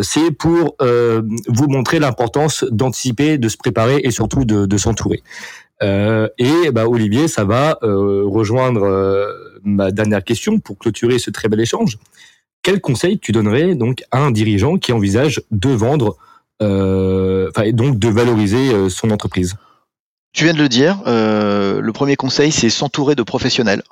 c'est 0.02 0.30
pour 0.30 0.76
vous 0.80 1.68
montrer 1.68 1.98
l'importance 1.98 2.64
d'anticiper, 2.70 3.36
de 3.36 3.48
se 3.48 3.58
préparer 3.58 4.00
et 4.02 4.10
surtout 4.10 4.44
de, 4.44 4.76
s'entourer. 4.78 5.22
et 5.82 6.70
bah, 6.72 6.86
Olivier, 6.86 7.28
ça 7.28 7.44
va 7.44 7.78
rejoindre 7.82 8.82
ma 9.62 9.90
dernière 9.90 10.24
question 10.24 10.58
pour 10.58 10.78
clôturer 10.78 11.18
ce 11.18 11.30
très 11.30 11.48
bel 11.48 11.60
échange. 11.60 11.98
Quel 12.62 12.80
conseil 12.80 13.18
tu 13.18 13.32
donnerais 13.32 13.74
donc 13.74 14.04
à 14.10 14.20
un 14.20 14.30
dirigeant 14.30 14.78
qui 14.78 14.92
envisage 14.92 15.42
de 15.50 15.68
vendre 15.68 16.16
et 16.60 17.72
donc 17.72 17.98
de 17.98 18.08
valoriser 18.08 18.72
euh, 18.72 18.88
son 18.88 19.10
entreprise. 19.10 19.56
Tu 20.32 20.44
viens 20.44 20.54
de 20.54 20.58
le 20.58 20.68
dire, 20.68 21.00
euh, 21.06 21.80
le 21.80 21.92
premier 21.92 22.16
conseil, 22.16 22.50
c'est 22.50 22.70
s'entourer 22.70 23.14
de 23.14 23.22
professionnels. 23.22 23.82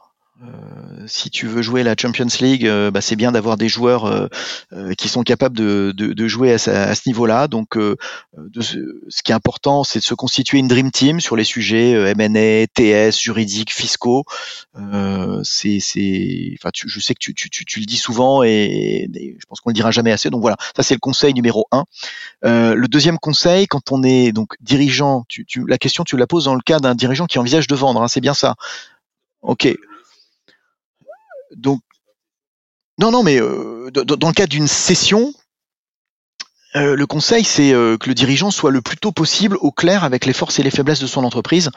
Euh, 1.02 1.06
si 1.06 1.30
tu 1.30 1.46
veux 1.46 1.62
jouer 1.62 1.82
la 1.82 1.94
Champions 1.98 2.26
League, 2.40 2.66
euh, 2.66 2.90
bah, 2.90 3.00
c'est 3.00 3.16
bien 3.16 3.32
d'avoir 3.32 3.56
des 3.56 3.68
joueurs 3.68 4.06
euh, 4.06 4.94
qui 4.96 5.08
sont 5.08 5.22
capables 5.22 5.56
de, 5.56 5.92
de, 5.96 6.12
de 6.12 6.28
jouer 6.28 6.52
à, 6.52 6.54
à 6.54 6.94
ce 6.94 7.02
niveau-là. 7.06 7.48
Donc, 7.48 7.76
de 7.76 8.60
ce, 8.60 8.78
ce, 9.08 9.22
qui 9.22 9.32
est 9.32 9.34
important, 9.34 9.84
c'est 9.84 9.98
de 9.98 10.04
se 10.04 10.14
constituer 10.14 10.58
une 10.58 10.68
dream 10.68 10.90
team 10.90 11.20
sur 11.20 11.36
les 11.36 11.44
sujets 11.44 11.92
M&A, 12.16 12.66
TS, 12.66 13.18
juridiques, 13.20 13.72
fiscaux. 13.72 14.24
c'est, 15.42 15.78
c'est, 15.80 16.54
enfin, 16.58 16.70
tu, 16.72 16.88
je 16.88 17.00
sais 17.00 17.14
que 17.14 17.20
tu, 17.20 17.34
tu, 17.34 17.50
tu, 17.50 17.80
le 17.80 17.86
dis 17.86 17.96
souvent 17.96 18.42
et, 18.42 19.08
je 19.14 19.46
pense 19.46 19.60
qu'on 19.60 19.70
le 19.70 19.74
dira 19.74 19.90
jamais 19.90 20.12
assez. 20.12 20.30
Donc 20.30 20.40
voilà, 20.40 20.56
ça 20.76 20.82
c'est 20.82 20.94
le 20.94 21.00
conseil 21.00 21.34
numéro 21.34 21.66
un. 21.72 21.84
le 22.42 22.86
deuxième 22.86 23.18
conseil, 23.18 23.66
quand 23.66 23.92
on 23.92 24.02
est 24.02 24.32
donc 24.32 24.54
dirigeant, 24.60 25.24
tu, 25.28 25.44
tu, 25.44 25.64
la 25.66 25.78
question 25.78 26.04
tu 26.04 26.16
la 26.16 26.26
poses 26.26 26.44
dans 26.44 26.54
le 26.54 26.62
cas 26.62 26.78
d'un 26.78 26.94
dirigeant 26.94 27.26
qui 27.26 27.38
envisage 27.38 27.66
de 27.66 27.74
vendre. 27.74 28.02
Hein, 28.02 28.08
c'est 28.08 28.20
bien 28.20 28.34
ça. 28.34 28.54
Ok, 29.42 29.66
donc, 31.56 31.80
non, 32.98 33.10
non, 33.10 33.22
mais 33.22 33.40
euh, 33.40 33.90
dans, 33.90 34.28
le 34.28 34.34
cadre 34.34 34.50
d'une 34.50 34.68
session, 34.68 35.32
euh, 36.76 36.94
le 36.94 37.06
conseil, 37.06 37.42
c'est 37.42 37.72
euh, 37.72 37.96
que 37.96 38.08
le 38.08 38.14
dirigeant 38.14 38.50
soit 38.50 38.70
le 38.70 38.82
plus 38.82 38.96
tôt 38.96 39.12
possible 39.12 39.56
au 39.60 39.72
clair 39.72 40.04
avec 40.04 40.26
les 40.26 40.32
forces 40.32 40.58
et 40.58 40.62
les 40.62 40.70
faiblesses 40.70 41.00
de 41.00 41.06
son 41.06 41.24
entreprise. 41.24 41.70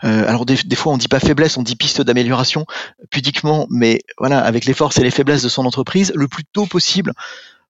alors 0.00 0.44
des, 0.44 0.56
fois, 0.76 0.92
on 0.92 0.98
dit 0.98 1.08
pas 1.08 1.20
faiblesse, 1.20 1.56
on 1.56 1.62
dit 1.62 1.76
piste 1.76 2.02
d'amélioration 2.02 2.66
pudiquement, 3.10 3.66
mais 3.70 4.02
voilà, 4.18 4.40
avec 4.40 4.66
les 4.66 4.74
forces 4.74 4.98
et 4.98 5.02
les 5.02 5.10
faiblesses 5.10 5.42
de 5.42 5.48
son 5.48 5.64
entreprise, 5.64 6.12
le 6.14 6.28
plus 6.28 6.44
tôt 6.44 6.66
possible. 6.66 7.12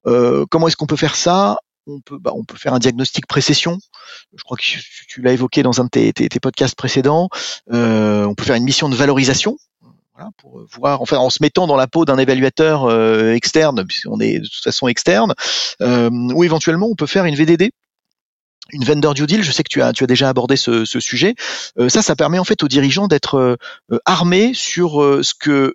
comment 0.04 0.68
est-ce 0.68 0.76
qu'on 0.76 0.86
peut 0.86 0.96
faire 0.96 1.16
ça? 1.16 1.56
On 1.90 2.00
peut, 2.00 2.18
bah, 2.18 2.32
on 2.34 2.44
peut 2.44 2.58
faire 2.58 2.74
un 2.74 2.78
diagnostic 2.78 3.26
précession. 3.26 3.78
Je 4.36 4.42
crois 4.42 4.58
que 4.58 4.62
tu, 4.62 5.22
l'as 5.22 5.32
évoqué 5.32 5.62
dans 5.62 5.80
un 5.80 5.84
de 5.84 5.88
tes, 5.88 6.12
tes 6.12 6.40
podcasts 6.40 6.74
précédents. 6.74 7.28
on 7.70 8.34
peut 8.36 8.44
faire 8.44 8.56
une 8.56 8.64
mission 8.64 8.88
de 8.88 8.96
valorisation 8.96 9.56
pour 10.36 10.64
voir, 10.72 11.02
enfin, 11.02 11.18
en 11.18 11.30
se 11.30 11.38
mettant 11.40 11.66
dans 11.66 11.76
la 11.76 11.86
peau 11.86 12.04
d'un 12.04 12.18
évaluateur 12.18 12.84
euh, 12.84 13.34
externe, 13.34 13.84
puisqu'on 13.86 14.20
est 14.20 14.40
de 14.40 14.46
toute 14.46 14.62
façon 14.62 14.88
externe, 14.88 15.34
euh, 15.80 16.10
ou 16.10 16.44
éventuellement 16.44 16.88
on 16.88 16.94
peut 16.94 17.06
faire 17.06 17.24
une 17.24 17.34
VDD, 17.34 17.70
une 18.72 18.84
vendor 18.84 19.14
due 19.14 19.26
deal. 19.26 19.42
Je 19.42 19.52
sais 19.52 19.62
que 19.62 19.68
tu 19.70 19.82
as, 19.82 19.92
tu 19.92 20.04
as 20.04 20.06
déjà 20.06 20.28
abordé 20.28 20.56
ce, 20.56 20.84
sujet. 20.84 21.34
Euh, 21.78 21.88
ça, 21.88 22.02
ça 22.02 22.16
permet 22.16 22.38
en 22.38 22.44
fait 22.44 22.62
aux 22.62 22.68
dirigeants 22.68 23.08
d'être 23.08 23.58
armés 24.04 24.52
sur 24.54 25.00
ce 25.22 25.32
que 25.34 25.74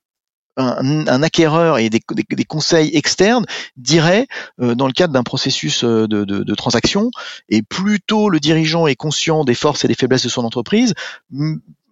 un, 0.55 1.23
acquéreur 1.23 1.79
et 1.79 1.89
des, 1.89 1.99
conseils 2.47 2.95
externes 2.95 3.45
diraient 3.75 4.27
dans 4.59 4.85
le 4.85 4.93
cadre 4.93 5.11
d'un 5.11 5.23
processus 5.23 5.83
de, 5.83 6.05
de, 6.05 6.23
de, 6.23 6.55
transaction. 6.55 7.09
Et 7.49 7.63
plus 7.63 7.99
tôt 8.01 8.29
le 8.29 8.39
dirigeant 8.39 8.85
est 8.85 8.95
conscient 8.95 9.45
des 9.45 9.55
forces 9.55 9.83
et 9.83 9.87
des 9.87 9.95
faiblesses 9.95 10.23
de 10.23 10.29
son 10.29 10.43
entreprise, 10.43 10.93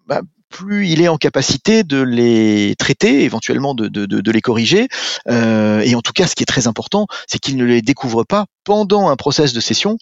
bah, 0.05 0.21
plus 0.51 0.87
il 0.87 1.01
est 1.01 1.07
en 1.07 1.17
capacité 1.17 1.83
de 1.83 2.01
les 2.01 2.75
traiter, 2.77 3.23
éventuellement 3.23 3.73
de, 3.73 4.31
les 4.31 4.41
corriger. 4.41 4.87
Euh, 5.27 5.81
et 5.81 5.95
en 5.95 6.01
tout 6.01 6.13
cas, 6.13 6.27
ce 6.27 6.35
qui 6.35 6.43
est 6.43 6.45
très 6.45 6.67
important, 6.67 7.07
c'est 7.27 7.39
qu'il 7.39 7.57
ne 7.57 7.65
les 7.65 7.81
découvre 7.81 8.23
pas 8.23 8.45
pendant 8.63 9.09
un 9.09 9.15
process 9.15 9.53
de 9.53 9.59
session, 9.59 9.97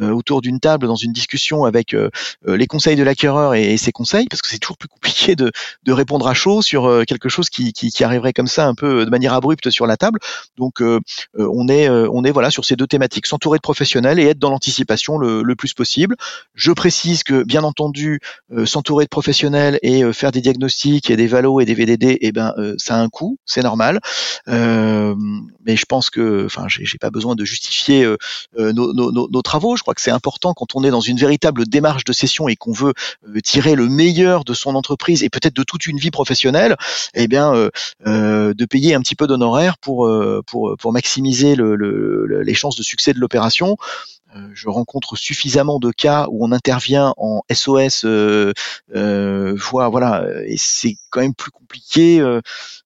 euh, 0.00 0.10
autour 0.10 0.40
d'une 0.40 0.60
table, 0.60 0.86
dans 0.86 0.96
une 0.96 1.12
discussion 1.12 1.64
avec 1.64 1.94
euh, 1.94 2.10
euh, 2.48 2.56
les 2.56 2.66
conseils 2.66 2.96
de 2.96 3.02
l'acquéreur 3.02 3.54
et, 3.54 3.76
ses 3.76 3.92
conseils, 3.92 4.26
parce 4.28 4.40
que 4.42 4.48
c'est 4.48 4.58
toujours 4.58 4.76
plus 4.76 4.88
compliqué 4.88 5.36
de, 5.36 5.52
de, 5.82 5.92
répondre 5.92 6.26
à 6.26 6.34
chaud 6.34 6.62
sur 6.62 7.04
quelque 7.06 7.28
chose 7.28 7.48
qui, 7.48 7.72
qui, 7.72 7.90
qui, 7.90 8.04
arriverait 8.04 8.32
comme 8.32 8.46
ça 8.46 8.66
un 8.66 8.74
peu 8.74 9.04
de 9.04 9.10
manière 9.10 9.34
abrupte 9.34 9.70
sur 9.70 9.86
la 9.86 9.96
table. 9.96 10.18
Donc 10.56 10.82
on 11.36 11.68
est 11.68 11.88
on 11.88 12.24
est 12.24 12.30
voilà 12.30 12.50
sur 12.50 12.64
ces 12.64 12.76
deux 12.76 12.86
thématiques, 12.86 13.26
s'entourer 13.26 13.58
de 13.58 13.62
professionnels 13.62 14.18
et 14.18 14.24
être 14.24 14.38
dans 14.38 14.50
l'anticipation 14.50 15.18
le, 15.18 15.42
le, 15.42 15.56
plus 15.56 15.74
possible. 15.74 16.16
Je 16.54 16.72
précise 16.72 17.22
que 17.22 17.42
bien 17.42 17.62
entendu, 17.62 18.20
s'entourer 18.64 19.04
de 19.04 19.08
professionnels 19.08 19.78
et 19.82 19.93
faire 20.12 20.32
des 20.32 20.40
diagnostics 20.40 21.10
et 21.10 21.16
des 21.16 21.26
valos 21.26 21.60
et 21.60 21.64
des 21.64 21.74
VDD, 21.74 22.18
eh 22.20 22.32
ben 22.32 22.54
ça 22.78 22.96
a 22.96 22.98
un 22.98 23.08
coût, 23.08 23.38
c'est 23.44 23.62
normal. 23.62 24.00
mais 24.46 25.76
je 25.76 25.84
pense 25.86 26.10
que, 26.10 26.44
enfin, 26.46 26.66
j'ai 26.68 26.98
pas 26.98 27.10
besoin 27.10 27.34
de 27.34 27.44
justifier 27.44 28.04
euh, 28.04 28.16
euh, 28.58 28.72
nos, 28.72 29.42
travaux. 29.42 29.76
Je 29.76 29.82
crois 29.82 29.94
que 29.94 30.00
c'est 30.00 30.10
important 30.10 30.54
quand 30.54 30.74
on 30.74 30.84
est 30.84 30.90
dans 30.90 31.00
une 31.00 31.18
véritable 31.18 31.66
démarche 31.66 32.04
de 32.04 32.12
session 32.12 32.48
et 32.48 32.56
qu'on 32.56 32.72
veut 32.72 32.94
euh, 33.28 33.40
tirer 33.40 33.74
le 33.74 33.88
meilleur 33.88 34.44
de 34.44 34.54
son 34.54 34.74
entreprise 34.74 35.22
et 35.22 35.28
peut-être 35.28 35.54
de 35.54 35.62
toute 35.62 35.86
une 35.86 35.98
vie 35.98 36.10
professionnelle, 36.10 36.76
eh 37.14 37.28
bien, 37.28 37.52
de 38.04 38.64
payer 38.64 38.94
un 38.94 39.00
petit 39.00 39.14
peu 39.14 39.26
d'honoraires 39.26 39.78
pour, 39.78 40.10
pour, 40.46 40.76
pour 40.78 40.92
maximiser 40.92 41.56
les 41.56 42.54
chances 42.54 42.76
de 42.76 42.82
succès 42.82 43.12
de 43.12 43.18
l'opération 43.18 43.76
je 44.52 44.68
rencontre 44.68 45.16
suffisamment 45.16 45.78
de 45.78 45.90
cas 45.90 46.26
où 46.30 46.44
on 46.44 46.52
intervient 46.52 47.14
en 47.16 47.42
SOS, 47.52 48.04
euh, 48.04 48.52
voilà, 49.56 50.24
et 50.46 50.56
c'est 50.56 50.96
quand 51.10 51.20
même 51.20 51.34
plus 51.34 51.50
compliqué 51.50 52.20
euh, 52.20 52.40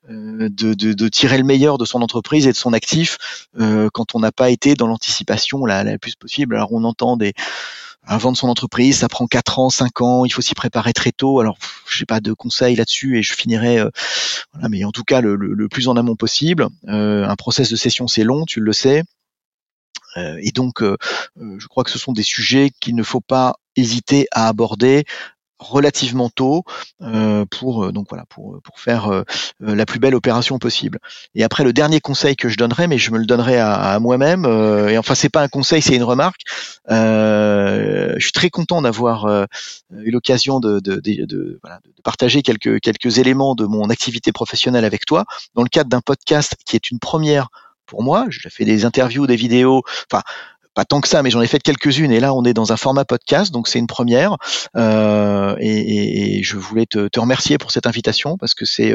de, 0.08 0.74
de, 0.74 0.92
de, 0.92 1.08
tirer 1.08 1.38
le 1.38 1.44
meilleur 1.44 1.78
de 1.78 1.84
son 1.84 2.02
entreprise 2.02 2.46
et 2.46 2.52
de 2.52 2.56
son 2.56 2.72
actif 2.72 3.18
euh, 3.58 3.88
quand 3.92 4.14
on 4.14 4.20
n'a 4.20 4.32
pas 4.32 4.50
été 4.50 4.74
dans 4.74 4.86
l'anticipation 4.86 5.64
la, 5.64 5.98
plus 5.98 6.14
possible. 6.14 6.54
Alors 6.54 6.72
on 6.72 6.84
entend 6.84 7.16
des 7.16 7.34
vendre 8.16 8.36
son 8.36 8.48
entreprise, 8.48 8.98
ça 8.98 9.08
prend 9.08 9.26
4 9.26 9.58
ans, 9.58 9.70
5 9.70 10.00
ans, 10.00 10.24
il 10.24 10.32
faut 10.32 10.40
s'y 10.40 10.54
préparer 10.54 10.92
très 10.94 11.12
tôt. 11.12 11.40
Alors, 11.40 11.58
j'ai 11.90 12.06
pas 12.06 12.20
de 12.20 12.32
conseils 12.32 12.76
là-dessus 12.76 13.18
et 13.18 13.22
je 13.22 13.34
finirai, 13.34 13.80
euh, 13.80 13.90
mais 14.70 14.84
en 14.84 14.92
tout 14.92 15.04
cas 15.04 15.20
le, 15.20 15.68
plus 15.68 15.88
en 15.88 15.96
amont 15.96 16.16
possible. 16.16 16.66
Euh, 16.88 17.28
un 17.28 17.36
process 17.36 17.70
de 17.70 17.76
session, 17.76 18.06
c'est 18.06 18.24
long, 18.24 18.44
tu 18.46 18.60
le 18.60 18.72
sais. 18.72 19.02
Euh, 20.16 20.38
et 20.42 20.52
donc, 20.52 20.82
je 20.82 21.66
crois 21.66 21.84
que 21.84 21.90
ce 21.90 21.98
sont 21.98 22.12
des 22.12 22.22
sujets 22.22 22.70
qu'il 22.80 22.96
ne 22.96 23.02
faut 23.02 23.20
pas 23.20 23.56
hésiter 23.76 24.26
à 24.32 24.48
aborder 24.48 25.04
relativement 25.58 26.28
tôt 26.30 26.64
euh, 27.02 27.44
pour 27.50 27.84
euh, 27.84 27.92
donc 27.92 28.06
voilà 28.08 28.24
pour 28.26 28.60
pour 28.62 28.80
faire 28.80 29.12
euh, 29.12 29.24
la 29.60 29.86
plus 29.86 29.98
belle 29.98 30.14
opération 30.14 30.58
possible. 30.58 30.98
Et 31.34 31.42
après 31.42 31.64
le 31.64 31.72
dernier 31.72 32.00
conseil 32.00 32.36
que 32.36 32.48
je 32.48 32.56
donnerais, 32.56 32.86
mais 32.86 32.98
je 32.98 33.10
me 33.10 33.18
le 33.18 33.26
donnerai 33.26 33.58
à, 33.58 33.98
moi-même. 33.98 34.44
et 34.88 34.98
enfin 34.98 35.14
c'est 35.14 35.28
pas 35.28 35.42
un 35.42 35.48
conseil, 35.48 35.82
c'est 35.82 35.96
une 35.96 36.04
remarque. 36.04 36.42
je 36.88 38.16
suis 38.20 38.32
très 38.32 38.50
content 38.50 38.82
d'avoir 38.82 39.46
eu 39.90 40.10
l'occasion 40.10 40.60
de, 40.60 40.80
de, 40.80 40.96
de, 40.96 41.24
de, 41.24 41.58
voilà, 41.62 41.80
de 41.84 42.02
partager 42.02 42.42
quelques 42.42 42.80
quelques 42.80 43.18
éléments 43.18 43.54
de 43.54 43.66
mon 43.66 43.90
activité 43.90 44.32
professionnelle 44.32 44.84
avec 44.84 45.06
toi 45.06 45.24
dans 45.54 45.62
le 45.62 45.68
cadre 45.68 45.90
d'un 45.90 46.00
podcast 46.00 46.56
qui 46.64 46.76
est 46.76 46.90
une 46.90 46.98
première 46.98 47.48
pour 47.88 48.02
moi. 48.04 48.26
J'ai 48.28 48.50
fait 48.50 48.64
des 48.64 48.84
interviews, 48.84 49.26
des 49.26 49.36
vidéos. 49.36 49.82
Enfin 50.10 50.22
pas 50.78 50.84
tant 50.84 51.00
que 51.00 51.08
ça, 51.08 51.24
mais 51.24 51.30
j'en 51.30 51.40
ai 51.40 51.48
fait 51.48 51.60
quelques-unes. 51.60 52.12
Et 52.12 52.20
là, 52.20 52.32
on 52.32 52.44
est 52.44 52.54
dans 52.54 52.72
un 52.72 52.76
format 52.76 53.04
podcast, 53.04 53.52
donc 53.52 53.66
c'est 53.66 53.80
une 53.80 53.88
première. 53.88 54.36
Euh, 54.76 55.56
et, 55.58 56.38
et, 56.38 56.42
je 56.44 56.56
voulais 56.56 56.86
te, 56.86 57.08
te, 57.08 57.18
remercier 57.18 57.58
pour 57.58 57.72
cette 57.72 57.88
invitation 57.88 58.36
parce 58.38 58.54
que 58.54 58.64
c'est 58.64 58.94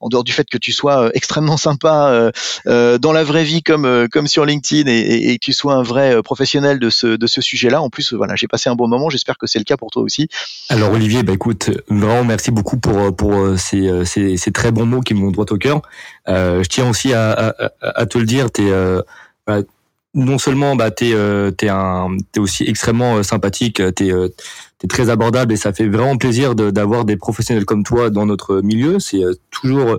en 0.00 0.08
dehors 0.08 0.22
du 0.22 0.32
fait 0.32 0.48
que 0.48 0.58
tu 0.58 0.70
sois 0.70 1.10
extrêmement 1.14 1.56
sympa 1.56 2.30
dans 2.64 3.12
la 3.12 3.24
vraie 3.24 3.42
vie 3.42 3.64
comme 3.64 4.06
comme 4.12 4.28
sur 4.28 4.44
LinkedIn 4.44 4.88
et, 4.88 5.32
et, 5.32 5.38
que 5.38 5.44
tu 5.44 5.52
sois 5.52 5.74
un 5.74 5.82
vrai 5.82 6.22
professionnel 6.22 6.78
de 6.78 6.88
ce 6.88 7.08
de 7.16 7.26
ce 7.26 7.40
sujet-là. 7.40 7.82
En 7.82 7.90
plus, 7.90 8.12
voilà, 8.12 8.36
j'ai 8.36 8.46
passé 8.46 8.70
un 8.70 8.76
bon 8.76 8.86
moment. 8.86 9.10
J'espère 9.10 9.36
que 9.36 9.48
c'est 9.48 9.58
le 9.58 9.64
cas 9.64 9.76
pour 9.76 9.90
toi 9.90 10.02
aussi. 10.02 10.28
Alors 10.68 10.92
Olivier, 10.92 11.24
bah 11.24 11.32
écoute, 11.32 11.70
vraiment 11.88 12.22
merci 12.22 12.52
beaucoup 12.52 12.76
pour 12.76 13.14
pour 13.16 13.58
ces, 13.58 14.04
ces, 14.04 14.36
ces 14.36 14.52
très 14.52 14.70
bons 14.70 14.86
mots 14.86 15.00
qui 15.00 15.14
m'ont 15.14 15.32
droit 15.32 15.46
au 15.50 15.58
cœur. 15.58 15.82
Euh, 16.28 16.62
je 16.62 16.68
tiens 16.68 16.88
aussi 16.88 17.12
à, 17.12 17.32
à, 17.32 17.54
à 17.80 18.06
te 18.06 18.18
le 18.18 18.24
dire, 18.24 18.50
t'es 18.50 18.70
euh, 18.70 19.02
bah, 19.46 19.58
non 20.14 20.38
seulement 20.38 20.76
bah 20.76 20.90
t'es 20.90 21.12
euh, 21.12 21.50
t'es 21.50 21.68
un 21.68 22.16
t'es 22.32 22.40
aussi 22.40 22.64
extrêmement 22.64 23.16
euh, 23.16 23.22
sympathique, 23.22 23.82
t'es 23.94 24.12
euh, 24.12 24.28
t'es 24.78 24.86
très 24.86 25.10
abordable 25.10 25.52
et 25.52 25.56
ça 25.56 25.72
fait 25.72 25.88
vraiment 25.88 26.16
plaisir 26.16 26.54
d'avoir 26.54 27.04
des 27.04 27.16
professionnels 27.16 27.64
comme 27.64 27.82
toi 27.82 28.10
dans 28.10 28.26
notre 28.26 28.60
milieu. 28.60 28.98
C'est 29.00 29.22
toujours 29.50 29.98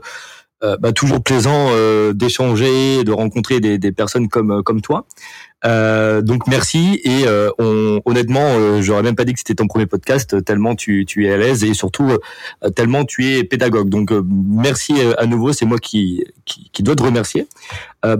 euh, 0.63 0.77
bah, 0.77 0.93
toujours 0.93 1.21
plaisant 1.21 1.67
euh, 1.71 2.13
d'échanger, 2.13 3.03
de 3.03 3.11
rencontrer 3.11 3.59
des, 3.59 3.77
des, 3.77 3.91
personnes 3.91 4.29
comme 4.29 4.51
euh, 4.51 4.61
comme 4.61 4.81
toi. 4.81 5.05
Donc 5.65 6.47
merci. 6.47 7.01
Et 7.03 7.25
on, 7.59 8.01
honnêtement, 8.05 8.81
j'aurais 8.81 9.03
même 9.03 9.15
pas 9.15 9.25
dit 9.25 9.33
que 9.33 9.39
c'était 9.39 9.55
ton 9.55 9.67
premier 9.67 9.85
podcast 9.85 10.43
tellement 10.45 10.75
tu, 10.75 11.05
tu 11.05 11.25
es 11.25 11.31
à 11.31 11.37
l'aise 11.37 11.63
et 11.63 11.73
surtout 11.73 12.11
tellement 12.75 13.05
tu 13.05 13.25
es 13.25 13.43
pédagogue. 13.43 13.89
Donc 13.89 14.11
merci 14.11 14.93
à 15.17 15.25
nouveau, 15.25 15.53
c'est 15.53 15.65
moi 15.65 15.79
qui, 15.79 16.23
qui, 16.45 16.69
qui 16.71 16.83
dois 16.83 16.95
te 16.95 17.03
remercier. 17.03 17.47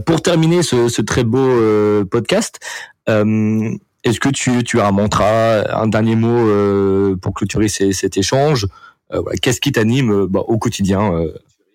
pour 0.06 0.22
terminer 0.22 0.64
ce, 0.64 0.88
ce 0.88 1.02
très 1.02 1.24
beau 1.24 2.06
podcast, 2.06 2.60
est-ce 3.08 4.20
que 4.20 4.30
tu, 4.30 4.64
tu 4.64 4.80
as 4.80 4.88
un 4.88 4.92
mantra, 4.92 5.80
un 5.82 5.88
dernier 5.88 6.16
mot 6.16 7.16
pour 7.18 7.34
clôturer 7.34 7.68
cet 7.68 8.18
échange? 8.18 8.68
Qu'est-ce 9.42 9.62
qui 9.62 9.72
t'anime 9.72 10.26
bah, 10.26 10.42
au 10.48 10.58
quotidien 10.58 11.12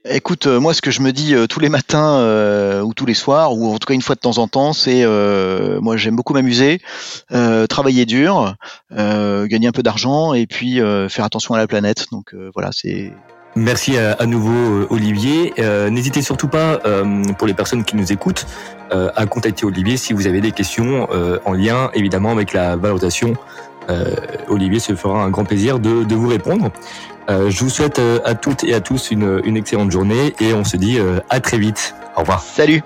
Écoute, 0.08 0.46
euh, 0.46 0.60
moi, 0.60 0.72
ce 0.72 0.80
que 0.80 0.90
je 0.90 1.02
me 1.02 1.12
dis 1.12 1.34
euh, 1.34 1.46
tous 1.46 1.60
les 1.60 1.68
matins 1.68 2.20
euh, 2.20 2.80
ou 2.80 2.94
tous 2.94 3.04
les 3.04 3.12
soirs, 3.12 3.54
ou 3.54 3.74
en 3.74 3.78
tout 3.78 3.86
cas 3.86 3.92
une 3.92 4.00
fois 4.00 4.14
de 4.14 4.20
temps 4.20 4.38
en 4.38 4.48
temps, 4.48 4.72
c'est 4.72 5.04
moi 5.80 5.96
j'aime 5.96 6.16
beaucoup 6.16 6.32
m'amuser, 6.32 6.80
travailler 7.68 8.06
dur, 8.06 8.54
gagner 8.90 9.66
un 9.66 9.72
peu 9.72 9.82
d'argent 9.82 10.34
et 10.34 10.46
puis 10.46 10.80
faire 11.08 11.24
attention 11.24 11.54
à 11.54 11.58
la 11.58 11.66
planète. 11.66 12.06
Donc 12.12 12.34
voilà, 12.54 12.70
c'est. 12.72 13.12
Merci 13.56 13.98
à, 13.98 14.26
nouveau 14.26 14.86
Olivier. 14.90 15.52
N'hésitez 15.90 16.22
surtout 16.22 16.48
pas, 16.48 16.78
pour 17.38 17.46
les 17.46 17.54
personnes 17.54 17.84
qui 17.84 17.96
nous 17.96 18.12
écoutent, 18.12 18.46
à 18.90 19.26
contacter 19.26 19.66
Olivier 19.66 19.96
si 19.96 20.12
vous 20.12 20.26
avez 20.26 20.40
des 20.40 20.52
questions 20.52 21.08
en 21.44 21.52
lien 21.52 21.90
évidemment 21.94 22.30
avec 22.30 22.52
la 22.52 22.76
valorisation. 22.76 23.34
Olivier 24.48 24.78
se 24.78 24.94
fera 24.94 25.22
un 25.22 25.30
grand 25.30 25.44
plaisir 25.44 25.78
de 25.78 26.14
vous 26.14 26.28
répondre. 26.28 26.70
Euh, 27.28 27.50
je 27.50 27.60
vous 27.60 27.70
souhaite 27.70 27.98
euh, 27.98 28.18
à 28.24 28.34
toutes 28.34 28.64
et 28.64 28.74
à 28.74 28.80
tous 28.80 29.10
une, 29.10 29.56
excellente 29.56 29.90
journée 29.90 30.34
et 30.40 30.54
on 30.54 30.64
se 30.64 30.76
dit 30.76 30.98
euh, 30.98 31.20
à 31.28 31.40
très 31.40 31.58
vite. 31.58 31.94
Au 32.16 32.20
revoir. 32.20 32.40
Salut 32.40 32.82